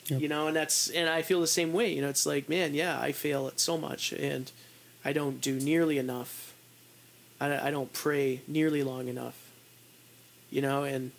Yep. 0.06 0.20
you 0.20 0.28
know 0.28 0.46
and 0.48 0.56
that's 0.56 0.90
and 0.90 1.08
i 1.08 1.22
feel 1.22 1.40
the 1.40 1.46
same 1.46 1.72
way. 1.72 1.92
You 1.92 2.02
know 2.02 2.08
it's 2.08 2.26
like 2.26 2.48
man 2.48 2.74
yeah 2.74 3.00
i 3.00 3.11
fail 3.12 3.48
at 3.48 3.58
so 3.58 3.78
much 3.78 4.12
and 4.12 4.52
i 5.04 5.12
don't 5.12 5.40
do 5.40 5.58
nearly 5.58 5.98
enough. 5.98 6.54
I, 7.40 7.68
I 7.68 7.70
don't 7.70 7.90
pray 7.94 8.42
nearly 8.46 8.82
long 8.82 9.08
enough. 9.08 9.50
You 10.50 10.61
know 10.61 10.84
and 10.84 11.12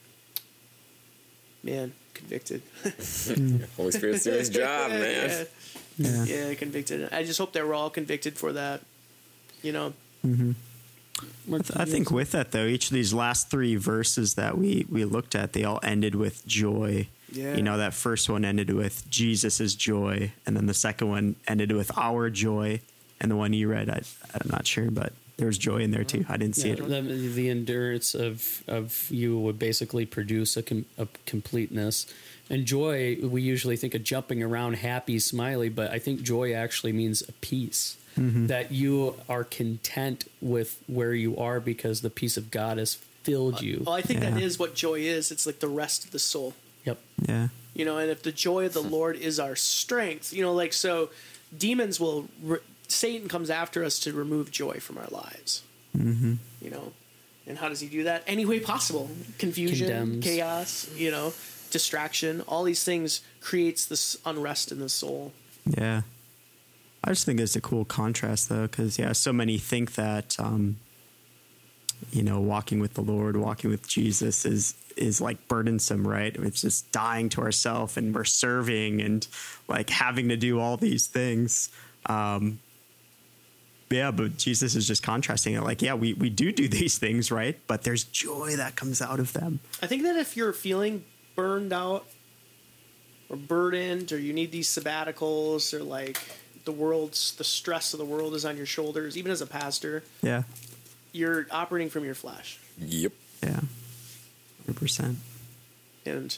man, 1.64 1.94
convicted. 2.22 2.62
Holy 3.78 3.92
Spirit's 3.92 4.24
doing 4.24 4.40
his 4.40 4.50
job, 4.50 4.90
man. 4.92 5.48
Yeah, 5.98 6.24
Yeah. 6.26 6.48
yeah, 6.50 6.54
convicted. 6.56 7.10
I 7.12 7.24
just 7.24 7.38
hope 7.38 7.54
that 7.54 7.66
we're 7.66 7.74
all 7.74 7.90
convicted 7.90 8.38
for 8.38 8.54
that. 8.54 8.82
You 9.62 9.72
know, 9.74 9.94
mm-hmm. 10.26 10.52
I 11.76 11.86
think 11.86 12.10
with 12.10 12.32
that 12.32 12.52
though, 12.52 12.66
each 12.66 12.88
of 12.88 12.94
these 12.94 13.14
last 13.14 13.52
three 13.52 13.76
verses 13.76 14.36
that 14.36 14.58
we 14.58 14.86
we 14.90 15.06
looked 15.06 15.36
at, 15.36 15.54
they 15.54 15.64
all 15.64 15.80
ended 15.84 16.16
with 16.16 16.46
joy. 16.48 17.08
Yeah. 17.32 17.56
You 17.56 17.62
know, 17.62 17.78
that 17.78 17.94
first 17.94 18.30
one 18.30 18.44
ended 18.44 18.74
with 18.74 19.10
Jesus' 19.10 19.76
joy, 19.76 20.32
and 20.46 20.58
then 20.58 20.66
the 20.66 20.74
second 20.74 21.10
one 21.10 21.36
ended 21.48 21.72
with 21.72 21.96
our 21.98 22.30
joy, 22.30 22.82
and 23.22 23.32
the 23.32 23.36
one 23.38 23.54
you 23.54 23.70
read, 23.70 23.90
I, 23.90 24.02
I'm 24.34 24.50
not 24.50 24.68
sure, 24.68 24.92
but 24.92 25.14
there 25.42 25.48
was 25.48 25.58
joy 25.58 25.78
in 25.78 25.90
there 25.90 26.04
too. 26.04 26.24
I 26.30 26.38
didn't 26.38 26.56
see 26.56 26.68
Yeah, 26.70 26.76
it. 26.76 26.88
the, 26.88 27.02
the 27.02 27.50
endurance 27.50 28.14
of 28.14 28.64
of 28.68 29.08
you 29.10 29.40
would 29.40 29.58
basically 29.58 30.06
produce 30.06 30.56
a, 30.56 30.62
com, 30.62 30.86
a 31.00 31.08
completeness. 31.26 32.06
And 32.48 32.66
joy, 32.66 33.18
we 33.24 33.42
usually 33.42 33.76
think 33.76 33.96
of 33.96 34.04
jumping 34.04 34.44
around, 34.44 34.74
happy, 34.76 35.18
smiley, 35.20 35.70
but 35.70 35.90
I 35.90 36.00
think 36.00 36.22
joy 36.22 36.54
actually 36.54 36.92
means 36.94 37.22
a 37.28 37.32
peace. 37.34 37.98
Mm-hmm. 38.20 38.48
That 38.48 38.72
you 38.72 39.16
are 39.30 39.44
content 39.46 40.26
with 40.42 40.78
where 40.88 41.14
you 41.14 41.38
are 41.38 41.60
because 41.62 42.02
the 42.02 42.10
peace 42.10 42.36
of 42.38 42.52
God 42.52 42.78
has 42.78 42.96
filled 43.24 43.56
uh, 43.56 43.62
you. 43.62 43.84
well, 43.86 43.96
I 43.96 44.02
think 44.02 44.20
that 44.20 44.38
Yeah. 44.38 44.46
is 44.46 44.60
what 44.60 44.76
joy 44.76 45.00
is. 45.00 45.32
It's 45.32 45.46
like 45.46 45.60
the 45.60 45.70
rest 45.70 46.04
of 46.06 46.12
the 46.12 46.20
soul. 46.20 46.54
Yep. 46.86 47.00
Yeah. 47.28 47.48
You 47.74 47.86
know, 47.86 47.98
and 47.98 48.12
if 48.12 48.22
the 48.22 48.34
joy 48.34 48.66
of 48.66 48.74
the 48.74 48.82
Lord 48.84 49.16
is 49.16 49.40
our 49.40 49.56
strength, 49.56 50.34
you 50.34 50.42
know, 50.44 50.54
like 50.54 50.74
so, 50.74 51.10
demons 51.58 52.00
will. 52.02 52.28
Re- 52.44 52.60
Satan 52.92 53.28
comes 53.28 53.50
after 53.50 53.84
us 53.84 54.00
to 54.00 54.14
remove 54.14 54.52
joy 54.52 54.80
from 54.80 54.98
our 54.98 55.08
lives. 55.10 55.64
Mm-hmm. 55.98 56.36
You 56.62 56.70
know, 56.70 56.94
and 57.48 57.58
how 57.58 57.70
does 57.70 57.80
he 57.80 57.88
do 57.88 58.04
that? 58.04 58.24
Any 58.28 58.46
way 58.46 58.60
possible. 58.60 59.10
Confusion, 59.38 59.88
Condemns. 59.88 60.24
chaos. 60.24 60.90
You 60.96 61.12
know, 61.12 61.34
distraction. 61.72 62.42
All 62.42 62.64
these 62.64 62.84
things 62.84 63.22
creates 63.40 63.86
this 63.86 64.18
unrest 64.26 64.72
in 64.72 64.80
the 64.80 64.90
soul. 64.90 65.34
Yeah. 65.66 66.02
I 67.04 67.10
just 67.10 67.26
think 67.26 67.40
it's 67.40 67.56
a 67.56 67.62
cool 67.62 67.84
contrast 67.84 68.50
though, 68.50 68.68
because 68.68 69.00
yeah, 69.00 69.12
so 69.14 69.34
many 69.34 69.58
think 69.58 69.96
that 69.96 70.40
um, 70.40 70.78
you 72.12 72.24
know, 72.24 72.40
walking 72.40 72.80
with 72.80 72.94
the 72.94 73.02
Lord, 73.02 73.38
walking 73.38 73.70
with 73.70 73.88
Jesus 73.88 74.46
is 74.46 74.76
is 74.98 75.22
like 75.22 75.48
burdensome, 75.48 76.08
right? 76.08 76.36
It's 76.36 76.62
just 76.62 76.92
dying 76.92 77.30
to 77.30 77.42
ourselves 77.42 77.98
and 77.98 78.14
we're 78.14 78.24
serving 78.24 79.02
and 79.02 79.26
like 79.68 79.90
having 79.90 80.30
to 80.30 80.38
do 80.38 80.60
all 80.60 80.78
these 80.78 81.08
things. 81.08 81.70
Um, 82.08 82.60
yeah, 83.92 84.12
but 84.12 84.38
Jesus 84.38 84.76
is 84.76 84.88
just 84.88 85.04
contrasting 85.04 85.54
it. 85.54 85.62
Like, 85.64 85.82
yeah, 85.82 85.94
we, 85.94 86.14
we 86.14 86.30
do 86.30 86.52
do 86.52 86.68
these 86.68 86.98
things, 86.98 87.32
right? 87.32 87.58
But 87.68 87.84
there's 87.84 88.04
joy 88.04 88.56
that 88.58 88.76
comes 88.76 89.02
out 89.02 89.20
of 89.20 89.34
them. 89.34 89.60
I 89.82 89.88
think 89.88 90.04
that 90.04 90.16
if 90.18 90.36
you're 90.38 90.54
feeling 90.54 91.04
burned 91.36 91.74
out 91.74 92.06
or 93.30 93.38
burdened 93.38 94.12
or 94.12 94.18
you 94.20 94.34
need 94.34 94.52
these 94.52 94.68
sabbaticals 94.68 95.74
or 95.74 95.84
like 95.84 96.20
the 96.66 96.72
world's 96.72 97.34
the 97.38 97.44
stress 97.44 97.94
of 97.94 97.98
the 98.00 98.06
world 98.06 98.34
is 98.36 98.46
on 98.46 98.58
your 98.58 98.66
shoulders, 98.66 99.18
even 99.18 99.32
as 99.32 99.42
a 99.42 99.48
pastor, 99.48 100.04
Yeah. 100.22 100.44
you're 101.12 101.48
operating 101.52 101.90
from 101.90 102.06
your 102.06 102.16
flesh. 102.16 102.60
Yep. 102.78 103.14
Yeah. 103.44 103.60
100%. 104.70 105.16
And 106.06 106.38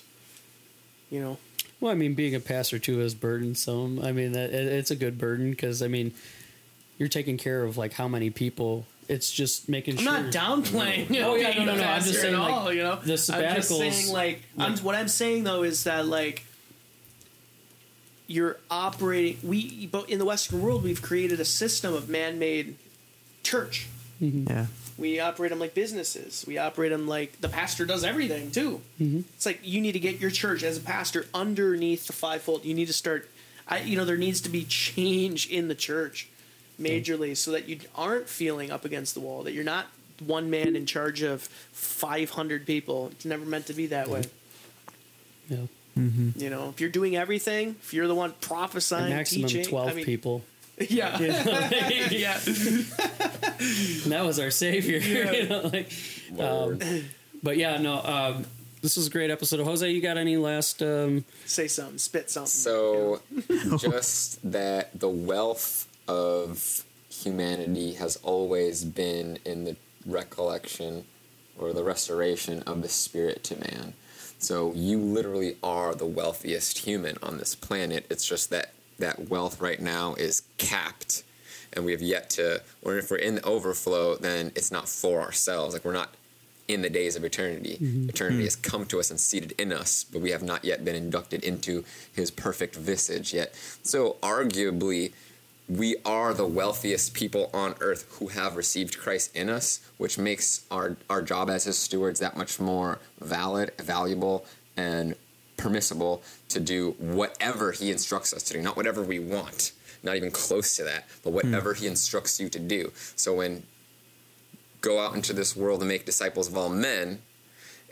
you 1.10 1.20
know, 1.22 1.38
Well, 1.80 1.92
I 1.92 1.96
mean, 1.96 2.14
being 2.16 2.34
a 2.36 2.40
pastor 2.40 2.80
too 2.80 3.02
is 3.02 3.14
burdensome. 3.14 4.00
I 4.00 4.12
mean, 4.12 4.32
that 4.32 4.52
it, 4.52 4.68
it's 4.68 4.92
a 4.92 4.96
good 4.96 5.18
burden 5.18 5.52
because 5.52 5.82
I 5.82 5.88
mean, 5.88 6.14
you're 6.98 7.10
taking 7.10 7.38
care 7.38 7.64
of 7.64 7.78
like 7.78 7.94
how 7.94 8.08
many 8.08 8.30
people. 8.30 8.86
It's 9.10 9.32
just 9.32 9.68
making 9.68 9.98
sure 9.98 10.12
I'm 10.12 10.32
sure. 10.32 10.44
not 10.44 10.64
downplaying. 10.64 11.10
You 11.10 11.22
know, 11.22 11.32
Oh, 11.32 11.36
yeah, 11.36 11.58
no, 11.58 11.66
no, 11.66 11.76
no, 11.76 11.84
I'm 11.84 12.02
just 12.02 12.22
saying, 12.22 12.38
like, 12.38 12.52
all, 12.52 12.72
you 12.72 12.84
know, 12.84 12.96
the 12.96 13.02
I'm 13.02 13.08
just 13.08 13.30
sabbaticals, 13.30 13.92
saying, 13.92 14.14
like, 14.14 14.44
I'm, 14.58 14.78
what 14.78 14.96
I'm 14.96 15.10
saying 15.10 15.44
though 15.44 15.64
is 15.64 15.84
that 15.84 16.08
like 16.08 16.46
you're 18.28 18.58
operating. 18.72 19.38
We, 19.48 19.88
but 19.88 20.10
in 20.10 20.20
the 20.20 20.26
Western 20.26 20.62
world, 20.62 20.84
we've 20.84 21.02
created 21.02 21.40
a 21.40 21.46
system 21.46 21.94
of 21.94 22.10
man-made 22.10 22.78
church. 23.44 23.88
Mm-hmm. 24.22 24.50
Yeah. 24.50 24.66
We 24.98 25.20
operate 25.20 25.50
them 25.50 25.60
like 25.60 25.74
businesses. 25.74 26.46
We 26.48 26.58
operate 26.58 26.92
them 26.92 27.08
like 27.08 27.42
the 27.42 27.50
pastor 27.50 27.86
does 27.86 28.04
everything 28.04 28.52
too. 28.52 28.82
Mm-hmm. 29.02 29.22
It's 29.36 29.46
like 29.46 29.60
you 29.64 29.82
need 29.82 29.94
to 29.94 30.00
get 30.00 30.20
your 30.20 30.32
church 30.32 30.64
as 30.64 30.78
a 30.78 30.82
pastor 30.82 31.26
underneath 31.34 32.08
the 32.08 32.14
fivefold. 32.14 32.64
You 32.64 32.74
need 32.74 32.88
to 32.88 32.94
start. 32.94 33.30
I, 33.68 33.80
you 33.80 33.98
know, 33.98 34.06
there 34.06 34.18
needs 34.18 34.40
to 34.42 34.50
be 34.50 34.66
change 34.66 35.50
in 35.50 35.68
the 35.68 35.76
church, 35.76 36.30
majorly, 36.80 37.36
so 37.36 37.52
that 37.52 37.68
you 37.68 37.80
aren't 37.96 38.28
feeling 38.30 38.72
up 38.72 38.86
against 38.86 39.14
the 39.14 39.20
wall. 39.20 39.44
That 39.44 39.54
you're 39.54 39.64
not 39.64 39.88
one 40.26 40.50
man 40.50 40.76
in 40.76 40.86
charge 40.86 41.22
of 41.22 41.44
500 41.72 42.66
people. 42.66 43.10
It's 43.12 43.26
never 43.26 43.46
meant 43.46 43.68
to 43.68 43.74
be 43.74 43.88
that 43.88 44.08
way. 44.08 44.24
Yeah. 45.50 45.66
You 45.96 46.50
know, 46.50 46.70
if 46.70 46.82
you're 46.82 46.90
doing 46.90 47.16
everything, 47.16 47.76
if 47.82 47.94
you're 47.94 48.08
the 48.08 48.16
one 48.16 48.32
A 48.32 48.34
prophesying, 48.34 49.10
maximum 49.10 49.48
teaching, 49.48 49.66
twelve 49.66 49.90
I 49.90 49.94
mean, 49.94 50.06
people. 50.06 50.42
Yeah, 50.90 51.20
yeah, 51.22 52.10
yeah. 52.10 52.40
that 54.08 54.24
was 54.26 54.40
our 54.40 54.50
savior. 54.50 54.98
you 54.98 55.48
know, 55.48 55.70
like, 55.72 55.94
um, 56.40 56.80
but 57.44 57.58
yeah, 57.58 57.78
no. 57.78 58.02
Um, 58.04 58.46
this 58.82 58.98
was 58.98 59.06
a 59.06 59.12
great 59.12 59.30
episode 59.30 59.60
of 59.60 59.68
Jose. 59.68 59.88
You 59.88 60.02
got 60.02 60.18
any 60.18 60.36
last? 60.36 60.82
Um, 60.82 61.26
Say 61.46 61.68
something, 61.68 62.00
spit 62.00 62.32
something. 62.32 62.48
So, 62.50 63.22
just 63.78 64.40
that 64.52 65.00
the 65.00 65.10
wealth 65.10 65.88
of 66.08 66.84
humanity 67.10 67.94
has 67.94 68.18
always 68.18 68.84
been 68.84 69.40
in 69.46 69.66
the 69.66 69.76
recollection 70.06 71.06
or 71.58 71.74
the 71.74 71.84
restoration 71.84 72.64
of 72.64 72.82
the 72.82 72.90
spirit 72.90 73.44
to 73.46 73.56
man. 73.60 73.94
So, 74.40 74.74
you 74.74 74.98
literally 74.98 75.56
are 75.64 75.96
the 75.96 76.06
wealthiest 76.06 76.80
human 76.80 77.18
on 77.24 77.38
this 77.38 77.56
planet. 77.56 78.06
It's 78.10 78.28
just 78.28 78.50
that 78.50 78.74
that 79.00 79.30
wealth 79.30 79.62
right 79.62 79.82
now 79.82 80.16
is 80.16 80.44
capped. 80.58 81.24
And 81.72 81.86
we 81.86 81.92
have 81.94 82.02
yet 82.02 82.30
to, 82.32 82.62
or 82.82 82.98
if 82.98 83.10
we're 83.10 83.18
in 83.18 83.36
the 83.36 83.46
overflow, 83.46 84.16
then 84.16 84.52
it's 84.56 84.72
not 84.72 84.88
for 84.88 85.22
ourselves. 85.22 85.74
Like, 85.74 85.86
we're 85.86 85.94
not 85.94 86.14
in 86.68 86.82
the 86.82 86.90
days 86.90 87.16
of 87.16 87.24
eternity. 87.24 87.78
Mm-hmm. 87.82 88.10
Eternity 88.10 88.42
mm. 88.42 88.46
has 88.46 88.56
come 88.56 88.86
to 88.88 89.00
us 89.00 89.10
and 89.10 89.20
seated 89.20 89.54
in 89.58 89.74
us, 89.74 90.04
but 90.04 90.22
we 90.22 90.32
have 90.32 90.44
not 90.44 90.64
yet 90.64 90.86
been 90.86 90.96
inducted 90.96 91.44
into 91.44 91.84
his 92.14 92.32
perfect 92.32 92.76
visage 92.76 93.34
yet. 93.34 93.56
So, 93.82 94.18
arguably, 94.22 95.14
we 95.70 95.96
are 96.06 96.34
the 96.34 96.46
wealthiest 96.46 97.14
people 97.14 97.50
on 97.54 97.76
earth 97.80 98.06
who 98.20 98.28
have 98.28 98.56
received 98.56 98.98
Christ 98.98 99.36
in 99.36 99.50
us, 99.50 99.80
which 99.98 100.18
makes 100.18 100.66
our, 100.70 100.98
our 101.10 101.22
job 101.22 101.50
as 101.50 101.64
his 101.64 101.78
stewards 101.78 102.20
that 102.20 102.36
much 102.36 102.60
more 102.60 103.00
valid, 103.20 103.72
valuable, 103.80 104.46
and 104.76 105.16
permissible 105.56 106.22
to 106.50 106.60
do 106.60 106.92
whatever 107.00 107.72
he 107.72 107.92
instructs 107.92 108.34
us 108.34 108.44
to 108.44 108.54
do, 108.54 108.62
not 108.62 108.76
whatever 108.76 109.02
we 109.02 109.20
want, 109.20 109.72
not 110.04 110.16
even 110.18 110.32
close 110.32 110.76
to 110.76 110.84
that, 110.84 111.06
but 111.24 111.30
hmm. 111.30 111.36
whatever 111.36 111.74
he 111.74 111.88
instructs 111.88 112.40
you 112.40 112.50
to 112.50 112.60
do. 112.60 112.92
So 113.16 113.36
when 113.36 113.64
go 114.82 115.00
out 115.00 115.16
into 115.16 115.32
this 115.32 115.56
world 115.56 115.80
and 115.80 115.88
make 115.88 116.06
disciples 116.06 116.50
of 116.50 116.58
all 116.58 116.70
men, 116.70 117.22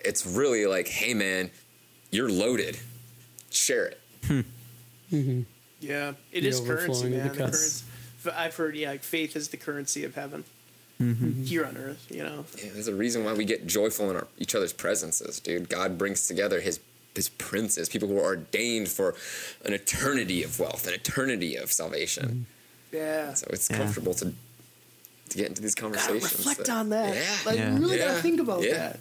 it's 0.04 0.26
really 0.26 0.66
like, 0.66 0.90
hey 0.90 1.14
man, 1.14 1.50
you're 2.12 2.30
loaded. 2.30 2.78
Share 3.50 3.86
it. 3.86 4.02
Hmm. 4.26 4.42
Mm-hmm. 5.12 5.42
Yeah, 5.82 6.14
it 6.32 6.46
is 6.46 6.60
currency, 6.62 7.10
man. 7.10 7.24
the 7.24 7.30
The 7.30 7.30
cup. 7.30 7.38
currency. 7.52 7.86
F- 8.26 8.34
I've 8.38 8.56
heard, 8.56 8.76
yeah, 8.76 8.92
like 8.92 9.04
faith 9.04 9.36
is 9.36 9.50
the 9.50 9.58
currency 9.58 10.04
of 10.06 10.16
heaven 10.16 10.44
Mm-hmm. 11.02 11.44
here 11.46 11.66
on 11.66 11.78
earth. 11.78 12.06
You 12.12 12.24
know, 12.24 12.46
Yeah, 12.64 12.70
there's 12.74 12.88
a 12.88 12.94
reason 12.94 13.24
why 13.26 13.34
we 13.34 13.44
get 13.44 13.66
joyful 13.66 14.12
in 14.12 14.16
our, 14.16 14.28
each 14.38 14.54
other's 14.54 14.72
presences, 14.72 15.40
dude. 15.40 15.68
God 15.68 15.98
brings 15.98 16.28
together 16.28 16.62
his 16.62 16.80
his 17.16 17.28
princes, 17.28 17.90
people 17.90 18.08
who 18.08 18.18
are 18.20 18.24
ordained 18.24 18.88
for 18.88 19.16
an 19.66 19.74
eternity 19.74 20.44
of 20.44 20.58
wealth, 20.60 20.88
an 20.88 20.94
eternity 20.94 21.56
of 21.58 21.72
salvation. 21.72 22.46
yeah. 22.92 23.34
So 23.34 23.48
it's 23.50 23.70
Yeah. 23.70 23.78
comfortable 23.80 24.14
to 24.14 24.34
to 25.30 25.38
get 25.38 25.48
into 25.48 25.62
these 25.64 25.74
Gotta 25.76 25.98
conversations. 25.98 26.38
reflect 26.38 26.66
that- 26.66 26.70
on 26.70 26.90
that. 26.90 27.16
Yeah. 27.16 27.38
Like, 27.48 27.58
Yeah. 27.58 27.78
really 27.80 27.98
Yeah. 27.98 28.08
gotta 28.10 28.22
think 28.22 28.40
about 28.40 28.62
Yeah. 28.64 28.74
that. 28.74 29.00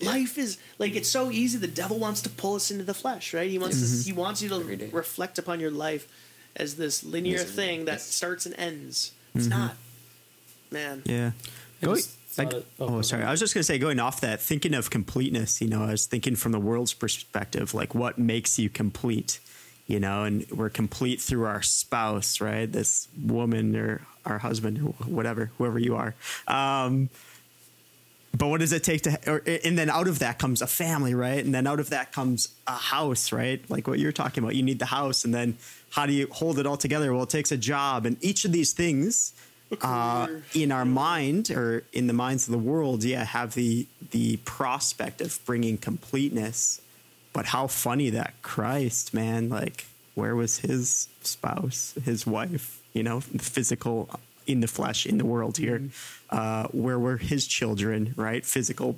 Life 0.00 0.38
is 0.38 0.56
like 0.78 0.94
it's 0.94 1.08
so 1.08 1.30
easy. 1.32 1.58
The 1.58 1.66
devil 1.66 1.98
wants 1.98 2.22
to 2.22 2.28
pull 2.30 2.54
us 2.54 2.70
into 2.70 2.84
the 2.84 2.94
flesh, 2.94 3.34
right? 3.34 3.50
He 3.50 3.58
wants 3.58 3.76
mm-hmm. 3.78 3.98
to, 3.98 4.04
he 4.04 4.12
wants 4.12 4.40
you 4.40 4.48
to 4.50 4.88
reflect 4.92 5.36
upon 5.38 5.58
your 5.58 5.70
life 5.72 6.06
as 6.56 6.76
this 6.76 7.02
linear 7.04 7.38
Misery. 7.38 7.52
thing 7.52 7.84
that 7.86 7.92
Yes. 7.92 8.06
starts 8.06 8.46
and 8.46 8.54
ends. 8.58 9.12
It's 9.34 9.46
not, 9.46 9.76
man. 10.70 11.02
Yeah. 11.04 11.32
I 11.82 11.86
Go- 11.86 11.94
just 11.96 12.16
I- 12.38 12.44
oh, 12.44 12.64
oh, 12.80 13.02
sorry. 13.02 13.24
I 13.24 13.30
was 13.30 13.40
just 13.40 13.54
going 13.54 13.60
to 13.60 13.66
say, 13.66 13.78
going 13.78 13.98
off 14.00 14.20
that, 14.20 14.40
thinking 14.40 14.72
of 14.74 14.88
completeness, 14.90 15.60
you 15.60 15.68
know, 15.68 15.82
I 15.84 15.90
was 15.92 16.06
thinking 16.06 16.36
from 16.36 16.52
the 16.52 16.60
world's 16.60 16.94
perspective, 16.94 17.74
like 17.74 17.94
what 17.94 18.18
makes 18.18 18.58
you 18.58 18.68
complete, 18.70 19.40
you 19.86 19.98
know, 20.00 20.22
and 20.24 20.46
we're 20.50 20.70
complete 20.70 21.20
through 21.20 21.44
our 21.44 21.60
spouse, 21.62 22.40
right? 22.40 22.70
This 22.70 23.08
woman 23.20 23.74
or 23.76 24.02
our 24.24 24.38
husband 24.38 24.78
or 24.78 24.92
whatever, 25.06 25.50
whoever 25.58 25.78
you 25.78 25.96
are. 25.96 26.14
Um, 26.46 27.10
but 28.36 28.46
what 28.46 28.60
does 28.60 28.72
it 28.72 28.84
take 28.84 29.02
to, 29.02 29.18
or, 29.30 29.42
and 29.64 29.76
then 29.76 29.90
out 29.90 30.06
of 30.06 30.20
that 30.20 30.38
comes 30.38 30.62
a 30.62 30.66
family, 30.68 31.14
right? 31.14 31.44
And 31.44 31.52
then 31.52 31.66
out 31.66 31.80
of 31.80 31.90
that 31.90 32.12
comes 32.12 32.48
a 32.68 32.72
house, 32.76 33.32
right? 33.32 33.60
Like 33.68 33.88
what 33.88 33.98
you're 33.98 34.12
talking 34.12 34.42
about. 34.44 34.54
You 34.54 34.62
need 34.62 34.78
the 34.78 34.86
house, 34.86 35.24
and 35.24 35.34
then 35.34 35.58
how 35.90 36.06
do 36.06 36.12
you 36.12 36.28
hold 36.30 36.58
it 36.58 36.66
all 36.66 36.76
together? 36.76 37.12
Well, 37.12 37.24
it 37.24 37.30
takes 37.30 37.52
a 37.52 37.56
job, 37.56 38.06
and 38.06 38.16
each 38.22 38.44
of 38.44 38.52
these 38.52 38.72
things 38.72 39.32
uh, 39.82 40.26
in 40.54 40.72
our 40.72 40.84
mind 40.84 41.50
or 41.50 41.84
in 41.92 42.06
the 42.06 42.12
minds 42.12 42.48
of 42.48 42.52
the 42.52 42.58
world, 42.58 43.04
yeah, 43.04 43.24
have 43.24 43.54
the 43.54 43.86
the 44.10 44.36
prospect 44.38 45.20
of 45.20 45.38
bringing 45.44 45.78
completeness. 45.78 46.80
but 47.32 47.46
how 47.46 47.66
funny 47.66 48.10
that 48.10 48.34
Christ, 48.42 49.14
man, 49.14 49.48
like 49.48 49.86
where 50.14 50.34
was 50.34 50.58
his 50.58 51.08
spouse, 51.22 51.94
his 52.04 52.26
wife, 52.26 52.82
you 52.92 53.02
know, 53.02 53.20
physical 53.20 54.08
in 54.46 54.60
the 54.60 54.66
flesh 54.66 55.06
in 55.06 55.18
the 55.18 55.24
world 55.24 55.56
here? 55.58 55.82
Uh, 56.30 56.66
where 56.68 56.98
were 56.98 57.16
his 57.18 57.46
children, 57.46 58.14
right? 58.16 58.44
Physical 58.44 58.96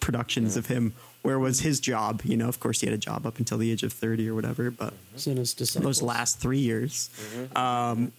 productions 0.00 0.56
of 0.56 0.66
him. 0.66 0.94
Where 1.24 1.38
was 1.38 1.60
his 1.60 1.80
job? 1.80 2.20
You 2.24 2.36
know, 2.36 2.48
of 2.48 2.60
course, 2.60 2.80
he 2.82 2.86
had 2.86 2.92
a 2.94 2.98
job 2.98 3.24
up 3.26 3.38
until 3.38 3.56
the 3.56 3.72
age 3.72 3.82
of 3.82 3.94
30 3.94 4.28
or 4.28 4.34
whatever, 4.34 4.70
but 4.70 4.92
Sent 5.16 5.38
his 5.38 5.54
disciples. 5.54 5.98
those 5.98 6.02
last 6.02 6.38
three 6.38 6.58
years, 6.58 7.08
um, 7.56 8.12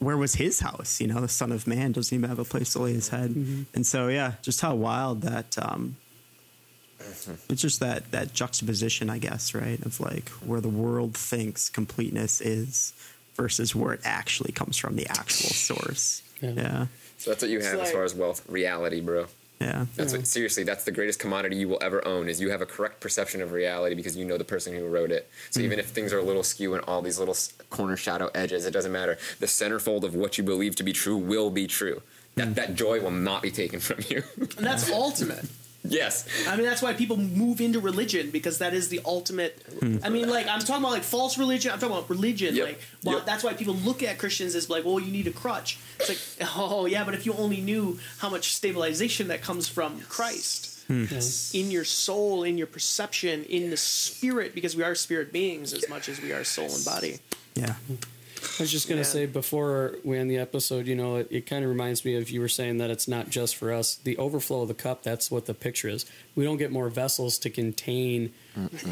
where 0.00 0.18
was 0.18 0.34
his 0.34 0.60
house? 0.60 1.00
You 1.00 1.06
know, 1.06 1.22
the 1.22 1.28
Son 1.28 1.50
of 1.50 1.66
Man 1.66 1.92
doesn't 1.92 2.14
even 2.14 2.28
have 2.28 2.38
a 2.38 2.44
place 2.44 2.74
to 2.74 2.80
lay 2.82 2.92
his 2.92 3.08
head. 3.08 3.30
And 3.74 3.86
so, 3.86 4.08
yeah, 4.08 4.34
just 4.42 4.60
how 4.60 4.74
wild 4.74 5.22
that. 5.22 5.56
Um, 5.56 5.96
it's 7.48 7.62
just 7.62 7.80
that 7.80 8.10
that 8.12 8.34
juxtaposition, 8.34 9.08
I 9.08 9.16
guess, 9.18 9.54
right, 9.54 9.80
of 9.86 9.98
like 9.98 10.28
where 10.44 10.60
the 10.60 10.68
world 10.68 11.16
thinks 11.16 11.70
completeness 11.70 12.40
is 12.42 12.92
versus 13.34 13.74
where 13.74 13.94
it 13.94 14.00
actually 14.04 14.52
comes 14.52 14.76
from, 14.76 14.96
the 14.96 15.08
actual 15.08 15.50
source. 15.50 16.22
Yeah. 16.42 16.50
Yeah, 16.54 16.86
So 17.16 17.30
that's 17.30 17.42
what 17.42 17.50
you 17.50 17.60
have 17.60 17.80
as 17.80 17.92
far 17.92 18.04
as 18.04 18.14
wealth, 18.14 18.42
reality, 18.48 19.00
bro. 19.00 19.26
Yeah, 19.62 19.86
That's 19.96 20.12
what 20.12 20.26
seriously. 20.26 20.64
That's 20.64 20.84
the 20.84 20.90
greatest 20.90 21.18
commodity 21.18 21.56
you 21.56 21.68
will 21.68 21.78
ever 21.82 22.06
own. 22.06 22.28
Is 22.28 22.40
you 22.40 22.50
have 22.50 22.62
a 22.62 22.66
correct 22.66 23.00
perception 23.00 23.40
of 23.40 23.52
reality 23.52 23.94
because 23.94 24.16
you 24.16 24.24
know 24.24 24.38
the 24.38 24.44
person 24.44 24.74
who 24.74 24.86
wrote 24.86 25.10
it. 25.10 25.30
So 25.50 25.60
even 25.60 25.78
if 25.78 25.88
things 25.88 26.12
are 26.12 26.18
a 26.18 26.22
little 26.22 26.42
skew 26.42 26.74
and 26.74 26.84
all 26.84 27.02
these 27.02 27.18
little 27.18 27.36
corner 27.70 27.96
shadow 27.96 28.30
edges, 28.34 28.66
it 28.66 28.72
doesn't 28.72 28.92
matter. 28.92 29.18
The 29.40 29.46
centerfold 29.46 30.04
of 30.04 30.14
what 30.14 30.38
you 30.38 30.44
believe 30.44 30.76
to 30.76 30.82
be 30.82 30.92
true 30.92 31.16
will 31.16 31.50
be 31.50 31.66
true. 31.66 32.02
That 32.34 32.48
mm. 32.48 32.54
that 32.54 32.74
joy 32.74 33.00
will 33.00 33.10
not 33.10 33.42
be 33.42 33.50
taken 33.50 33.80
from 33.88 33.98
you. 34.08 34.22
And 34.36 34.66
that's 34.66 34.90
ultimate. 34.90 35.46
Yes. 35.84 36.26
I 36.46 36.56
mean, 36.56 36.64
that's 36.64 36.82
why 36.82 36.94
people 36.94 37.16
move 37.16 37.60
into 37.60 37.80
religion 37.80 38.30
because 38.30 38.58
that 38.58 38.74
is 38.74 38.88
the 38.88 39.00
ultimate. 39.04 39.64
I 40.02 40.08
mean, 40.08 40.28
like 40.28 40.46
I'm 40.46 40.60
talking 40.60 40.82
about 40.82 40.92
like 40.92 41.02
false 41.02 41.38
religion. 41.38 41.72
I'm 41.72 41.78
talking 41.78 41.96
about 41.96 42.10
religion. 42.10 42.54
Yep. 42.54 42.66
Like, 42.66 42.80
well, 43.04 43.16
Yep. 43.16 43.26
that's 43.26 43.44
why 43.44 43.52
people 43.54 43.74
look 43.74 44.02
at 44.02 44.18
Christians 44.18 44.54
as 44.54 44.70
like, 44.70 44.84
well, 44.84 45.00
you 45.00 45.10
need 45.10 45.26
a 45.26 45.32
crutch. 45.32 45.78
It's 46.00 46.08
like, 46.08 46.48
oh 46.56 46.86
yeah, 46.86 47.04
but 47.04 47.14
if 47.14 47.26
you 47.26 47.32
only 47.34 47.60
knew 47.60 47.98
how 48.18 48.28
much 48.30 48.54
stabilization 48.54 49.28
that 49.28 49.42
comes 49.42 49.68
from 49.68 50.00
Christ 50.02 50.84
hmm. 50.86 51.04
in 51.52 51.70
your 51.70 51.84
soul, 51.84 52.42
in 52.44 52.58
your 52.58 52.66
perception, 52.66 53.44
in 53.44 53.70
the 53.70 53.76
spirit, 53.76 54.54
because 54.54 54.76
we 54.76 54.82
are 54.82 54.94
spirit 54.94 55.32
beings 55.32 55.72
as 55.72 55.88
much 55.88 56.08
as 56.08 56.20
we 56.20 56.32
are 56.32 56.44
soul 56.44 56.72
and 56.72 56.84
body. 56.84 57.18
yeah, 57.54 57.74
I 58.58 58.62
was 58.62 58.70
just 58.72 58.88
gonna 58.88 59.00
Yeah. 59.00 59.06
say 59.06 59.26
before 59.26 59.96
we 60.04 60.18
end 60.18 60.30
the 60.30 60.38
episode, 60.38 60.86
you 60.86 60.94
know, 60.94 61.16
it, 61.16 61.28
it 61.30 61.46
kind 61.46 61.64
of 61.64 61.70
reminds 61.70 62.04
me 62.04 62.14
of 62.16 62.30
you 62.30 62.40
were 62.40 62.48
saying 62.48 62.78
that 62.78 62.90
it's 62.90 63.08
not 63.08 63.30
just 63.30 63.56
for 63.56 63.72
us. 63.72 63.96
The 63.96 64.16
overflow 64.16 64.62
of 64.62 64.68
the 64.68 64.74
cup, 64.74 65.02
that's 65.02 65.30
what 65.30 65.46
the 65.46 65.54
picture 65.54 65.88
is. 65.88 66.06
We 66.34 66.44
don't 66.44 66.56
get 66.56 66.70
more 66.70 66.88
vessels 66.88 67.38
to 67.38 67.50
contain 67.50 68.32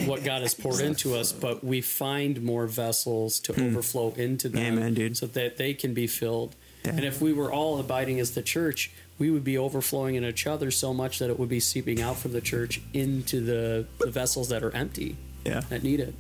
what 0.07 0.25
God 0.25 0.43
has 0.43 0.55
poured 0.55 0.81
into 0.81 1.15
us, 1.15 1.33
but 1.33 1.63
we 1.63 1.81
find 1.81 2.43
more 2.43 2.67
vessels 2.67 3.41
to 3.41 3.53
hmm. 3.53 3.63
overflow 3.63 4.13
into 4.13 4.49
them 4.49 4.79
Amen, 4.79 4.95
dude. 4.95 5.17
so 5.17 5.27
that 5.27 5.57
they 5.57 5.75
can 5.75 5.95
be 5.95 6.07
filled. 6.07 6.55
Yeah. 6.85 6.93
And 6.93 7.05
if 7.05 7.21
we 7.21 7.33
were 7.33 7.53
all 7.53 7.79
abiding 7.79 8.21
as 8.21 8.33
the 8.33 8.43
church, 8.43 8.91
we 9.19 9.31
would 9.31 9.45
be 9.45 9.59
overflowing 9.59 10.15
in 10.15 10.25
each 10.25 10.47
other 10.47 10.71
so 10.71 10.95
much 10.95 11.19
that 11.19 11.29
it 11.29 11.39
would 11.39 11.49
be 11.51 11.61
seeping 11.61 12.01
out 12.01 12.17
from 12.17 12.33
the 12.33 12.41
church 12.41 12.81
into 12.95 13.41
the, 13.41 13.87
the 13.99 14.11
vessels 14.11 14.49
that 14.49 14.63
are 14.63 14.75
empty 14.75 15.17
yeah, 15.45 15.61
that 15.69 15.83
need 15.83 16.01
it. 16.01 16.15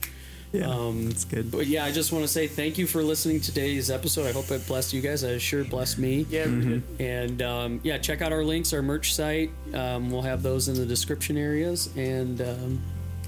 Yeah. 0.52 0.68
Um, 0.68 1.06
That's 1.06 1.24
good. 1.24 1.50
But 1.50 1.66
yeah, 1.66 1.84
I 1.84 1.92
just 1.92 2.12
want 2.12 2.24
to 2.24 2.28
say 2.28 2.46
thank 2.46 2.78
you 2.78 2.86
for 2.86 3.02
listening 3.02 3.40
to 3.40 3.46
today's 3.46 3.90
episode. 3.90 4.26
I 4.26 4.32
hope 4.32 4.50
it 4.50 4.66
blessed 4.66 4.92
you 4.92 5.00
guys. 5.00 5.22
It 5.22 5.40
sure 5.40 5.64
blessed 5.64 5.98
me. 5.98 6.26
Yeah, 6.28 6.46
we 6.46 6.60
did. 6.60 6.82
And 7.00 7.42
um, 7.42 7.80
yeah, 7.82 7.98
check 7.98 8.22
out 8.22 8.32
our 8.32 8.44
links, 8.44 8.72
our 8.72 8.82
merch 8.82 9.14
site. 9.14 9.50
Um, 9.74 10.10
we'll 10.10 10.22
have 10.22 10.42
those 10.42 10.68
in 10.68 10.74
the 10.74 10.86
description 10.86 11.36
areas. 11.36 11.90
And 11.96 12.40
um, 12.40 12.82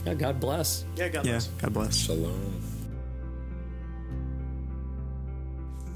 yeah, 0.05 0.15
God 0.15 0.41
bless. 0.41 0.85
Yeah, 0.97 1.09
God 1.09 1.25
Yeah, 1.27 1.33
bless. 1.33 1.47
God 1.47 1.73
bless. 1.73 1.97
Shalom. 1.97 2.61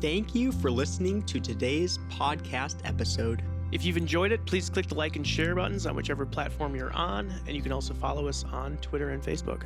Thank 0.00 0.34
you 0.34 0.52
for 0.52 0.70
listening 0.70 1.22
to 1.22 1.40
today's 1.40 1.98
podcast 2.10 2.76
episode. 2.84 3.42
If 3.72 3.84
you've 3.84 3.96
enjoyed 3.96 4.30
it, 4.30 4.44
please 4.46 4.70
click 4.70 4.86
the 4.86 4.94
like 4.94 5.16
and 5.16 5.26
share 5.26 5.54
buttons 5.54 5.86
on 5.86 5.96
whichever 5.96 6.24
platform 6.24 6.76
you're 6.76 6.92
on, 6.92 7.32
and 7.46 7.56
you 7.56 7.62
can 7.62 7.72
also 7.72 7.94
follow 7.94 8.28
us 8.28 8.44
on 8.44 8.76
Twitter 8.76 9.10
and 9.10 9.22
Facebook. 9.22 9.62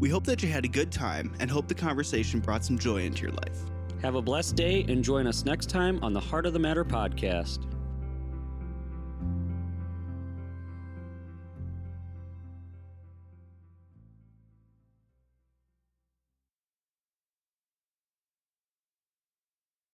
We 0.00 0.08
hope 0.08 0.24
that 0.24 0.42
you 0.42 0.48
had 0.48 0.64
a 0.64 0.68
good 0.68 0.92
time 0.92 1.34
and 1.40 1.50
hope 1.50 1.68
the 1.68 1.74
conversation 1.74 2.40
brought 2.40 2.64
some 2.64 2.78
joy 2.78 3.02
into 3.02 3.22
your 3.22 3.32
life. 3.32 3.58
Have 4.02 4.16
a 4.16 4.22
blessed 4.22 4.56
day 4.56 4.84
and 4.88 5.02
join 5.02 5.26
us 5.26 5.44
next 5.44 5.70
time 5.70 5.98
on 6.02 6.12
the 6.12 6.20
Heart 6.20 6.46
of 6.46 6.52
the 6.52 6.58
Matter 6.58 6.84
podcast. 6.84 7.66